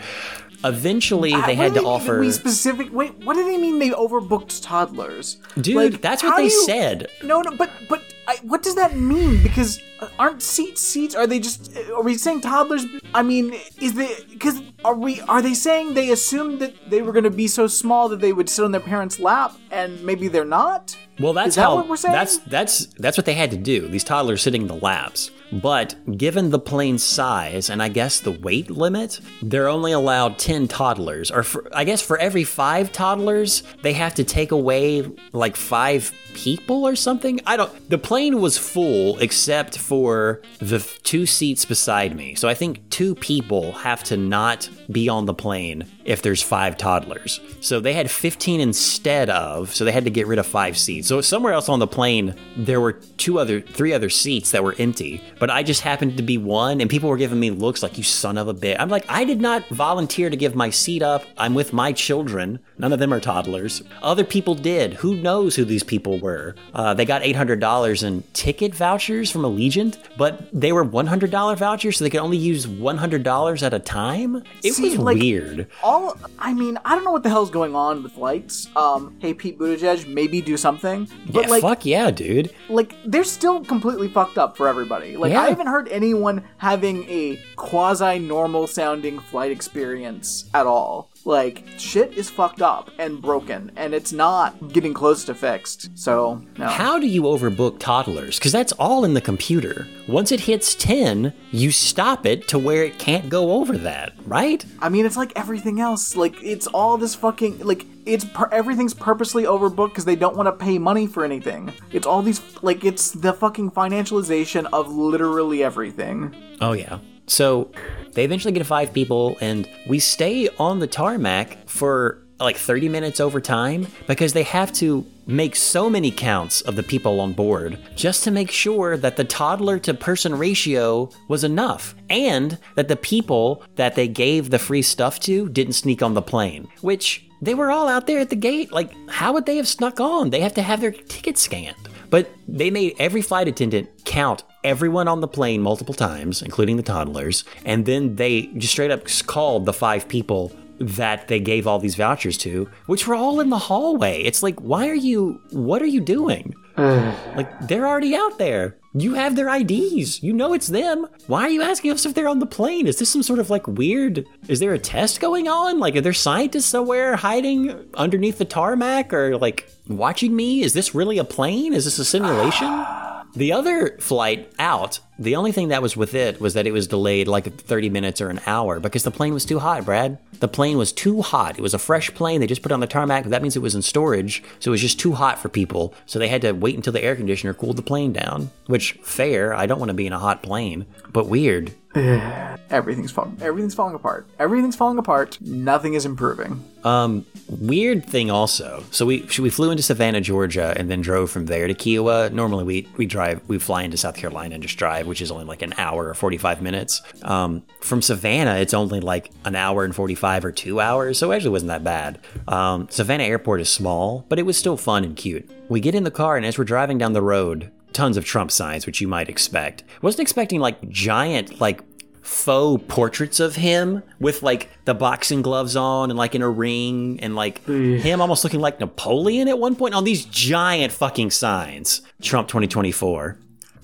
Eventually, 0.65 1.33
they 1.47 1.55
had 1.55 1.75
to 1.75 1.83
offer. 1.83 2.21
We 2.21 2.31
specific. 2.31 2.93
Wait, 2.93 3.15
what 3.25 3.35
do 3.35 3.45
they 3.45 3.57
mean? 3.59 3.79
They 3.79 3.91
overbooked 3.91 4.63
toddlers, 4.63 5.39
dude. 5.61 5.77
Like, 5.77 6.01
that's 6.01 6.23
what 6.23 6.37
they 6.37 6.45
you, 6.45 6.65
said. 6.67 7.09
No, 7.23 7.41
no, 7.41 7.57
but 7.57 7.71
but 7.89 8.03
I, 8.29 8.37
what 8.43 8.63
does 8.63 8.77
that 8.77 8.97
mean? 8.97 9.43
Because 9.43 9.81
uh, 10.01 10.09
aren't 10.19 10.41
seats 10.41 10.81
seats? 10.81 11.15
Are 11.15 11.27
they 11.27 11.41
just? 11.41 11.77
Uh, 11.77 11.97
are 11.97 12.03
we 12.03 12.17
saying 12.17 12.43
toddlers? 12.43 12.87
I 13.15 13.23
mean, 13.23 13.55
is 13.81 13.95
the 13.95 14.25
because 14.31 14.63
are 14.85 14.95
we? 14.95 15.21
Are 15.23 15.43
they 15.43 15.55
saying 15.55 15.95
they 15.95 16.11
assumed 16.11 16.61
that 16.61 16.75
they 16.89 17.03
were 17.03 17.13
going 17.13 17.25
to 17.25 17.31
be 17.31 17.49
so 17.49 17.67
small 17.67 18.09
that 18.11 18.21
they 18.21 18.33
would 18.33 18.49
sit 18.49 18.65
on 18.65 18.71
their 18.71 18.81
parents' 18.81 19.19
lap, 19.19 19.57
and 19.71 20.03
maybe 20.05 20.29
they're 20.29 20.45
not? 20.45 20.97
Well, 21.19 21.33
that's 21.33 21.57
that 21.57 21.63
how 21.63 21.77
what 21.77 21.89
we're 21.89 21.97
saying? 21.97 22.15
that's 22.15 22.39
that's 22.39 22.87
that's 22.99 23.17
what 23.17 23.27
they 23.27 23.35
had 23.35 23.51
to 23.51 23.57
do. 23.57 23.89
These 23.89 24.05
toddlers 24.05 24.43
sitting 24.43 24.63
in 24.63 24.69
the 24.69 24.77
laps. 24.77 25.31
But 25.53 25.95
given 26.17 26.51
the 26.51 26.59
plane's 26.59 27.03
size 27.03 27.69
and 27.69 27.83
I 27.83 27.89
guess 27.89 28.21
the 28.21 28.33
weight 28.33 28.71
limit, 28.71 29.21
they're 29.43 29.69
only 29.69 29.93
allowed 29.93 30.39
10 30.39 30.69
toddlers. 30.69 31.31
Or 31.31 31.43
for, 31.43 31.69
I 31.75 31.85
guess 31.85 32.01
for 32.01 32.19
every 32.19 32.45
5 32.45 32.91
toddlers, 32.93 33.63
they 33.83 33.93
have 33.93 34.15
to 34.15 34.25
take 34.25 34.51
away 34.51 35.09
like 35.33 35.57
5 35.57 36.13
people 36.35 36.87
or 36.87 36.97
something. 36.97 37.41
I 37.47 37.57
don't 37.57 37.91
The 37.91 37.99
plane 37.99 38.41
was 38.41 38.57
full 38.57 39.19
except 39.19 39.79
for 39.79 40.41
the 40.59 40.79
two 41.03 41.27
seats 41.27 41.65
beside 41.65 42.17
me. 42.17 42.35
So 42.35 42.49
I 42.49 42.55
think 42.55 42.89
two 42.91 43.15
people 43.15 43.73
have 43.73 44.03
to 44.05 44.17
not 44.17 44.69
be 44.91 45.09
on 45.09 45.27
the 45.27 45.35
plane 45.35 45.87
if 46.05 46.23
there's 46.23 46.43
5 46.43 46.77
toddlers. 46.77 47.41
So 47.61 47.81
they 47.81 47.93
had 47.93 48.11
15 48.11 48.61
instead 48.61 49.31
of, 49.31 49.75
so 49.75 49.85
they 49.85 49.93
had 49.93 50.05
to 50.05 50.11
get 50.11 50.27
rid 50.27 50.39
of 50.39 50.47
5 50.47 50.77
seats. 50.77 51.09
So 51.09 51.21
somewhere 51.21 51.53
else 51.53 51.69
on 51.69 51.79
the 51.79 51.87
plane 51.87 52.35
there 52.57 52.81
were 52.81 52.93
two 52.93 53.39
other 53.39 53.61
three 53.61 53.93
other 53.93 54.11
seats 54.11 54.51
that 54.53 54.65
were 54.65 54.75
empty 54.79 55.23
but 55.43 55.51
I 55.51 55.65
just 55.65 55.81
happened 55.81 56.17
to 56.19 56.23
be 56.23 56.39
one, 56.39 56.81
and 56.81 56.89
people 56.89 57.09
were 57.11 57.17
giving 57.17 57.41
me 57.41 57.51
looks 57.51 57.83
like, 57.83 57.99
you 57.99 58.05
son 58.05 58.39
of 58.39 58.47
a 58.47 58.55
bitch. 58.55 58.77
I'm 58.79 58.89
like, 58.89 59.05
I 59.09 59.25
did 59.25 59.41
not 59.41 59.67
volunteer 59.71 60.31
to 60.31 60.37
give 60.37 60.55
my 60.55 60.71
seat 60.71 61.03
up. 61.03 61.25
I'm 61.37 61.53
with 61.53 61.73
my 61.73 61.91
children. 61.93 62.61
None 62.79 62.93
of 62.93 63.01
them 63.01 63.13
are 63.13 63.19
toddlers. 63.19 63.83
Other 64.03 64.23
people 64.23 64.55
did. 64.55 64.95
Who 64.95 65.17
knows 65.17 65.57
who 65.57 65.65
these 65.65 65.83
people 65.83 66.21
were? 66.21 66.55
Uh, 66.73 66.95
they 66.95 67.05
got 67.05 67.23
$800 67.23 68.05
in 68.05 68.23
ticket 68.35 68.73
vouchers 68.73 69.33
from 69.33 69.43
Allegiant, 69.43 69.97
but 70.17 70.47
they 70.53 70.71
were 70.71 70.85
$100 70.85 71.57
vouchers, 71.57 71.97
so 71.97 72.05
they 72.05 72.11
could 72.11 72.21
only 72.21 72.37
use 72.37 72.67
$100 72.67 73.63
at 73.65 73.75
a 73.75 73.81
time. 73.81 74.45
It 74.63 74.75
See, 74.75 74.91
was 74.91 74.99
like- 74.99 75.19
weird. 75.19 75.67
all 75.83 76.17
I 76.39 76.55
mean, 76.55 76.79
I 76.85 76.95
don't 76.95 77.03
know 77.03 77.11
what 77.11 77.25
the 77.25 77.31
hell's 77.31 77.51
going 77.51 77.75
on 77.75 78.05
with 78.05 78.17
lights. 78.17 78.69
Um, 78.77 79.17
hey 79.19 79.35
Pete 79.35 79.59
Buttigieg, 79.59 80.07
maybe 80.07 80.41
do 80.41 80.57
something. 80.57 81.09
But 81.31 81.45
yeah, 81.47 81.51
like 81.51 81.63
fuck 81.63 81.85
yeah, 81.85 82.13
dude. 82.13 82.53
like 82.69 82.95
they're 83.05 83.25
still 83.25 83.65
completely 83.65 84.07
fucked 84.09 84.39
up 84.39 84.57
for 84.57 84.69
everybody. 84.69 85.17
Like 85.17 85.32
Yeah. 85.33 85.43
I 85.43 85.49
haven't 85.49 85.67
heard 85.67 85.89
anyone 85.89 86.45
having 86.59 87.05
a 87.09 87.43
quasi 87.57 88.19
normal 88.19 88.67
sounding 88.67 89.19
flight 89.19 89.51
experience 89.51 90.49
at 90.55 90.67
all. 90.67 91.11
Like 91.25 91.65
shit 91.79 92.15
is 92.15 92.29
fucked 92.29 92.63
up 92.63 92.91
and 92.99 93.23
broken 93.23 93.71
and 93.77 93.95
it's 93.95 94.13
not 94.13 94.73
getting 94.73 94.93
close 94.93 95.25
to 95.27 95.35
fixed. 95.35 95.97
So, 95.97 96.43
no. 96.59 96.67
How 96.67 96.99
do 96.99 97.07
you 97.07 97.23
overbook 97.23 97.79
toddlers? 97.79 98.39
Because 98.39 98.53
that's 98.53 98.73
all 98.73 99.05
in 99.05 99.15
the 99.15 99.21
computer. 99.21 99.87
Once 100.09 100.33
it 100.33 100.41
hits 100.41 100.75
10, 100.75 101.33
you 101.53 101.71
stop 101.71 102.27
it 102.27 102.49
to 102.49 102.59
where 102.59 102.83
it 102.83 102.99
can't 102.99 103.29
go 103.29 103.53
over 103.53 103.79
that, 103.79 104.13
right? 104.27 104.65
I 104.81 104.89
mean, 104.89 105.07
it's 105.07 105.17
like 105.17 105.33
everything 105.37 105.81
else. 105.81 106.17
Like 106.17 106.43
it's 106.43 106.67
all 106.67 106.99
this 106.99 107.15
fucking 107.15 107.61
like 107.61 107.87
it's 108.07 108.25
per- 108.25 108.49
everything's 108.51 108.95
purposely 108.95 109.45
overbooked 109.45 109.91
because 109.91 110.05
they 110.05 110.17
don't 110.17 110.37
want 110.37 110.47
to 110.47 110.53
pay 110.53 110.79
money 110.79 111.07
for 111.07 111.25
anything. 111.25 111.73
It's 111.93 112.07
all 112.07 112.23
these 112.23 112.41
like 112.63 112.85
it's 112.85 113.11
the 113.11 113.33
fucking 113.33 113.71
financialization 113.71 114.67
of 114.73 114.93
literally 114.93 115.63
everything. 115.63 116.35
Oh, 116.61 116.73
yeah. 116.73 116.99
So 117.27 117.71
they 118.13 118.25
eventually 118.25 118.53
get 118.53 118.67
five 118.67 118.93
people, 118.93 119.39
and 119.41 119.69
we 119.87 119.99
stay 119.99 120.49
on 120.59 120.81
the 120.81 120.87
tarmac 120.87 121.69
for 121.69 122.19
like 122.41 122.57
30 122.57 122.89
minutes 122.89 123.21
over 123.21 123.41
time 123.41 123.87
because 124.09 124.33
they 124.33 124.43
have 124.43 124.73
to 124.73 125.07
make 125.27 125.55
so 125.55 125.89
many 125.89 126.11
counts 126.11 126.61
of 126.63 126.75
the 126.75 126.83
people 126.83 127.21
on 127.21 127.33
board 127.33 127.79
just 127.95 128.25
to 128.25 128.31
make 128.33 128.51
sure 128.51 128.97
that 128.97 129.17
the 129.17 129.23
toddler 129.23 129.79
to 129.79 129.95
person 129.95 130.37
ratio 130.37 131.09
was 131.29 131.45
enough 131.45 131.95
and 132.11 132.59
that 132.75 132.89
the 132.89 132.97
people 132.97 133.63
that 133.77 133.95
they 133.95 134.09
gave 134.09 134.51
the 134.51 134.59
free 134.59 134.83
stuff 134.83 135.21
to 135.21 135.49
didn't 135.51 135.75
sneak 135.75 136.03
on 136.03 136.15
the 136.15 136.23
plane, 136.23 136.67
which 136.81 137.29
they 137.43 137.55
were 137.55 137.71
all 137.71 137.89
out 137.89 138.07
there 138.07 138.21
at 138.21 138.31
the 138.31 138.37
gate. 138.37 138.73
Like, 138.73 138.93
how 139.09 139.33
would 139.33 139.47
they 139.47 139.57
have 139.57 139.69
snuck 139.69 140.01
on? 140.01 140.31
They 140.31 140.41
have 140.41 140.55
to 140.55 140.63
have 140.63 140.81
their 140.81 140.93
ticket 140.93 141.37
scanned. 141.37 141.77
But 142.09 142.31
they 142.47 142.71
made 142.71 142.95
every 142.99 143.21
flight 143.21 143.49
attendant 143.49 144.05
count 144.05 144.45
everyone 144.65 145.09
on 145.09 145.21
the 145.21 145.29
plane 145.29 145.61
multiple 145.61 145.95
times, 145.95 146.41
including 146.41 146.77
the 146.77 146.83
toddlers, 146.83 147.43
and 147.65 147.85
then 147.85 148.15
they 148.17 148.43
just 148.59 148.73
straight 148.73 148.93
up 148.93 149.07
called 149.27 149.67
the 149.67 149.73
five 149.73 150.07
people 150.09 150.53
that 150.79 151.29
they 151.29 151.41
gave 151.41 151.67
all 151.67 151.79
these 151.79 151.97
vouchers 151.97 152.39
to, 152.39 152.69
which 152.87 153.07
were 153.07 153.15
all 153.15 153.41
in 153.41 153.51
the 153.51 153.59
hallway. 153.59 154.23
It's 154.23 154.43
like, 154.43 154.59
why 154.61 154.89
are 154.89 154.95
you, 154.95 155.41
what 155.51 155.83
are 155.83 155.87
you 155.87 156.01
doing? 156.01 156.55
like, 156.77 157.67
they're 157.67 157.87
already 157.87 158.15
out 158.15 158.39
there. 158.39 158.77
You 158.95 159.15
have 159.15 159.37
their 159.37 159.49
IDs. 159.49 160.23
You 160.23 160.35
know 160.35 160.53
it's 160.53 160.69
them. 160.69 161.07
Why 161.27 161.43
are 161.43 161.51
you 161.51 161.63
asking 161.63 161.93
us 161.93 162.05
if 162.05 162.13
they're 162.13 162.29
on 162.29 162.41
the 162.41 162.47
plane? 162.47 162.87
Is 162.87 162.99
this 162.99 163.09
some 163.09 163.23
sort 163.23 163.39
of 163.39 163.49
like 163.49 163.67
weird? 163.67 164.27
Is 164.49 164.61
there 164.61 164.75
a 164.75 164.79
test 164.79 165.19
going 165.21 165.49
on? 165.49 165.79
Like, 165.79 165.97
are 165.97 166.03
there 166.03 166.13
scientists 166.13 166.67
somewhere 166.67 167.17
hiding 167.17 167.75
underneath 167.95 168.37
the 168.39 168.45
tarmac 168.45 169.15
or 169.15 169.39
like 169.39 169.71
watching 169.97 170.35
me? 170.35 170.63
Is 170.63 170.73
this 170.73 170.95
really 170.95 171.19
a 171.19 171.25
plane? 171.25 171.73
Is 171.73 171.85
this 171.85 171.99
a 171.99 172.05
simulation? 172.05 172.87
The 173.35 173.53
other 173.53 173.97
flight 173.99 174.53
out, 174.59 175.01
the 175.19 175.37
only 175.37 175.53
thing 175.53 175.69
that 175.69 175.81
was 175.81 175.97
with 175.97 176.15
it 176.15 176.39
was 176.39 176.53
that 176.53 176.67
it 176.67 176.73
was 176.73 176.87
delayed 176.87 177.29
like 177.29 177.51
30 177.51 177.89
minutes 177.89 178.21
or 178.21 178.29
an 178.29 178.41
hour 178.47 178.79
because 178.79 179.05
the 179.05 179.11
plane 179.11 179.33
was 179.33 179.47
too 179.47 179.59
hot, 179.59 179.87
Brad. 179.87 180.19
The 180.41 180.49
plane 180.49 180.77
was 180.77 180.93
too 180.93 181.23
hot. 181.23 181.59
It 181.59 181.63
was 181.63 181.73
a 181.73 181.79
fresh 181.79 182.13
plane. 182.13 182.41
They 182.41 182.47
just 182.47 182.61
put 182.61 182.73
it 182.73 182.75
on 182.75 182.81
the 182.81 182.87
tarmac. 182.87 183.25
That 183.25 183.41
means 183.41 183.57
it 183.57 183.63
was 183.63 183.75
in 183.75 183.81
storage. 183.81 184.43
So 184.59 184.71
it 184.71 184.73
was 184.73 184.83
just 184.83 185.01
too 185.01 185.13
hot 185.13 185.39
for 185.39 185.49
people. 185.49 185.95
So 186.05 186.19
they 186.19 186.29
had 186.29 186.43
to 186.43 186.53
wait 186.53 186.77
until 186.77 186.93
the 186.93 187.03
air 187.03 187.17
conditioner 187.17 187.55
cooled 187.55 187.77
the 187.77 187.83
plane 187.83 188.13
down. 188.13 188.51
Which, 188.67 188.93
fair. 189.03 189.55
I 189.55 189.65
don't 189.65 189.79
want 189.79 189.89
to 189.89 189.95
be 189.95 190.07
in 190.07 190.13
a 190.13 190.19
hot 190.19 190.43
plane. 190.43 190.85
But 191.11 191.27
weird. 191.27 191.73
Everything's 192.71 193.11
falling. 193.11 193.37
Everything's 193.43 193.75
falling 193.75 193.95
apart. 193.95 194.27
Everything's 194.39 194.77
falling 194.77 194.97
apart. 194.97 195.39
Nothing 195.43 195.93
is 195.93 196.07
improving. 196.07 196.65
Um, 196.85 197.27
weird 197.49 198.07
thing 198.07 198.31
also. 198.31 198.83
So 198.91 199.05
we 199.05 199.29
we 199.39 199.51
flew 199.51 199.71
into 199.71 199.83
Savannah, 199.83 200.23
Georgia, 200.23 200.73
and 200.75 200.91
then 200.91 201.03
drove 201.03 201.31
from 201.31 201.47
there 201.47 201.69
to 201.69 201.75
Kiawah. 201.75 202.33
Normally 202.33 202.65
we 202.65 202.89
we 202.97 203.05
drive 203.05 203.43
we 203.47 203.59
fly 203.59 203.83
into 203.83 203.99
South 203.99 204.17
Carolina 204.17 204.55
and 204.55 204.63
just 204.63 204.79
drive, 204.79 205.07
which 205.07 205.21
is 205.21 205.31
only 205.31 205.45
like 205.45 205.61
an 205.61 205.75
hour 205.77 206.09
or 206.09 206.15
forty 206.15 206.39
five 206.39 206.63
minutes. 206.63 207.03
Um, 207.25 207.63
from 207.83 208.01
Savannah, 208.01 208.57
it's 208.57 208.73
only 208.73 209.01
like 209.01 209.31
an 209.45 209.55
hour 209.55 209.85
and 209.85 209.95
forty 209.95 210.15
five 210.15 210.43
or 210.43 210.53
two 210.53 210.81
hours, 210.81 211.19
so 211.19 211.31
it 211.31 211.37
actually 211.37 211.51
wasn't 211.51 211.69
that 211.69 211.85
bad. 211.85 212.21
Um, 212.49 212.89
Savannah 212.91 213.25
Airport 213.25 213.61
is 213.61 213.69
small, 213.69 214.25
but 214.31 214.39
it 214.39 214.47
was 214.47 214.57
still 214.57 214.79
fun 214.79 215.05
and 215.05 215.15
cute. 215.15 215.49
We 215.69 215.81
get 215.81 215.95
in 215.95 216.05
the 216.05 216.11
car, 216.11 216.39
and 216.39 216.47
as 216.47 216.57
we're 216.57 216.65
driving 216.65 216.97
down 216.97 217.13
the 217.13 217.21
road, 217.23 217.71
tons 217.93 218.17
of 218.17 218.25
Trump 218.25 218.51
signs, 218.51 218.87
which 218.87 219.01
you 219.01 219.09
might 219.09 219.29
expect. 219.29 219.85
Wasn't 220.01 220.21
expecting 220.21 220.61
like 220.61 220.89
giant 220.89 221.61
like 221.61 221.83
faux 222.23 222.83
portraits 222.87 223.41
of 223.41 223.57
him 223.57 224.03
with 224.21 224.43
like 224.43 224.69
the 224.85 224.95
boxing 224.95 225.43
gloves 225.43 225.75
on 225.75 226.11
and 226.11 226.17
like 226.17 226.35
in 226.35 226.43
a 226.43 226.49
ring 226.49 227.19
and 227.21 227.35
like 227.35 227.65
him 227.67 228.21
almost 228.21 228.45
looking 228.45 228.61
like 228.61 228.79
Napoleon 228.79 229.49
at 229.49 229.59
one 229.59 229.75
point 229.75 229.95
on 229.95 230.05
these 230.05 230.25
giant 230.25 230.93
fucking 230.93 231.31
signs. 231.31 232.03
Trump 232.21 232.49
2024. 232.49 233.39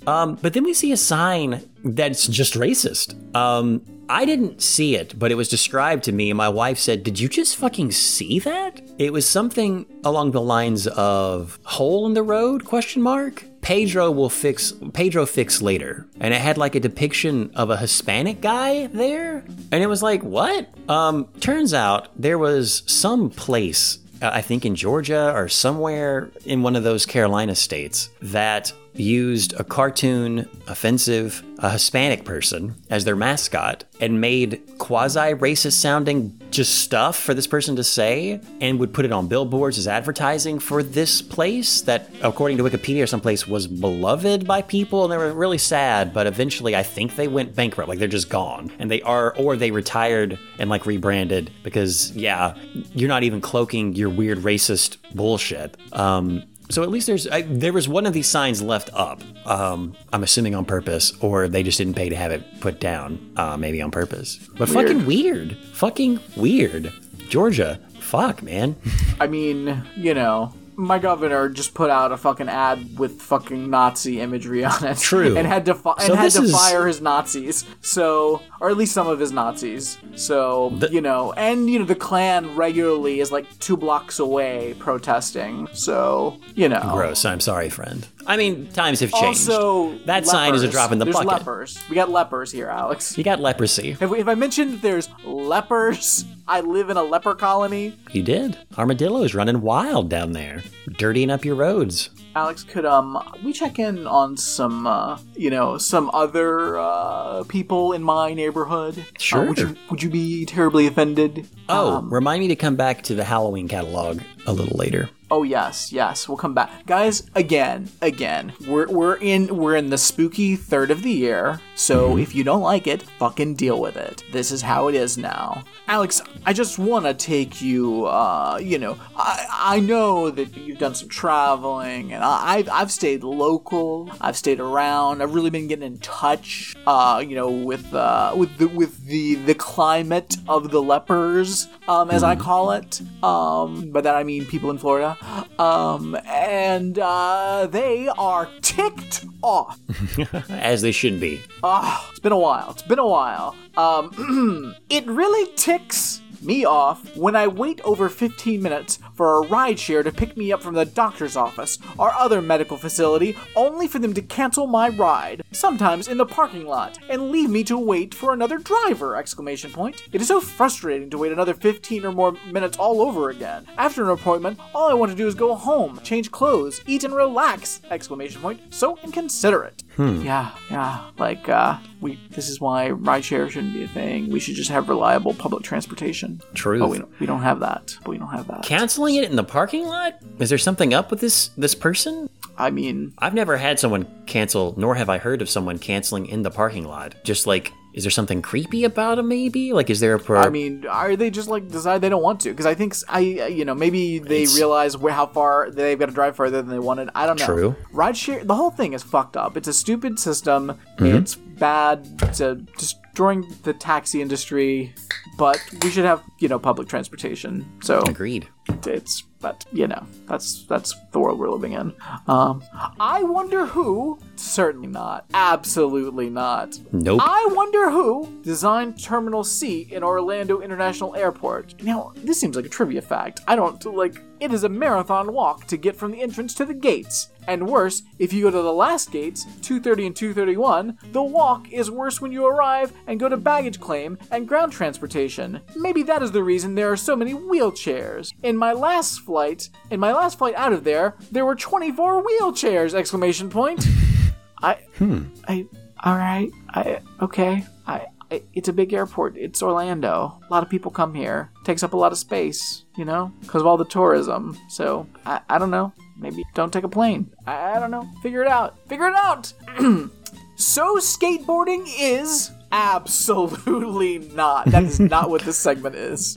Um, 0.06 0.36
but 0.40 0.54
then 0.54 0.64
we 0.64 0.72
see 0.72 0.92
a 0.92 0.96
sign 0.96 1.68
that's 1.84 2.26
just 2.26 2.54
racist. 2.54 3.14
Um, 3.36 3.82
I 4.08 4.24
didn't 4.24 4.62
see 4.62 4.96
it, 4.96 5.18
but 5.18 5.30
it 5.30 5.34
was 5.34 5.50
described 5.50 6.04
to 6.04 6.12
me, 6.12 6.30
and 6.30 6.38
my 6.38 6.48
wife 6.48 6.78
said, 6.78 7.02
Did 7.02 7.20
you 7.20 7.28
just 7.28 7.56
fucking 7.56 7.90
see 7.92 8.38
that? 8.38 8.80
It 8.96 9.12
was 9.12 9.26
something 9.26 9.84
along 10.04 10.30
the 10.30 10.40
lines 10.40 10.86
of 10.86 11.58
hole 11.64 12.06
in 12.06 12.14
the 12.14 12.22
road 12.22 12.64
question 12.64 13.02
mark. 13.02 13.44
Pedro 13.68 14.10
will 14.10 14.30
fix 14.30 14.72
Pedro 14.94 15.26
fix 15.26 15.60
later. 15.60 16.06
And 16.20 16.32
it 16.32 16.40
had 16.40 16.56
like 16.56 16.74
a 16.74 16.80
depiction 16.80 17.50
of 17.54 17.68
a 17.68 17.76
Hispanic 17.76 18.40
guy 18.40 18.86
there. 18.86 19.44
And 19.70 19.82
it 19.82 19.88
was 19.88 20.02
like, 20.02 20.22
what? 20.22 20.70
Um, 20.88 21.28
turns 21.40 21.74
out 21.74 22.08
there 22.16 22.38
was 22.38 22.82
some 22.86 23.28
place 23.28 23.98
uh, 24.22 24.30
I 24.32 24.40
think 24.40 24.64
in 24.64 24.74
Georgia 24.74 25.32
or 25.34 25.48
somewhere 25.48 26.30
in 26.46 26.62
one 26.62 26.76
of 26.76 26.82
those 26.82 27.04
Carolina 27.04 27.54
states 27.54 28.08
that 28.22 28.72
used 28.98 29.58
a 29.58 29.64
cartoon 29.64 30.48
offensive 30.66 31.42
a 31.58 31.70
Hispanic 31.70 32.24
person 32.24 32.74
as 32.88 33.04
their 33.04 33.16
mascot 33.16 33.84
and 34.00 34.20
made 34.20 34.62
quasi 34.78 35.34
racist 35.34 35.72
sounding 35.72 36.40
just 36.50 36.78
stuff 36.78 37.18
for 37.18 37.34
this 37.34 37.48
person 37.48 37.74
to 37.76 37.84
say 37.84 38.40
and 38.60 38.78
would 38.78 38.94
put 38.94 39.04
it 39.04 39.10
on 39.10 39.26
billboards 39.26 39.76
as 39.76 39.88
advertising 39.88 40.60
for 40.60 40.82
this 40.82 41.20
place 41.20 41.80
that 41.82 42.10
according 42.22 42.56
to 42.56 42.62
Wikipedia 42.62 43.02
or 43.02 43.06
someplace 43.08 43.48
was 43.48 43.66
beloved 43.66 44.46
by 44.46 44.62
people 44.62 45.02
and 45.02 45.12
they 45.12 45.16
were 45.16 45.32
really 45.32 45.58
sad 45.58 46.14
but 46.14 46.26
eventually 46.26 46.76
I 46.76 46.84
think 46.84 47.16
they 47.16 47.28
went 47.28 47.56
bankrupt 47.56 47.88
like 47.88 47.98
they're 47.98 48.08
just 48.08 48.30
gone. 48.30 48.70
And 48.78 48.90
they 48.90 49.02
are 49.02 49.34
or 49.36 49.56
they 49.56 49.72
retired 49.72 50.38
and 50.58 50.70
like 50.70 50.86
rebranded 50.86 51.50
because 51.64 52.12
yeah 52.12 52.54
you're 52.94 53.08
not 53.08 53.24
even 53.24 53.40
cloaking 53.40 53.96
your 53.96 54.10
weird 54.10 54.38
racist 54.38 54.96
bullshit. 55.12 55.76
Um 55.92 56.44
so 56.68 56.82
at 56.82 56.90
least 56.90 57.06
there's 57.06 57.26
I, 57.28 57.42
there 57.42 57.72
was 57.72 57.88
one 57.88 58.06
of 58.06 58.12
these 58.12 58.28
signs 58.28 58.62
left 58.62 58.90
up. 58.92 59.22
Um, 59.46 59.94
I'm 60.12 60.22
assuming 60.22 60.54
on 60.54 60.64
purpose, 60.64 61.12
or 61.20 61.48
they 61.48 61.62
just 61.62 61.78
didn't 61.78 61.94
pay 61.94 62.08
to 62.08 62.16
have 62.16 62.30
it 62.32 62.60
put 62.60 62.80
down, 62.80 63.32
uh, 63.36 63.56
maybe 63.56 63.80
on 63.82 63.90
purpose. 63.90 64.38
But 64.56 64.68
fucking 64.68 65.06
weird, 65.06 65.56
fucking 65.72 66.20
weird. 66.36 66.92
Georgia, 67.28 67.78
fuck 68.00 68.42
man. 68.42 68.76
I 69.20 69.26
mean, 69.26 69.84
you 69.96 70.14
know, 70.14 70.52
my 70.78 70.98
governor 71.00 71.48
just 71.48 71.74
put 71.74 71.90
out 71.90 72.12
a 72.12 72.16
fucking 72.16 72.48
ad 72.48 72.98
with 72.98 73.20
fucking 73.20 73.68
Nazi 73.68 74.20
imagery 74.20 74.64
on 74.64 74.84
it. 74.84 74.96
True. 74.98 75.36
And 75.36 75.44
had 75.46 75.66
to 75.66 75.74
fi- 75.74 75.96
So 75.98 76.12
and 76.12 76.20
had 76.20 76.30
to 76.32 76.42
is- 76.42 76.52
fire 76.52 76.86
his 76.86 77.00
Nazis. 77.00 77.64
So, 77.80 78.40
or 78.60 78.70
at 78.70 78.76
least 78.76 78.92
some 78.92 79.08
of 79.08 79.18
his 79.18 79.32
Nazis. 79.32 79.98
So, 80.14 80.72
you 80.90 81.00
know, 81.00 81.32
and 81.32 81.68
you 81.68 81.80
know 81.80 81.84
the 81.84 81.96
Klan 81.96 82.54
regularly 82.54 83.18
is 83.18 83.32
like 83.32 83.46
two 83.58 83.76
blocks 83.76 84.20
away 84.20 84.76
protesting. 84.78 85.66
So, 85.72 86.38
you 86.54 86.68
know. 86.68 86.90
Gross. 86.94 87.24
I'm 87.24 87.40
sorry, 87.40 87.68
friend. 87.70 88.06
I 88.26 88.36
mean, 88.36 88.66
times 88.72 89.00
have 89.00 89.10
changed. 89.12 89.48
Also, 89.48 89.96
that 90.04 90.26
sign 90.26 90.54
is 90.54 90.60
a 90.62 90.66
lepers. 90.66 90.72
drop 90.74 90.92
in 90.92 90.98
the 90.98 91.04
There's 91.06 91.14
bucket. 91.16 91.30
lepers. 91.32 91.78
We 91.88 91.94
got 91.94 92.10
lepers 92.10 92.52
here, 92.52 92.66
Alex. 92.68 93.16
You 93.16 93.24
got 93.24 93.40
leprosy. 93.40 93.92
Have, 93.92 94.10
we, 94.10 94.18
have 94.18 94.28
I 94.28 94.34
mentioned 94.34 94.82
there's 94.82 95.08
lepers? 95.24 96.24
I 96.46 96.60
live 96.60 96.90
in 96.90 96.96
a 96.96 97.02
leper 97.02 97.34
colony. 97.34 97.94
You 98.12 98.22
did. 98.22 98.58
Armadillo's 98.76 99.34
running 99.34 99.60
wild 99.62 100.08
down 100.10 100.32
there, 100.32 100.62
dirtying 100.96 101.30
up 101.30 101.44
your 101.44 101.54
roads. 101.54 102.10
Alex, 102.34 102.62
could 102.62 102.84
um 102.84 103.18
we 103.42 103.52
check 103.52 103.78
in 103.78 104.06
on 104.06 104.36
some 104.36 104.86
uh 104.86 105.18
you 105.34 105.50
know 105.50 105.76
some 105.78 106.08
other 106.12 106.78
uh 106.78 107.42
people 107.48 107.92
in 107.92 108.02
my 108.02 108.32
neighborhood? 108.34 108.98
Uh, 108.98 109.02
Sure. 109.18 109.44
would 109.46 109.58
you 109.58 109.76
would 109.90 110.02
you 110.02 110.10
be 110.10 110.44
terribly 110.44 110.86
offended? 110.86 111.48
Oh, 111.68 111.96
Um, 111.96 112.12
remind 112.12 112.40
me 112.40 112.48
to 112.48 112.56
come 112.56 112.76
back 112.76 113.02
to 113.04 113.14
the 113.14 113.24
Halloween 113.24 113.66
catalog 113.68 114.20
a 114.46 114.52
little 114.52 114.76
later. 114.78 115.10
Oh 115.30 115.42
yes, 115.42 115.92
yes. 115.92 116.26
We'll 116.26 116.38
come 116.38 116.54
back, 116.54 116.86
guys. 116.86 117.28
Again, 117.34 117.90
again. 118.00 118.52
We're 118.66 118.88
we're 118.88 119.16
in 119.16 119.54
we're 119.54 119.76
in 119.76 119.90
the 119.90 119.98
spooky 119.98 120.56
third 120.56 120.90
of 120.90 121.02
the 121.02 121.10
year. 121.10 121.60
So 121.74 122.16
if 122.16 122.34
you 122.34 122.44
don't 122.44 122.62
like 122.62 122.86
it, 122.86 123.02
fucking 123.18 123.54
deal 123.54 123.78
with 123.80 123.96
it. 123.96 124.24
This 124.32 124.50
is 124.50 124.62
how 124.62 124.88
it 124.88 124.94
is 124.94 125.18
now. 125.18 125.64
Alex, 125.86 126.22
I 126.46 126.52
just 126.52 126.78
want 126.78 127.04
to 127.04 127.14
take 127.14 127.60
you. 127.60 128.06
Uh, 128.06 128.58
you 128.62 128.78
know, 128.78 128.98
I 129.16 129.46
I 129.50 129.80
know 129.80 130.30
that 130.30 130.56
you've 130.56 130.78
done 130.78 130.94
some 130.94 131.10
traveling, 131.10 132.14
and 132.14 132.24
I, 132.24 132.56
I've 132.56 132.68
I've 132.70 132.92
stayed 132.92 133.22
local. 133.22 134.10
I've 134.22 134.36
stayed 134.36 134.60
around. 134.60 135.22
I've 135.22 135.34
really 135.34 135.50
been 135.50 135.68
getting 135.68 135.84
in 135.86 135.98
touch. 135.98 136.74
Uh, 136.86 137.22
you 137.26 137.36
know, 137.36 137.50
with 137.50 137.92
uh 137.92 138.32
with 138.34 138.56
the 138.56 138.66
with 138.68 139.04
the 139.04 139.34
the 139.34 139.54
climate 139.54 140.38
of 140.48 140.70
the 140.70 140.80
lepers, 140.80 141.68
um, 141.86 142.10
as 142.10 142.22
I 142.22 142.34
call 142.34 142.72
it. 142.72 143.02
Um, 143.22 143.90
by 143.90 144.00
that 144.00 144.16
I 144.16 144.24
mean 144.24 144.46
people 144.46 144.70
in 144.70 144.78
Florida. 144.78 145.17
Um, 145.58 146.16
and 146.26 146.98
uh, 146.98 147.66
they 147.70 148.08
are 148.08 148.48
ticked 148.62 149.24
off. 149.42 149.78
As 150.50 150.82
they 150.82 150.92
should 150.92 151.20
be. 151.20 151.40
Ah, 151.62 152.06
it's 152.10 152.20
been 152.20 152.32
a 152.32 152.38
while. 152.38 152.70
It's 152.70 152.82
been 152.82 152.98
a 152.98 153.06
while. 153.06 153.56
Um, 153.76 154.74
it 154.90 155.06
really 155.06 155.50
ticks 155.56 156.20
me 156.42 156.64
off 156.64 157.16
when 157.16 157.34
I 157.34 157.48
wait 157.48 157.80
over 157.82 158.08
15 158.08 158.62
minutes 158.62 158.98
for 159.18 159.42
a 159.42 159.46
rideshare 159.48 160.04
to 160.04 160.12
pick 160.12 160.36
me 160.36 160.52
up 160.52 160.62
from 160.62 160.74
the 160.74 160.84
doctor's 160.84 161.36
office 161.36 161.76
or 161.98 162.14
other 162.14 162.40
medical 162.40 162.76
facility, 162.76 163.36
only 163.56 163.88
for 163.88 163.98
them 163.98 164.14
to 164.14 164.22
cancel 164.22 164.68
my 164.68 164.88
ride, 164.90 165.42
sometimes 165.50 166.06
in 166.06 166.18
the 166.18 166.24
parking 166.24 166.64
lot, 166.68 167.00
and 167.10 167.32
leave 167.32 167.50
me 167.50 167.64
to 167.64 167.76
wait 167.76 168.14
for 168.14 168.32
another 168.32 168.58
driver! 168.58 169.16
Exclamation 169.16 169.72
point. 169.72 170.04
It 170.12 170.20
is 170.20 170.28
so 170.28 170.40
frustrating 170.40 171.10
to 171.10 171.18
wait 171.18 171.32
another 171.32 171.52
15 171.52 172.04
or 172.04 172.12
more 172.12 172.36
minutes 172.52 172.78
all 172.78 173.00
over 173.02 173.30
again. 173.30 173.66
After 173.76 174.04
an 174.04 174.10
appointment, 174.10 174.60
all 174.72 174.88
I 174.88 174.94
want 174.94 175.10
to 175.10 175.16
do 175.16 175.26
is 175.26 175.34
go 175.34 175.56
home, 175.56 175.98
change 176.04 176.30
clothes, 176.30 176.80
eat 176.86 177.02
and 177.02 177.12
relax! 177.12 177.80
Exclamation 177.90 178.40
point. 178.40 178.72
So 178.72 178.98
inconsiderate. 179.02 179.82
Yeah, 179.98 180.52
yeah. 180.70 181.10
Like, 181.18 181.48
uh, 181.48 181.78
we. 182.00 182.20
This 182.30 182.48
is 182.48 182.60
why 182.60 182.90
rideshare 182.90 183.50
shouldn't 183.50 183.72
be 183.72 183.82
a 183.82 183.88
thing. 183.88 184.30
We 184.30 184.38
should 184.38 184.54
just 184.54 184.70
have 184.70 184.88
reliable 184.88 185.34
public 185.34 185.64
transportation. 185.64 186.40
Truth. 186.54 186.82
Oh, 186.82 186.86
we 186.86 186.98
don't. 186.98 187.20
We 187.20 187.26
don't 187.26 187.42
have 187.42 187.58
that. 187.60 187.96
But 188.04 188.10
we 188.10 188.18
don't 188.18 188.28
have 188.28 188.46
that. 188.46 188.62
Canceling 188.62 189.07
it 189.16 189.30
in 189.30 189.36
the 189.36 189.44
parking 189.44 189.86
lot? 189.86 190.14
Is 190.38 190.48
there 190.48 190.58
something 190.58 190.94
up 190.94 191.10
with 191.10 191.20
this 191.20 191.48
this 191.56 191.74
person? 191.74 192.28
I 192.56 192.70
mean, 192.70 193.14
I've 193.18 193.34
never 193.34 193.56
had 193.56 193.78
someone 193.78 194.06
cancel, 194.26 194.74
nor 194.76 194.96
have 194.96 195.08
I 195.08 195.18
heard 195.18 195.42
of 195.42 195.48
someone 195.48 195.78
canceling 195.78 196.26
in 196.26 196.42
the 196.42 196.50
parking 196.50 196.84
lot. 196.84 197.14
Just 197.22 197.46
like, 197.46 197.72
is 197.94 198.02
there 198.02 198.10
something 198.10 198.42
creepy 198.42 198.82
about 198.82 199.14
them? 199.16 199.28
Maybe 199.28 199.72
like, 199.72 199.90
is 199.90 200.00
there 200.00 200.14
a 200.14 200.18
pro? 200.18 200.40
I 200.40 200.48
mean, 200.48 200.84
are 200.86 201.14
they 201.14 201.30
just 201.30 201.48
like 201.48 201.68
decide 201.68 202.00
they 202.00 202.08
don't 202.08 202.22
want 202.22 202.40
to? 202.40 202.50
Because 202.50 202.66
I 202.66 202.74
think 202.74 202.94
I, 203.08 203.20
you 203.20 203.64
know, 203.64 203.74
maybe 203.76 204.18
they 204.18 204.42
It's- 204.42 204.56
realize 204.56 204.96
where 204.96 205.12
how 205.12 205.26
far 205.26 205.70
they've 205.70 205.98
got 205.98 206.06
to 206.06 206.12
drive 206.12 206.34
further 206.34 206.60
than 206.60 206.70
they 206.70 206.80
wanted. 206.80 207.10
I 207.14 207.26
don't 207.26 207.38
know. 207.38 207.46
True. 207.46 207.76
Rideshare, 207.92 208.44
the 208.44 208.56
whole 208.56 208.70
thing 208.70 208.92
is 208.92 209.04
fucked 209.04 209.36
up. 209.36 209.56
It's 209.56 209.68
a 209.68 209.72
stupid 209.72 210.18
system. 210.18 210.78
Mm-hmm. 210.98 211.16
It's 211.16 211.36
bad. 211.36 212.08
It's 212.22 212.40
a, 212.40 212.56
destroying 212.56 213.46
the 213.62 213.72
taxi 213.72 214.20
industry. 214.20 214.94
But 215.38 215.60
we 215.82 215.90
should 215.90 216.04
have, 216.04 216.22
you 216.40 216.48
know, 216.48 216.58
public 216.58 216.88
transportation. 216.88 217.64
So 217.82 218.00
Agreed. 218.00 218.48
It's 218.86 219.22
but 219.40 219.64
you 219.72 219.86
know 219.86 220.04
that's 220.26 220.64
that's 220.64 220.94
the 221.12 221.18
world 221.18 221.38
we're 221.38 221.50
living 221.50 221.72
in. 221.72 221.92
Um 222.26 222.62
i 222.98 223.22
wonder 223.22 223.66
who 223.66 224.18
certainly 224.36 224.88
not 224.88 225.26
absolutely 225.34 226.28
not. 226.30 226.78
Nope. 226.92 227.20
i 227.22 227.48
wonder 227.52 227.90
who 227.90 228.40
designed 228.42 229.02
terminal 229.02 229.44
c 229.44 229.88
in 229.90 230.02
orlando 230.02 230.60
international 230.60 231.14
airport. 231.14 231.82
Now 231.82 232.12
this 232.16 232.40
seems 232.40 232.56
like 232.56 232.66
a 232.66 232.70
trivia 232.70 233.02
fact. 233.02 233.40
I 233.46 233.56
don't 233.56 233.82
like 233.94 234.20
it 234.40 234.52
is 234.52 234.64
a 234.64 234.68
marathon 234.68 235.32
walk 235.32 235.66
to 235.66 235.76
get 235.76 235.96
from 235.96 236.12
the 236.12 236.20
entrance 236.22 236.54
to 236.54 236.64
the 236.64 236.74
gates 236.74 237.28
and 237.48 237.66
worse 237.66 238.02
if 238.18 238.32
you 238.32 238.42
go 238.42 238.50
to 238.50 238.62
the 238.62 238.72
last 238.72 239.10
gates 239.10 239.44
230 239.62 240.06
and 240.06 240.16
231 240.16 240.98
the 241.12 241.22
walk 241.22 241.72
is 241.72 241.90
worse 241.90 242.20
when 242.20 242.30
you 242.30 242.46
arrive 242.46 242.92
and 243.06 243.18
go 243.18 243.28
to 243.28 243.36
baggage 243.36 243.80
claim 243.80 244.16
and 244.30 244.46
ground 244.46 244.70
transportation 244.70 245.60
maybe 245.74 246.02
that 246.02 246.22
is 246.22 246.30
the 246.30 246.42
reason 246.42 246.74
there 246.74 246.92
are 246.92 246.96
so 246.96 247.16
many 247.16 247.34
wheelchairs 247.34 248.32
in 248.42 248.56
my 248.56 248.72
last 248.72 249.20
flight 249.20 249.70
in 249.90 249.98
my 249.98 250.12
last 250.12 250.38
flight 250.38 250.54
out 250.54 250.72
of 250.72 250.84
there 250.84 251.16
there 251.32 251.44
were 251.44 251.56
24 251.56 252.24
wheelchairs 252.24 252.94
exclamation 252.94 253.48
point 253.48 253.84
i 254.62 254.74
hmm. 254.96 255.22
i 255.48 255.66
all 256.04 256.16
right 256.16 256.50
i 256.70 257.00
okay 257.20 257.64
i 257.86 258.06
I- 258.30 258.42
it's 258.52 258.68
a 258.68 258.72
big 258.72 258.92
airport. 258.92 259.36
It's 259.36 259.62
Orlando. 259.62 260.38
A 260.48 260.52
lot 260.52 260.62
of 260.62 260.68
people 260.68 260.90
come 260.90 261.14
here. 261.14 261.50
Takes 261.64 261.82
up 261.82 261.94
a 261.94 261.96
lot 261.96 262.12
of 262.12 262.18
space, 262.18 262.84
you 262.96 263.04
know, 263.04 263.32
because 263.40 263.62
of 263.62 263.66
all 263.66 263.76
the 263.76 263.86
tourism. 263.86 264.56
So 264.68 265.06
I, 265.24 265.40
I 265.48 265.58
don't 265.58 265.70
know. 265.70 265.92
Maybe 266.18 266.44
don't 266.54 266.72
take 266.72 266.84
a 266.84 266.88
plane. 266.88 267.30
I, 267.46 267.76
I 267.76 267.80
don't 267.80 267.90
know. 267.90 268.08
Figure 268.22 268.42
it 268.42 268.48
out. 268.48 268.78
Figure 268.88 269.08
it 269.08 269.14
out. 269.14 269.52
so 270.56 270.96
skateboarding 270.98 271.86
is 271.98 272.50
absolutely 272.72 274.18
not. 274.34 274.66
That 274.66 274.84
is 274.84 275.00
not 275.00 275.30
what 275.30 275.42
this 275.42 275.56
segment 275.56 275.94
is. 275.94 276.36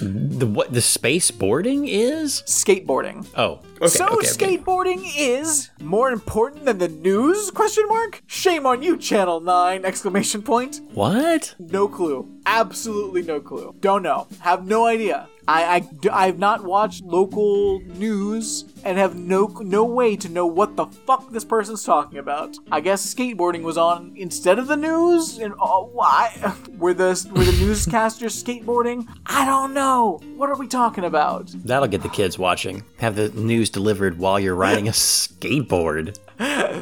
The 0.00 0.46
what? 0.46 0.72
The 0.72 0.80
space 0.80 1.30
boarding 1.30 1.86
is? 1.86 2.42
Skateboarding. 2.46 3.26
Oh, 3.36 3.60
okay. 3.76 3.88
so 3.88 4.06
okay, 4.06 4.16
okay. 4.16 4.26
skateboarding 4.56 5.10
is 5.16 5.70
more 5.80 6.10
important 6.10 6.64
than 6.64 6.78
the 6.78 6.88
news? 6.88 7.50
Question 7.50 7.86
mark. 7.88 8.22
Shame 8.26 8.66
on 8.66 8.82
you, 8.82 8.96
Channel 8.96 9.40
Nine! 9.40 9.84
Exclamation 9.84 10.42
point. 10.42 10.80
What? 10.94 11.54
No 11.58 11.88
clue. 11.88 12.28
Absolutely 12.46 13.22
no 13.22 13.40
clue. 13.40 13.74
Don't 13.80 14.02
know. 14.02 14.26
Have 14.40 14.66
no 14.66 14.86
idea. 14.86 15.28
I, 15.48 15.76
I, 15.76 15.88
I, 16.12 16.26
have 16.26 16.38
not 16.38 16.62
watched 16.62 17.02
local 17.04 17.80
news 17.80 18.66
and 18.84 18.98
have 18.98 19.16
no 19.16 19.46
no 19.60 19.84
way 19.84 20.16
to 20.16 20.28
know 20.28 20.46
what 20.46 20.76
the 20.76 20.86
fuck 20.86 21.30
this 21.30 21.44
person's 21.44 21.84
talking 21.84 22.18
about. 22.18 22.56
I 22.70 22.80
guess 22.80 23.14
skateboarding 23.14 23.62
was 23.62 23.78
on 23.78 24.12
instead 24.16 24.58
of 24.58 24.66
the 24.66 24.76
news. 24.76 25.38
And 25.38 25.54
oh, 25.60 25.90
why 25.92 26.54
were 26.78 26.94
the 26.94 27.08
were 27.32 27.44
the 27.44 27.52
newscasters 27.52 28.42
skateboarding? 28.44 29.06
I 29.26 29.44
don't 29.44 29.74
know. 29.74 30.20
What 30.36 30.50
are 30.50 30.56
we 30.56 30.68
talking 30.68 31.04
about? 31.04 31.50
That'll 31.64 31.88
get 31.88 32.02
the 32.02 32.08
kids 32.08 32.38
watching. 32.38 32.82
Have 32.98 33.16
the 33.16 33.28
news 33.30 33.70
delivered 33.70 34.18
while 34.18 34.38
you're 34.40 34.54
riding 34.54 34.88
a 34.88 34.92
skateboard. 34.92 36.18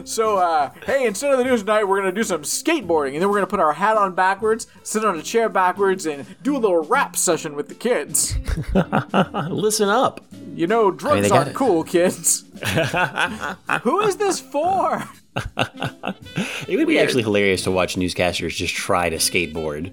So, 0.04 0.36
uh, 0.36 0.70
hey, 0.84 1.06
instead 1.06 1.32
of 1.32 1.38
the 1.38 1.44
news 1.44 1.60
tonight, 1.60 1.84
we're 1.84 1.98
gonna 1.98 2.12
do 2.12 2.22
some 2.22 2.42
skateboarding, 2.42 3.14
and 3.14 3.22
then 3.22 3.28
we're 3.28 3.36
gonna 3.36 3.46
put 3.46 3.60
our 3.60 3.72
hat 3.72 3.96
on 3.96 4.14
backwards, 4.14 4.66
sit 4.82 5.04
on 5.04 5.18
a 5.18 5.22
chair 5.22 5.48
backwards, 5.48 6.06
and 6.06 6.26
do 6.42 6.56
a 6.56 6.58
little 6.58 6.84
rap 6.84 7.16
session 7.16 7.56
with 7.56 7.68
the 7.68 7.74
kids. 7.74 8.36
Listen 9.50 9.88
up. 9.88 10.24
You 10.54 10.66
know, 10.66 10.90
drugs 10.90 11.22
they 11.22 11.28
got 11.28 11.38
aren't 11.38 11.50
it. 11.50 11.54
cool, 11.54 11.84
kids. 11.84 12.44
Who 13.82 14.00
is 14.02 14.16
this 14.16 14.40
for? 14.40 15.02
It 16.68 16.76
would 16.76 16.88
be 16.88 16.98
actually 16.98 17.22
hilarious 17.22 17.62
to 17.62 17.70
watch 17.70 17.94
newscasters 17.94 18.50
just 18.54 18.74
try 18.74 19.08
to 19.08 19.16
skateboard. 19.16 19.92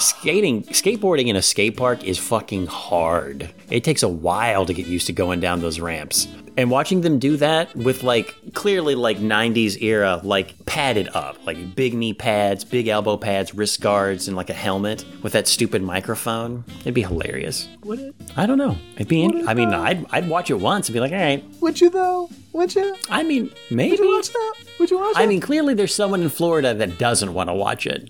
Skating, 0.00 0.62
skateboarding 0.64 1.26
in 1.28 1.36
a 1.36 1.42
skate 1.42 1.76
park 1.76 2.02
is 2.04 2.18
fucking 2.18 2.66
hard. 2.66 3.50
It 3.70 3.84
takes 3.84 4.02
a 4.02 4.08
while 4.08 4.64
to 4.66 4.72
get 4.72 4.86
used 4.86 5.06
to 5.08 5.12
going 5.12 5.40
down 5.40 5.60
those 5.60 5.80
ramps. 5.80 6.26
And 6.56 6.70
watching 6.70 7.00
them 7.02 7.18
do 7.18 7.36
that 7.38 7.74
with 7.76 8.02
like 8.04 8.34
clearly 8.54 8.94
like 8.94 9.18
90s 9.18 9.82
era, 9.82 10.20
like 10.22 10.64
padded 10.66 11.08
up, 11.12 11.44
like 11.44 11.74
big 11.74 11.94
knee 11.94 12.14
pads, 12.14 12.64
big 12.64 12.86
elbow 12.88 13.16
pads, 13.16 13.54
wrist 13.54 13.80
guards, 13.80 14.28
and 14.28 14.36
like 14.36 14.50
a 14.50 14.54
helmet 14.54 15.04
with 15.22 15.32
that 15.32 15.46
stupid 15.48 15.82
microphone, 15.82 16.64
it'd 16.80 16.94
be 16.94 17.02
hilarious. 17.02 17.68
Would 17.82 17.98
it? 17.98 18.14
I 18.36 18.46
don't 18.46 18.58
know. 18.58 18.78
It'd 18.94 19.08
be. 19.08 19.26
Would 19.26 19.34
In, 19.34 19.40
it 19.42 19.48
I 19.48 19.54
mean, 19.54 19.70
though? 19.70 19.82
I'd 19.82 20.06
I'd 20.12 20.28
watch 20.28 20.48
it 20.48 20.60
once 20.60 20.88
and 20.88 20.94
be 20.94 21.00
like, 21.00 21.12
all 21.12 21.18
right. 21.18 21.44
Would 21.60 21.80
you 21.80 21.90
though? 21.90 22.30
Would 22.54 22.74
you? 22.76 22.96
I 23.10 23.24
mean, 23.24 23.50
maybe. 23.68 23.90
Would 23.90 23.98
you 24.00 24.14
watch 24.14 24.28
that? 24.32 24.54
Would 24.78 24.90
you 24.90 24.98
watch 24.98 25.16
I 25.16 25.24
it? 25.24 25.26
mean, 25.26 25.40
clearly 25.40 25.74
there's 25.74 25.94
someone 25.94 26.22
in 26.22 26.28
Florida 26.28 26.72
that 26.72 26.98
doesn't 26.98 27.34
want 27.34 27.50
to 27.50 27.54
watch 27.54 27.84
it. 27.84 28.08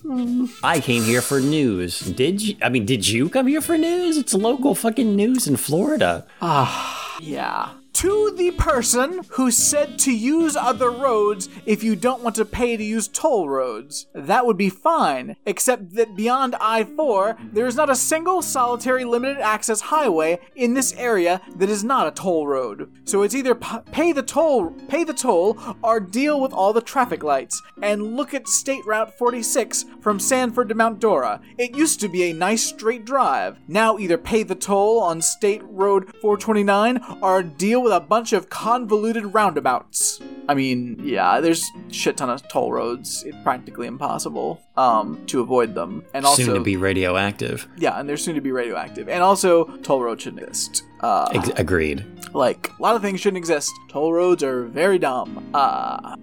I 0.63 0.81
came 0.81 1.03
here 1.03 1.23
for 1.23 1.41
news. 1.41 2.01
Did 2.01 2.43
you? 2.43 2.55
I 2.63 2.69
mean, 2.69 2.85
did 2.85 3.09
you 3.09 3.31
come 3.31 3.47
here 3.47 3.63
for 3.63 3.79
news? 3.79 4.19
It's 4.19 4.35
local 4.35 4.75
fucking 4.75 5.17
news 5.17 5.47
in 5.49 5.57
Florida. 5.57 6.27
Ah, 6.43 7.17
yeah. 7.21 7.71
To 8.05 8.35
the 8.37 8.51
person 8.51 9.21
who 9.31 9.51
said 9.51 9.99
to 10.01 10.13
use 10.13 10.57
other 10.57 10.91
roads 10.91 11.49
if 11.65 11.83
you 11.83 11.97
don't 11.97 12.23
want 12.23 12.37
to 12.37 12.45
pay 12.45 12.77
to 12.77 12.85
use 12.85 13.09
toll 13.09 13.49
roads. 13.49 14.09
That 14.15 14.45
would 14.45 14.59
be 14.59 14.69
fine, 14.69 15.37
except 15.47 15.95
that 15.95 16.15
beyond 16.15 16.55
I 16.61 16.85
4, 16.85 17.39
there 17.55 17.67
is 17.67 17.77
not 17.77 17.89
a 17.89 17.97
single 17.97 18.43
solitary 18.43 19.07
limited 19.07 19.39
access 19.39 19.81
highway 19.81 20.39
in 20.55 20.75
this 20.75 20.93
area 20.99 21.41
that 21.57 21.71
is 21.71 21.83
not 21.83 22.07
a 22.07 22.11
toll 22.11 22.47
road. 22.47 22.91
So 23.07 23.23
it's 23.23 23.35
either 23.35 23.55
p- 23.55 23.79
pay 23.91 24.13
the 24.13 24.23
toll, 24.23 24.73
pay 24.87 25.05
the 25.05 25.15
toll, 25.15 25.59
or 25.83 25.99
deal 25.99 26.39
with 26.43 26.53
all 26.53 26.75
the 26.75 26.83
traffic 26.83 27.23
lights. 27.23 27.63
And 27.81 28.17
look 28.17 28.35
at 28.35 28.49
State 28.49 28.85
Route 28.85 29.17
46 29.17 29.87
from 30.03 30.21
Sanford 30.21 30.69
to 30.69 30.75
Mount 30.75 31.01
Dora. 31.01 31.41
It 31.57 31.75
used 31.75 32.01
to 32.01 32.09
be 32.09 32.25
a 32.25 32.35
nice 32.35 32.65
straight 32.65 33.07
drive. 33.07 33.57
Now 33.67 33.97
either 33.97 34.19
pay 34.19 34.43
the 34.43 34.55
toll 34.55 35.01
on 35.01 35.23
State 35.23 35.63
Road 35.65 36.15
429 36.21 37.03
or 37.23 37.43
deal 37.43 37.83
with 37.83 37.94
a 37.95 38.01
bunch 38.01 38.33
of 38.33 38.51
convoluted 38.51 39.33
roundabouts. 39.33 40.21
I 40.49 40.55
mean, 40.55 41.01
yeah, 41.03 41.41
there's 41.41 41.65
shit 41.91 42.17
ton 42.17 42.29
of 42.31 42.47
toll 42.49 42.73
roads. 42.73 43.23
It's 43.27 43.37
practically 43.43 43.87
impossible 43.87 44.61
um, 44.77 45.25
to 45.27 45.41
avoid 45.41 45.75
them, 45.75 46.05
and 46.13 46.27
also 46.27 46.43
Soon 46.43 46.55
to 46.55 46.61
be 46.61 46.77
radioactive. 46.77 47.67
yeah, 47.79 47.99
and 47.99 48.09
they're 48.09 48.17
soon 48.17 48.35
to 48.35 48.41
be 48.41 48.53
radioactive, 48.53 49.09
and 49.09 49.23
also 49.23 49.65
toll 49.79 50.03
roads 50.03 50.23
shouldn't 50.25 50.43
exist. 50.43 50.83
Uh, 51.01 51.29
Ex- 51.35 51.51
agreed. 51.57 52.05
like 52.35 52.71
a 52.79 52.83
lot 52.83 52.97
of 52.97 53.03
things 53.03 53.21
shouldn't 53.21 53.39
exist. 53.39 53.71
Toll 53.89 54.13
roads 54.13 54.43
are 54.43 54.65
very 54.65 54.99
dumb. 54.99 55.49
Uh 55.55 56.17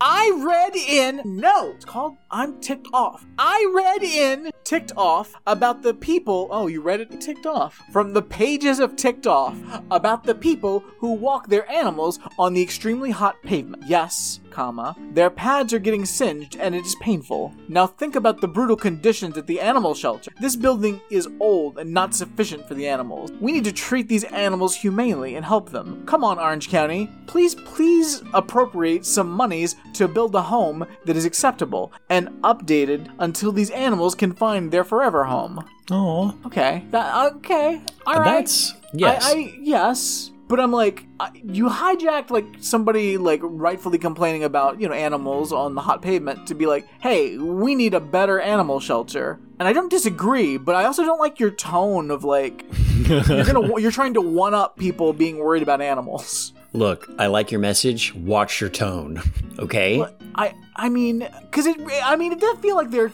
I 0.00 0.32
read 0.44 0.76
in 0.76 1.22
no, 1.24 1.70
it's 1.70 1.84
called 1.84 2.16
I'm 2.34 2.60
ticked 2.60 2.88
off. 2.92 3.24
I 3.38 3.64
read 3.72 4.02
in 4.02 4.50
ticked 4.64 4.90
off 4.96 5.36
about 5.46 5.82
the 5.82 5.94
people. 5.94 6.48
Oh, 6.50 6.66
you 6.66 6.80
read 6.80 7.00
it 7.00 7.20
ticked 7.20 7.46
off 7.46 7.80
from 7.92 8.12
the 8.12 8.22
pages 8.22 8.80
of 8.80 8.96
ticked 8.96 9.28
off 9.28 9.56
about 9.92 10.24
the 10.24 10.34
people 10.34 10.82
who 10.98 11.12
walk 11.12 11.46
their 11.46 11.70
animals 11.70 12.18
on 12.36 12.52
the 12.52 12.62
extremely 12.62 13.12
hot 13.12 13.40
pavement. 13.44 13.84
Yes, 13.86 14.40
comma 14.50 14.96
their 15.12 15.30
pads 15.30 15.72
are 15.72 15.78
getting 15.78 16.04
singed 16.04 16.56
and 16.58 16.74
it 16.74 16.84
is 16.84 16.96
painful. 16.96 17.54
Now 17.68 17.86
think 17.86 18.16
about 18.16 18.40
the 18.40 18.48
brutal 18.48 18.76
conditions 18.76 19.36
at 19.36 19.46
the 19.46 19.60
animal 19.60 19.94
shelter. 19.94 20.32
This 20.40 20.56
building 20.56 21.00
is 21.10 21.28
old 21.40 21.78
and 21.78 21.92
not 21.92 22.14
sufficient 22.14 22.66
for 22.66 22.74
the 22.74 22.88
animals. 22.88 23.30
We 23.40 23.52
need 23.52 23.64
to 23.64 23.72
treat 23.72 24.08
these 24.08 24.24
animals 24.24 24.74
humanely 24.74 25.36
and 25.36 25.44
help 25.44 25.70
them. 25.70 26.04
Come 26.06 26.24
on, 26.24 26.38
Orange 26.38 26.68
County. 26.68 27.10
Please, 27.26 27.54
please 27.54 28.22
appropriate 28.32 29.04
some 29.04 29.30
monies 29.30 29.76
to 29.94 30.08
build 30.08 30.34
a 30.34 30.42
home 30.42 30.86
that 31.04 31.16
is 31.16 31.24
acceptable 31.24 31.92
and 32.08 32.23
updated 32.42 33.10
until 33.18 33.52
these 33.52 33.70
animals 33.70 34.14
can 34.14 34.32
find 34.32 34.70
their 34.70 34.84
forever 34.84 35.24
home. 35.24 35.64
Oh, 35.90 36.36
Okay. 36.46 36.84
That 36.90 37.32
okay. 37.36 37.82
All 38.06 38.14
right. 38.18 38.24
that's 38.24 38.74
yes. 38.92 39.24
I, 39.26 39.32
I 39.36 39.54
yes, 39.60 40.30
but 40.48 40.60
I'm 40.60 40.72
like, 40.72 41.06
you 41.42 41.68
hijacked 41.68 42.30
like 42.30 42.46
somebody 42.60 43.16
like 43.18 43.40
rightfully 43.42 43.98
complaining 43.98 44.44
about 44.44 44.80
you 44.80 44.88
know 44.88 44.94
animals 44.94 45.52
on 45.52 45.74
the 45.74 45.80
hot 45.82 46.00
pavement 46.02 46.46
to 46.48 46.54
be 46.54 46.66
like, 46.66 46.86
hey, 47.00 47.36
we 47.38 47.74
need 47.74 47.94
a 47.94 48.00
better 48.00 48.40
animal 48.40 48.80
shelter. 48.80 49.40
And 49.58 49.68
I 49.68 49.72
don't 49.72 49.90
disagree, 49.90 50.56
but 50.56 50.74
I 50.74 50.84
also 50.84 51.04
don't 51.04 51.20
like 51.20 51.38
your 51.38 51.50
tone 51.50 52.10
of 52.10 52.24
like 52.24 52.64
you're 53.08 53.44
gonna 53.44 53.80
you're 53.80 53.90
trying 53.90 54.14
to 54.14 54.20
one 54.20 54.54
up 54.54 54.76
people 54.78 55.12
being 55.12 55.38
worried 55.38 55.62
about 55.62 55.80
animals. 55.80 56.52
Look, 56.74 57.08
I 57.18 57.28
like 57.28 57.52
your 57.52 57.60
message. 57.60 58.14
Watch 58.14 58.60
your 58.60 58.68
tone. 58.68 59.22
Okay. 59.60 60.04
I 60.34 60.54
I 60.74 60.88
mean, 60.88 61.20
because 61.42 61.66
it 61.66 61.76
I 62.02 62.16
mean 62.16 62.32
it 62.32 62.40
does 62.40 62.58
feel 62.58 62.74
like 62.74 62.90
they're. 62.90 63.12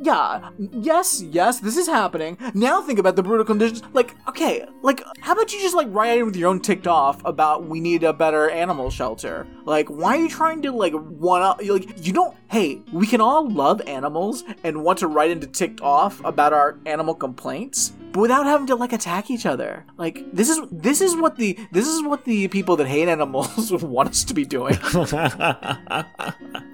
Yeah, 0.00 0.50
yes, 0.58 1.22
yes, 1.22 1.58
this 1.58 1.76
is 1.76 1.88
happening. 1.88 2.38
Now 2.54 2.80
think 2.80 3.00
about 3.00 3.16
the 3.16 3.22
brutal 3.22 3.44
conditions. 3.44 3.82
Like, 3.92 4.14
okay, 4.28 4.64
like, 4.80 5.02
how 5.20 5.32
about 5.32 5.52
you 5.52 5.60
just 5.60 5.74
like 5.74 5.88
write 5.90 6.18
in 6.18 6.24
with 6.24 6.36
your 6.36 6.48
own 6.50 6.60
ticked 6.60 6.86
off 6.86 7.20
about 7.24 7.66
we 7.66 7.80
need 7.80 8.04
a 8.04 8.12
better 8.12 8.48
animal 8.48 8.90
shelter? 8.90 9.44
Like, 9.64 9.88
why 9.88 10.16
are 10.16 10.20
you 10.20 10.28
trying 10.28 10.62
to 10.62 10.70
like 10.70 10.92
one 10.92 11.42
up? 11.42 11.60
Like, 11.64 12.06
you 12.06 12.12
don't. 12.12 12.36
Hey, 12.50 12.80
we 12.92 13.06
can 13.06 13.20
all 13.20 13.46
love 13.48 13.82
animals 13.86 14.42
and 14.64 14.82
want 14.82 14.98
to 15.00 15.06
write 15.06 15.30
into 15.30 15.46
ticked 15.46 15.82
off 15.82 16.24
about 16.24 16.54
our 16.54 16.78
animal 16.86 17.14
complaints, 17.14 17.92
but 18.12 18.20
without 18.20 18.46
having 18.46 18.66
to 18.68 18.74
like 18.74 18.94
attack 18.94 19.30
each 19.30 19.44
other. 19.44 19.84
Like, 19.98 20.24
this 20.32 20.48
is 20.48 20.60
this 20.72 21.02
is 21.02 21.14
what 21.14 21.36
the 21.36 21.58
this 21.72 21.86
is 21.86 22.02
what 22.02 22.24
the 22.24 22.48
people 22.48 22.74
that 22.76 22.86
hate 22.86 23.06
animals 23.06 23.70
want 23.82 24.08
us 24.08 24.24
to 24.24 24.32
be 24.32 24.46
doing. 24.46 24.72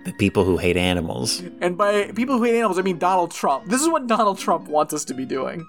the 0.05 0.15
people 0.17 0.45
who 0.45 0.59
hate 0.59 0.77
animals. 0.77 1.43
And 1.61 1.77
by 1.77 2.13
people 2.13 2.39
who 2.39 2.45
hate 2.45 2.57
animals, 2.57 2.79
I 2.79 2.83
mean 2.83 2.99
Donald 2.99 3.33
Trump. 3.33 3.67
This 3.67 3.83
is 3.83 3.89
what 3.89 4.07
Donald 4.07 4.39
Trump 4.39 4.69
wants 4.69 4.95
us 4.95 5.05
to 5.07 5.15
be 5.15 5.25
doing. 5.27 5.67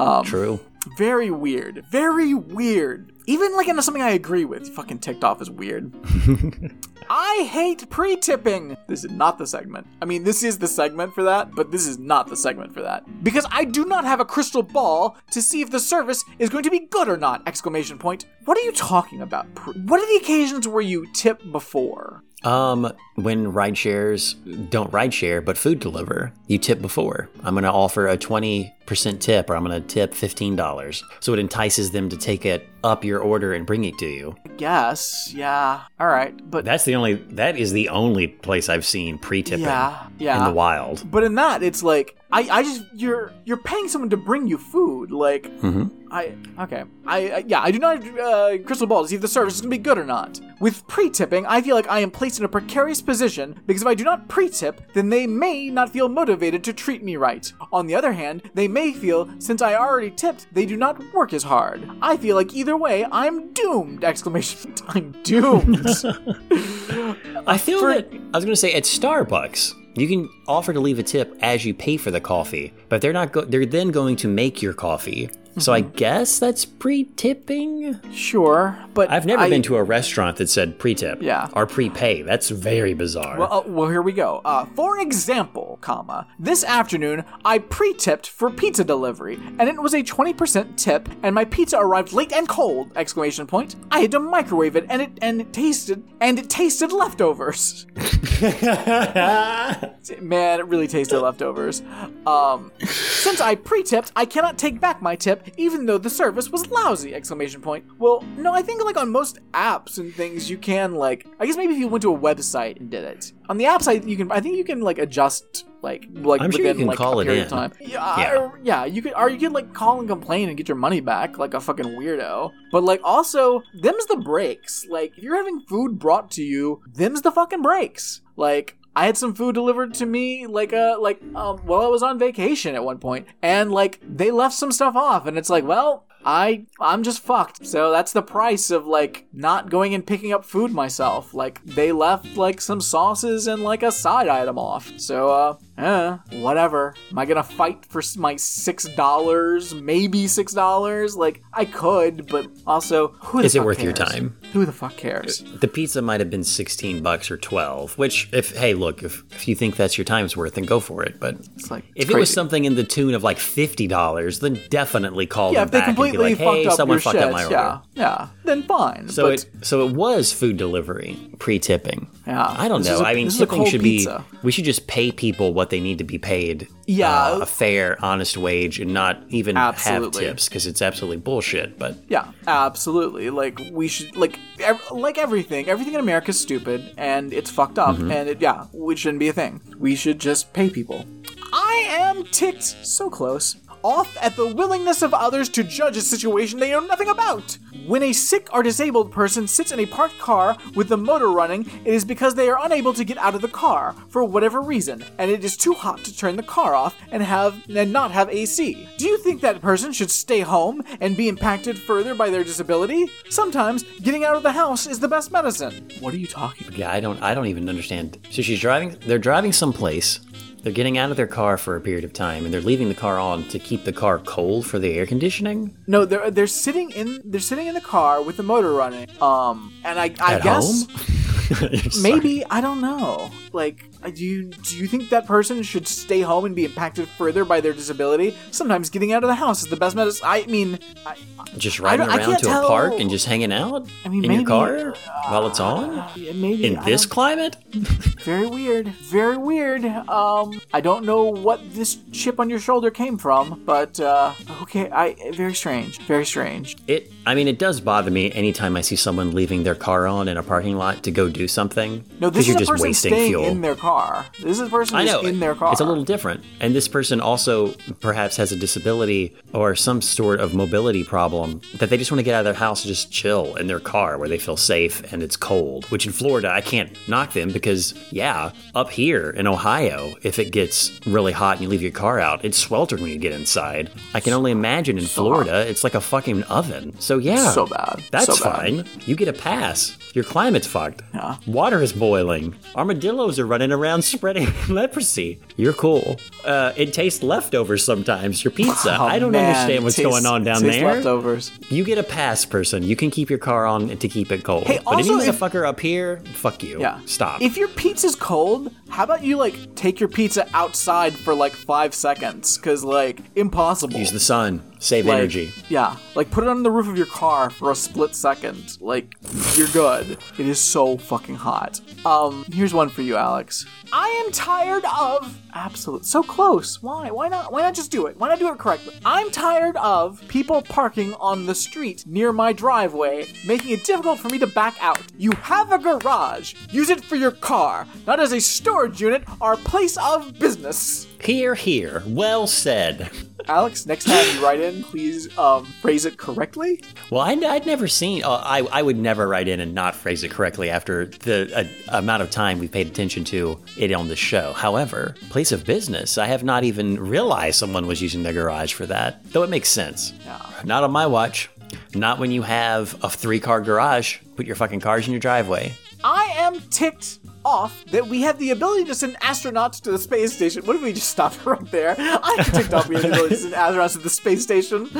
Um, 0.00 0.24
True. 0.24 0.58
very 0.98 1.30
weird. 1.30 1.84
Very 1.92 2.34
weird. 2.34 3.12
Even 3.26 3.54
like 3.56 3.68
into 3.68 3.82
something 3.82 4.02
I 4.02 4.10
agree 4.10 4.44
with. 4.44 4.68
Fucking 4.70 4.98
ticked 4.98 5.22
off 5.22 5.40
is 5.40 5.50
weird. 5.50 5.92
I 7.08 7.48
hate 7.50 7.88
pre-tipping. 7.90 8.76
This 8.88 9.04
is 9.04 9.10
not 9.10 9.38
the 9.38 9.46
segment. 9.46 9.86
I 10.02 10.04
mean, 10.04 10.24
this 10.24 10.42
is 10.42 10.58
the 10.58 10.68
segment 10.68 11.14
for 11.14 11.22
that, 11.24 11.54
but 11.54 11.70
this 11.70 11.86
is 11.86 11.98
not 11.98 12.28
the 12.28 12.36
segment 12.36 12.72
for 12.72 12.82
that. 12.82 13.04
Because 13.22 13.46
I 13.50 13.64
do 13.64 13.84
not 13.84 14.04
have 14.04 14.20
a 14.20 14.24
crystal 14.24 14.62
ball 14.62 15.16
to 15.30 15.40
see 15.42 15.60
if 15.60 15.70
the 15.70 15.80
service 15.80 16.24
is 16.38 16.50
going 16.50 16.64
to 16.64 16.70
be 16.70 16.80
good 16.80 17.08
or 17.08 17.16
not! 17.16 17.46
Exclamation 17.46 17.98
point. 17.98 18.26
What 18.44 18.58
are 18.58 18.62
you 18.62 18.72
talking 18.72 19.20
about? 19.20 19.46
What 19.84 20.00
are 20.00 20.06
the 20.06 20.20
occasions 20.22 20.68
where 20.68 20.82
you 20.82 21.06
tip 21.12 21.40
before? 21.50 22.22
Um, 22.44 22.92
when 23.16 23.52
ride 23.52 23.76
shares 23.76 24.34
don't 24.34 24.92
ride 24.92 25.12
share, 25.12 25.40
but 25.40 25.58
food 25.58 25.80
deliver, 25.80 26.32
you 26.46 26.58
tip 26.58 26.80
before. 26.80 27.28
I'm 27.42 27.54
going 27.54 27.64
to 27.64 27.72
offer 27.72 28.06
a 28.06 28.16
20% 28.16 29.20
tip 29.20 29.50
or 29.50 29.56
I'm 29.56 29.64
going 29.64 29.82
to 29.82 29.88
tip 29.88 30.12
$15. 30.12 31.02
So 31.18 31.32
it 31.32 31.40
entices 31.40 31.90
them 31.90 32.08
to 32.08 32.16
take 32.16 32.46
it 32.46 32.68
up 32.84 33.04
your 33.04 33.18
order 33.18 33.54
and 33.54 33.66
bring 33.66 33.84
it 33.84 33.98
to 33.98 34.06
you. 34.06 34.36
I 34.44 34.50
guess, 34.50 35.32
yeah. 35.34 35.82
All 35.98 36.06
right, 36.06 36.38
but 36.48 36.64
That's 36.64 36.84
the 36.84 36.92
only, 36.96 37.14
that 37.14 37.56
is 37.56 37.72
the 37.72 37.88
only 37.90 38.26
place 38.28 38.68
I've 38.68 38.84
seen 38.84 39.18
pre 39.18 39.42
tipping 39.42 39.64
yeah, 39.64 40.08
yeah. 40.18 40.38
in 40.38 40.44
the 40.44 40.52
wild. 40.52 41.08
But 41.10 41.22
in 41.22 41.34
that, 41.36 41.62
it's 41.62 41.82
like 41.82 42.16
I, 42.30 42.40
I 42.50 42.62
just 42.62 42.84
you're 42.94 43.32
you're 43.44 43.56
paying 43.56 43.86
someone 43.88 44.10
to 44.10 44.16
bring 44.16 44.46
you 44.48 44.58
food. 44.58 45.10
Like 45.12 45.46
hmm 45.60 45.84
I 46.10 46.34
okay, 46.60 46.84
I, 47.06 47.30
I 47.30 47.44
yeah, 47.46 47.60
I 47.60 47.70
do 47.70 47.78
not 47.78 48.06
uh, 48.18 48.58
crystal 48.64 48.86
ball 48.86 49.02
to 49.02 49.08
see 49.08 49.14
if 49.16 49.20
the 49.20 49.28
service 49.28 49.54
is 49.54 49.60
gonna 49.60 49.70
be 49.70 49.78
good 49.78 49.98
or 49.98 50.04
not. 50.04 50.40
With 50.60 50.86
pre-tipping, 50.88 51.44
I 51.46 51.60
feel 51.60 51.74
like 51.76 51.88
I 51.88 52.00
am 52.00 52.10
placed 52.10 52.38
in 52.38 52.44
a 52.44 52.48
precarious 52.48 53.02
position 53.02 53.60
because 53.66 53.82
if 53.82 53.88
I 53.88 53.94
do 53.94 54.04
not 54.04 54.26
pre-tip, 54.28 54.80
then 54.94 55.10
they 55.10 55.26
may 55.26 55.68
not 55.68 55.90
feel 55.92 56.08
motivated 56.08 56.64
to 56.64 56.72
treat 56.72 57.02
me 57.02 57.16
right. 57.16 57.52
On 57.72 57.86
the 57.86 57.94
other 57.94 58.12
hand, 58.12 58.42
they 58.54 58.66
may 58.66 58.92
feel 58.92 59.28
since 59.38 59.60
I 59.60 59.74
already 59.74 60.10
tipped, 60.10 60.46
they 60.54 60.64
do 60.64 60.76
not 60.76 61.02
work 61.12 61.32
as 61.34 61.42
hard. 61.42 61.88
I 62.00 62.16
feel 62.16 62.36
like 62.36 62.54
either 62.54 62.76
way, 62.76 63.04
I'm 63.12 63.52
doomed! 63.52 64.02
Exclamation! 64.02 64.74
I'm 64.88 65.12
doomed. 65.24 65.86
I 67.46 67.58
feel 67.58 67.80
For- 67.80 67.92
that 67.94 68.08
I 68.32 68.36
was 68.38 68.44
going 68.44 68.54
to 68.54 68.56
say 68.56 68.72
at 68.72 68.84
Starbucks, 68.84 69.74
you 69.96 70.08
can 70.08 70.28
offer 70.46 70.72
to 70.72 70.80
leave 70.80 70.98
a 70.98 71.02
tip 71.02 71.36
as 71.40 71.64
you 71.64 71.74
pay 71.74 71.96
for 71.96 72.10
the 72.10 72.20
coffee, 72.20 72.72
but 72.88 73.00
they're 73.00 73.12
not. 73.12 73.32
Go- 73.32 73.44
they're 73.44 73.66
then 73.66 73.90
going 73.90 74.16
to 74.16 74.28
make 74.28 74.62
your 74.62 74.74
coffee. 74.74 75.30
So 75.58 75.72
I 75.72 75.80
guess 75.80 76.38
that's 76.38 76.64
pre-tipping. 76.66 78.00
sure, 78.12 78.78
but 78.94 79.10
I've 79.10 79.24
never 79.26 79.42
I- 79.44 79.48
been 79.48 79.62
to 79.62 79.76
a 79.76 79.82
restaurant 79.82 80.36
that 80.36 80.48
said 80.50 80.78
pre-tip. 80.78 81.22
Yeah. 81.22 81.48
Or 81.54 81.66
prepay. 81.66 82.22
That's 82.22 82.50
very 82.50 82.92
bizarre. 82.94 83.38
Well, 83.38 83.52
uh, 83.52 83.62
well, 83.66 83.88
here 83.88 84.02
we 84.02 84.12
go. 84.12 84.42
Uh, 84.44 84.66
for 84.74 84.98
example, 85.00 85.78
comma, 85.80 86.26
this 86.38 86.62
afternoon 86.64 87.24
I 87.44 87.58
pre-tipped 87.58 88.28
for 88.28 88.50
pizza 88.50 88.84
delivery, 88.84 89.38
and 89.58 89.68
it 89.68 89.80
was 89.82 89.94
a 89.94 90.02
20% 90.02 90.76
tip, 90.76 91.08
and 91.22 91.34
my 91.34 91.44
pizza 91.44 91.78
arrived 91.78 92.12
late 92.12 92.32
and 92.32 92.48
cold! 92.48 92.90
Exclamation 92.96 93.46
point. 93.46 93.76
I 93.90 94.00
had 94.00 94.10
to 94.12 94.20
microwave 94.20 94.76
it, 94.76 94.84
and 94.90 95.00
it 95.02 95.10
and 95.22 95.40
it 95.40 95.52
tasted 95.52 96.02
and 96.20 96.38
it 96.38 96.50
tasted 96.50 96.92
leftovers. 96.92 97.86
Man, 100.20 100.60
it 100.60 100.66
really 100.66 100.86
tasted 100.88 101.18
leftovers. 101.20 101.82
Um, 102.26 102.70
since 102.84 103.40
I 103.40 103.54
pre-tipped, 103.54 104.12
I 104.14 104.24
cannot 104.24 104.58
take 104.58 104.80
back 104.80 105.00
my 105.02 105.16
tip, 105.16 105.45
even 105.56 105.86
though 105.86 105.98
the 105.98 106.10
service 106.10 106.50
was 106.50 106.66
lousy! 106.70 107.14
Exclamation 107.14 107.60
point. 107.60 107.84
Well, 107.98 108.22
no, 108.36 108.52
I 108.52 108.62
think 108.62 108.84
like 108.84 108.96
on 108.96 109.10
most 109.10 109.38
apps 109.52 109.98
and 109.98 110.14
things, 110.14 110.48
you 110.50 110.58
can 110.58 110.94
like, 110.94 111.26
I 111.40 111.46
guess 111.46 111.56
maybe 111.56 111.74
if 111.74 111.78
you 111.80 111.88
went 111.88 112.02
to 112.02 112.14
a 112.14 112.18
website 112.18 112.80
and 112.80 112.90
did 112.90 113.04
it. 113.04 113.32
On 113.48 113.56
the 113.58 113.66
app 113.66 113.82
site, 113.82 114.04
you 114.04 114.16
can, 114.16 114.30
I 114.32 114.40
think 114.40 114.56
you 114.56 114.64
can 114.64 114.80
like 114.80 114.98
adjust 114.98 115.66
like 115.82 116.08
like 116.12 116.40
I'm 116.40 116.50
sure 116.50 116.62
you 116.62 116.66
within 116.68 116.78
can 116.78 116.86
like 116.88 116.98
call 116.98 117.18
a 117.18 117.22
it 117.22 117.26
period 117.26 117.40
in. 117.40 117.44
of 117.46 117.50
time. 117.50 117.72
Yeah, 117.80 118.18
Yeah. 118.20 118.36
or- 118.40 118.60
yeah, 118.64 118.84
you 118.86 119.02
could, 119.02 119.14
or 119.14 119.30
you 119.30 119.38
could 119.38 119.52
like 119.52 119.72
call 119.72 120.00
and 120.00 120.08
complain 120.08 120.48
and 120.48 120.56
get 120.56 120.68
your 120.68 120.76
money 120.76 121.00
back 121.00 121.38
like 121.38 121.54
a 121.54 121.60
fucking 121.60 121.84
weirdo. 121.86 122.50
But 122.72 122.82
like 122.82 123.00
also, 123.04 123.62
them's 123.80 124.06
the 124.06 124.16
breaks. 124.16 124.84
Like 124.88 125.16
if 125.16 125.22
you're 125.22 125.36
having 125.36 125.60
food 125.60 125.98
brought 125.98 126.30
to 126.32 126.42
you, 126.42 126.82
them's 126.92 127.22
the 127.22 127.30
fucking 127.30 127.62
breaks. 127.62 128.20
Like 128.36 128.76
I 128.96 129.04
had 129.04 129.18
some 129.18 129.34
food 129.34 129.54
delivered 129.54 129.92
to 129.94 130.06
me 130.06 130.46
like 130.46 130.72
uh 130.72 130.96
like 130.98 131.20
um 131.34 131.58
while 131.58 131.82
I 131.82 131.88
was 131.88 132.02
on 132.02 132.18
vacation 132.18 132.74
at 132.74 132.82
one 132.82 132.98
point 132.98 133.26
and 133.42 133.70
like 133.70 134.00
they 134.02 134.30
left 134.30 134.54
some 134.54 134.72
stuff 134.72 134.96
off 134.96 135.26
and 135.26 135.36
it's 135.36 135.50
like 135.50 135.64
well 135.64 136.06
I 136.26 136.66
I'm 136.80 137.04
just 137.04 137.22
fucked. 137.22 137.64
So 137.64 137.92
that's 137.92 138.12
the 138.12 138.20
price 138.20 138.72
of 138.72 138.86
like 138.86 139.26
not 139.32 139.70
going 139.70 139.94
and 139.94 140.04
picking 140.04 140.32
up 140.32 140.44
food 140.44 140.72
myself. 140.72 141.32
Like 141.32 141.64
they 141.64 141.92
left 141.92 142.36
like 142.36 142.60
some 142.60 142.80
sauces 142.80 143.46
and 143.46 143.62
like 143.62 143.84
a 143.84 143.92
side 143.92 144.26
item 144.26 144.58
off. 144.58 144.92
So 144.96 145.30
uh 145.30 145.56
eh, 145.78 146.16
whatever. 146.40 146.94
Am 147.12 147.18
I 147.18 147.26
gonna 147.26 147.44
fight 147.44 147.86
for 147.86 148.02
my 148.16 148.34
six 148.34 148.84
dollars? 148.84 149.72
Maybe 149.72 150.26
six 150.26 150.52
dollars? 150.52 151.16
Like 151.16 151.42
I 151.52 151.64
could, 151.64 152.26
but 152.26 152.48
also 152.66 153.08
who 153.20 153.38
the 153.38 153.46
Is 153.46 153.54
it 153.54 153.64
worth 153.64 153.82
your 153.82 153.92
time? 153.92 154.36
Who 154.52 154.66
the 154.66 154.72
fuck 154.72 154.96
cares? 154.96 155.44
The 155.60 155.68
pizza 155.68 156.02
might 156.02 156.20
have 156.20 156.30
been 156.30 156.44
16 156.44 157.02
bucks 157.02 157.30
or 157.30 157.36
12, 157.36 157.96
which 157.98 158.28
if 158.32 158.56
hey, 158.56 158.74
look, 158.74 159.04
if 159.04 159.22
if 159.30 159.46
you 159.46 159.54
think 159.54 159.76
that's 159.76 159.96
your 159.96 160.04
time's 160.04 160.36
worth, 160.36 160.54
then 160.54 160.64
go 160.64 160.80
for 160.80 161.04
it. 161.04 161.20
But 161.20 161.36
It's 161.54 161.70
like 161.70 161.84
if 161.94 162.06
it's 162.06 162.10
it 162.10 162.18
was 162.18 162.32
something 162.32 162.64
in 162.64 162.74
the 162.74 162.84
tune 162.84 163.14
of 163.14 163.22
like 163.22 163.38
$50, 163.38 164.40
then 164.40 164.60
definitely 164.70 165.26
call 165.26 165.52
yeah, 165.52 165.64
them 165.64 165.70
back 165.70 166.15
be 166.18 166.34
completely 166.34 166.46
like, 166.46 166.56
"Hey, 166.56 166.64
fucked 166.64 166.72
up 166.72 166.76
someone 166.76 166.98
fucked 167.00 167.16
shit, 167.16 167.24
up 167.24 167.32
my 167.32 167.42
order." 167.44 167.54
yeah, 167.54 167.78
yeah, 167.94 168.28
then 168.44 168.62
fine. 168.62 169.08
So 169.08 169.24
but, 169.24 169.32
it 169.44 169.46
so 169.66 169.86
it 169.86 169.94
was 169.94 170.32
food 170.32 170.56
delivery 170.56 171.18
pre-tipping. 171.38 172.08
Yeah. 172.26 172.54
I 172.58 172.66
don't 172.68 172.82
This 172.82 172.90
know. 172.98 173.04
a- 173.04 173.08
I 173.08 173.14
mean, 173.14 173.26
this 173.26 173.34
is 173.36 173.40
a 173.42 173.46
tipping 173.46 173.66
should 173.66 173.82
pizza. 173.82 174.24
be. 174.32 174.38
We 174.42 174.50
should 174.52 174.64
just 174.64 174.86
pay 174.86 175.12
people 175.12 175.52
what 175.54 175.70
they 175.70 175.80
need 175.80 175.98
to 175.98 176.04
be 176.04 176.18
paid. 176.18 176.66
Yeah. 176.86 177.12
uh, 177.32 177.38
a 177.42 177.46
fair, 177.46 177.96
honest 178.04 178.36
wage, 178.36 178.78
and 178.80 178.92
not 178.94 179.20
even 179.28 179.56
Absolutely. 179.56 180.24
have 180.24 180.34
tips 180.36 180.48
because 180.48 180.66
it's 180.66 180.80
absolutely 180.82 181.16
bullshit. 181.18 181.78
But 181.78 181.96
Yeah, 182.08 182.28
absolutely. 182.46 183.30
Like 183.30 183.60
we 183.72 183.88
should 183.88 184.16
like 184.16 184.38
ev- 184.60 184.80
like 184.90 185.18
everything. 185.18 185.68
Everything 185.68 185.94
in 185.94 186.00
America 186.00 186.30
is 186.30 186.40
stupid 186.40 186.92
and 186.96 187.32
it's 187.32 187.50
fucked 187.50 187.78
up. 187.78 187.96
Mm-hmm. 187.96 188.10
And 188.10 188.28
it, 188.30 188.40
yeah, 188.40 188.66
it 188.72 188.98
shouldn't 188.98 189.20
be 189.20 189.28
a 189.28 189.32
thing. 189.32 189.60
We 189.78 189.94
should 189.94 190.18
just 190.18 190.52
pay 190.52 190.70
people. 190.70 191.04
I 191.52 191.86
am 191.90 192.24
ticked 192.24 192.62
so 192.62 193.08
close. 193.10 193.56
Off 193.86 194.16
at 194.20 194.34
the 194.34 194.52
willingness 194.52 195.00
of 195.00 195.14
others 195.14 195.48
to 195.50 195.62
judge 195.62 195.96
a 195.96 196.00
situation 196.00 196.58
they 196.58 196.72
know 196.72 196.80
nothing 196.80 197.08
about. 197.08 197.56
When 197.86 198.02
a 198.02 198.12
sick 198.12 198.48
or 198.52 198.64
disabled 198.64 199.12
person 199.12 199.46
sits 199.46 199.70
in 199.70 199.78
a 199.78 199.86
parked 199.86 200.18
car 200.18 200.56
with 200.74 200.88
the 200.88 200.96
motor 200.96 201.28
running, 201.28 201.70
it 201.84 201.94
is 201.94 202.04
because 202.04 202.34
they 202.34 202.48
are 202.48 202.58
unable 202.64 202.92
to 202.94 203.04
get 203.04 203.16
out 203.16 203.36
of 203.36 203.42
the 203.42 203.46
car 203.48 203.94
for 204.08 204.24
whatever 204.24 204.60
reason, 204.60 205.04
and 205.18 205.30
it 205.30 205.44
is 205.44 205.56
too 205.56 205.72
hot 205.72 206.02
to 206.02 206.16
turn 206.16 206.34
the 206.34 206.42
car 206.42 206.74
off 206.74 206.96
and 207.12 207.22
have 207.22 207.62
and 207.68 207.92
not 207.92 208.10
have 208.10 208.28
AC. 208.28 208.88
Do 208.98 209.06
you 209.06 209.18
think 209.18 209.40
that 209.42 209.62
person 209.62 209.92
should 209.92 210.10
stay 210.10 210.40
home 210.40 210.82
and 210.98 211.16
be 211.16 211.28
impacted 211.28 211.78
further 211.78 212.16
by 212.16 212.28
their 212.28 212.42
disability? 212.42 213.08
Sometimes 213.28 213.84
getting 214.00 214.24
out 214.24 214.34
of 214.34 214.42
the 214.42 214.50
house 214.50 214.88
is 214.88 214.98
the 214.98 215.06
best 215.06 215.30
medicine. 215.30 215.88
What 216.00 216.12
are 216.12 216.18
you 216.18 216.26
talking 216.26 216.66
about? 216.66 216.76
yeah, 216.76 216.90
I 216.90 216.98
don't. 216.98 217.22
I 217.22 217.34
don't 217.34 217.46
even 217.46 217.68
understand. 217.68 218.18
So 218.30 218.42
she's 218.42 218.58
driving. 218.58 218.96
They're 219.06 219.20
driving 219.20 219.52
someplace. 219.52 220.18
They're 220.66 220.72
getting 220.72 220.98
out 220.98 221.12
of 221.12 221.16
their 221.16 221.28
car 221.28 221.56
for 221.58 221.76
a 221.76 221.80
period 221.80 222.02
of 222.02 222.12
time, 222.12 222.44
and 222.44 222.52
they're 222.52 222.60
leaving 222.60 222.88
the 222.88 222.94
car 222.96 223.20
on 223.20 223.44
to 223.50 223.58
keep 223.60 223.84
the 223.84 223.92
car 223.92 224.18
cold 224.18 224.66
for 224.66 224.80
the 224.80 224.94
air 224.94 225.06
conditioning. 225.06 225.76
No, 225.86 226.04
they're 226.04 226.28
they're 226.28 226.48
sitting 226.48 226.90
in 226.90 227.20
they're 227.24 227.38
sitting 227.38 227.68
in 227.68 227.74
the 227.74 227.80
car 227.80 228.20
with 228.20 228.36
the 228.36 228.42
motor 228.42 228.72
running. 228.72 229.06
Um, 229.22 229.72
and 229.84 229.96
I 229.96 230.12
I 230.18 230.34
At 230.34 230.42
guess 230.42 230.84
home? 230.84 231.25
Maybe 232.02 232.44
I 232.50 232.60
don't 232.60 232.80
know. 232.80 233.30
Like, 233.52 233.84
uh, 234.02 234.10
do 234.10 234.24
you 234.24 234.44
do 234.50 234.76
you 234.76 234.86
think 234.86 235.08
that 235.10 235.26
person 235.26 235.62
should 235.62 235.86
stay 235.88 236.20
home 236.20 236.44
and 236.44 236.54
be 236.54 236.64
impacted 236.64 237.08
further 237.08 237.44
by 237.44 237.60
their 237.60 237.72
disability? 237.72 238.36
Sometimes 238.50 238.90
getting 238.90 239.12
out 239.12 239.24
of 239.24 239.28
the 239.28 239.34
house 239.34 239.62
is 239.62 239.68
the 239.68 239.76
best 239.76 239.96
medicine. 239.96 240.26
I 240.26 240.46
mean, 240.46 240.78
I, 241.04 241.16
just 241.56 241.80
riding 241.80 242.08
I 242.08 242.14
I 242.14 242.16
around 242.18 242.26
can't 242.26 242.42
to 242.44 242.64
a 242.64 242.66
park 242.66 242.94
and 242.98 243.10
just 243.10 243.26
hanging 243.26 243.52
out 243.52 243.88
I 244.04 244.08
mean, 244.08 244.24
in 244.24 244.28
maybe, 244.28 244.42
your 244.42 244.48
car 244.48 244.94
while 245.28 245.46
it's 245.46 245.60
on 245.60 246.08
yeah, 246.16 246.32
maybe 246.32 246.66
in 246.66 246.78
I 246.78 246.84
this 246.84 247.06
climate. 247.06 247.56
very 247.72 248.46
weird, 248.46 248.88
very 248.88 249.36
weird. 249.36 249.84
Um, 249.84 250.60
I 250.72 250.80
don't 250.80 251.04
know 251.04 251.24
what 251.24 251.60
this 251.72 251.98
chip 252.12 252.40
on 252.40 252.50
your 252.50 252.58
shoulder 252.58 252.90
came 252.90 253.18
from, 253.18 253.62
but 253.64 253.98
uh, 254.00 254.32
okay, 254.62 254.90
I 254.90 255.14
very 255.32 255.54
strange, 255.54 255.98
very 256.02 256.26
strange. 256.26 256.76
It. 256.86 257.12
I 257.24 257.34
mean, 257.34 257.48
it 257.48 257.58
does 257.58 257.80
bother 257.80 258.10
me 258.10 258.30
anytime 258.32 258.76
I 258.76 258.80
see 258.82 258.96
someone 258.96 259.32
leaving 259.32 259.64
their 259.64 259.74
car 259.74 260.06
on 260.06 260.28
in 260.28 260.36
a 260.36 260.42
parking 260.42 260.76
lot 260.76 261.02
to 261.04 261.10
go 261.10 261.28
do 261.36 261.48
something. 261.48 262.04
No, 262.20 262.30
this 262.30 262.42
is 262.42 262.48
you're 262.48 262.56
a 262.56 262.58
just 262.60 262.70
person 262.70 262.86
wasting 262.88 263.12
staying 263.12 263.30
fuel. 263.30 263.44
in 263.44 263.60
their 263.60 263.74
car. 263.74 264.26
This 264.40 264.58
is 264.58 264.60
a 264.60 264.70
person 264.70 264.96
I 264.96 265.04
know 265.04 265.20
in 265.20 265.40
their 265.40 265.54
car. 265.54 265.72
It's 265.72 265.80
a 265.80 265.84
little 265.84 266.04
different, 266.04 266.44
and 266.60 266.74
this 266.74 266.88
person 266.88 267.20
also 267.20 267.72
perhaps 268.00 268.36
has 268.36 268.52
a 268.52 268.56
disability 268.56 269.34
or 269.52 269.74
some 269.74 270.00
sort 270.02 270.40
of 270.40 270.54
mobility 270.54 271.04
problem 271.04 271.60
that 271.78 271.90
they 271.90 271.96
just 271.96 272.10
want 272.10 272.18
to 272.18 272.22
get 272.24 272.34
out 272.34 272.40
of 272.40 272.44
their 272.44 272.54
house 272.54 272.84
and 272.84 272.88
just 272.88 273.10
chill 273.10 273.56
in 273.56 273.66
their 273.66 273.80
car 273.80 274.18
where 274.18 274.28
they 274.28 274.38
feel 274.38 274.56
safe 274.56 275.12
and 275.12 275.22
it's 275.22 275.36
cold. 275.36 275.84
Which 275.86 276.06
in 276.06 276.12
Florida, 276.12 276.50
I 276.50 276.60
can't 276.60 276.96
knock 277.08 277.32
them 277.32 277.50
because 277.52 277.94
yeah, 278.12 278.52
up 278.74 278.90
here 278.90 279.30
in 279.30 279.46
Ohio, 279.46 280.14
if 280.22 280.38
it 280.38 280.50
gets 280.52 281.00
really 281.06 281.32
hot 281.32 281.56
and 281.56 281.62
you 281.62 281.68
leave 281.68 281.82
your 281.82 281.90
car 281.92 282.18
out, 282.20 282.44
it's 282.44 282.58
sweltering 282.58 283.02
when 283.02 283.12
you 283.12 283.18
get 283.18 283.32
inside. 283.32 283.90
I 284.14 284.20
can 284.20 284.32
only 284.32 284.50
imagine 284.52 284.98
in 284.98 285.04
Florida, 285.06 285.66
it's 285.68 285.84
like 285.84 285.94
a 285.94 286.00
fucking 286.00 286.42
oven. 286.44 286.98
So 287.00 287.18
yeah, 287.18 287.50
So 287.50 287.66
bad. 287.66 288.02
That's 288.10 288.26
So 288.26 288.44
bad. 288.44 288.56
fine. 288.56 288.84
You 289.06 289.16
get 289.16 289.28
a 289.28 289.32
pass. 289.32 289.96
Your 290.14 290.24
climate's 290.24 290.66
fucked. 290.66 291.02
Yeah. 291.46 291.52
Water 291.52 291.82
is 291.82 291.92
boiling. 291.92 292.54
Armadillos 292.74 293.38
are 293.38 293.46
running 293.46 293.72
around 293.72 294.02
spreading 294.14 294.48
leprosy. 294.68 295.40
You're 295.56 295.72
cool. 295.72 296.16
Uh, 296.44 296.72
it 296.76 296.92
tastes 296.92 297.22
leftovers 297.22 297.84
sometimes. 297.84 298.44
Your 298.44 298.50
pizza. 298.52 298.96
Oh, 298.98 299.04
I 299.04 299.18
don't 299.18 299.32
man. 299.32 299.46
understand 299.54 299.84
what's 299.84 299.96
Taste- 299.96 300.08
going 300.08 300.26
on 300.26 300.44
down 300.44 300.62
there. 300.62 300.94
Leftovers. 300.94 301.50
You 301.70 301.84
get 301.84 301.98
a 301.98 302.02
pass, 302.02 302.44
person. 302.44 302.82
You 302.82 302.96
can 302.96 303.10
keep 303.10 303.28
your 303.30 303.38
car 303.38 303.66
on 303.66 303.88
to 303.96 304.08
keep 304.08 304.30
it 304.32 304.44
cold. 304.44 304.66
Hey, 304.66 304.78
but 304.84 304.92
any 304.98 305.08
also, 305.10 305.18
if- 305.28 305.38
motherfucker 305.38 305.66
up 305.66 305.80
here, 305.80 306.22
fuck 306.34 306.62
you. 306.62 306.80
Yeah. 306.80 307.00
Stop. 307.06 307.42
If 307.42 307.56
your 307.56 307.68
pizza's 307.68 308.14
cold, 308.14 308.72
how 308.88 309.04
about 309.04 309.22
you 309.24 309.36
like 309.36 309.74
take 309.74 309.98
your 310.00 310.08
pizza 310.08 310.48
outside 310.54 311.14
for 311.14 311.34
like 311.34 311.52
five 311.52 311.94
seconds? 311.94 312.56
Cause 312.58 312.84
like 312.84 313.20
impossible. 313.34 313.98
Use 313.98 314.12
the 314.12 314.20
sun. 314.20 314.62
Save 314.86 315.06
like, 315.06 315.18
energy. 315.18 315.52
Yeah, 315.68 315.96
like 316.14 316.30
put 316.30 316.44
it 316.44 316.48
on 316.48 316.62
the 316.62 316.70
roof 316.70 316.86
of 316.86 316.96
your 316.96 317.06
car 317.06 317.50
for 317.50 317.72
a 317.72 317.74
split 317.74 318.14
second. 318.14 318.78
Like 318.80 319.16
you're 319.56 319.66
good. 319.68 320.16
It 320.38 320.46
is 320.46 320.60
so 320.60 320.96
fucking 320.96 321.34
hot. 321.34 321.80
Um, 322.06 322.44
here's 322.52 322.72
one 322.72 322.88
for 322.88 323.02
you, 323.02 323.16
Alex. 323.16 323.66
I 323.92 324.08
am 324.24 324.30
tired 324.30 324.84
of 324.84 325.36
absolute 325.54 326.04
so 326.04 326.22
close. 326.22 326.80
Why? 326.84 327.10
Why 327.10 327.26
not? 327.26 327.50
Why 327.50 327.62
not 327.62 327.74
just 327.74 327.90
do 327.90 328.06
it? 328.06 328.16
Why 328.16 328.28
not 328.28 328.38
do 328.38 328.48
it 328.52 328.58
correctly? 328.58 328.94
I'm 329.04 329.32
tired 329.32 329.76
of 329.78 330.22
people 330.28 330.62
parking 330.62 331.14
on 331.14 331.46
the 331.46 331.54
street 331.56 332.04
near 332.06 332.32
my 332.32 332.52
driveway, 332.52 333.26
making 333.44 333.72
it 333.72 333.82
difficult 333.82 334.20
for 334.20 334.28
me 334.28 334.38
to 334.38 334.46
back 334.46 334.76
out. 334.80 335.02
You 335.18 335.32
have 335.32 335.72
a 335.72 335.78
garage. 335.78 336.54
Use 336.70 336.90
it 336.90 337.02
for 337.02 337.16
your 337.16 337.32
car, 337.32 337.88
not 338.06 338.20
as 338.20 338.32
a 338.32 338.40
storage 338.40 339.00
unit 339.00 339.24
or 339.40 339.56
place 339.56 339.96
of 339.96 340.38
business. 340.38 341.08
Here, 341.20 341.56
here. 341.56 342.04
Well 342.06 342.46
said. 342.46 343.10
Alex, 343.48 343.86
next 343.86 344.04
time 344.04 344.26
you 344.34 344.42
write 344.42 344.60
in, 344.60 344.82
please 344.82 345.36
um, 345.38 345.64
phrase 345.80 346.04
it 346.04 346.16
correctly. 346.16 346.82
Well, 347.10 347.20
I'd, 347.20 347.44
I'd 347.44 347.66
never 347.66 347.86
seen. 347.86 348.24
Uh, 348.24 348.30
I 348.32 348.60
I 348.72 348.82
would 348.82 348.96
never 348.96 349.28
write 349.28 349.46
in 349.46 349.60
and 349.60 349.74
not 349.74 349.94
phrase 349.94 350.24
it 350.24 350.30
correctly 350.30 350.68
after 350.68 351.06
the 351.06 351.68
uh, 351.88 351.98
amount 351.98 352.22
of 352.22 352.30
time 352.30 352.58
we 352.58 352.66
paid 352.68 352.88
attention 352.88 353.24
to 353.24 353.58
it 353.76 353.92
on 353.92 354.08
the 354.08 354.16
show. 354.16 354.52
However, 354.52 355.14
place 355.30 355.52
of 355.52 355.64
business, 355.64 356.18
I 356.18 356.26
have 356.26 356.42
not 356.42 356.64
even 356.64 356.98
realized 356.98 357.58
someone 357.58 357.86
was 357.86 358.02
using 358.02 358.22
their 358.24 358.32
garage 358.32 358.72
for 358.72 358.86
that. 358.86 359.22
Though 359.32 359.44
it 359.44 359.50
makes 359.50 359.68
sense. 359.68 360.12
Yeah. 360.24 360.44
Not 360.64 360.82
on 360.82 360.90
my 360.90 361.06
watch. 361.06 361.48
Not 361.94 362.18
when 362.18 362.30
you 362.30 362.42
have 362.42 362.96
a 363.02 363.10
three-car 363.10 363.60
garage. 363.60 364.18
Put 364.36 364.46
your 364.46 364.56
fucking 364.56 364.80
cars 364.80 365.06
in 365.06 365.12
your 365.12 365.20
driveway. 365.20 365.72
I 366.04 366.32
am 366.36 366.60
ticked 366.70 367.18
off 367.46 367.84
that 367.86 368.08
we 368.08 368.22
have 368.22 368.38
the 368.40 368.50
ability 368.50 368.84
to 368.84 368.94
send 368.94 369.14
astronauts 369.20 369.80
to 369.82 369.92
the 369.92 369.98
space 369.98 370.34
station. 370.34 370.66
What 370.66 370.76
if 370.76 370.82
we 370.82 370.92
just 370.92 371.08
stop 371.08 371.32
right 371.46 371.70
there? 371.70 371.94
I'm 371.98 372.44
take 372.44 372.72
off 372.72 372.88
we 372.88 372.96
have 372.96 373.04
the 373.04 373.10
ability 373.12 373.36
to 373.36 373.40
send 373.40 373.54
astronauts 373.66 373.92
to 373.92 373.98
the 374.00 374.10
space 374.10 374.42
station. 374.42 374.90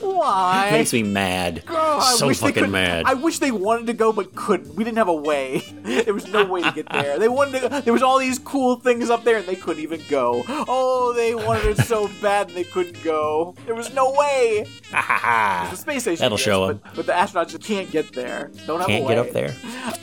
Why? 0.00 0.68
It 0.68 0.72
makes 0.72 0.92
me 0.92 1.02
mad. 1.02 1.64
Oh, 1.68 1.98
I 2.02 2.14
so 2.14 2.32
fucking 2.34 2.70
mad. 2.70 3.04
I 3.06 3.14
wish 3.14 3.38
they 3.38 3.50
wanted 3.50 3.86
to 3.86 3.94
go 3.94 4.12
but 4.12 4.34
couldn't. 4.34 4.74
We 4.74 4.84
didn't 4.84 4.98
have 4.98 5.08
a 5.08 5.14
way. 5.14 5.62
There 6.00 6.14
was 6.14 6.28
no 6.28 6.44
way 6.44 6.62
to 6.62 6.70
get 6.72 6.88
there. 6.88 7.18
They 7.18 7.28
wanted 7.28 7.60
to. 7.60 7.68
Go 7.68 7.80
there 7.80 7.92
was 7.92 8.02
all 8.02 8.18
these 8.18 8.38
cool 8.38 8.76
things 8.76 9.10
up 9.10 9.24
there 9.24 9.38
and 9.38 9.46
they 9.46 9.56
couldn't 9.56 9.82
even 9.82 10.00
go. 10.08 10.44
Oh, 10.48 11.12
they 11.14 11.34
wanted 11.34 11.78
it 11.78 11.84
so 11.84 12.08
bad 12.22 12.48
and 12.48 12.56
they 12.56 12.64
couldn't 12.64 13.02
go. 13.02 13.54
There 13.66 13.74
was 13.74 13.92
no 13.92 14.12
way. 14.12 14.66
The 14.92 15.74
space 15.74 16.02
station. 16.02 16.20
That'll 16.22 16.38
yes, 16.38 16.44
show 16.44 16.64
'em. 16.68 16.80
But, 16.84 16.94
but 16.94 17.06
the 17.06 17.12
astronauts 17.12 17.50
just 17.50 17.64
can't 17.64 17.90
get 17.90 18.12
there. 18.12 18.50
Don't 18.66 18.78
have 18.78 18.88
Can't 18.88 19.04
a 19.04 19.08
get 19.08 19.18
up 19.18 19.30
there. 19.32 19.54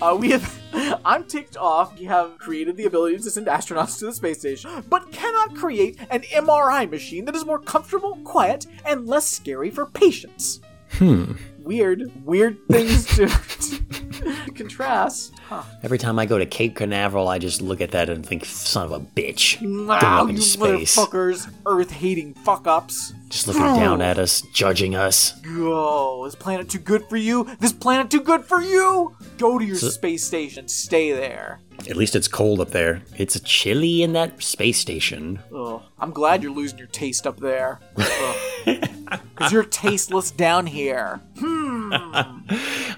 Uh, 0.01 0.15
we 0.19 0.31
have. 0.31 0.99
I'm 1.05 1.23
ticked 1.37 1.57
off. 1.57 1.99
You 1.99 2.07
have 2.07 2.39
created 2.39 2.77
the 2.77 2.85
ability 2.85 3.17
to 3.17 3.29
send 3.29 3.45
astronauts 3.45 3.99
to 3.99 4.05
the 4.05 4.13
space 4.13 4.39
station, 4.39 4.83
but 4.89 5.11
cannot 5.11 5.55
create 5.55 5.99
an 6.09 6.21
MRI 6.21 6.89
machine 6.89 7.25
that 7.25 7.35
is 7.35 7.45
more 7.45 7.59
comfortable, 7.59 8.17
quiet, 8.23 8.65
and 8.85 9.05
less 9.05 9.27
scary 9.27 9.69
for 9.69 9.85
patients. 9.85 10.61
Hmm. 10.93 11.33
Weird, 11.59 12.11
weird 12.25 12.57
things 12.71 13.05
to, 13.17 13.27
to 13.27 14.51
contrast. 14.55 15.35
Huh. 15.47 15.63
Every 15.81 15.97
time 15.97 16.19
I 16.19 16.25
go 16.25 16.37
to 16.37 16.45
Cape 16.45 16.75
Canaveral, 16.75 17.29
I 17.29 17.39
just 17.39 17.61
look 17.61 17.79
at 17.79 17.91
that 17.91 18.09
and 18.09 18.25
think, 18.25 18.43
son 18.43 18.83
of 18.85 18.91
a 18.91 18.99
bitch. 18.99 19.57
Wow, 19.87 20.27
you 20.27 20.41
space. 20.41 20.97
motherfuckers, 20.97 21.49
Earth-hating 21.65 22.33
fuck-ups. 22.33 23.13
Just 23.29 23.47
looking 23.47 23.61
down 23.61 24.01
at 24.01 24.19
us, 24.19 24.41
judging 24.53 24.95
us. 24.95 25.39
Go. 25.39 26.25
Is 26.25 26.35
planet 26.35 26.69
too 26.69 26.79
good 26.79 27.07
for 27.07 27.15
you? 27.15 27.47
This 27.61 27.71
planet 27.71 28.11
too 28.11 28.19
good 28.19 28.43
for 28.43 28.61
you? 28.61 29.15
Go 29.37 29.57
to 29.57 29.63
your 29.63 29.77
space 29.77 30.25
station. 30.25 30.67
Stay 30.67 31.13
there. 31.13 31.61
At 31.89 31.95
least 31.95 32.15
it's 32.15 32.27
cold 32.27 32.59
up 32.59 32.71
there. 32.71 33.01
It's 33.17 33.39
chilly 33.41 34.03
in 34.03 34.13
that 34.13 34.41
space 34.41 34.77
station. 34.77 35.39
Ugh. 35.55 35.81
I'm 35.99 36.11
glad 36.11 36.43
you're 36.43 36.53
losing 36.53 36.77
your 36.77 36.87
taste 36.87 37.25
up 37.25 37.39
there. 37.39 37.79
Because 39.07 39.53
you're 39.53 39.63
tasteless 39.63 40.31
down 40.31 40.65
here. 40.65 41.21
Hmm. 41.39 41.93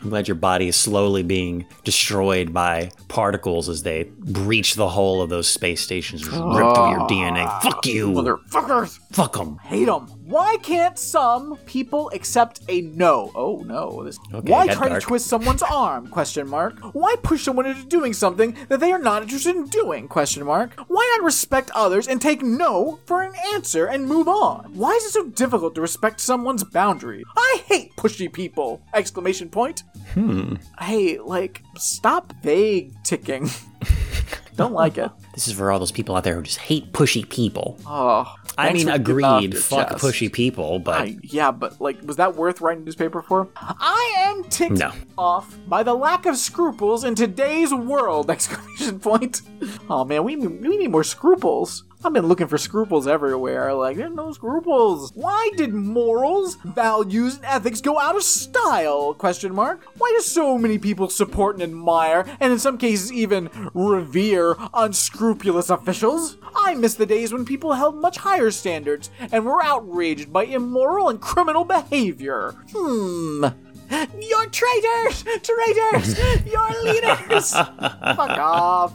I'm 0.01 0.09
glad 0.09 0.27
your 0.27 0.35
body 0.35 0.67
is 0.67 0.75
slowly 0.75 1.21
being 1.21 1.67
destroyed 1.83 2.51
by 2.53 2.91
particles 3.09 3.69
as 3.69 3.83
they 3.83 4.05
breach 4.17 4.73
the 4.73 4.89
hull 4.89 5.21
of 5.21 5.29
those 5.29 5.47
space 5.47 5.81
stations, 5.81 6.25
rip 6.25 6.33
through 6.33 6.89
your 6.89 7.07
DNA. 7.07 7.61
Fuck 7.61 7.85
you. 7.85 8.07
Motherfuckers! 8.11 8.99
Fuck 9.11 9.33
them. 9.33 9.57
Hate 9.57 9.85
them. 9.85 10.07
Why 10.29 10.57
can't 10.61 10.97
some 10.99 11.57
people 11.65 12.11
accept 12.13 12.61
a 12.69 12.81
no? 12.81 13.31
Oh 13.33 13.63
no. 13.65 14.03
This, 14.03 14.19
Okay, 14.31 14.51
why 14.51 14.67
try 14.67 14.89
dark. 14.89 15.01
to 15.01 15.07
twist 15.07 15.25
someone's 15.25 15.63
arm? 15.63 16.07
Question 16.07 16.47
mark. 16.47 16.77
Why 16.93 17.15
push 17.23 17.43
someone 17.43 17.65
into 17.65 17.83
doing 17.85 18.13
something 18.13 18.55
that 18.67 18.79
they 18.79 18.91
are 18.91 18.99
not 18.99 19.23
interested 19.23 19.55
in 19.55 19.65
doing? 19.69 20.07
Question 20.07 20.45
mark. 20.45 20.73
Why 20.87 21.15
not 21.17 21.25
respect 21.25 21.71
others 21.73 22.07
and 22.07 22.21
take 22.21 22.43
no 22.43 22.99
for 23.05 23.23
an 23.23 23.33
answer 23.53 23.87
and 23.87 24.05
move 24.07 24.27
on? 24.27 24.71
Why 24.75 24.91
is 24.91 25.05
it 25.05 25.11
so 25.13 25.25
difficult 25.29 25.73
to 25.75 25.81
respect 25.81 26.19
someone's 26.21 26.63
boundary? 26.63 27.23
I 27.35 27.61
hate 27.65 27.95
pushy 27.95 28.31
people! 28.31 28.81
Exclamation 28.93 29.49
point. 29.49 29.81
Hmm. 30.13 30.55
Hey, 30.79 31.17
like, 31.17 31.63
stop 31.77 32.33
vague 32.43 32.93
ticking. 33.03 33.49
Don't 34.59 34.73
like 34.73 34.97
it. 34.97 35.09
This 35.39 35.47
is 35.47 35.53
for 35.53 35.71
all 35.71 35.79
those 35.79 35.93
people 35.93 36.17
out 36.17 36.25
there 36.25 36.35
who 36.35 36.41
just 36.41 36.57
hate 36.57 36.91
pushy 36.91 37.27
people. 37.29 37.79
Oh. 37.85 38.35
I 38.57 38.73
mean, 38.73 38.87
for 38.87 38.97
getting 38.97 39.23
off 39.23 39.39
agreed. 39.41 39.57
Fuck 39.57 39.91
chest. 39.91 40.03
pushy 40.03 40.33
people, 40.33 40.79
but 40.79 41.01
I, 41.01 41.17
yeah, 41.23 41.51
but 41.51 41.79
like, 41.79 42.01
was 42.03 42.17
that 42.17 42.35
worth 42.35 42.59
writing 42.59 42.81
a 42.81 42.85
newspaper 42.85 43.21
for? 43.21 43.47
I 43.55 44.15
ticked 44.43 44.77
No. 44.77 44.91
off 45.17 45.57
by 45.67 45.83
the 45.83 45.93
lack 45.93 46.25
of 46.25 46.37
scruples 46.37 47.03
in 47.03 47.15
today's 47.15 47.73
world! 47.73 48.29
Exclamation 48.31 48.99
point. 48.99 49.41
Oh 49.89 50.05
man, 50.05 50.23
we 50.23 50.35
need- 50.35 50.61
we 50.61 50.77
need 50.77 50.91
more 50.91 51.03
scruples. 51.03 51.83
I've 52.01 52.13
been 52.13 52.27
looking 52.27 52.47
for 52.47 52.57
scruples 52.57 53.07
everywhere. 53.07 53.73
Like, 53.73 53.97
there's 53.97 54.13
no 54.15 54.31
scruples. 54.31 55.11
Why 55.15 55.49
did 55.57 55.73
morals, 55.73 56.55
values, 56.63 57.35
and 57.35 57.43
ethics 57.43 57.81
go 57.81 57.99
out 57.99 58.15
of 58.15 58.23
style? 58.23 59.13
Question 59.13 59.53
mark. 59.53 59.83
Why 59.97 60.09
do 60.15 60.21
so 60.21 60.57
many 60.57 60.77
people 60.77 61.09
support 61.09 61.55
and 61.55 61.63
admire, 61.63 62.23
and 62.39 62.53
in 62.53 62.59
some 62.59 62.77
cases 62.77 63.11
even 63.11 63.49
revere, 63.73 64.55
unscrupulous 64.73 65.69
officials? 65.69 66.37
I 66.55 66.73
miss 66.75 66.93
the 66.93 67.05
days 67.05 67.33
when 67.33 67.43
people 67.43 67.73
held 67.73 67.95
much 67.99 68.15
higher 68.19 68.49
standards 68.49 69.09
and 69.33 69.45
were 69.45 69.61
outraged 69.61 70.31
by 70.31 70.45
immoral 70.45 71.09
and 71.09 71.19
criminal 71.19 71.65
behavior. 71.65 72.55
Hmm. 72.73 73.45
You're 73.89 74.49
traitors! 74.49 75.23
Traitors! 75.23 76.45
You're 76.45 76.83
leaders! 76.83 77.51
Fuck 77.53 78.37
off. 78.37 78.93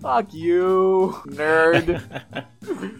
Fuck 0.00 0.32
you, 0.32 1.20
nerd. 1.26 2.00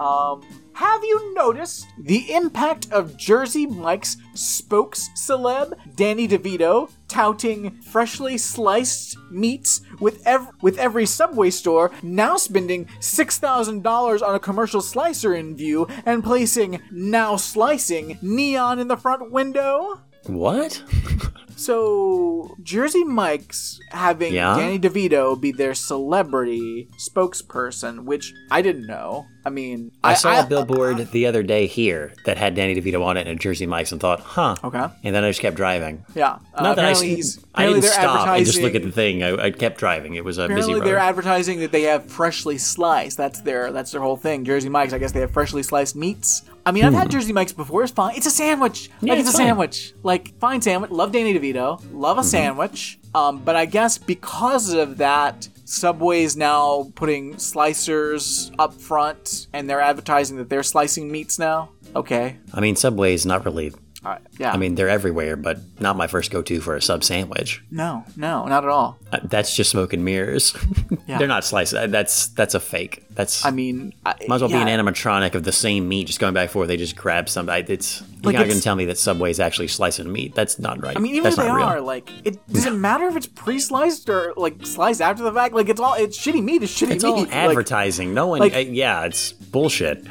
Um, 0.00 0.42
have 0.74 1.04
you 1.04 1.32
noticed 1.34 1.86
the 1.98 2.34
impact 2.34 2.90
of 2.92 3.16
Jersey 3.16 3.64
Mike's 3.64 4.16
spokes 4.34 5.08
celeb, 5.16 5.72
Danny 5.94 6.26
DeVito, 6.26 6.90
touting 7.08 7.80
freshly 7.82 8.36
sliced 8.36 9.16
meats 9.30 9.80
with, 10.00 10.26
ev- 10.26 10.48
with 10.60 10.76
every 10.78 11.06
Subway 11.06 11.50
store 11.50 11.92
now 12.02 12.36
spending 12.36 12.86
$6,000 13.00 14.22
on 14.26 14.34
a 14.34 14.40
commercial 14.40 14.80
slicer 14.82 15.34
in 15.34 15.56
view 15.56 15.86
and 16.04 16.24
placing 16.24 16.80
now 16.90 17.36
slicing 17.36 18.18
neon 18.20 18.78
in 18.78 18.88
the 18.88 18.96
front 18.96 19.30
window? 19.30 20.00
What? 20.28 20.82
So 21.58 22.54
Jersey 22.62 23.02
Mike's 23.02 23.80
having 23.90 24.34
Yeah? 24.34 24.56
Danny 24.56 24.78
DeVito 24.78 25.40
be 25.40 25.52
their 25.52 25.74
celebrity 25.74 26.88
spokesperson, 26.98 28.04
which 28.04 28.34
I 28.50 28.60
didn't 28.60 28.86
know. 28.86 29.26
I 29.44 29.48
mean, 29.48 29.92
I, 30.04 30.14
saw 30.14 30.40
a 30.40 30.46
billboard 30.46 31.10
the 31.12 31.26
other 31.26 31.42
day 31.42 31.66
here 31.66 32.12
that 32.24 32.36
had 32.36 32.56
Danny 32.56 32.74
DeVito 32.74 33.02
on 33.02 33.16
it 33.16 33.26
and 33.26 33.40
Jersey 33.40 33.64
Mike's 33.64 33.90
and 33.92 34.00
thought, 34.00 34.20
huh. 34.20 34.56
Okay. 34.62 34.84
And 35.02 35.14
then 35.14 35.24
I 35.24 35.30
just 35.30 35.40
kept 35.40 35.56
driving. 35.56 36.04
Yeah, 36.14 36.38
uh, 36.54 36.62
Not 36.62 36.76
that 36.76 36.84
I, 36.84 37.02
he's- 37.02 37.38
I 37.54 37.66
didn't 37.66 37.82
stop 37.84 38.28
and 38.28 38.44
just 38.44 38.60
look 38.60 38.74
at 38.74 38.82
the 38.82 38.92
thing. 38.92 39.22
I, 39.22 39.44
I 39.44 39.50
kept 39.50 39.78
driving. 39.78 40.14
It 40.14 40.24
was 40.24 40.36
a 40.36 40.48
busy 40.48 40.74
road. 40.74 40.84
they're 40.84 40.98
advertising 40.98 41.60
that 41.60 41.72
they 41.72 41.82
have 41.82 42.04
freshly 42.04 42.58
sliced. 42.58 43.16
That's 43.16 43.40
their 43.40 43.72
that's 43.72 43.92
their 43.92 44.02
whole 44.02 44.16
thing. 44.18 44.44
Jersey 44.44 44.68
Mike's. 44.68 44.92
I 44.92 44.98
guess 44.98 45.12
they 45.12 45.20
have 45.20 45.30
freshly 45.30 45.62
sliced 45.62 45.96
meats. 45.96 46.42
I 46.66 46.72
mean, 46.72 46.84
I've 46.84 46.92
had 46.94 47.10
Jersey 47.10 47.32
Mike's 47.32 47.52
before. 47.52 47.82
It's 47.84 47.92
fine. 47.92 48.16
It's 48.16 48.26
a 48.26 48.30
sandwich. 48.30 48.90
Hmm. 49.00 49.06
Yeah, 49.06 49.12
like 49.12 49.20
it's, 49.20 49.28
it's 49.28 49.36
a 49.36 49.38
fine. 49.38 49.46
sandwich. 49.48 49.94
Like 50.02 50.38
fine 50.40 50.60
sandwich. 50.60 50.90
Love 50.90 51.12
Danny 51.12 51.32
DeVito. 51.38 51.80
Love 51.92 52.18
a 52.18 52.20
Mm-hmm. 52.20 52.28
sandwich. 52.28 52.98
Um, 53.14 53.38
but 53.38 53.56
I 53.56 53.64
guess 53.66 53.96
because 53.98 54.72
of 54.74 54.98
that, 54.98 55.48
Subway's 55.64 56.36
now 56.36 56.90
putting 56.96 57.34
slicers 57.34 58.54
up 58.58 58.74
front, 58.74 59.46
and 59.52 59.68
they're 59.68 59.80
advertising 59.80 60.36
that 60.38 60.48
they're 60.50 60.62
slicing 60.62 61.10
meats 61.10 61.38
now. 61.38 61.70
Okay. 61.94 62.36
I 62.52 62.60
mean, 62.60 62.76
Subway's 62.76 63.24
not 63.26 63.44
really. 63.44 63.70
All 64.04 64.12
right. 64.12 64.20
Yeah. 64.38 64.52
I 64.52 64.56
mean, 64.56 64.74
they're 64.76 64.88
everywhere, 64.88 65.34
but 65.36 65.58
not 65.80 65.96
my 65.96 66.06
first 66.06 66.30
go-to 66.30 66.60
for 66.60 66.76
a 66.76 66.82
sub 66.82 67.02
sandwich. 67.02 67.62
no, 67.70 68.04
no, 68.16 68.44
not 68.46 68.62
at 68.64 68.70
all. 68.70 68.98
Uh, 69.12 69.18
That's 69.24 69.54
just 69.56 69.70
smoke 69.70 69.92
and 69.92 70.04
mirrors. 70.04 70.54
Yeah. 71.08 71.18
they're 71.18 71.28
not 71.28 71.44
sliced. 71.44 71.72
Uh, 71.74 71.86
That's 71.86 72.26
that's 72.28 72.54
a 72.54 72.60
fake. 72.60 73.04
That's 73.16 73.44
I 73.46 73.50
mean, 73.50 73.94
I, 74.04 74.14
might 74.28 74.36
as 74.36 74.42
well 74.42 74.50
yeah. 74.50 74.62
be 74.64 74.70
an 74.70 74.78
animatronic 74.86 75.34
of 75.34 75.42
the 75.42 75.50
same 75.50 75.88
meat, 75.88 76.06
just 76.06 76.20
going 76.20 76.34
back 76.34 76.42
and 76.42 76.50
forth. 76.50 76.68
They 76.68 76.76
just 76.76 76.94
grab 76.96 77.28
some. 77.28 77.48
I- 77.48 77.64
It's 77.66 78.00
you're 78.02 78.08
Like, 78.24 78.36
not 78.36 78.44
going 78.46 78.58
to 78.58 78.62
tell 78.62 78.76
me 78.76 78.84
that 78.84 78.98
Subway's 78.98 79.40
actually 79.40 79.68
slicing 79.68 80.12
meat. 80.12 80.34
That's 80.34 80.58
not 80.58 80.82
right. 80.82 80.94
I 80.96 81.00
mean, 81.00 81.12
even 81.12 81.24
That's 81.24 81.38
if 81.38 81.44
they 81.44 81.50
real. 81.50 81.64
are, 81.64 81.80
like, 81.80 82.10
it 82.24 82.46
doesn't 82.52 82.78
matter 82.88 83.06
if 83.08 83.16
it's 83.16 83.26
pre-sliced 83.26 84.08
or 84.10 84.34
like 84.36 84.64
sliced 84.66 85.00
after 85.00 85.22
the 85.22 85.32
fact? 85.32 85.54
Like, 85.54 85.68
it's 85.70 85.80
all 85.80 85.94
it's 85.94 86.18
shitty 86.18 86.44
meat. 86.44 86.62
It's 86.62 86.72
shitty 86.78 86.90
It's 86.92 87.04
meat. 87.04 87.10
all 87.10 87.20
Like, 87.20 87.32
advertising. 87.34 88.12
no 88.14 88.26
one. 88.28 88.40
like- 88.40 88.54
uh, 88.54 88.58
yeah, 88.58 89.04
it's 89.06 89.32
bullshit. 89.32 90.06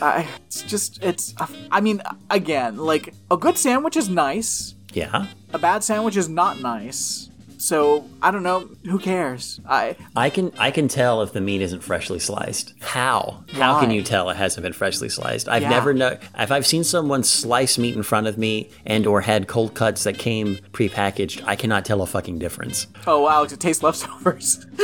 I, 0.00 0.26
it's 0.46 0.62
just 0.62 1.02
it's. 1.04 1.34
I 1.70 1.80
mean, 1.82 2.00
again, 2.30 2.78
like 2.78 3.12
a 3.30 3.36
good 3.36 3.58
sandwich 3.58 3.96
is 3.96 4.08
nice. 4.08 4.74
Yeah. 4.94 5.26
A 5.52 5.58
bad 5.58 5.84
sandwich 5.84 6.16
is 6.16 6.28
not 6.28 6.60
nice. 6.62 7.28
So 7.66 8.08
I 8.22 8.30
don't 8.30 8.44
know. 8.44 8.68
Who 8.84 9.00
cares? 9.00 9.60
I 9.68 9.96
I 10.14 10.30
can 10.30 10.52
I 10.56 10.70
can 10.70 10.86
tell 10.86 11.20
if 11.22 11.32
the 11.32 11.40
meat 11.40 11.60
isn't 11.62 11.80
freshly 11.82 12.20
sliced. 12.20 12.74
How? 12.80 13.42
How 13.54 13.80
can 13.80 13.90
you 13.90 14.04
tell 14.04 14.30
it 14.30 14.36
hasn't 14.36 14.62
been 14.62 14.72
freshly 14.72 15.08
sliced? 15.08 15.48
I've 15.48 15.62
Yeah. 15.62 15.70
never 15.70 15.92
know 15.92 16.16
if 16.38 16.52
I've 16.52 16.64
seen 16.64 16.84
someone 16.84 17.24
slice 17.24 17.76
meat 17.76 17.96
in 17.96 18.04
front 18.04 18.28
of 18.28 18.38
me 18.38 18.70
and 18.84 19.04
or 19.04 19.20
had 19.20 19.48
cold 19.48 19.74
cuts 19.74 20.04
that 20.04 20.16
came 20.16 20.58
prepackaged. 20.72 21.42
I 21.44 21.56
cannot 21.56 21.84
tell 21.84 22.02
a 22.02 22.06
fucking 22.06 22.38
difference. 22.38 22.86
oh 23.04 23.22
wow, 23.22 23.42
it 23.42 23.58
tastes 23.58 23.82
leftovers. 23.82 24.64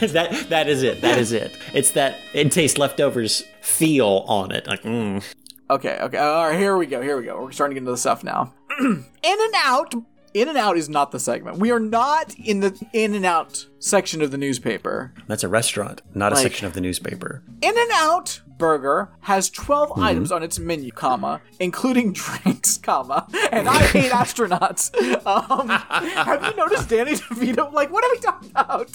that 0.00 0.46
that 0.50 0.68
is 0.68 0.82
it. 0.82 1.00
That 1.00 1.16
is 1.16 1.32
it. 1.32 1.56
It's 1.72 1.92
that 1.92 2.16
it 2.34 2.52
tastes 2.52 2.76
leftovers 2.76 3.42
feel 3.62 4.26
on 4.28 4.52
it. 4.52 4.66
Like 4.66 4.82
mm. 4.82 5.24
Okay, 5.70 5.98
okay. 6.02 6.18
All 6.18 6.48
right, 6.50 6.58
here 6.58 6.76
we 6.76 6.84
go. 6.84 7.00
Here 7.00 7.16
we 7.16 7.24
go. 7.24 7.40
We're 7.42 7.52
starting 7.52 7.74
to 7.76 7.80
get 7.80 7.84
into 7.84 7.92
the 7.92 7.96
stuff 7.96 8.22
now. 8.22 8.52
in 8.80 9.04
and 9.22 9.54
out. 9.56 9.94
In 10.34 10.48
and 10.48 10.58
out 10.58 10.76
is 10.76 10.88
not 10.88 11.10
the 11.10 11.18
segment. 11.20 11.58
We 11.58 11.70
are 11.70 11.80
not 11.80 12.34
in 12.38 12.60
the 12.60 12.78
in 12.92 13.14
and 13.14 13.24
out 13.24 13.66
section 13.78 14.20
of 14.22 14.30
the 14.30 14.38
newspaper. 14.38 15.12
that's 15.26 15.44
a 15.44 15.48
restaurant, 15.48 16.02
not 16.14 16.32
a 16.32 16.36
Like- 16.36 16.42
section 16.44 16.66
of 16.66 16.74
the 16.74 16.80
newspaper. 16.80 17.42
In 17.62 17.74
and 17.76 17.90
Out 17.94 18.40
Burger 18.58 19.10
has 19.20 19.48
12 19.50 19.88
Mm-hmm. 19.90 20.02
items 20.02 20.32
on 20.32 20.42
its 20.42 20.58
menu, 20.58 20.90
comma, 20.90 21.40
including 21.60 22.12
drinks, 22.24 22.76
comma, 22.78 23.26
and 23.52 23.68
I 23.68 23.78
hate 23.84 24.10
astronauts. 24.12 24.90
Um, 25.28 25.68
have 25.68 26.42
you 26.44 26.54
noticed 26.56 26.88
Danny 26.88 27.12
DeVito? 27.14 27.72
Like, 27.72 27.90
what 27.92 28.02
are 28.04 28.10
we 28.10 28.18
talking 28.20 28.50
about? 28.50 28.90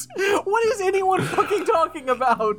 What 0.45 0.66
is 0.68 0.82
anyone 0.82 1.22
fucking 1.22 1.66
talking 1.66 2.09
about? 2.09 2.57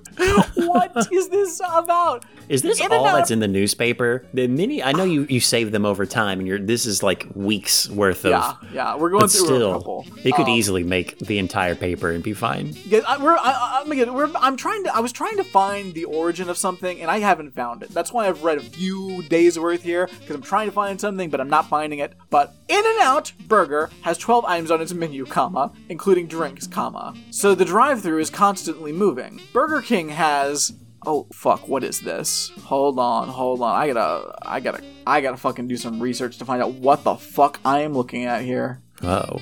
What 0.56 0.92
is 1.12 1.28
this 1.28 1.60
about? 1.72 2.24
Is 2.48 2.62
this 2.62 2.78
In 2.80 2.92
all 2.92 3.04
that's 3.04 3.30
in 3.30 3.40
the 3.40 3.48
newspaper? 3.48 4.24
The 4.34 4.46
mini 4.48 4.82
I 4.82 4.92
know 4.92 5.04
you 5.04 5.26
you 5.28 5.40
save 5.40 5.72
them 5.72 5.84
over 5.86 6.04
time 6.06 6.38
and 6.38 6.46
you're 6.46 6.58
this 6.58 6.86
is 6.86 7.02
like 7.02 7.26
weeks 7.34 7.88
worth 7.90 8.24
of 8.24 8.30
Yeah, 8.32 8.54
yeah, 8.72 8.96
we're 8.96 9.10
going 9.10 9.28
through 9.28 9.64
a 9.64 9.72
couple. 9.78 10.06
it 10.22 10.34
could 10.34 10.44
Um, 10.44 10.50
easily 10.50 10.84
make 10.84 11.18
the 11.18 11.38
entire 11.38 11.74
paper 11.74 12.10
and 12.10 12.22
be 12.22 12.34
fine. 12.34 12.74
Yeah, 12.86 13.00
I, 13.08 13.16
we're, 13.22 13.36
I, 13.36 13.80
I'm 13.82 13.90
again. 13.90 14.12
We're, 14.14 14.30
I'm 14.36 14.56
trying 14.56 14.84
to. 14.84 14.94
I 14.94 15.00
was 15.00 15.12
trying 15.12 15.36
to 15.38 15.44
find 15.44 15.94
the 15.94 16.04
origin 16.04 16.48
of 16.50 16.58
something, 16.58 16.93
and 17.00 17.10
I 17.10 17.18
haven't 17.18 17.54
found 17.54 17.82
it. 17.82 17.90
That's 17.90 18.12
why 18.12 18.26
I've 18.26 18.42
read 18.42 18.58
a 18.58 18.62
few 18.62 19.22
days 19.24 19.58
worth 19.58 19.82
here 19.82 20.06
because 20.06 20.34
I'm 20.36 20.42
trying 20.42 20.66
to 20.68 20.72
find 20.72 21.00
something, 21.00 21.30
but 21.30 21.40
I'm 21.40 21.48
not 21.48 21.68
finding 21.68 21.98
it. 21.98 22.14
But 22.30 22.54
In 22.68 22.82
and 22.84 23.00
Out 23.00 23.32
Burger 23.46 23.90
has 24.02 24.18
12 24.18 24.44
items 24.44 24.70
on 24.70 24.80
its 24.80 24.92
menu, 24.92 25.24
comma, 25.26 25.72
including 25.88 26.26
drinks, 26.26 26.66
comma. 26.66 27.14
So 27.30 27.54
the 27.54 27.64
drive-through 27.64 28.18
is 28.20 28.30
constantly 28.30 28.92
moving. 28.92 29.40
Burger 29.52 29.82
King 29.82 30.08
has. 30.10 30.72
Oh 31.06 31.26
fuck! 31.34 31.68
What 31.68 31.84
is 31.84 32.00
this? 32.00 32.50
Hold 32.64 32.98
on, 32.98 33.28
hold 33.28 33.60
on. 33.60 33.76
I 33.76 33.86
gotta, 33.92 34.34
I 34.40 34.60
gotta, 34.60 34.82
I 35.06 35.20
gotta 35.20 35.36
fucking 35.36 35.68
do 35.68 35.76
some 35.76 36.00
research 36.00 36.38
to 36.38 36.46
find 36.46 36.62
out 36.62 36.72
what 36.74 37.04
the 37.04 37.14
fuck 37.16 37.60
I 37.62 37.80
am 37.80 37.92
looking 37.92 38.24
at 38.24 38.40
here. 38.40 38.80
Oh. 39.02 39.38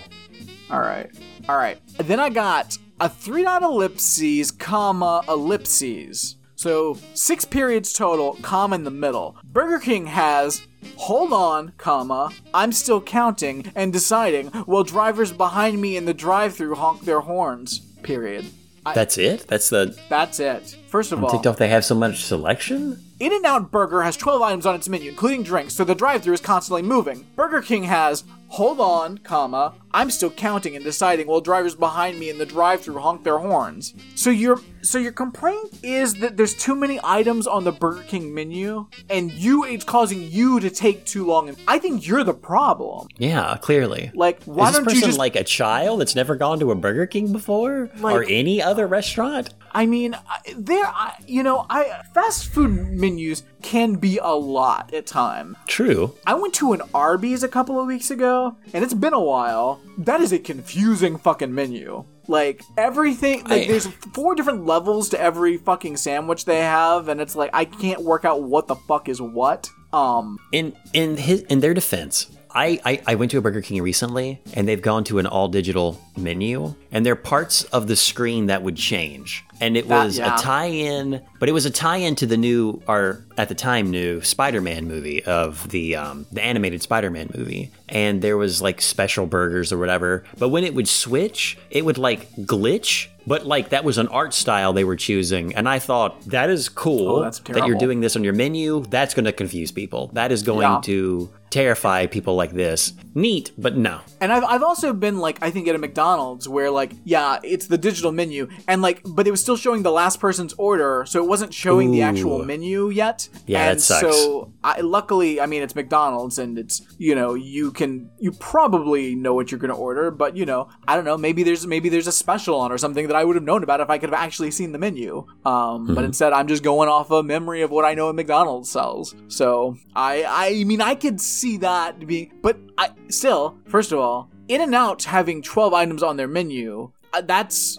All 0.71 0.81
right. 0.81 1.09
All 1.49 1.57
right. 1.57 1.79
And 1.99 2.09
then 2.09 2.19
I 2.19 2.31
got 2.31 2.77
a 2.99 3.09
three 3.09 3.43
dot 3.43 3.63
ellipses, 3.63 4.51
comma, 4.51 5.23
ellipses. 5.29 6.37
So 6.63 6.97
six 7.15 7.45
periods 7.45 7.93
total, 7.93 8.35
comma 8.41 8.77
in 8.77 8.85
the 8.85 8.91
middle. 8.93 9.37
Burger 9.43 9.81
King 9.81 10.07
has 10.07 10.65
hold 10.97 11.33
on, 11.33 11.73
comma, 11.77 12.31
I'm 12.55 12.71
still 12.71 13.01
counting 13.01 13.73
and 13.75 13.93
deciding 13.93 14.47
while 14.47 14.85
drivers 14.85 15.33
behind 15.33 15.81
me 15.81 15.97
in 15.97 16.05
the 16.05 16.15
drive 16.15 16.55
through 16.55 16.77
honk 16.77 17.01
their 17.01 17.19
horns. 17.19 17.81
Period. 18.05 18.47
That's 18.85 19.19
it? 19.19 19.49
That's 19.49 19.71
the 19.71 19.99
That's 20.09 20.39
it. 20.39 20.77
First 20.87 21.11
of 21.11 21.25
all, 21.25 21.31
TikTok 21.31 21.57
they 21.57 21.67
have 21.67 21.85
so 21.85 21.97
much 21.97 22.23
selection? 22.23 23.03
In 23.19 23.33
and 23.33 23.45
Out 23.45 23.73
Burger 23.73 24.03
has 24.03 24.17
12 24.17 24.41
items 24.43 24.65
on 24.65 24.77
its 24.77 24.89
menu, 24.89 25.11
including 25.11 25.43
drinks, 25.43 25.75
so 25.75 25.83
the 25.83 25.97
drive-through 25.97 26.35
is 26.35 26.41
constantly 26.41 26.83
moving. 26.83 27.27
Burger 27.35 27.61
King 27.61 27.85
has 27.85 28.23
hold 28.47 28.79
on, 28.79 29.19
comma, 29.19 29.75
I'm 29.95 30.11
still 30.11 30.31
counting 30.31 30.75
and 30.77 30.85
deciding 30.85 31.27
while 31.27 31.41
drivers 31.41 31.75
behind 31.75 32.19
me 32.19 32.31
in 32.31 32.39
the 32.39 32.47
drive-through 32.47 32.99
honk 32.99 33.25
their 33.25 33.39
horns. 33.39 33.95
So 34.15 34.31
your 34.31 34.61
so 34.85 34.99
your 34.99 35.13
complaint 35.13 35.79
is 35.85 36.15
that 36.15 36.37
there's 36.37 36.55
too 36.55 36.75
many 36.75 36.99
items 37.05 37.47
on 37.47 37.63
the 37.63 37.71
Burger 37.71 38.03
King 38.03 38.35
menu, 38.35 38.87
and 39.09 39.31
you 39.31 39.65
it's 39.65 39.85
causing 39.85 40.23
you 40.23 40.59
to 40.61 40.71
take 40.71 41.05
too 41.07 41.25
long. 41.25 41.49
And 41.49 41.57
I 41.69 41.79
think 41.79 42.07
you're 42.07 42.25
the 42.25 42.35
problem. 42.35 43.07
Yeah, 43.19 43.57
clearly. 43.61 44.11
Like, 44.15 44.43
why 44.45 44.65
Is 44.65 44.71
this 44.71 44.77
don't 44.79 44.85
person 44.85 45.01
you 45.01 45.07
just 45.07 45.19
like 45.19 45.37
a 45.37 45.45
child 45.45 46.01
that's 46.01 46.17
never 46.17 46.35
gone 46.37 46.59
to 46.61 46.71
a 46.73 46.75
Burger 46.75 47.07
King 47.07 47.33
before 47.33 47.91
Like- 48.01 48.15
or 48.17 48.25
any 48.25 48.61
other 48.63 48.87
restaurant? 48.87 49.51
I 49.75 49.87
mean, 49.87 50.17
there, 50.55 50.93
you 51.27 51.43
know, 51.43 51.65
I 51.71 52.03
fast 52.13 52.47
food 52.49 52.71
menus 52.93 53.43
can 53.63 53.95
be 53.95 54.19
a 54.19 54.35
lot 54.35 54.93
at 54.93 55.07
time. 55.07 55.57
True. 55.67 56.15
I 56.27 56.35
went 56.35 56.53
to 56.55 56.73
an 56.75 56.83
Arby's 56.93 57.43
a 57.43 57.49
couple 57.49 57.81
of 57.81 57.87
weeks 57.87 58.11
ago, 58.11 58.57
and 58.75 58.85
it's 58.85 58.93
been 58.93 59.15
a 59.15 59.21
while. 59.21 59.81
That 59.99 60.21
is 60.21 60.33
a 60.33 60.39
confusing 60.39 61.19
fucking 61.19 61.55
menu. 61.55 62.05
Like 62.29 62.63
everything, 62.79 63.45
like 63.45 63.63
I- 63.63 63.67
there's 63.67 63.87
four 64.15 64.35
different 64.35 64.65
levels 64.67 65.09
to 65.11 65.21
every 65.21 65.57
fucking 65.59 65.97
sandwich 65.97 66.45
they 66.45 66.61
have, 66.61 67.09
and 67.09 67.21
it's 67.21 67.35
like 67.37 67.51
I 67.53 67.65
can't 67.65 68.03
work 68.03 68.25
out 68.25 68.43
what 68.43 68.69
the 68.69 68.77
fuck 68.77 69.09
is 69.09 69.21
what. 69.21 69.69
Um, 69.93 70.39
In 70.53 70.73
in 70.95 71.17
his 71.19 71.43
in 71.43 71.61
their 71.61 71.75
defense, 71.75 72.31
I, 72.55 72.81
I 72.85 73.03
I 73.09 73.15
went 73.17 73.31
to 73.33 73.39
a 73.39 73.41
Burger 73.43 73.61
King 73.61 73.83
recently, 73.83 74.41
and 74.55 74.67
they've 74.69 74.81
gone 74.81 75.05
to 75.05 75.19
an 75.19 75.27
all 75.27 75.49
digital 75.49 76.01
menu, 76.17 76.75
and 76.91 77.05
there 77.07 77.13
are 77.15 77.17
parts 77.17 77.65
of 77.65 77.87
the 77.87 77.97
screen 77.97 78.47
that 78.47 78.63
would 78.63 78.77
change, 78.77 79.45
and 79.61 79.77
it 79.77 79.89
That- 79.89 80.05
was 80.05 80.19
yeah. 80.19 80.35
a 80.35 80.39
tie-in, 80.39 81.21
but 81.41 81.49
it 81.49 81.53
was 81.53 81.67
a 81.67 81.71
tie-in 81.71 82.15
to 82.17 82.27
the 82.27 82.37
new, 82.37 82.83
or 82.87 83.25
at 83.39 83.49
the 83.49 83.55
time 83.55 83.91
new 83.91 84.21
Spider-Man 84.23 84.87
movie 84.87 85.23
of 85.25 85.69
the 85.71 85.97
um, 85.97 86.27
the 86.33 86.43
animated 86.45 86.83
Spider-Man 86.83 87.31
movie, 87.37 87.71
and 87.89 88.21
there 88.23 88.37
was 88.37 88.61
like 88.61 88.81
special 88.83 89.27
burgers 89.27 89.73
or 89.73 89.79
whatever, 89.79 90.25
but 90.39 90.49
when 90.51 90.65
it 90.65 90.75
would 90.75 90.89
switch, 90.89 91.57
it 91.71 91.85
would 91.85 91.99
like 91.99 92.31
glitch. 92.37 93.09
But 93.25 93.47
like 93.47 93.69
that 93.69 93.85
was 93.85 93.99
an 93.99 94.09
art 94.09 94.35
style 94.35 94.73
they 94.73 94.83
were 94.83 94.97
choosing, 94.97 95.55
and 95.55 95.69
I 95.69 95.79
thought 95.79 96.23
that 96.27 96.51
is 96.51 96.69
cool 96.69 97.19
Oh, 97.25 97.31
that 97.53 97.69
you're 97.69 97.79
doing 97.79 98.01
this 98.01 98.17
on 98.17 98.25
your 98.25 98.33
menu. 98.33 98.85
That's 98.91 99.15
going 99.15 99.27
to 99.27 99.33
confuse 99.33 99.71
people. 99.71 100.11
That 100.15 100.33
is 100.33 100.43
going 100.43 100.63
Yeah. 100.69 100.81
to 100.87 101.31
terrify 101.49 102.07
people 102.07 102.35
like 102.35 102.51
this. 102.53 102.95
Neat, 103.15 103.53
but 103.57 103.77
no. 103.77 104.01
And 104.21 104.33
I've, 104.33 104.43
I've 104.43 104.63
also 104.65 104.93
been 104.93 105.19
like, 105.19 105.39
I 105.41 105.51
think 105.51 105.69
at 105.69 105.75
a 105.77 105.79
McDonald's 105.79 106.02
where 106.49 106.71
like, 106.71 106.93
yeah, 107.05 107.39
it's 107.43 107.67
the 107.67 107.79
digital 107.79 108.13
menu 108.13 108.49
and 108.69 108.83
like, 108.83 109.01
but 109.05 109.27
it 109.27 109.31
was 109.31 109.41
still 109.41 109.57
showing 109.57 109.83
the 109.83 109.91
last 109.93 110.21
person's 110.21 110.53
order. 110.55 111.05
So 111.07 111.23
it 111.23 111.29
wasn't 111.29 111.55
showing 111.55 111.91
the 111.93 112.03
actual 112.03 112.45
menu 112.45 112.91
yet. 112.91 113.29
Yeah, 113.47 113.69
that 113.73 113.81
sucks. 113.81 114.01
so 114.01 114.53
I, 114.65 114.81
luckily, 114.81 115.41
I 115.41 115.47
mean, 115.47 115.63
it's 115.63 115.75
McDonald's 115.75 116.39
and 116.39 116.59
it's, 116.59 116.83
you 116.99 117.15
know, 117.15 117.35
you 117.35 117.73
can, 117.73 118.11
you 118.19 118.33
probably 118.33 119.15
know 119.15 119.35
what 119.35 119.51
you're 119.51 119.59
to 119.61 119.73
order, 119.75 120.11
but 120.11 120.37
you 120.37 120.45
know, 120.47 120.69
I 120.87 120.97
don't 120.97 121.05
know, 121.05 121.17
maybe 121.17 121.43
there's, 121.43 121.67
maybe 121.67 121.89
there's 121.89 122.07
a 122.07 122.13
special 122.13 122.57
on 122.57 122.73
or 122.73 122.79
something 122.79 123.07
that 123.09 123.17
I 123.17 123.25
would 123.25 123.37
have 123.37 123.45
known 123.45 123.63
about 123.63 123.81
if 123.81 123.91
I 123.91 123.99
could 123.99 124.11
have 124.11 124.19
actually 124.21 124.51
seen 124.51 124.73
the 124.73 124.79
menu. 124.79 125.27
Um, 125.45 125.63
Mm-hmm. 125.83 125.95
but 125.95 126.05
instead 126.05 126.33
I'm 126.33 126.49
just 126.49 126.63
going 126.63 126.89
off 126.89 127.11
a 127.11 127.23
memory 127.23 127.63
of 127.63 127.71
what 127.71 127.85
I 127.85 127.95
know 127.95 128.09
a 128.09 128.13
McDonald's 128.13 128.71
sells. 128.71 129.15
So 129.29 129.77
I, 129.97 130.25
I 130.27 130.65
mean, 130.65 130.81
I 130.81 130.95
could 130.95 131.21
see 131.21 131.57
that 131.59 132.07
being, 132.07 132.33
but 132.43 132.59
I 132.79 132.91
still, 133.09 133.57
first 133.69 133.93
of 133.93 133.99
all, 133.99 134.29
In 134.49 134.61
and 134.61 134.75
Out 134.75 135.05
having 135.05 135.43
12 135.43 135.73
items 135.73 136.03
on 136.03 136.17
their 136.17 136.29
menu, 136.29 136.93
uh, 137.13 137.21
that's. 137.21 137.79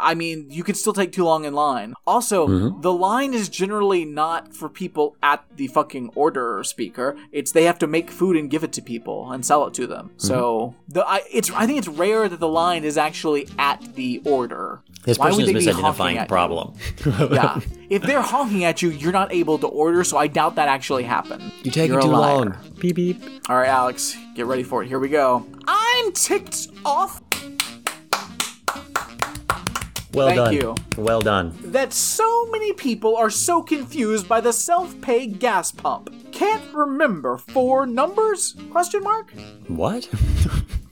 I 0.00 0.14
mean, 0.14 0.46
you 0.50 0.64
could 0.64 0.76
still 0.76 0.94
take 0.94 1.12
too 1.12 1.24
long 1.24 1.44
in 1.44 1.52
line. 1.52 1.92
Also, 2.06 2.46
the 2.80 2.92
line 2.92 3.34
is 3.34 3.50
generally 3.50 4.06
not 4.06 4.54
for 4.54 4.68
people 4.70 5.16
at 5.22 5.44
the 5.54 5.66
fucking 5.66 6.12
order 6.14 6.62
speaker. 6.64 7.14
It's 7.30 7.52
they 7.52 7.64
have 7.64 7.78
to 7.80 7.86
make 7.86 8.10
food 8.10 8.36
and 8.36 8.48
give 8.48 8.64
it 8.64 8.72
to 8.74 8.82
people 8.82 9.30
and 9.32 9.44
sell 9.44 9.66
it 9.66 9.74
to 9.74 9.86
them. 9.86 10.12
So 10.16 10.74
the 10.88 11.06
I 11.06 11.22
it's 11.30 11.50
I 11.50 11.66
think 11.66 11.78
it's 11.78 11.88
rare 11.88 12.26
that 12.28 12.40
the 12.40 12.48
line 12.48 12.84
is 12.84 12.96
actually 12.96 13.48
at 13.58 13.96
the 13.96 14.22
order. 14.24 14.80
This 15.04 15.18
Why 15.18 15.26
person 15.30 15.44
would 15.46 15.56
is 15.56 15.64
they 15.64 15.72
be 15.72 15.80
honking 15.80 16.04
misidentifying 16.06 16.16
at 16.16 16.22
you? 16.22 16.28
problem. 16.28 16.74
Yeah, 17.34 17.60
if 17.88 18.02
they're 18.02 18.20
honking 18.20 18.64
at 18.64 18.82
you, 18.82 18.90
you're 18.90 19.12
not 19.12 19.32
able 19.32 19.58
to 19.58 19.66
order. 19.66 20.04
So 20.04 20.18
I 20.18 20.26
doubt 20.26 20.56
that 20.56 20.68
actually 20.68 21.04
happened. 21.04 21.50
You 21.62 21.70
take 21.70 21.88
You're 21.88 21.98
it 21.98 22.04
a 22.04 22.06
too 22.06 22.12
liar. 22.12 22.34
long. 22.36 22.56
Beep 22.78 22.96
beep. 22.96 23.22
All 23.48 23.56
right, 23.56 23.68
Alex, 23.68 24.16
get 24.34 24.46
ready 24.46 24.62
for 24.62 24.82
it. 24.82 24.88
Here 24.88 24.98
we 24.98 25.08
go. 25.08 25.46
I'm 25.66 26.12
ticked 26.12 26.68
off 26.84 27.22
Well 30.14 30.28
Thank 30.28 30.36
done. 30.36 30.52
you. 30.54 30.74
Well 30.96 31.20
done. 31.20 31.52
that 31.72 31.92
so 31.92 32.46
many 32.50 32.72
people 32.72 33.16
are 33.16 33.30
so 33.30 33.62
confused 33.62 34.26
by 34.28 34.40
the 34.40 34.52
self-pay 34.52 35.26
gas 35.28 35.70
pump. 35.70 36.10
Can't 36.32 36.62
remember 36.74 37.36
four 37.36 37.86
numbers? 37.86 38.56
Question 38.70 39.02
mark. 39.04 39.30
What? 39.68 40.08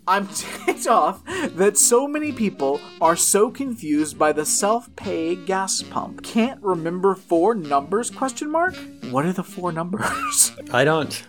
I'm 0.09 0.29
ticked 0.35 0.87
off 0.87 1.25
that 1.57 1.77
so 1.77 2.07
many 2.07 2.33
people 2.33 2.81
are 3.01 3.17
so 3.17 3.51
confused 3.51 4.19
by 4.19 4.33
the 4.33 4.47
self-pay 4.47 5.37
gas 5.37 5.83
pump. 5.83 6.23
Can't 6.23 6.63
remember 6.63 7.15
four 7.15 7.55
numbers? 7.55 8.11
Question 8.11 8.51
mark. 8.51 8.77
What 9.11 9.27
are 9.27 9.33
the 9.33 9.43
four 9.43 9.73
numbers? 9.73 10.53
I 10.73 10.85
don't. 10.85 11.23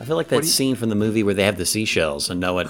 I 0.00 0.04
feel 0.04 0.16
like 0.16 0.28
that 0.28 0.44
scene 0.44 0.76
from 0.76 0.90
the 0.90 0.94
movie 0.94 1.22
where 1.22 1.34
they 1.34 1.44
have 1.44 1.56
the 1.56 1.66
seashells 1.66 2.30
and 2.30 2.40
know 2.40 2.54
what. 2.54 2.66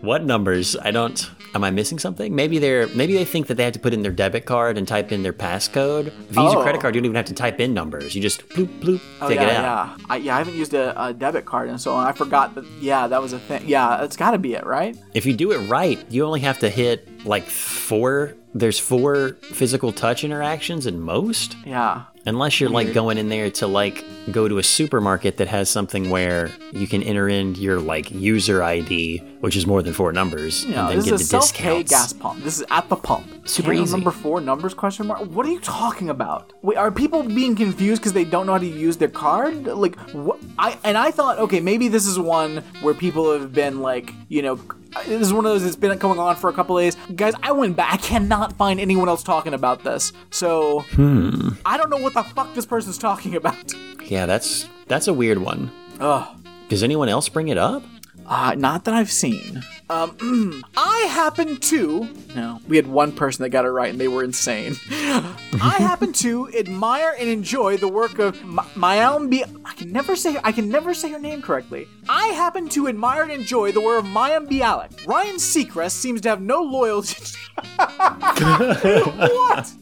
what 0.00 0.24
numbers? 0.24 0.76
I 0.76 0.90
don't. 0.90 1.30
Am 1.54 1.64
I 1.64 1.70
missing 1.70 1.98
something? 1.98 2.34
Maybe 2.34 2.58
they're. 2.58 2.86
Maybe 2.88 3.12
they 3.14 3.24
think 3.24 3.48
that 3.48 3.54
they 3.56 3.64
have 3.64 3.72
to 3.72 3.80
put 3.80 3.92
in 3.92 4.02
their 4.02 4.12
debit 4.12 4.44
card 4.44 4.78
and 4.78 4.86
type 4.86 5.10
in 5.10 5.22
their 5.24 5.32
passcode. 5.32 6.12
Visa 6.28 6.40
Oh. 6.40 6.62
credit 6.62 6.80
card, 6.80 6.94
you 6.94 7.00
don't 7.00 7.06
even 7.06 7.16
have 7.16 7.24
to 7.26 7.34
type 7.34 7.58
in 7.58 7.74
numbers. 7.74 8.14
You 8.14 8.22
just 8.22 8.48
bloop 8.50 8.68
bloop 8.80 9.00
Oh 9.20 9.28
take 9.28 9.40
yeah, 9.40 9.46
it 9.48 9.56
out. 9.56 9.98
yeah. 9.98 10.04
I, 10.08 10.16
yeah, 10.18 10.34
I 10.36 10.38
haven't 10.38 10.54
used 10.54 10.74
a, 10.74 11.06
a 11.06 11.12
debit 11.12 11.46
card 11.46 11.68
and 11.68 11.80
so 11.80 11.92
on. 11.94 12.06
I 12.06 12.12
forgot 12.12 12.54
that. 12.54 12.64
Yeah, 12.80 13.08
that 13.08 13.20
was 13.20 13.32
a 13.32 13.38
thing. 13.40 13.62
Yeah, 13.68 14.04
it's 14.04 14.16
got 14.16 14.30
to 14.30 14.38
be 14.38 14.54
it, 14.54 14.64
right? 14.64 14.96
If 15.12 15.26
you 15.26 15.34
do 15.34 15.50
it 15.50 15.58
right, 15.68 15.98
you 16.08 16.24
only 16.24 16.40
have 16.40 16.58
to 16.60 16.68
hit 16.70 17.08
like 17.24 17.44
four. 17.44 18.34
There's 18.52 18.78
four 18.78 19.36
physical 19.42 19.92
touch 19.92 20.24
interactions 20.24 20.86
in 20.86 20.98
most. 21.00 21.56
Yeah. 21.64 22.04
Unless 22.26 22.60
you're 22.60 22.68
like 22.68 22.88
mm-hmm. 22.88 22.94
going 22.94 23.18
in 23.18 23.28
there 23.28 23.50
to 23.52 23.66
like 23.66 24.04
go 24.30 24.46
to 24.46 24.58
a 24.58 24.62
supermarket 24.62 25.38
that 25.38 25.48
has 25.48 25.70
something 25.70 26.10
where 26.10 26.50
you 26.72 26.86
can 26.86 27.02
enter 27.02 27.28
in 27.28 27.54
your 27.54 27.80
like 27.80 28.10
user 28.10 28.62
ID, 28.62 29.18
which 29.40 29.56
is 29.56 29.66
more 29.66 29.82
than 29.82 29.94
four 29.94 30.12
numbers, 30.12 30.64
Yeah, 30.66 30.80
and 30.80 30.88
then 30.90 30.96
this 30.96 31.04
get 31.06 31.14
is 31.14 31.20
a 31.20 31.24
the 31.24 31.28
self-pay 31.42 31.82
discounts. 31.82 31.90
gas 31.90 32.12
pump. 32.12 32.44
This 32.44 32.58
is 32.58 32.66
at 32.70 32.88
the 32.88 32.96
pump. 32.96 33.48
Super 33.48 33.70
Can't 33.70 33.84
easy. 33.84 33.92
Remember 33.92 34.10
four 34.10 34.40
numbers? 34.40 34.74
Question 34.74 35.06
mark. 35.06 35.20
What 35.30 35.46
are 35.46 35.50
you 35.50 35.60
talking 35.60 36.10
about? 36.10 36.52
Wait, 36.62 36.76
are 36.76 36.90
people 36.90 37.22
being 37.22 37.56
confused 37.56 38.02
because 38.02 38.12
they 38.12 38.24
don't 38.24 38.46
know 38.46 38.52
how 38.52 38.58
to 38.58 38.66
use 38.66 38.98
their 38.98 39.08
card? 39.08 39.64
Like, 39.64 39.98
what? 40.10 40.38
I 40.58 40.76
and 40.84 40.98
I 40.98 41.10
thought, 41.12 41.38
okay, 41.38 41.60
maybe 41.60 41.88
this 41.88 42.06
is 42.06 42.18
one 42.18 42.58
where 42.82 42.94
people 42.94 43.32
have 43.32 43.54
been 43.54 43.80
like, 43.80 44.12
you 44.30 44.40
know, 44.42 44.58
this 45.06 45.20
is 45.20 45.32
one 45.34 45.44
of 45.44 45.52
those 45.52 45.62
that's 45.64 45.76
been 45.76 45.98
going 45.98 46.18
on 46.18 46.36
for 46.36 46.48
a 46.48 46.52
couple 46.54 46.78
of 46.78 46.82
days. 46.84 46.96
Guys, 47.14 47.34
I 47.42 47.52
went 47.52 47.76
back. 47.76 47.92
I 47.92 47.96
cannot 47.98 48.54
find 48.56 48.80
anyone 48.80 49.08
else 49.08 49.22
talking 49.22 49.52
about 49.52 49.84
this. 49.84 50.12
So 50.30 50.80
Hmm. 50.92 51.50
I 51.66 51.76
don't 51.76 51.90
know 51.90 51.98
what 51.98 52.14
the 52.14 52.22
fuck 52.22 52.54
this 52.54 52.64
person's 52.64 52.96
talking 52.96 53.34
about. 53.36 53.74
Yeah, 54.06 54.24
that's 54.26 54.66
that's 54.88 55.06
a 55.08 55.12
weird 55.12 55.38
one. 55.38 55.70
Ugh. 56.00 56.26
Does 56.68 56.82
anyone 56.82 57.08
else 57.08 57.28
bring 57.28 57.48
it 57.48 57.58
up? 57.58 57.82
Uh, 58.30 58.54
not 58.56 58.84
that 58.84 58.94
I've 58.94 59.10
seen. 59.10 59.64
Um, 59.90 60.62
I 60.76 61.00
happen 61.10 61.56
to. 61.56 62.08
No, 62.36 62.60
we 62.68 62.76
had 62.76 62.86
one 62.86 63.10
person 63.10 63.42
that 63.42 63.48
got 63.48 63.64
it 63.64 63.70
right, 63.70 63.90
and 63.90 64.00
they 64.00 64.06
were 64.06 64.22
insane. 64.22 64.76
I 64.90 65.74
happen 65.78 66.12
to 66.14 66.48
admire 66.56 67.16
and 67.18 67.28
enjoy 67.28 67.76
the 67.76 67.88
work 67.88 68.20
of 68.20 68.40
Ma- 68.44 68.62
Mayim 68.76 69.28
Bi. 69.28 69.44
I 69.64 69.74
can 69.74 69.90
never 69.90 70.14
say. 70.14 70.36
I 70.44 70.52
can 70.52 70.68
never 70.68 70.94
say 70.94 71.10
her 71.10 71.18
name 71.18 71.42
correctly. 71.42 71.88
I 72.08 72.28
happen 72.28 72.68
to 72.70 72.86
admire 72.86 73.24
and 73.24 73.32
enjoy 73.32 73.72
the 73.72 73.80
work 73.80 74.04
of 74.04 74.08
Mayim 74.08 74.48
Bialik. 74.48 75.08
Ryan 75.08 75.36
Seacrest 75.36 75.92
seems 75.92 76.20
to 76.20 76.28
have 76.28 76.40
no 76.40 76.62
loyalty. 76.62 77.36
what? 77.76 79.72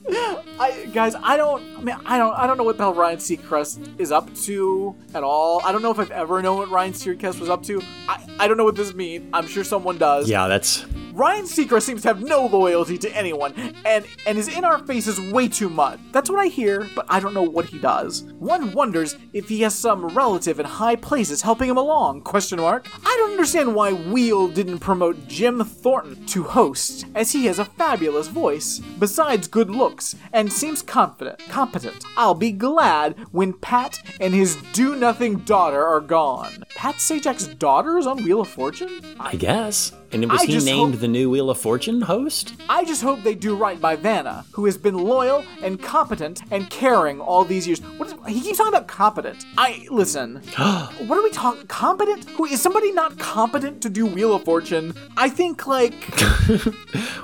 I, 0.59 0.89
guys, 0.95 1.15
I 1.23 1.37
don't. 1.37 1.62
I 1.77 1.83
mean, 1.83 1.97
I 2.07 2.16
don't. 2.16 2.33
I 2.33 2.47
don't 2.47 2.57
know 2.57 2.65
what 2.65 2.79
the 2.79 2.85
hell 2.85 2.95
Ryan 2.95 3.19
Seacrest 3.19 4.01
is 4.01 4.11
up 4.11 4.35
to 4.37 4.97
at 5.15 5.23
all. 5.23 5.61
I 5.65 5.73
don't 5.73 5.83
know 5.83 5.91
if 5.91 5.99
I've 5.99 6.11
ever 6.11 6.41
known 6.41 6.57
what 6.57 6.70
Ryan 6.70 6.95
Seacrest 6.95 7.41
was 7.41 7.51
up 7.51 7.62
to. 7.65 7.83
I, 8.09 8.25
I 8.39 8.47
don't 8.47 8.56
know 8.56 8.65
what 8.65 8.77
this 8.77 8.94
means. 8.94 9.28
I'm 9.32 9.47
sure 9.47 9.65
someone 9.65 9.98
does. 9.98 10.28
Yeah, 10.28 10.47
that's 10.47 10.86
Ryan 11.19 11.47
Seacrest 11.47 11.82
seems 11.82 12.02
to 12.02 12.09
have 12.09 12.23
no 12.23 12.47
loyalty 12.47 12.97
to 12.98 13.10
anyone, 13.10 13.52
and 13.85 14.06
and 14.24 14.39
is 14.39 14.47
in 14.47 14.65
our 14.65 14.78
faces 14.86 15.20
way 15.20 15.48
too 15.48 15.69
much. 15.69 15.98
That's 16.12 16.31
what 16.31 16.39
I 16.39 16.47
hear, 16.47 16.89
but 16.94 17.06
I 17.09 17.19
don't 17.19 17.35
know 17.35 17.43
what 17.43 17.65
he 17.65 17.81
does. 17.81 18.23
One 18.39 18.73
wonders 18.73 19.16
if 19.32 19.48
he 19.48 19.62
has 19.62 19.74
some 19.74 20.06
relative 20.06 20.60
in 20.60 20.66
high 20.66 20.94
places 20.94 21.43
helping 21.43 21.69
him 21.69 21.77
along? 21.77 22.23
Question 22.23 22.60
mark. 22.60 22.86
I 23.05 23.16
don't 23.19 23.32
understand 23.32 23.74
why 23.74 23.93
Wheel 23.93 24.47
didn't 24.47 24.78
promote 24.78 25.27
Jim 25.27 25.65
Thornton 25.65 26.24
to 26.27 26.44
host, 26.44 27.06
as 27.16 27.32
he 27.32 27.47
has 27.47 27.59
a 27.59 27.65
fabulous 27.65 28.28
voice, 28.28 28.78
besides 29.01 29.48
good 29.48 29.70
looks, 29.70 30.15
and 30.32 30.52
seems 30.52 30.82
confident, 30.82 31.40
competent. 31.48 32.05
I'll 32.16 32.35
be 32.35 32.52
glad 32.52 33.19
when 33.32 33.55
Pat 33.55 34.01
and 34.20 34.32
his 34.32 34.56
do-nothing 34.73 35.39
daughter 35.39 35.85
are 35.85 36.01
gone. 36.01 36.62
Pat 36.77 36.97
Sajak's 36.97 37.48
daughter 37.48 37.98
is 37.98 38.06
on 38.06 38.23
Wheel 38.28 38.42
of 38.42 38.48
Fortune? 38.48 38.90
I 39.18 39.36
guess. 39.36 39.98
And 40.10 40.30
was 40.30 40.40
I 40.43 40.47
he 40.47 40.59
named 40.59 40.93
hope- 40.94 41.01
the 41.01 41.09
new 41.09 41.28
Wheel 41.30 41.51
of 41.51 41.59
Fortune 41.59 42.01
host? 42.01 42.55
I 42.68 42.85
just 42.85 43.02
hope 43.02 43.22
they 43.22 43.35
do 43.35 43.55
right 43.55 43.78
by 43.80 43.94
Vanna, 43.97 44.44
who 44.52 44.64
has 44.64 44.78
been 44.78 44.97
loyal 44.97 45.44
and 45.62 45.80
competent 45.82 46.40
and 46.51 46.70
caring 46.70 47.20
all 47.20 47.44
these 47.44 47.66
years. 47.66 47.80
What 47.98 48.09
is, 48.09 48.14
he 48.26 48.40
keeps 48.40 48.59
talking 48.59 48.72
about 48.74 48.89
competent. 48.89 49.44
I 49.59 49.86
listen. 49.90 50.36
what 50.56 51.18
are 51.18 51.22
we 51.22 51.30
talking? 51.30 51.66
Competent? 51.66 52.28
Who 52.30 52.47
is 52.47 52.60
somebody 52.62 52.90
not 52.93 53.18
competent 53.18 53.82
to 53.82 53.90
do 53.90 54.06
Wheel 54.06 54.35
of 54.35 54.44
Fortune? 54.44 54.94
I 55.16 55.28
think 55.28 55.66
like 55.66 55.93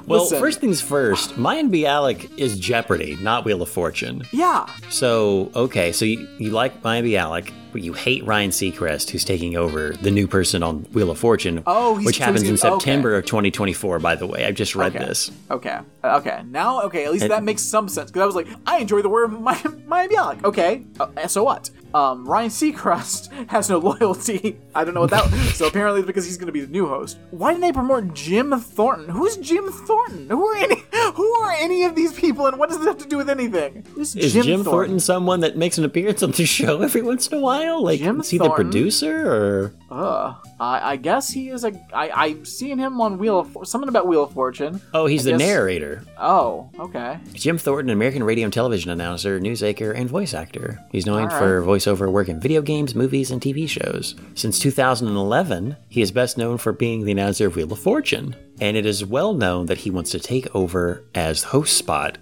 Well, 0.06 0.22
Listen. 0.24 0.38
first 0.38 0.60
things 0.60 0.80
first, 0.82 1.30
Mayim 1.36 1.70
Bialik 1.70 2.30
is 2.38 2.58
Jeopardy, 2.58 3.16
not 3.22 3.44
Wheel 3.46 3.62
of 3.62 3.68
Fortune. 3.70 4.22
yeah. 4.32 4.66
So, 4.90 5.50
okay, 5.56 5.92
so 5.92 6.04
you, 6.04 6.28
you 6.38 6.50
like 6.50 6.82
Mayim 6.82 7.04
Bialik, 7.04 7.50
but 7.72 7.80
you 7.82 7.94
hate 7.94 8.24
Ryan 8.24 8.50
Seacrest, 8.50 9.10
who's 9.10 9.24
taking 9.24 9.56
over 9.56 9.94
the 9.94 10.10
new 10.10 10.28
person 10.28 10.62
on 10.62 10.80
Wheel 10.92 11.10
of 11.10 11.18
Fortune, 11.18 11.62
Oh, 11.66 11.96
he's- 11.96 12.06
which 12.06 12.18
happens 12.18 12.42
in 12.42 12.56
gonna- 12.74 12.82
okay. 12.82 12.90
September 12.90 13.14
of 13.16 13.24
2024, 13.26 13.98
by 13.98 14.14
the 14.14 14.26
way. 14.26 14.44
I've 14.44 14.54
just 14.54 14.74
read 14.74 14.94
Okay. 14.96 15.04
this. 15.04 15.30
Okay. 15.50 15.78
Uh, 16.02 16.16
Okay. 16.18 16.42
Now, 16.48 16.82
okay. 16.82 17.04
At 17.04 17.12
least 17.12 17.28
that 17.28 17.42
makes 17.44 17.62
some 17.62 17.88
sense 17.88 18.10
because 18.10 18.22
I 18.22 18.26
was 18.26 18.34
like, 18.34 18.46
I 18.66 18.78
enjoy 18.78 19.02
the 19.02 19.08
word 19.08 19.28
my 19.40 19.60
my 19.86 20.06
Bialik. 20.08 20.44
Okay. 20.44 20.82
Uh, 21.00 21.26
so 21.26 21.42
what? 21.44 21.70
Um, 21.94 22.26
Ryan 22.26 22.50
Seacrest 22.50 23.30
has 23.50 23.70
no 23.70 23.78
loyalty. 23.78 24.58
I 24.74 24.84
don't 24.84 24.94
know 24.94 25.02
what 25.02 25.10
that. 25.10 25.30
so 25.54 25.68
apparently, 25.68 26.00
it's 26.00 26.06
because 26.08 26.24
he's 26.24 26.36
going 26.36 26.46
to 26.46 26.52
be 26.52 26.60
the 26.60 26.66
new 26.66 26.86
host. 26.88 27.18
Why 27.30 27.52
didn't 27.52 27.62
they 27.62 27.72
promote 27.72 28.12
Jim 28.14 28.58
Thornton? 28.58 29.08
Who's 29.08 29.36
Jim 29.36 29.70
Thornton? 29.70 30.28
Who 30.28 30.44
are 30.44 30.56
any? 30.56 30.82
Who 31.14 31.32
are 31.36 31.52
any 31.52 31.84
of 31.84 31.94
these 31.94 32.12
people, 32.12 32.46
and 32.46 32.58
what 32.58 32.68
does 32.70 32.80
it 32.80 32.86
have 32.88 32.98
to 32.98 33.06
do 33.06 33.16
with 33.16 33.30
anything? 33.30 33.84
Who's 33.94 34.16
Is 34.16 34.32
Jim, 34.32 34.64
Thornton. 34.64 34.98
someone 34.98 35.40
that 35.40 35.56
makes 35.56 35.78
an 35.78 35.84
appearance 35.84 36.22
on 36.24 36.32
the 36.32 36.44
show 36.46 36.82
every 36.82 37.02
once 37.02 37.28
in 37.28 37.38
a 37.38 37.40
while? 37.40 37.82
Like, 37.84 38.00
Jim 38.00 38.20
is 38.20 38.30
he 38.30 38.38
the 38.38 38.50
producer 38.50 39.30
or? 39.32 39.74
Uh, 39.90 40.34
I, 40.58 40.92
I 40.92 40.96
guess 40.96 41.30
he 41.30 41.50
is 41.50 41.62
a. 41.64 41.72
I 41.92 42.10
I've 42.10 42.48
seen 42.48 42.78
him 42.78 43.00
on 43.00 43.18
Wheel 43.18 43.38
of 43.38 43.52
For- 43.52 43.64
something 43.64 43.88
about 43.88 44.08
Wheel 44.08 44.24
of 44.24 44.32
Fortune. 44.32 44.80
Oh, 44.92 45.06
he's 45.06 45.24
I 45.26 45.32
the 45.32 45.38
guess- 45.38 45.46
narrator. 45.46 46.04
Oh, 46.18 46.70
okay. 46.80 47.18
Jim 47.34 47.58
Thornton, 47.58 47.90
American 47.90 48.24
radio 48.24 48.44
and 48.44 48.52
television 48.52 48.90
announcer, 48.90 49.38
news 49.38 49.62
anchor, 49.62 49.92
and 49.92 50.08
voice 50.08 50.34
actor. 50.34 50.80
He's 50.90 51.06
known 51.06 51.26
right. 51.26 51.38
for 51.38 51.60
voiceover 51.84 52.10
work 52.10 52.28
in 52.28 52.40
video 52.40 52.62
games, 52.62 52.94
movies, 52.94 53.30
and 53.30 53.40
TV 53.40 53.68
shows. 53.68 54.14
Since 54.34 54.58
2011, 54.58 55.76
he 55.88 56.00
is 56.02 56.10
best 56.10 56.38
known 56.38 56.58
for 56.58 56.72
being 56.72 57.04
the 57.04 57.12
announcer 57.12 57.46
of 57.46 57.56
Wheel 57.56 57.72
of 57.72 57.78
Fortune, 57.78 58.34
and 58.60 58.76
it 58.76 58.86
is 58.86 59.04
well 59.04 59.34
known 59.34 59.66
that 59.66 59.78
he 59.78 59.90
wants 59.90 60.10
to 60.12 60.18
take 60.20 60.54
over 60.54 61.04
as 61.14 61.42
host 61.44 61.76
spot. 61.76 62.18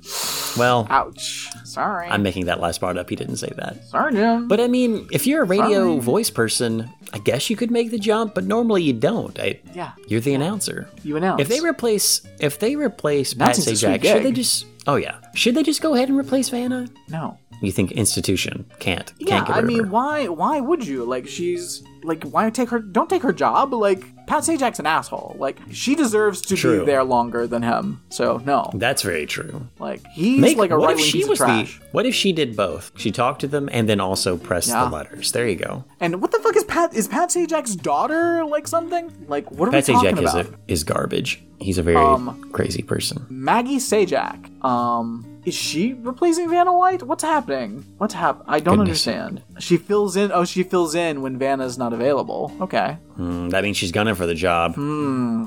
Well, 0.59 0.87
Ouch. 0.91 1.49
Sorry. 1.65 2.09
I'm 2.09 2.23
making 2.23 2.47
that 2.47 2.61
last 2.61 2.81
part 2.81 2.97
up. 2.99 3.09
He 3.09 3.17
didn't 3.17 3.37
say 3.37 3.53
that. 3.57 3.85
sorry, 3.87 4.13
Jim. 4.13 4.49
But 4.49 4.61
I 4.61 4.67
mean, 4.69 5.09
if 5.13 5.27
you're 5.27 5.43
a 5.43 5.47
radio 5.47 5.85
Sorry. 5.93 6.01
voice 6.01 6.31
person, 6.31 6.91
I 7.13 7.19
guess 7.19 7.49
you 7.49 7.57
could 7.57 7.71
make 7.71 7.91
the 7.91 7.99
jump, 7.99 8.35
but 8.35 8.45
normally 8.45 8.83
you 8.83 8.93
don't. 8.93 9.39
I, 9.39 9.61
Yeah. 9.75 9.93
You're 10.09 10.21
the 10.21 10.35
announcer. 10.35 10.89
You 11.03 11.17
announce. 11.17 11.41
If 11.41 11.49
they 11.49 11.61
replace 11.61 12.23
if 12.41 12.59
they 12.59 12.77
replace 12.77 13.33
Pat 13.35 13.57
Sajak, 13.57 14.03
should 14.05 14.23
they 14.23 14.33
just 14.33 14.67
Oh 14.87 14.97
yeah. 14.97 15.19
Should 15.35 15.55
they 15.55 15.63
just 15.63 15.81
go 15.81 15.95
ahead 15.95 16.09
and 16.09 16.19
replace 16.19 16.49
Vanna? 16.49 16.89
no. 17.09 17.39
You 17.61 17.71
think 17.71 17.93
institution 17.93 18.65
can't 18.81 19.13
Yeah, 19.19 19.45
can't 19.45 19.51
I 19.51 19.61
mean, 19.61 19.91
why? 19.91 20.27
Why 20.29 20.61
would 20.61 20.85
you? 20.87 21.05
Like, 21.05 21.29
she's 21.29 21.83
like, 22.03 22.25
why 22.25 22.51
take 22.51 22.71
her? 22.71 22.81
Don't 22.81 23.09
take 23.09 23.23
her 23.23 23.33
job. 23.33 23.73
Like, 23.73 24.05
Pat 24.27 24.43
Sajak's 24.43 24.81
an 24.81 24.87
asshole. 24.87 25.37
Like, 25.39 25.59
she 25.71 25.95
deserves 25.95 26.41
to 26.43 26.57
True. 26.57 26.81
be 26.81 26.87
there 26.87 27.05
longer 27.05 27.47
than 27.47 27.63
him. 27.63 28.03
So 28.09 28.39
no, 28.45 28.71
That's 28.75 29.03
very 29.03 29.27
true. 29.27 29.69
like 29.79 30.05
he's 30.13 30.41
Make- 30.41 30.57
like 30.59 30.71
a 30.73 30.79
what 30.79 30.87
right 30.89 30.97
wing 30.97 31.05
she 31.05 31.19
piece 31.19 31.29
was 31.29 31.41
of 31.41 31.47
trash. 31.47 31.79
the 31.79 31.85
what 31.93 32.05
if 32.07 32.15
she 32.15 32.33
did 32.33 32.57
both? 32.57 32.91
She 32.97 33.11
talked 33.13 33.41
to 33.43 33.47
them 33.49 33.69
and 33.73 33.89
then 33.89 34.01
also 34.01 34.37
pressed 34.37 34.69
Yeah. 34.69 34.85
the 34.87 34.91
letters. 34.91 35.31
There 35.33 35.47
you 35.49 35.57
go. 35.57 35.85
And 36.01 36.21
what 36.21 36.33
the 36.33 36.39
fuck 36.41 36.57
is 36.57 36.65
Pat? 36.65 36.95
Is 36.95 37.07
Pat 37.07 37.29
Sajak's 37.31 37.77
daughter 37.77 38.45
like 38.45 38.67
something? 38.67 39.13
Like, 39.29 39.51
what 39.53 39.69
are 39.69 39.73
Pat 39.73 39.87
we 39.87 39.95
talking 39.95 40.17
Sajak 40.17 40.23
is 40.25 40.35
about? 40.35 40.47
a, 40.47 40.59
is 40.67 40.83
garbage. 40.85 41.43
He's 41.61 41.79
a 41.79 41.83
very 41.85 41.97
Um, 41.97 42.51
crazy 42.53 42.83
person. 42.83 43.25
Maggie 43.31 43.77
Sajak. 43.79 44.65
Um, 44.65 45.25
is 45.45 45.55
she 45.55 45.93
replacing 45.95 46.49
Vanna 46.51 46.73
White? 46.77 47.03
What's 47.03 47.25
happening? 47.25 47.85
What's 47.99 48.15
hap? 48.15 48.43
I 48.47 48.61
don't 48.61 48.79
Goodness. 48.79 49.07
understand. 49.07 49.43
She 49.59 49.77
fills 49.77 50.17
in. 50.17 50.31
Oh, 50.33 50.45
she 50.45 50.63
fills 50.63 50.95
in 50.95 51.21
when 51.23 51.39
Vanna's 51.39 51.77
not 51.79 51.93
available. 51.93 52.53
Okay. 52.61 52.97
Mm, 53.19 53.51
that 53.51 53.65
means 53.65 53.77
she's 53.77 53.93
gunning 53.93 54.15
for 54.15 54.27
the 54.27 54.35
job. 54.35 54.75
Hmm. 54.75 55.47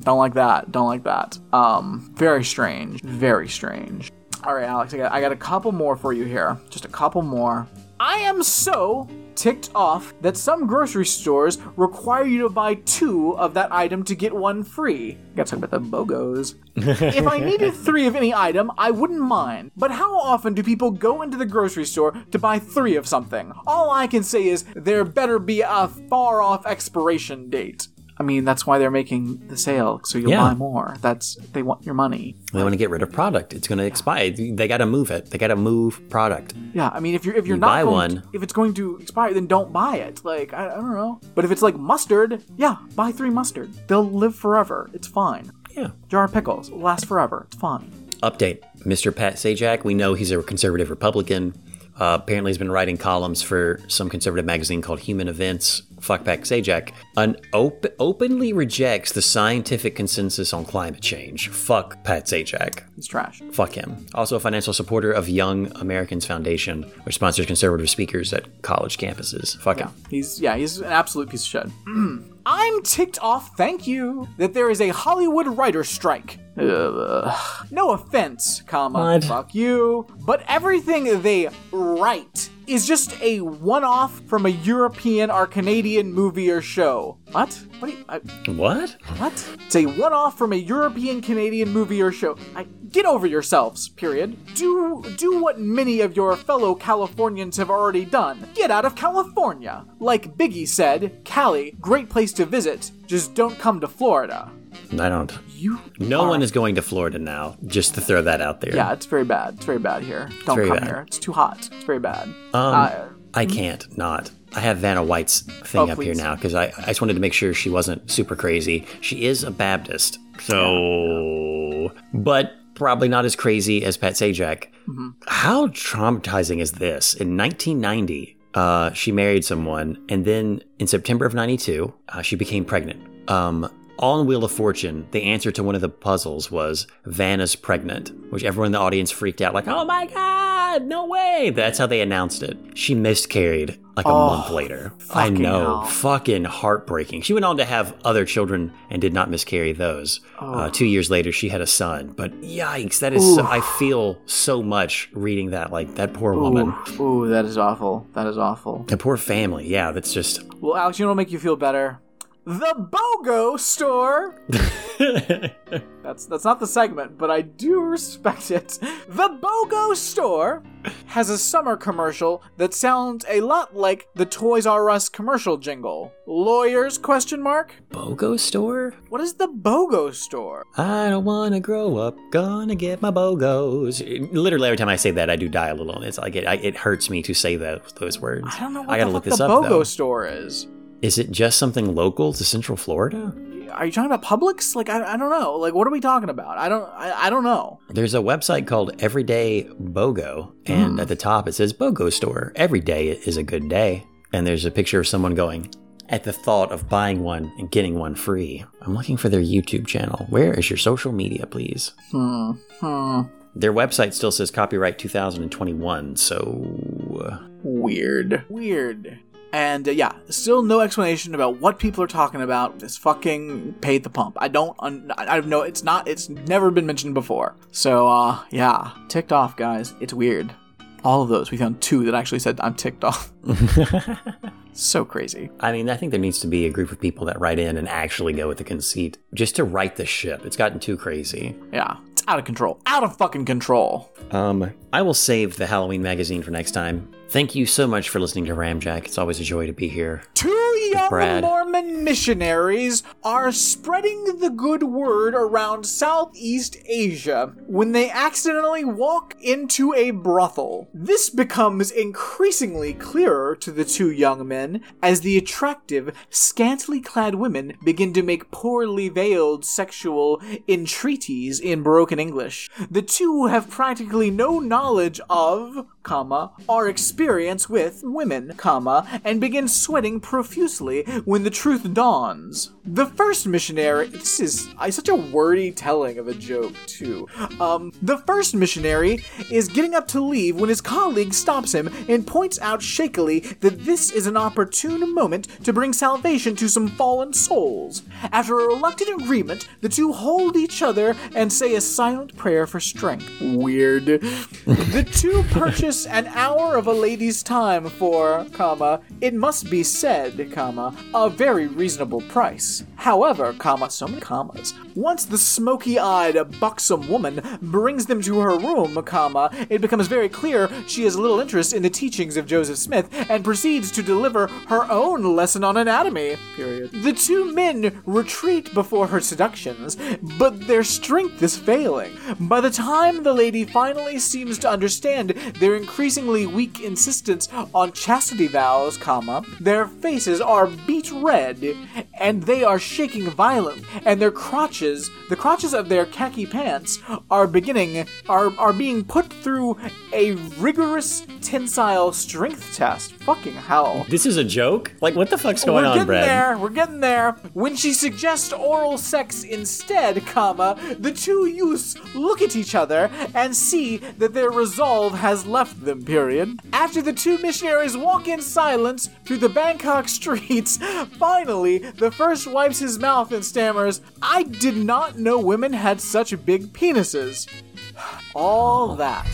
Don't 0.00 0.18
like 0.18 0.34
that. 0.34 0.72
Don't 0.72 0.86
like 0.86 1.02
that. 1.04 1.38
Um, 1.52 2.10
very 2.14 2.44
strange. 2.44 3.02
Very 3.02 3.48
strange. 3.48 4.10
All 4.44 4.54
right, 4.54 4.64
Alex, 4.64 4.94
I 4.94 4.96
got, 4.98 5.12
I 5.12 5.20
got 5.20 5.32
a 5.32 5.36
couple 5.36 5.72
more 5.72 5.96
for 5.96 6.12
you 6.14 6.24
here. 6.24 6.56
Just 6.70 6.86
a 6.86 6.88
couple 6.88 7.20
more. 7.20 7.68
I 7.98 8.14
am 8.16 8.42
so 8.42 9.06
ticked 9.40 9.70
off 9.74 10.12
that 10.20 10.36
some 10.36 10.66
grocery 10.66 11.06
stores 11.06 11.56
require 11.76 12.26
you 12.26 12.42
to 12.42 12.50
buy 12.50 12.74
two 12.74 13.34
of 13.38 13.54
that 13.54 13.72
item 13.72 14.04
to 14.04 14.14
get 14.14 14.34
one 14.34 14.62
free. 14.62 15.16
Gotta 15.34 15.56
talk 15.56 15.64
about 15.64 15.70
the 15.70 15.80
BOGOs. 15.80 16.56
if 16.76 17.26
I 17.26 17.38
needed 17.38 17.72
three 17.72 18.06
of 18.06 18.14
any 18.14 18.34
item, 18.34 18.70
I 18.76 18.90
wouldn't 18.90 19.22
mind. 19.22 19.70
But 19.74 19.92
how 19.92 20.14
often 20.18 20.52
do 20.52 20.62
people 20.62 20.90
go 20.90 21.22
into 21.22 21.38
the 21.38 21.46
grocery 21.46 21.86
store 21.86 22.12
to 22.30 22.38
buy 22.38 22.58
three 22.58 22.96
of 22.96 23.08
something? 23.08 23.52
All 23.66 23.90
I 23.90 24.06
can 24.06 24.22
say 24.22 24.46
is 24.46 24.64
there 24.76 25.04
better 25.04 25.38
be 25.38 25.62
a 25.62 25.88
far 25.88 26.42
off 26.42 26.66
expiration 26.66 27.48
date. 27.48 27.88
I 28.20 28.22
mean, 28.22 28.44
that's 28.44 28.66
why 28.66 28.78
they're 28.78 28.90
making 28.90 29.48
the 29.48 29.56
sale, 29.56 30.02
so 30.04 30.18
you'll 30.18 30.30
Yeah. 30.32 30.48
buy 30.50 30.54
more. 30.54 30.94
That's 31.00 31.36
they 31.54 31.62
want 31.62 31.86
your 31.86 31.94
money. 31.94 32.36
They 32.52 32.62
want 32.62 32.74
to 32.74 32.76
get 32.76 32.90
rid 32.90 33.00
of 33.02 33.10
product. 33.10 33.54
It's 33.54 33.66
going 33.66 33.78
to 33.78 33.84
expire. 33.86 34.30
They 34.30 34.68
got 34.68 34.76
to 34.78 34.86
move 34.86 35.10
it. 35.10 35.30
They 35.30 35.38
got 35.38 35.48
to 35.48 35.56
move 35.56 36.00
product. 36.10 36.52
Yeah, 36.74 36.90
I 36.92 37.00
mean, 37.00 37.14
if 37.14 37.24
you're 37.24 37.34
if 37.34 37.46
you're 37.46 37.56
You 37.56 37.60
not 37.60 37.66
buy 37.68 37.82
going 37.82 37.94
one. 38.16 38.22
if 38.34 38.42
it's 38.42 38.52
going 38.52 38.74
to 38.74 38.98
expire, 38.98 39.32
then 39.32 39.46
don't 39.46 39.72
buy 39.72 39.96
it. 39.96 40.20
Like 40.22 40.52
I, 40.52 40.66
I 40.66 40.74
don't 40.74 40.92
know, 40.92 41.18
but 41.34 41.46
if 41.46 41.50
it's 41.50 41.62
like 41.62 41.76
mustard, 41.76 42.42
yeah, 42.58 42.76
buy 42.94 43.10
three 43.10 43.30
mustard. 43.30 43.70
They'll 43.88 44.04
live 44.04 44.34
forever. 44.34 44.90
It's 44.92 45.08
fine. 45.08 45.50
Yeah. 45.74 45.92
Jar 46.10 46.24
of 46.24 46.32
pickles 46.34 46.70
will 46.70 46.80
last 46.80 47.06
forever. 47.06 47.46
It's 47.48 47.56
fine. 47.56 47.90
Update 48.22 48.58
Mr. 48.84 49.16
Pat 49.16 49.36
Sajak. 49.36 49.82
We 49.84 49.94
know 49.94 50.12
he's 50.12 50.30
a 50.30 50.42
conservative 50.42 50.90
Republican. 50.90 51.54
Uh, 51.98 52.18
apparently, 52.20 52.50
he's 52.50 52.58
been 52.58 52.70
writing 52.72 52.96
columns 52.96 53.40
for 53.42 53.80
some 53.86 54.08
conservative 54.08 54.44
magazine 54.46 54.80
called 54.82 55.00
Human 55.00 55.28
Events. 55.28 55.82
Fuck 56.00 56.24
Pat 56.24 56.40
Sajak. 56.40 56.92
An 57.16 57.36
op- 57.52 57.86
openly 57.98 58.52
rejects 58.52 59.12
the 59.12 59.22
scientific 59.22 59.94
consensus 59.94 60.52
on 60.52 60.64
climate 60.64 61.00
change. 61.02 61.48
Fuck 61.48 62.02
Pat 62.04 62.24
Sajak. 62.26 62.82
He's 62.96 63.06
trash. 63.06 63.42
Fuck 63.52 63.72
him. 63.72 64.06
Also, 64.14 64.36
a 64.36 64.40
financial 64.40 64.72
supporter 64.72 65.12
of 65.12 65.28
Young 65.28 65.70
America's 65.76 66.26
Foundation, 66.26 66.82
which 67.04 67.14
sponsors 67.16 67.46
conservative 67.46 67.88
speakers 67.90 68.32
at 68.32 68.62
college 68.62 68.98
campuses. 68.98 69.56
Fuck 69.58 69.78
him. 69.80 69.90
He's 70.08 70.40
yeah, 70.40 70.56
he's 70.56 70.78
an 70.78 70.86
absolute 70.86 71.28
piece 71.30 71.42
of 71.42 71.48
shit. 71.48 71.66
I'm 72.46 72.82
ticked 72.82 73.18
off, 73.20 73.56
thank 73.56 73.86
you, 73.86 74.26
that 74.38 74.54
there 74.54 74.70
is 74.70 74.80
a 74.80 74.88
Hollywood 74.88 75.46
writer 75.58 75.84
strike. 75.84 76.38
Ugh. 76.56 77.66
No 77.70 77.90
offense, 77.92 78.62
comma, 78.66 78.98
What? 78.98 79.24
fuck 79.24 79.54
you. 79.54 80.06
But 80.24 80.42
everything 80.48 81.20
they 81.22 81.48
write 81.70 82.48
is 82.70 82.86
just 82.86 83.20
a 83.20 83.40
one-off 83.40 84.20
from 84.26 84.46
a 84.46 84.50
European 84.50 85.28
or 85.30 85.46
Canadian 85.46 86.12
movie 86.12 86.50
or 86.50 86.62
show. 86.62 87.18
What? 87.32 87.52
What 87.80 87.90
you, 87.90 88.04
I, 88.08 88.18
What? 88.52 88.96
what? 89.18 89.48
It's 89.66 89.74
a 89.74 89.86
one-off 89.86 90.38
from 90.38 90.52
a 90.52 90.56
European 90.56 91.20
Canadian 91.20 91.70
movie 91.70 92.00
or 92.00 92.12
show. 92.12 92.36
I, 92.54 92.66
get 92.90 93.06
over 93.06 93.26
yourselves. 93.26 93.88
Period. 93.88 94.36
Do 94.54 95.02
do 95.16 95.42
what 95.42 95.58
many 95.58 96.00
of 96.00 96.14
your 96.14 96.36
fellow 96.36 96.74
Californians 96.74 97.56
have 97.56 97.70
already 97.70 98.04
done. 98.04 98.48
Get 98.54 98.70
out 98.70 98.84
of 98.84 98.94
California. 98.94 99.84
Like 99.98 100.36
Biggie 100.36 100.68
said, 100.68 101.22
Cali, 101.24 101.76
great 101.80 102.08
place 102.08 102.32
to 102.34 102.46
visit. 102.46 102.92
Just 103.06 103.34
don't 103.34 103.58
come 103.58 103.80
to 103.80 103.88
Florida. 103.88 104.50
I 104.98 105.08
don't. 105.08 105.32
You. 105.50 105.78
No 105.98 106.22
are- 106.22 106.28
one 106.28 106.42
is 106.42 106.50
going 106.50 106.74
to 106.76 106.82
Florida 106.82 107.18
now, 107.18 107.56
just 107.66 107.94
to 107.94 108.00
throw 108.00 108.22
that 108.22 108.40
out 108.40 108.60
there. 108.60 108.74
Yeah, 108.74 108.92
it's 108.92 109.06
very 109.06 109.24
bad. 109.24 109.54
It's 109.54 109.64
very 109.64 109.78
bad 109.78 110.02
here. 110.02 110.28
Don't 110.46 110.58
come 110.66 110.78
bad. 110.78 110.84
here. 110.84 111.04
It's 111.06 111.18
too 111.18 111.32
hot. 111.32 111.58
It's 111.72 111.84
very 111.84 111.98
bad. 112.00 112.24
Um, 112.54 112.74
Uh, 112.74 112.90
I 113.34 113.46
can't 113.46 113.96
not. 113.96 114.30
I 114.54 114.60
have 114.60 114.78
Vanna 114.78 115.04
White's 115.04 115.42
thing 115.42 115.88
Oh, 115.88 115.92
up 115.92 116.02
here 116.02 116.14
now 116.14 116.34
because 116.34 116.54
I, 116.54 116.64
I 116.78 116.86
just 116.86 117.00
wanted 117.00 117.14
to 117.14 117.20
make 117.20 117.32
sure 117.32 117.54
she 117.54 117.70
wasn't 117.70 118.10
super 118.10 118.34
crazy. 118.34 118.84
She 119.00 119.24
is 119.24 119.44
a 119.44 119.50
Baptist, 119.52 120.18
so. 120.40 121.92
But 122.12 122.52
probably 122.74 123.08
not 123.08 123.24
as 123.24 123.36
crazy 123.36 123.84
as 123.84 123.96
Pat 123.96 124.14
Sajak. 124.14 124.64
Mm-hmm. 124.88 125.08
How 125.28 125.68
traumatizing 125.68 126.60
is 126.60 126.72
this? 126.72 127.14
In 127.14 127.36
1990, 127.36 128.36
uh, 128.54 128.92
she 128.92 129.12
married 129.12 129.44
someone, 129.44 130.02
and 130.08 130.24
then 130.24 130.62
in 130.78 130.86
September 130.86 131.24
of 131.26 131.34
92, 131.34 131.92
uh, 132.08 132.22
she 132.22 132.36
became 132.36 132.64
pregnant. 132.64 133.00
Um, 133.30 133.70
on 134.00 134.26
Wheel 134.26 134.44
of 134.44 134.50
Fortune, 134.50 135.06
the 135.12 135.22
answer 135.24 135.52
to 135.52 135.62
one 135.62 135.74
of 135.74 135.80
the 135.80 135.88
puzzles 135.88 136.50
was 136.50 136.86
Vanna's 137.04 137.54
pregnant, 137.54 138.10
which 138.32 138.42
everyone 138.44 138.66
in 138.66 138.72
the 138.72 138.78
audience 138.78 139.10
freaked 139.10 139.40
out, 139.42 139.54
like, 139.54 139.68
oh 139.68 139.84
my 139.84 140.06
god, 140.06 140.82
no 140.84 141.06
way. 141.06 141.52
That's 141.54 141.78
how 141.78 141.86
they 141.86 142.00
announced 142.00 142.42
it. 142.42 142.56
She 142.74 142.94
miscarried 142.94 143.78
like 143.96 144.06
a 144.06 144.08
month 144.08 144.50
later. 144.50 144.92
I 145.10 145.28
know. 145.28 145.58
hell. 145.58 145.84
Fucking 145.84 146.44
heartbreaking. 146.44 147.22
She 147.22 147.34
went 147.34 147.44
on 147.44 147.58
to 147.58 147.64
have 147.64 147.94
other 148.04 148.24
children 148.24 148.72
and 148.88 149.02
did 149.02 149.12
not 149.12 149.28
miscarry 149.28 149.72
those. 149.72 150.20
Uh, 150.38 150.70
two 150.70 150.86
years 150.86 151.10
later, 151.10 151.32
she 151.32 151.50
had 151.50 151.60
a 151.60 151.66
son. 151.66 152.14
But 152.16 152.32
yikes, 152.40 153.00
that 153.00 153.12
is, 153.12 153.34
so, 153.34 153.44
I 153.44 153.60
feel 153.78 154.18
so 154.24 154.62
much 154.62 155.10
reading 155.12 155.50
that. 155.50 155.70
Like, 155.70 155.96
that 155.96 156.14
poor 156.14 156.34
woman. 156.34 156.74
ooh, 156.98 157.02
ooh, 157.24 157.28
that 157.28 157.44
is 157.44 157.58
awful. 157.58 158.06
That 158.14 158.26
is 158.26 158.38
awful. 158.38 158.84
The 158.84 158.96
poor 158.96 159.16
family. 159.18 159.68
Yeah, 159.68 159.90
that's 159.90 160.14
just. 160.14 160.42
Well, 160.54 160.76
Alex, 160.76 160.98
you 160.98 161.04
know 161.04 161.10
what'll 161.10 161.16
make 161.16 161.30
you 161.32 161.38
feel 161.38 161.56
better? 161.56 162.00
The 162.46 162.88
BOGO 162.90 163.58
store. 163.60 164.34
that's 166.02 166.26
that's 166.26 166.44
not 166.44 166.58
the 166.58 166.66
segment, 166.66 167.18
but 167.18 167.30
I 167.30 167.42
do 167.42 167.80
respect 167.80 168.50
it. 168.50 168.78
The 169.08 169.38
BOGO 169.40 169.94
store 169.94 170.62
has 171.06 171.28
a 171.28 171.36
summer 171.36 171.76
commercial 171.76 172.42
that 172.56 172.72
sounds 172.72 173.26
a 173.28 173.42
lot 173.42 173.76
like 173.76 174.08
the 174.14 174.24
Toys 174.24 174.66
R 174.66 174.88
Us 174.88 175.08
commercial 175.10 175.58
jingle. 175.58 176.12
Lawyers 176.26 176.96
question 176.96 177.42
mark? 177.42 177.74
BOGO 177.90 178.38
store? 178.38 178.94
What 179.10 179.20
is 179.20 179.34
the 179.34 179.48
BOGO 179.48 180.14
store? 180.14 180.64
I 180.78 181.10
don't 181.10 181.24
want 181.24 181.54
to 181.54 181.60
grow 181.60 181.98
up, 181.98 182.16
gonna 182.30 182.74
get 182.74 183.02
my 183.02 183.10
BOGOs. 183.10 184.32
Literally 184.32 184.68
every 184.68 184.78
time 184.78 184.88
I 184.88 184.96
say 184.96 185.10
that, 185.10 185.28
I 185.28 185.36
do 185.36 185.48
die 185.48 185.68
a 185.68 185.74
little. 185.74 186.02
It's 186.02 186.18
like 186.18 186.36
it, 186.36 186.46
I, 186.46 186.54
it 186.54 186.76
hurts 186.76 187.10
me 187.10 187.22
to 187.22 187.34
say 187.34 187.56
those 187.56 187.92
those 187.96 188.18
words. 188.18 188.46
I 188.50 188.60
don't 188.60 188.72
know 188.72 188.82
what 188.82 188.90
I 188.90 188.98
gotta 188.98 189.10
the 189.10 189.14
look 189.14 189.24
this 189.24 189.38
the 189.38 189.44
up 189.44 189.50
BOGO 189.50 189.68
though. 189.68 189.84
store 189.84 190.26
is. 190.26 190.66
Is 191.02 191.18
it 191.18 191.30
just 191.30 191.58
something 191.58 191.94
local 191.94 192.32
to 192.34 192.44
Central 192.44 192.76
Florida? 192.76 193.34
Are 193.72 193.86
you 193.86 193.92
talking 193.92 194.10
about 194.10 194.22
Publix? 194.24 194.74
Like 194.74 194.88
I, 194.88 195.14
I 195.14 195.16
don't 195.16 195.30
know. 195.30 195.54
Like 195.56 195.74
what 195.74 195.86
are 195.86 195.90
we 195.90 196.00
talking 196.00 196.28
about? 196.28 196.58
I 196.58 196.68
don't 196.68 196.88
I, 196.92 197.26
I 197.26 197.30
don't 197.30 197.44
know. 197.44 197.78
There's 197.88 198.14
a 198.14 198.18
website 198.18 198.66
called 198.66 199.00
Everyday 199.00 199.64
BOGO, 199.80 200.52
and 200.66 200.92
Hmm. 200.94 201.00
at 201.00 201.08
the 201.08 201.16
top 201.16 201.48
it 201.48 201.52
says 201.52 201.72
BOGO 201.72 202.12
store. 202.12 202.52
Every 202.56 202.80
day 202.80 203.08
is 203.10 203.36
a 203.36 203.42
good 203.42 203.68
day. 203.68 204.06
And 204.32 204.46
there's 204.46 204.64
a 204.64 204.70
picture 204.70 205.00
of 205.00 205.08
someone 205.08 205.34
going, 205.34 205.70
at 206.08 206.22
the 206.24 206.32
thought 206.32 206.70
of 206.70 206.88
buying 206.88 207.22
one 207.24 207.52
and 207.58 207.68
getting 207.70 207.98
one 207.98 208.14
free. 208.14 208.64
I'm 208.82 208.94
looking 208.94 209.16
for 209.16 209.28
their 209.28 209.40
YouTube 209.40 209.86
channel. 209.88 210.26
Where 210.28 210.52
is 210.54 210.70
your 210.70 210.76
social 210.76 211.10
media, 211.12 211.46
please? 211.46 211.92
Hmm. 212.12 212.52
Hmm. 212.80 213.22
Their 213.56 213.72
website 213.72 214.12
still 214.14 214.30
says 214.30 214.50
copyright 214.52 214.98
2021, 214.98 216.14
so. 216.16 216.78
uh, 217.24 217.38
Weird. 217.64 218.44
Weird. 218.48 219.18
And 219.52 219.88
uh, 219.88 219.92
yeah, 219.92 220.12
still 220.28 220.62
no 220.62 220.80
explanation 220.80 221.34
about 221.34 221.60
what 221.60 221.78
people 221.78 222.04
are 222.04 222.08
talking 222.08 222.42
about. 222.42 222.78
This 222.78 222.96
fucking 222.96 223.74
paid 223.80 224.04
the 224.04 224.10
pump. 224.10 224.36
I 224.40 224.48
don't. 224.48 224.76
Un- 224.78 225.12
I 225.16 225.38
I 225.38 225.40
know 225.40 225.62
it's 225.62 225.82
not. 225.82 226.06
It's 226.06 226.28
never 226.28 226.70
been 226.70 226.86
mentioned 226.86 227.14
before. 227.14 227.56
So 227.72 228.08
uh, 228.08 228.42
yeah, 228.50 228.92
ticked 229.08 229.32
off, 229.32 229.56
guys. 229.56 229.94
It's 230.00 230.14
weird. 230.14 230.54
All 231.02 231.22
of 231.22 231.30
those. 231.30 231.50
We 231.50 231.56
found 231.56 231.80
two 231.80 232.04
that 232.04 232.14
actually 232.14 232.40
said 232.40 232.60
I'm 232.60 232.74
ticked 232.74 233.04
off. 233.04 233.32
so 234.72 235.04
crazy. 235.04 235.50
I 235.60 235.72
mean, 235.72 235.88
I 235.88 235.96
think 235.96 236.10
there 236.10 236.20
needs 236.20 236.40
to 236.40 236.46
be 236.46 236.66
a 236.66 236.70
group 236.70 236.92
of 236.92 237.00
people 237.00 237.26
that 237.26 237.40
write 237.40 237.58
in 237.58 237.76
and 237.76 237.88
actually 237.88 238.34
go 238.34 238.48
with 238.48 238.58
the 238.58 238.64
conceit 238.64 239.18
just 239.34 239.56
to 239.56 239.64
right 239.64 239.94
the 239.96 240.06
ship. 240.06 240.44
It's 240.44 240.56
gotten 240.56 240.78
too 240.78 240.96
crazy. 240.96 241.56
Yeah, 241.72 241.96
out 242.30 242.38
of 242.38 242.44
control. 242.44 242.80
Out 242.86 243.02
of 243.02 243.16
fucking 243.16 243.44
control. 243.44 244.08
Um, 244.30 244.72
I 244.92 245.02
will 245.02 245.14
save 245.14 245.56
the 245.56 245.66
Halloween 245.66 246.00
magazine 246.02 246.42
for 246.42 246.52
next 246.52 246.70
time. 246.70 247.10
Thank 247.28 247.56
you 247.56 247.66
so 247.66 247.88
much 247.88 248.08
for 248.08 248.20
listening 248.20 248.44
to 248.46 248.54
Ramjack. 248.54 249.04
It's 249.06 249.18
always 249.18 249.40
a 249.40 249.44
joy 249.44 249.66
to 249.66 249.72
be 249.72 249.88
here. 249.88 250.22
Two 250.34 250.59
young 250.88 251.08
Brad. 251.08 251.42
Mormon 251.42 252.04
missionaries 252.04 253.02
are 253.22 253.52
spreading 253.52 254.38
the 254.38 254.50
good 254.50 254.82
word 254.82 255.34
around 255.34 255.84
Southeast 255.84 256.76
Asia 256.86 257.54
when 257.66 257.92
they 257.92 258.10
accidentally 258.10 258.84
walk 258.84 259.36
into 259.40 259.92
a 259.94 260.10
brothel. 260.10 260.88
This 260.94 261.30
becomes 261.30 261.90
increasingly 261.90 262.94
clearer 262.94 263.56
to 263.56 263.70
the 263.70 263.84
two 263.84 264.10
young 264.10 264.46
men 264.46 264.82
as 265.02 265.20
the 265.20 265.36
attractive, 265.36 266.12
scantily 266.30 267.00
clad 267.00 267.34
women 267.34 267.74
begin 267.84 268.12
to 268.14 268.22
make 268.22 268.50
poorly 268.50 269.08
veiled 269.08 269.64
sexual 269.64 270.40
entreaties 270.68 271.60
in 271.60 271.82
broken 271.82 272.18
English. 272.18 272.68
The 272.90 273.02
two 273.02 273.46
have 273.46 273.70
practically 273.70 274.30
no 274.30 274.58
knowledge 274.58 275.20
of, 275.28 275.86
comma, 276.02 276.52
or 276.68 276.88
experience 276.88 277.68
with 277.68 278.00
women, 278.02 278.54
comma, 278.56 279.20
and 279.24 279.40
begin 279.40 279.68
sweating 279.68 280.20
profusely 280.20 281.02
when 281.24 281.44
the 281.44 281.50
truth 281.50 281.92
dawns. 281.92 282.72
The 282.84 283.06
first 283.06 283.46
missionary, 283.46 284.08
this 284.08 284.40
is 284.40 284.68
I 284.78 284.90
such 284.90 285.08
a 285.08 285.14
wordy 285.14 285.70
telling 285.72 286.18
of 286.18 286.28
a 286.28 286.34
joke 286.34 286.74
too. 286.86 287.28
Um, 287.60 287.92
the 288.02 288.18
first 288.18 288.54
missionary 288.54 289.24
is 289.50 289.68
getting 289.68 289.94
up 289.94 290.08
to 290.08 290.20
leave 290.20 290.58
when 290.58 290.68
his 290.68 290.80
colleague 290.80 291.34
stops 291.34 291.74
him 291.74 291.88
and 292.08 292.26
points 292.26 292.58
out 292.60 292.82
shakily 292.82 293.40
that 293.60 293.84
this 293.84 294.10
is 294.10 294.26
an 294.26 294.36
opportune 294.36 295.14
moment 295.14 295.48
to 295.64 295.72
bring 295.72 295.92
salvation 295.92 296.56
to 296.56 296.68
some 296.68 296.88
fallen 296.88 297.32
souls. 297.32 298.02
After 298.32 298.58
a 298.58 298.66
reluctant 298.66 299.22
agreement, 299.22 299.68
the 299.80 299.88
two 299.88 300.12
hold 300.12 300.56
each 300.56 300.82
other 300.82 301.14
and 301.34 301.52
say 301.52 301.74
a 301.74 301.80
silent 301.80 302.36
prayer 302.36 302.66
for 302.66 302.80
strength. 302.80 303.28
Weird. 303.40 304.06
the 304.06 305.08
two 305.12 305.44
purchase 305.50 305.89
an 305.90 306.28
hour 306.28 306.76
of 306.76 306.86
a 306.86 306.92
lady's 306.92 307.42
time 307.42 307.88
for, 307.88 308.46
comma, 308.52 309.00
it 309.20 309.34
must 309.34 309.68
be 309.68 309.82
said, 309.82 310.52
comma, 310.52 310.94
a 311.12 311.28
very 311.28 311.66
reasonable 311.66 312.20
price. 312.22 312.84
However, 312.96 313.52
comma, 313.54 313.90
so 313.90 314.06
many 314.06 314.20
commas. 314.20 314.72
Once 314.94 315.24
the 315.24 315.38
smoky-eyed, 315.38 316.60
buxom 316.60 317.08
woman 317.08 317.58
brings 317.60 318.06
them 318.06 318.22
to 318.22 318.38
her 318.38 318.56
room, 318.58 319.02
comma, 319.02 319.50
it 319.68 319.80
becomes 319.80 320.06
very 320.06 320.28
clear 320.28 320.68
she 320.86 321.04
has 321.04 321.18
little 321.18 321.40
interest 321.40 321.72
in 321.72 321.82
the 321.82 321.90
teachings 321.90 322.36
of 322.36 322.46
Joseph 322.46 322.78
Smith 322.78 323.08
and 323.28 323.44
proceeds 323.44 323.90
to 323.92 324.02
deliver 324.02 324.46
her 324.68 324.88
own 324.90 325.34
lesson 325.34 325.64
on 325.64 325.76
anatomy. 325.76 326.36
Period. 326.54 326.92
The 326.92 327.12
two 327.12 327.52
men 327.52 328.00
retreat 328.06 328.72
before 328.74 329.08
her 329.08 329.20
seductions, 329.20 329.96
but 330.38 330.66
their 330.68 330.84
strength 330.84 331.42
is 331.42 331.56
failing. 331.56 332.16
By 332.38 332.60
the 332.60 332.70
time 332.70 333.22
the 333.22 333.34
lady 333.34 333.64
finally 333.64 334.18
seems 334.18 334.58
to 334.58 334.70
understand 334.70 335.30
their 335.58 335.79
increasingly 335.80 336.46
weak 336.46 336.80
insistence 336.80 337.48
on 337.74 337.92
chastity 337.92 338.46
vows, 338.46 338.96
comma, 338.96 339.42
their 339.60 339.86
faces 339.86 340.40
are 340.40 340.66
beet 340.66 341.10
red, 341.12 341.76
and 342.18 342.42
they 342.42 342.62
are 342.62 342.78
shaking 342.78 343.28
violently, 343.30 343.84
and 344.04 344.20
their 344.20 344.30
crotches, 344.30 345.10
the 345.28 345.36
crotches 345.36 345.72
of 345.74 345.88
their 345.88 346.06
khaki 346.06 346.46
pants, 346.46 346.98
are 347.30 347.46
beginning 347.46 348.06
are 348.28 348.52
are 348.58 348.72
being 348.72 349.04
put 349.04 349.32
through 349.32 349.76
a 350.12 350.32
rigorous 350.58 351.26
tensile 351.40 352.12
strength 352.12 352.74
test. 352.76 353.12
Fucking 353.14 353.54
hell. 353.54 354.06
This 354.08 354.26
is 354.26 354.36
a 354.36 354.44
joke? 354.44 354.92
Like, 355.00 355.14
what 355.14 355.30
the 355.30 355.38
fuck's 355.38 355.64
going 355.64 355.84
on, 355.84 356.04
Brad? 356.04 356.06
We're 356.06 356.06
on, 356.06 356.06
getting 356.06 356.06
Brad? 356.06 356.28
there. 356.28 356.58
We're 356.58 356.70
getting 356.70 357.00
there. 357.00 357.32
When 357.54 357.76
she 357.76 357.92
suggests 357.92 358.52
oral 358.52 358.98
sex 358.98 359.44
instead, 359.44 360.26
comma, 360.26 360.78
the 360.98 361.12
two 361.12 361.46
youths 361.46 361.96
look 362.14 362.42
at 362.42 362.56
each 362.56 362.74
other 362.74 363.10
and 363.34 363.54
see 363.54 363.96
that 363.96 364.34
their 364.34 364.50
resolve 364.50 365.14
has 365.14 365.46
left 365.46 365.69
them. 365.74 366.04
Period. 366.04 366.60
After 366.72 367.02
the 367.02 367.12
two 367.12 367.38
missionaries 367.38 367.96
walk 367.96 368.28
in 368.28 368.40
silence 368.40 369.08
through 369.24 369.38
the 369.38 369.48
Bangkok 369.48 370.08
streets, 370.08 370.76
finally 371.18 371.78
the 371.78 372.10
first 372.10 372.46
wipes 372.46 372.78
his 372.78 372.98
mouth 372.98 373.32
and 373.32 373.44
stammers, 373.44 374.00
"I 374.22 374.42
did 374.44 374.76
not 374.76 375.18
know 375.18 375.38
women 375.38 375.72
had 375.72 376.00
such 376.00 376.44
big 376.44 376.72
penises." 376.72 377.48
All 378.34 378.96
that 378.96 379.26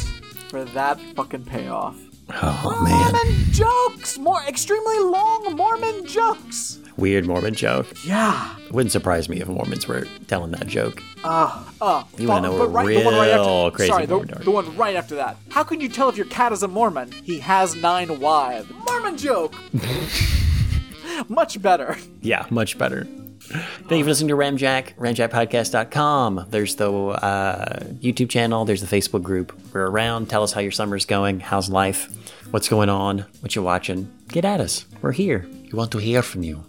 for 0.48 0.64
that 0.64 1.00
fucking 1.14 1.44
payoff. 1.44 1.96
Oh, 2.30 2.82
man. 2.82 3.12
Mormon 3.12 3.52
jokes! 3.52 4.18
More 4.18 4.42
extremely 4.48 4.98
long 4.98 5.54
Mormon 5.56 6.06
jokes! 6.06 6.80
Weird 6.96 7.26
Mormon 7.26 7.54
joke. 7.54 7.86
Yeah. 8.04 8.54
Wouldn't 8.70 8.92
surprise 8.92 9.28
me 9.28 9.40
if 9.40 9.48
Mormons 9.48 9.86
were 9.86 10.06
telling 10.26 10.50
that 10.52 10.66
joke. 10.66 11.02
Uh, 11.22 11.64
uh. 11.80 12.04
You 12.18 12.28
wanna 12.28 12.48
know 12.48 12.58
but 12.58 12.64
a 12.64 12.68
right, 12.68 12.88
the 12.88 13.04
one 13.04 13.14
right 13.14 13.32
real 13.32 13.44
after, 13.44 13.76
crazy 13.76 13.90
Sorry, 13.90 14.06
the, 14.06 14.18
the 14.44 14.50
one 14.50 14.76
right 14.76 14.96
after 14.96 15.14
that. 15.16 15.36
How 15.50 15.62
can 15.62 15.80
you 15.80 15.88
tell 15.88 16.08
if 16.08 16.16
your 16.16 16.26
cat 16.26 16.52
is 16.52 16.62
a 16.62 16.68
Mormon? 16.68 17.12
He 17.12 17.38
has 17.40 17.76
nine 17.76 18.20
wives. 18.20 18.68
Mormon 18.88 19.16
joke! 19.16 19.54
Much 21.28 21.60
better. 21.62 21.96
Yeah, 22.20 22.44
much 22.50 22.76
better. 22.76 23.06
Thank 23.40 23.92
you 23.92 24.02
for 24.02 24.10
listening 24.10 24.28
to 24.28 24.34
Ramjack, 24.34 24.96
ramjackpodcast.com. 24.96 26.46
There's 26.50 26.74
the 26.76 26.92
uh, 26.92 27.78
YouTube 28.00 28.28
channel, 28.28 28.64
there's 28.64 28.80
the 28.80 28.96
Facebook 28.96 29.22
group. 29.22 29.58
We're 29.72 29.86
around. 29.86 30.28
Tell 30.28 30.42
us 30.42 30.52
how 30.52 30.60
your 30.60 30.72
summer's 30.72 31.04
going. 31.04 31.40
How's 31.40 31.70
life? 31.70 32.10
What's 32.50 32.68
going 32.68 32.88
on? 32.88 33.20
What 33.40 33.54
you 33.54 33.62
watching? 33.62 34.12
Get 34.28 34.44
at 34.44 34.60
us. 34.60 34.84
We're 35.00 35.12
here. 35.12 35.46
We 35.50 35.70
want 35.72 35.92
to 35.92 35.98
hear 35.98 36.22
from 36.22 36.42
you. 36.42 36.64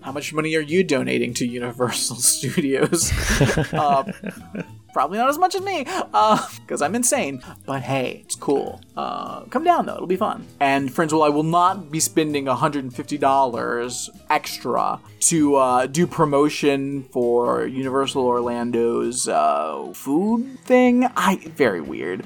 How 0.00 0.12
much 0.12 0.32
money 0.32 0.54
are 0.56 0.60
you 0.60 0.84
donating 0.84 1.34
to 1.34 1.46
Universal 1.46 2.16
Studios? 2.34 3.12
uh, 3.72 4.04
probably 4.92 5.18
not 5.18 5.28
as 5.28 5.38
much 5.38 5.54
as 5.54 5.62
me, 5.62 5.84
because 5.84 6.82
I'm 6.82 6.94
insane. 6.94 7.42
But 7.66 7.82
hey, 7.82 8.22
it's 8.24 8.34
cool. 8.34 8.80
Uh, 8.96 9.42
come 9.44 9.64
down 9.64 9.86
though; 9.86 9.94
it'll 9.94 10.06
be 10.06 10.16
fun. 10.16 10.46
And 10.60 10.92
friends, 10.92 11.12
well, 11.12 11.22
I 11.22 11.28
will 11.28 11.42
not 11.42 11.90
be 11.90 12.00
spending 12.00 12.46
$150 12.46 14.10
extra 14.30 15.00
to 15.20 15.56
uh, 15.56 15.86
do 15.86 16.06
promotion 16.06 17.02
for 17.04 17.66
Universal 17.66 18.24
Orlando's 18.24 19.28
uh, 19.28 19.92
food 19.94 20.58
thing. 20.60 21.06
I 21.16 21.36
very 21.36 21.80
weird. 21.80 22.22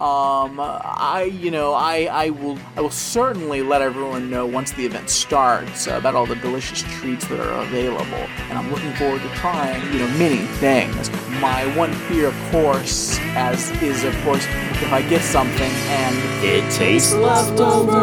Um, 0.00 0.60
I 0.60 1.30
you 1.40 1.50
know 1.50 1.72
I 1.74 2.04
I 2.10 2.30
will 2.30 2.58
I 2.76 2.80
will 2.80 2.90
certainly 2.90 3.62
let 3.62 3.82
everyone 3.82 4.30
know 4.30 4.46
once 4.46 4.72
the 4.72 4.86
event 4.86 5.10
starts 5.10 5.88
uh, 5.88 5.92
about 5.92 6.14
all 6.14 6.26
the 6.26 6.36
delicious 6.36 6.82
treats 6.98 7.26
that 7.28 7.40
are 7.40 7.62
available, 7.62 8.14
and 8.14 8.58
I'm 8.58 8.70
looking 8.70 8.92
forward 8.94 9.22
to 9.22 9.28
trying 9.30 9.82
you 9.92 9.98
know 10.00 10.08
many 10.18 10.38
things. 10.58 11.10
My 11.40 11.64
one 11.76 11.92
fear, 12.08 12.28
of 12.28 12.50
course, 12.50 13.18
as 13.36 13.70
is 13.82 14.04
of 14.04 14.14
course 14.22 14.44
if 14.82 14.92
I 14.92 15.02
get 15.08 15.22
something 15.22 15.70
and 15.70 16.16
It 16.44 16.70
tastes 16.72 17.12
leftovers. 17.14 17.98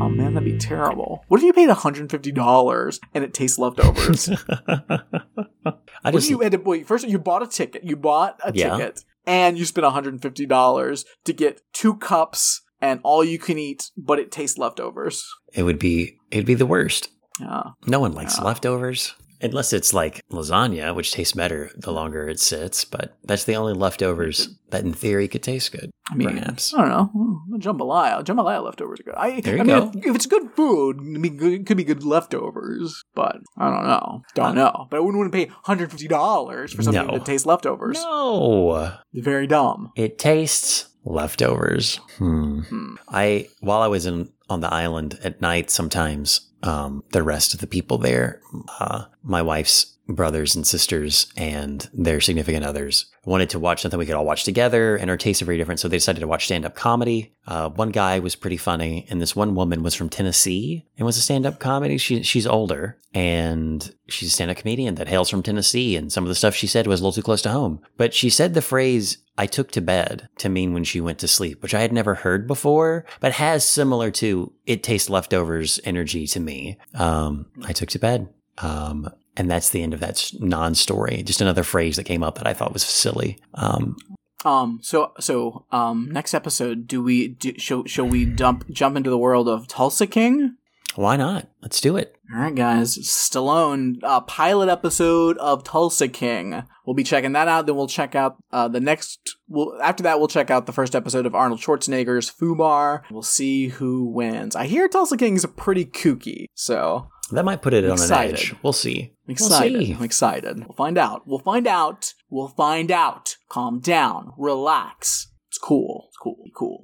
Oh 0.00 0.08
man, 0.08 0.34
that'd 0.34 0.44
be 0.44 0.58
terrible. 0.58 1.24
What 1.28 1.38
if 1.38 1.44
you 1.44 1.52
paid 1.52 1.68
$150 1.68 3.00
and 3.14 3.24
it 3.24 3.34
tastes 3.34 3.58
leftovers? 3.58 4.28
I 4.58 6.10
What 6.10 6.12
just 6.14 6.26
if 6.26 6.30
you 6.30 6.40
had 6.40 6.52
to 6.52 6.58
wait? 6.58 6.86
First, 6.86 7.06
you 7.06 7.18
bought 7.18 7.42
a 7.42 7.46
ticket. 7.46 7.84
You 7.84 7.96
bought 7.96 8.40
a 8.44 8.52
Yeah. 8.52 8.76
ticket, 8.76 9.04
and 9.26 9.56
you 9.56 9.64
spent 9.64 9.84
one 9.84 9.92
hundred 9.92 10.14
and 10.14 10.22
fifty 10.22 10.46
dollars 10.46 11.04
to 11.24 11.32
get 11.32 11.60
two 11.72 11.94
cups 11.94 12.62
and 12.80 12.98
all 13.04 13.22
you 13.22 13.38
can 13.38 13.58
eat, 13.58 13.90
but 13.96 14.18
it 14.18 14.32
tastes 14.32 14.58
leftovers. 14.58 15.24
it 15.54 15.62
would 15.62 15.78
be 15.78 16.18
it'd 16.32 16.46
be 16.46 16.54
the 16.54 16.66
worst. 16.66 17.10
Yeah, 17.40 17.62
No 17.86 18.00
one 18.00 18.12
likes 18.12 18.38
Yeah. 18.38 18.44
leftovers. 18.44 19.14
Unless 19.42 19.72
it's 19.72 19.92
like 19.92 20.22
lasagna, 20.30 20.94
which 20.94 21.12
tastes 21.12 21.34
better 21.34 21.70
the 21.76 21.92
longer 21.92 22.28
it 22.28 22.38
sits, 22.40 22.84
but 22.84 23.16
that's 23.24 23.44
the 23.44 23.56
only 23.56 23.72
leftovers 23.74 24.48
that 24.70 24.84
in 24.84 24.92
theory 24.92 25.26
could 25.28 25.42
taste 25.42 25.72
good. 25.72 25.90
I 26.10 26.14
mean, 26.14 26.28
perhaps. 26.28 26.72
I 26.74 26.78
don't 26.88 26.88
know. 26.90 27.40
Jambalaya, 27.58 28.22
jambalaya 28.24 28.62
leftovers 28.64 29.00
are 29.00 29.02
good. 29.04 29.14
I, 29.16 29.40
There 29.40 29.54
you 29.56 29.60
I 29.60 29.64
mean, 29.64 29.76
go. 29.78 29.90
If, 29.98 30.06
if 30.06 30.14
it's 30.14 30.26
good 30.26 30.50
food, 30.54 30.98
it 31.00 31.12
could 31.14 31.22
be 31.22 31.28
good, 31.30 31.52
it 31.52 31.66
could 31.66 31.76
be 31.76 31.84
good 31.84 32.04
leftovers. 32.04 33.02
But 33.14 33.36
I 33.58 33.70
don't 33.70 33.86
know. 33.86 34.22
Don't 34.34 34.46
Uh, 34.50 34.52
know. 34.54 34.86
But 34.90 34.98
I 34.98 35.00
wouldn't 35.00 35.18
want 35.18 35.32
to 35.32 35.36
pay 35.36 35.46
one 35.46 35.56
hundred 35.64 35.90
fifty 35.90 36.08
dollars 36.08 36.72
for 36.72 36.82
something 36.82 37.06
No. 37.06 37.14
that 37.14 37.24
tastes 37.26 37.46
leftovers. 37.46 38.00
No. 38.02 38.92
Very 39.14 39.46
dumb. 39.46 39.90
It 39.96 40.18
tastes 40.18 40.88
leftovers. 41.04 41.96
Hmm. 42.18 42.60
Hmm. 42.60 42.94
I 43.08 43.48
while 43.60 43.82
I 43.82 43.88
was 43.88 44.06
in 44.06 44.30
on 44.48 44.60
the 44.60 44.72
island 44.72 45.18
at 45.24 45.40
night, 45.40 45.70
sometimes 45.70 46.48
um, 46.62 47.04
the 47.12 47.22
rest 47.22 47.54
of 47.54 47.60
the 47.60 47.66
people 47.66 47.98
there, 47.98 48.40
uh, 48.78 49.04
my 49.22 49.42
wife's 49.42 49.91
brothers 50.08 50.54
and 50.54 50.66
sisters 50.66 51.32
and 51.36 51.88
their 51.92 52.20
significant 52.20 52.64
others, 52.64 53.06
wanted 53.24 53.50
to 53.50 53.58
watch 53.58 53.82
something 53.82 53.98
we 53.98 54.06
could 54.06 54.14
all 54.14 54.24
watch 54.24 54.44
together, 54.44 54.96
and 54.96 55.10
our 55.10 55.16
tastes 55.16 55.42
are 55.42 55.46
very 55.46 55.58
different. 55.58 55.80
So 55.80 55.88
they 55.88 55.96
decided 55.96 56.20
to 56.20 56.26
watch 56.26 56.46
stand 56.46 56.64
up 56.64 56.74
comedy. 56.74 57.34
Uh, 57.46 57.70
one 57.70 57.90
guy 57.90 58.18
was 58.18 58.34
pretty 58.34 58.56
funny, 58.56 59.06
and 59.10 59.20
this 59.20 59.36
one 59.36 59.54
woman 59.54 59.82
was 59.82 59.94
from 59.94 60.08
Tennessee 60.08 60.86
and 60.96 61.06
was 61.06 61.16
a 61.16 61.20
stand 61.20 61.46
up 61.46 61.58
comedy. 61.58 61.98
She 61.98 62.22
she's 62.22 62.46
older 62.46 62.98
and 63.14 63.94
she's 64.08 64.28
a 64.28 64.32
stand 64.32 64.50
up 64.50 64.56
comedian 64.56 64.94
that 64.96 65.08
hails 65.08 65.28
from 65.28 65.42
Tennessee, 65.42 65.96
and 65.96 66.12
some 66.12 66.24
of 66.24 66.28
the 66.28 66.34
stuff 66.34 66.54
she 66.54 66.66
said 66.66 66.86
was 66.86 67.00
a 67.00 67.02
little 67.02 67.12
too 67.12 67.22
close 67.22 67.42
to 67.42 67.50
home. 67.50 67.80
But 67.96 68.14
she 68.14 68.30
said 68.30 68.54
the 68.54 68.62
phrase 68.62 69.18
I 69.38 69.46
took 69.46 69.70
to 69.72 69.80
bed 69.80 70.28
to 70.38 70.48
mean 70.48 70.74
when 70.74 70.84
she 70.84 71.00
went 71.00 71.18
to 71.20 71.28
sleep, 71.28 71.62
which 71.62 71.74
I 71.74 71.80
had 71.80 71.92
never 71.92 72.14
heard 72.14 72.46
before, 72.46 73.04
but 73.20 73.32
has 73.32 73.66
similar 73.66 74.10
to 74.12 74.52
it 74.66 74.82
tastes 74.82 75.10
leftovers 75.10 75.80
energy 75.84 76.26
to 76.28 76.40
me. 76.40 76.78
Um, 76.94 77.46
I 77.64 77.72
took 77.72 77.90
to 77.90 77.98
bed. 77.98 78.28
Um, 78.58 79.08
and 79.36 79.50
that's 79.50 79.70
the 79.70 79.82
end 79.82 79.94
of 79.94 80.00
that 80.00 80.30
non-story. 80.40 81.22
Just 81.22 81.40
another 81.40 81.62
phrase 81.62 81.96
that 81.96 82.04
came 82.04 82.22
up 82.22 82.36
that 82.36 82.46
I 82.46 82.54
thought 82.54 82.72
was 82.72 82.82
silly. 82.82 83.38
Um, 83.54 83.96
Um. 84.44 84.80
So 84.82 85.12
so 85.20 85.66
um. 85.70 86.08
Next 86.10 86.34
episode, 86.34 86.86
do 86.86 87.02
we 87.02 87.28
do, 87.28 87.54
shall 87.58 87.84
shall 87.86 88.08
we 88.08 88.24
dump 88.24 88.68
jump 88.70 88.96
into 88.96 89.10
the 89.10 89.18
world 89.18 89.48
of 89.48 89.68
Tulsa 89.68 90.06
King? 90.06 90.56
why 90.94 91.16
not? 91.16 91.48
Let's 91.62 91.80
do 91.80 91.96
it. 91.96 92.16
All 92.32 92.40
right, 92.40 92.54
guys. 92.54 92.98
Stallone 92.98 93.96
uh, 94.02 94.20
pilot 94.22 94.68
episode 94.68 95.38
of 95.38 95.64
Tulsa 95.64 96.08
King. 96.08 96.64
We'll 96.86 96.94
be 96.94 97.04
checking 97.04 97.32
that 97.32 97.48
out. 97.48 97.66
Then 97.66 97.76
we'll 97.76 97.86
check 97.86 98.14
out 98.14 98.36
uh, 98.52 98.68
the 98.68 98.80
next. 98.80 99.36
We'll 99.48 99.80
after 99.82 100.02
that 100.02 100.18
we'll 100.18 100.28
check 100.28 100.50
out 100.50 100.66
the 100.66 100.72
first 100.72 100.94
episode 100.94 101.26
of 101.26 101.34
Arnold 101.34 101.60
Schwarzenegger's 101.60 102.30
Fubar. 102.30 103.02
We'll 103.10 103.22
see 103.22 103.68
who 103.68 104.04
wins. 104.04 104.56
I 104.56 104.66
hear 104.66 104.88
Tulsa 104.88 105.16
King 105.16 105.36
is 105.36 105.46
pretty 105.56 105.86
kooky, 105.86 106.46
so 106.54 107.08
That 107.32 107.44
might 107.44 107.62
put 107.62 107.74
it 107.74 107.84
on 107.84 107.92
Excited. 107.92 108.30
an 108.30 108.36
edge. 108.36 108.54
We'll 108.62 108.72
see. 108.72 109.12
I'm 109.26 109.32
excited. 109.32 109.72
We'll 109.72 109.86
see. 109.86 109.92
I'm 109.94 110.02
excited. 110.02 110.58
We'll 110.66 110.74
find 110.76 110.98
out. 110.98 111.26
We'll 111.26 111.38
find 111.38 111.66
out. 111.66 112.14
We'll 112.28 112.48
find 112.48 112.90
out. 112.90 113.36
Calm 113.48 113.80
down. 113.80 114.32
Relax. 114.36 115.28
It's 115.48 115.58
cool. 115.58 116.06
It's 116.08 116.16
cool. 116.18 116.36
Cool. 116.54 116.81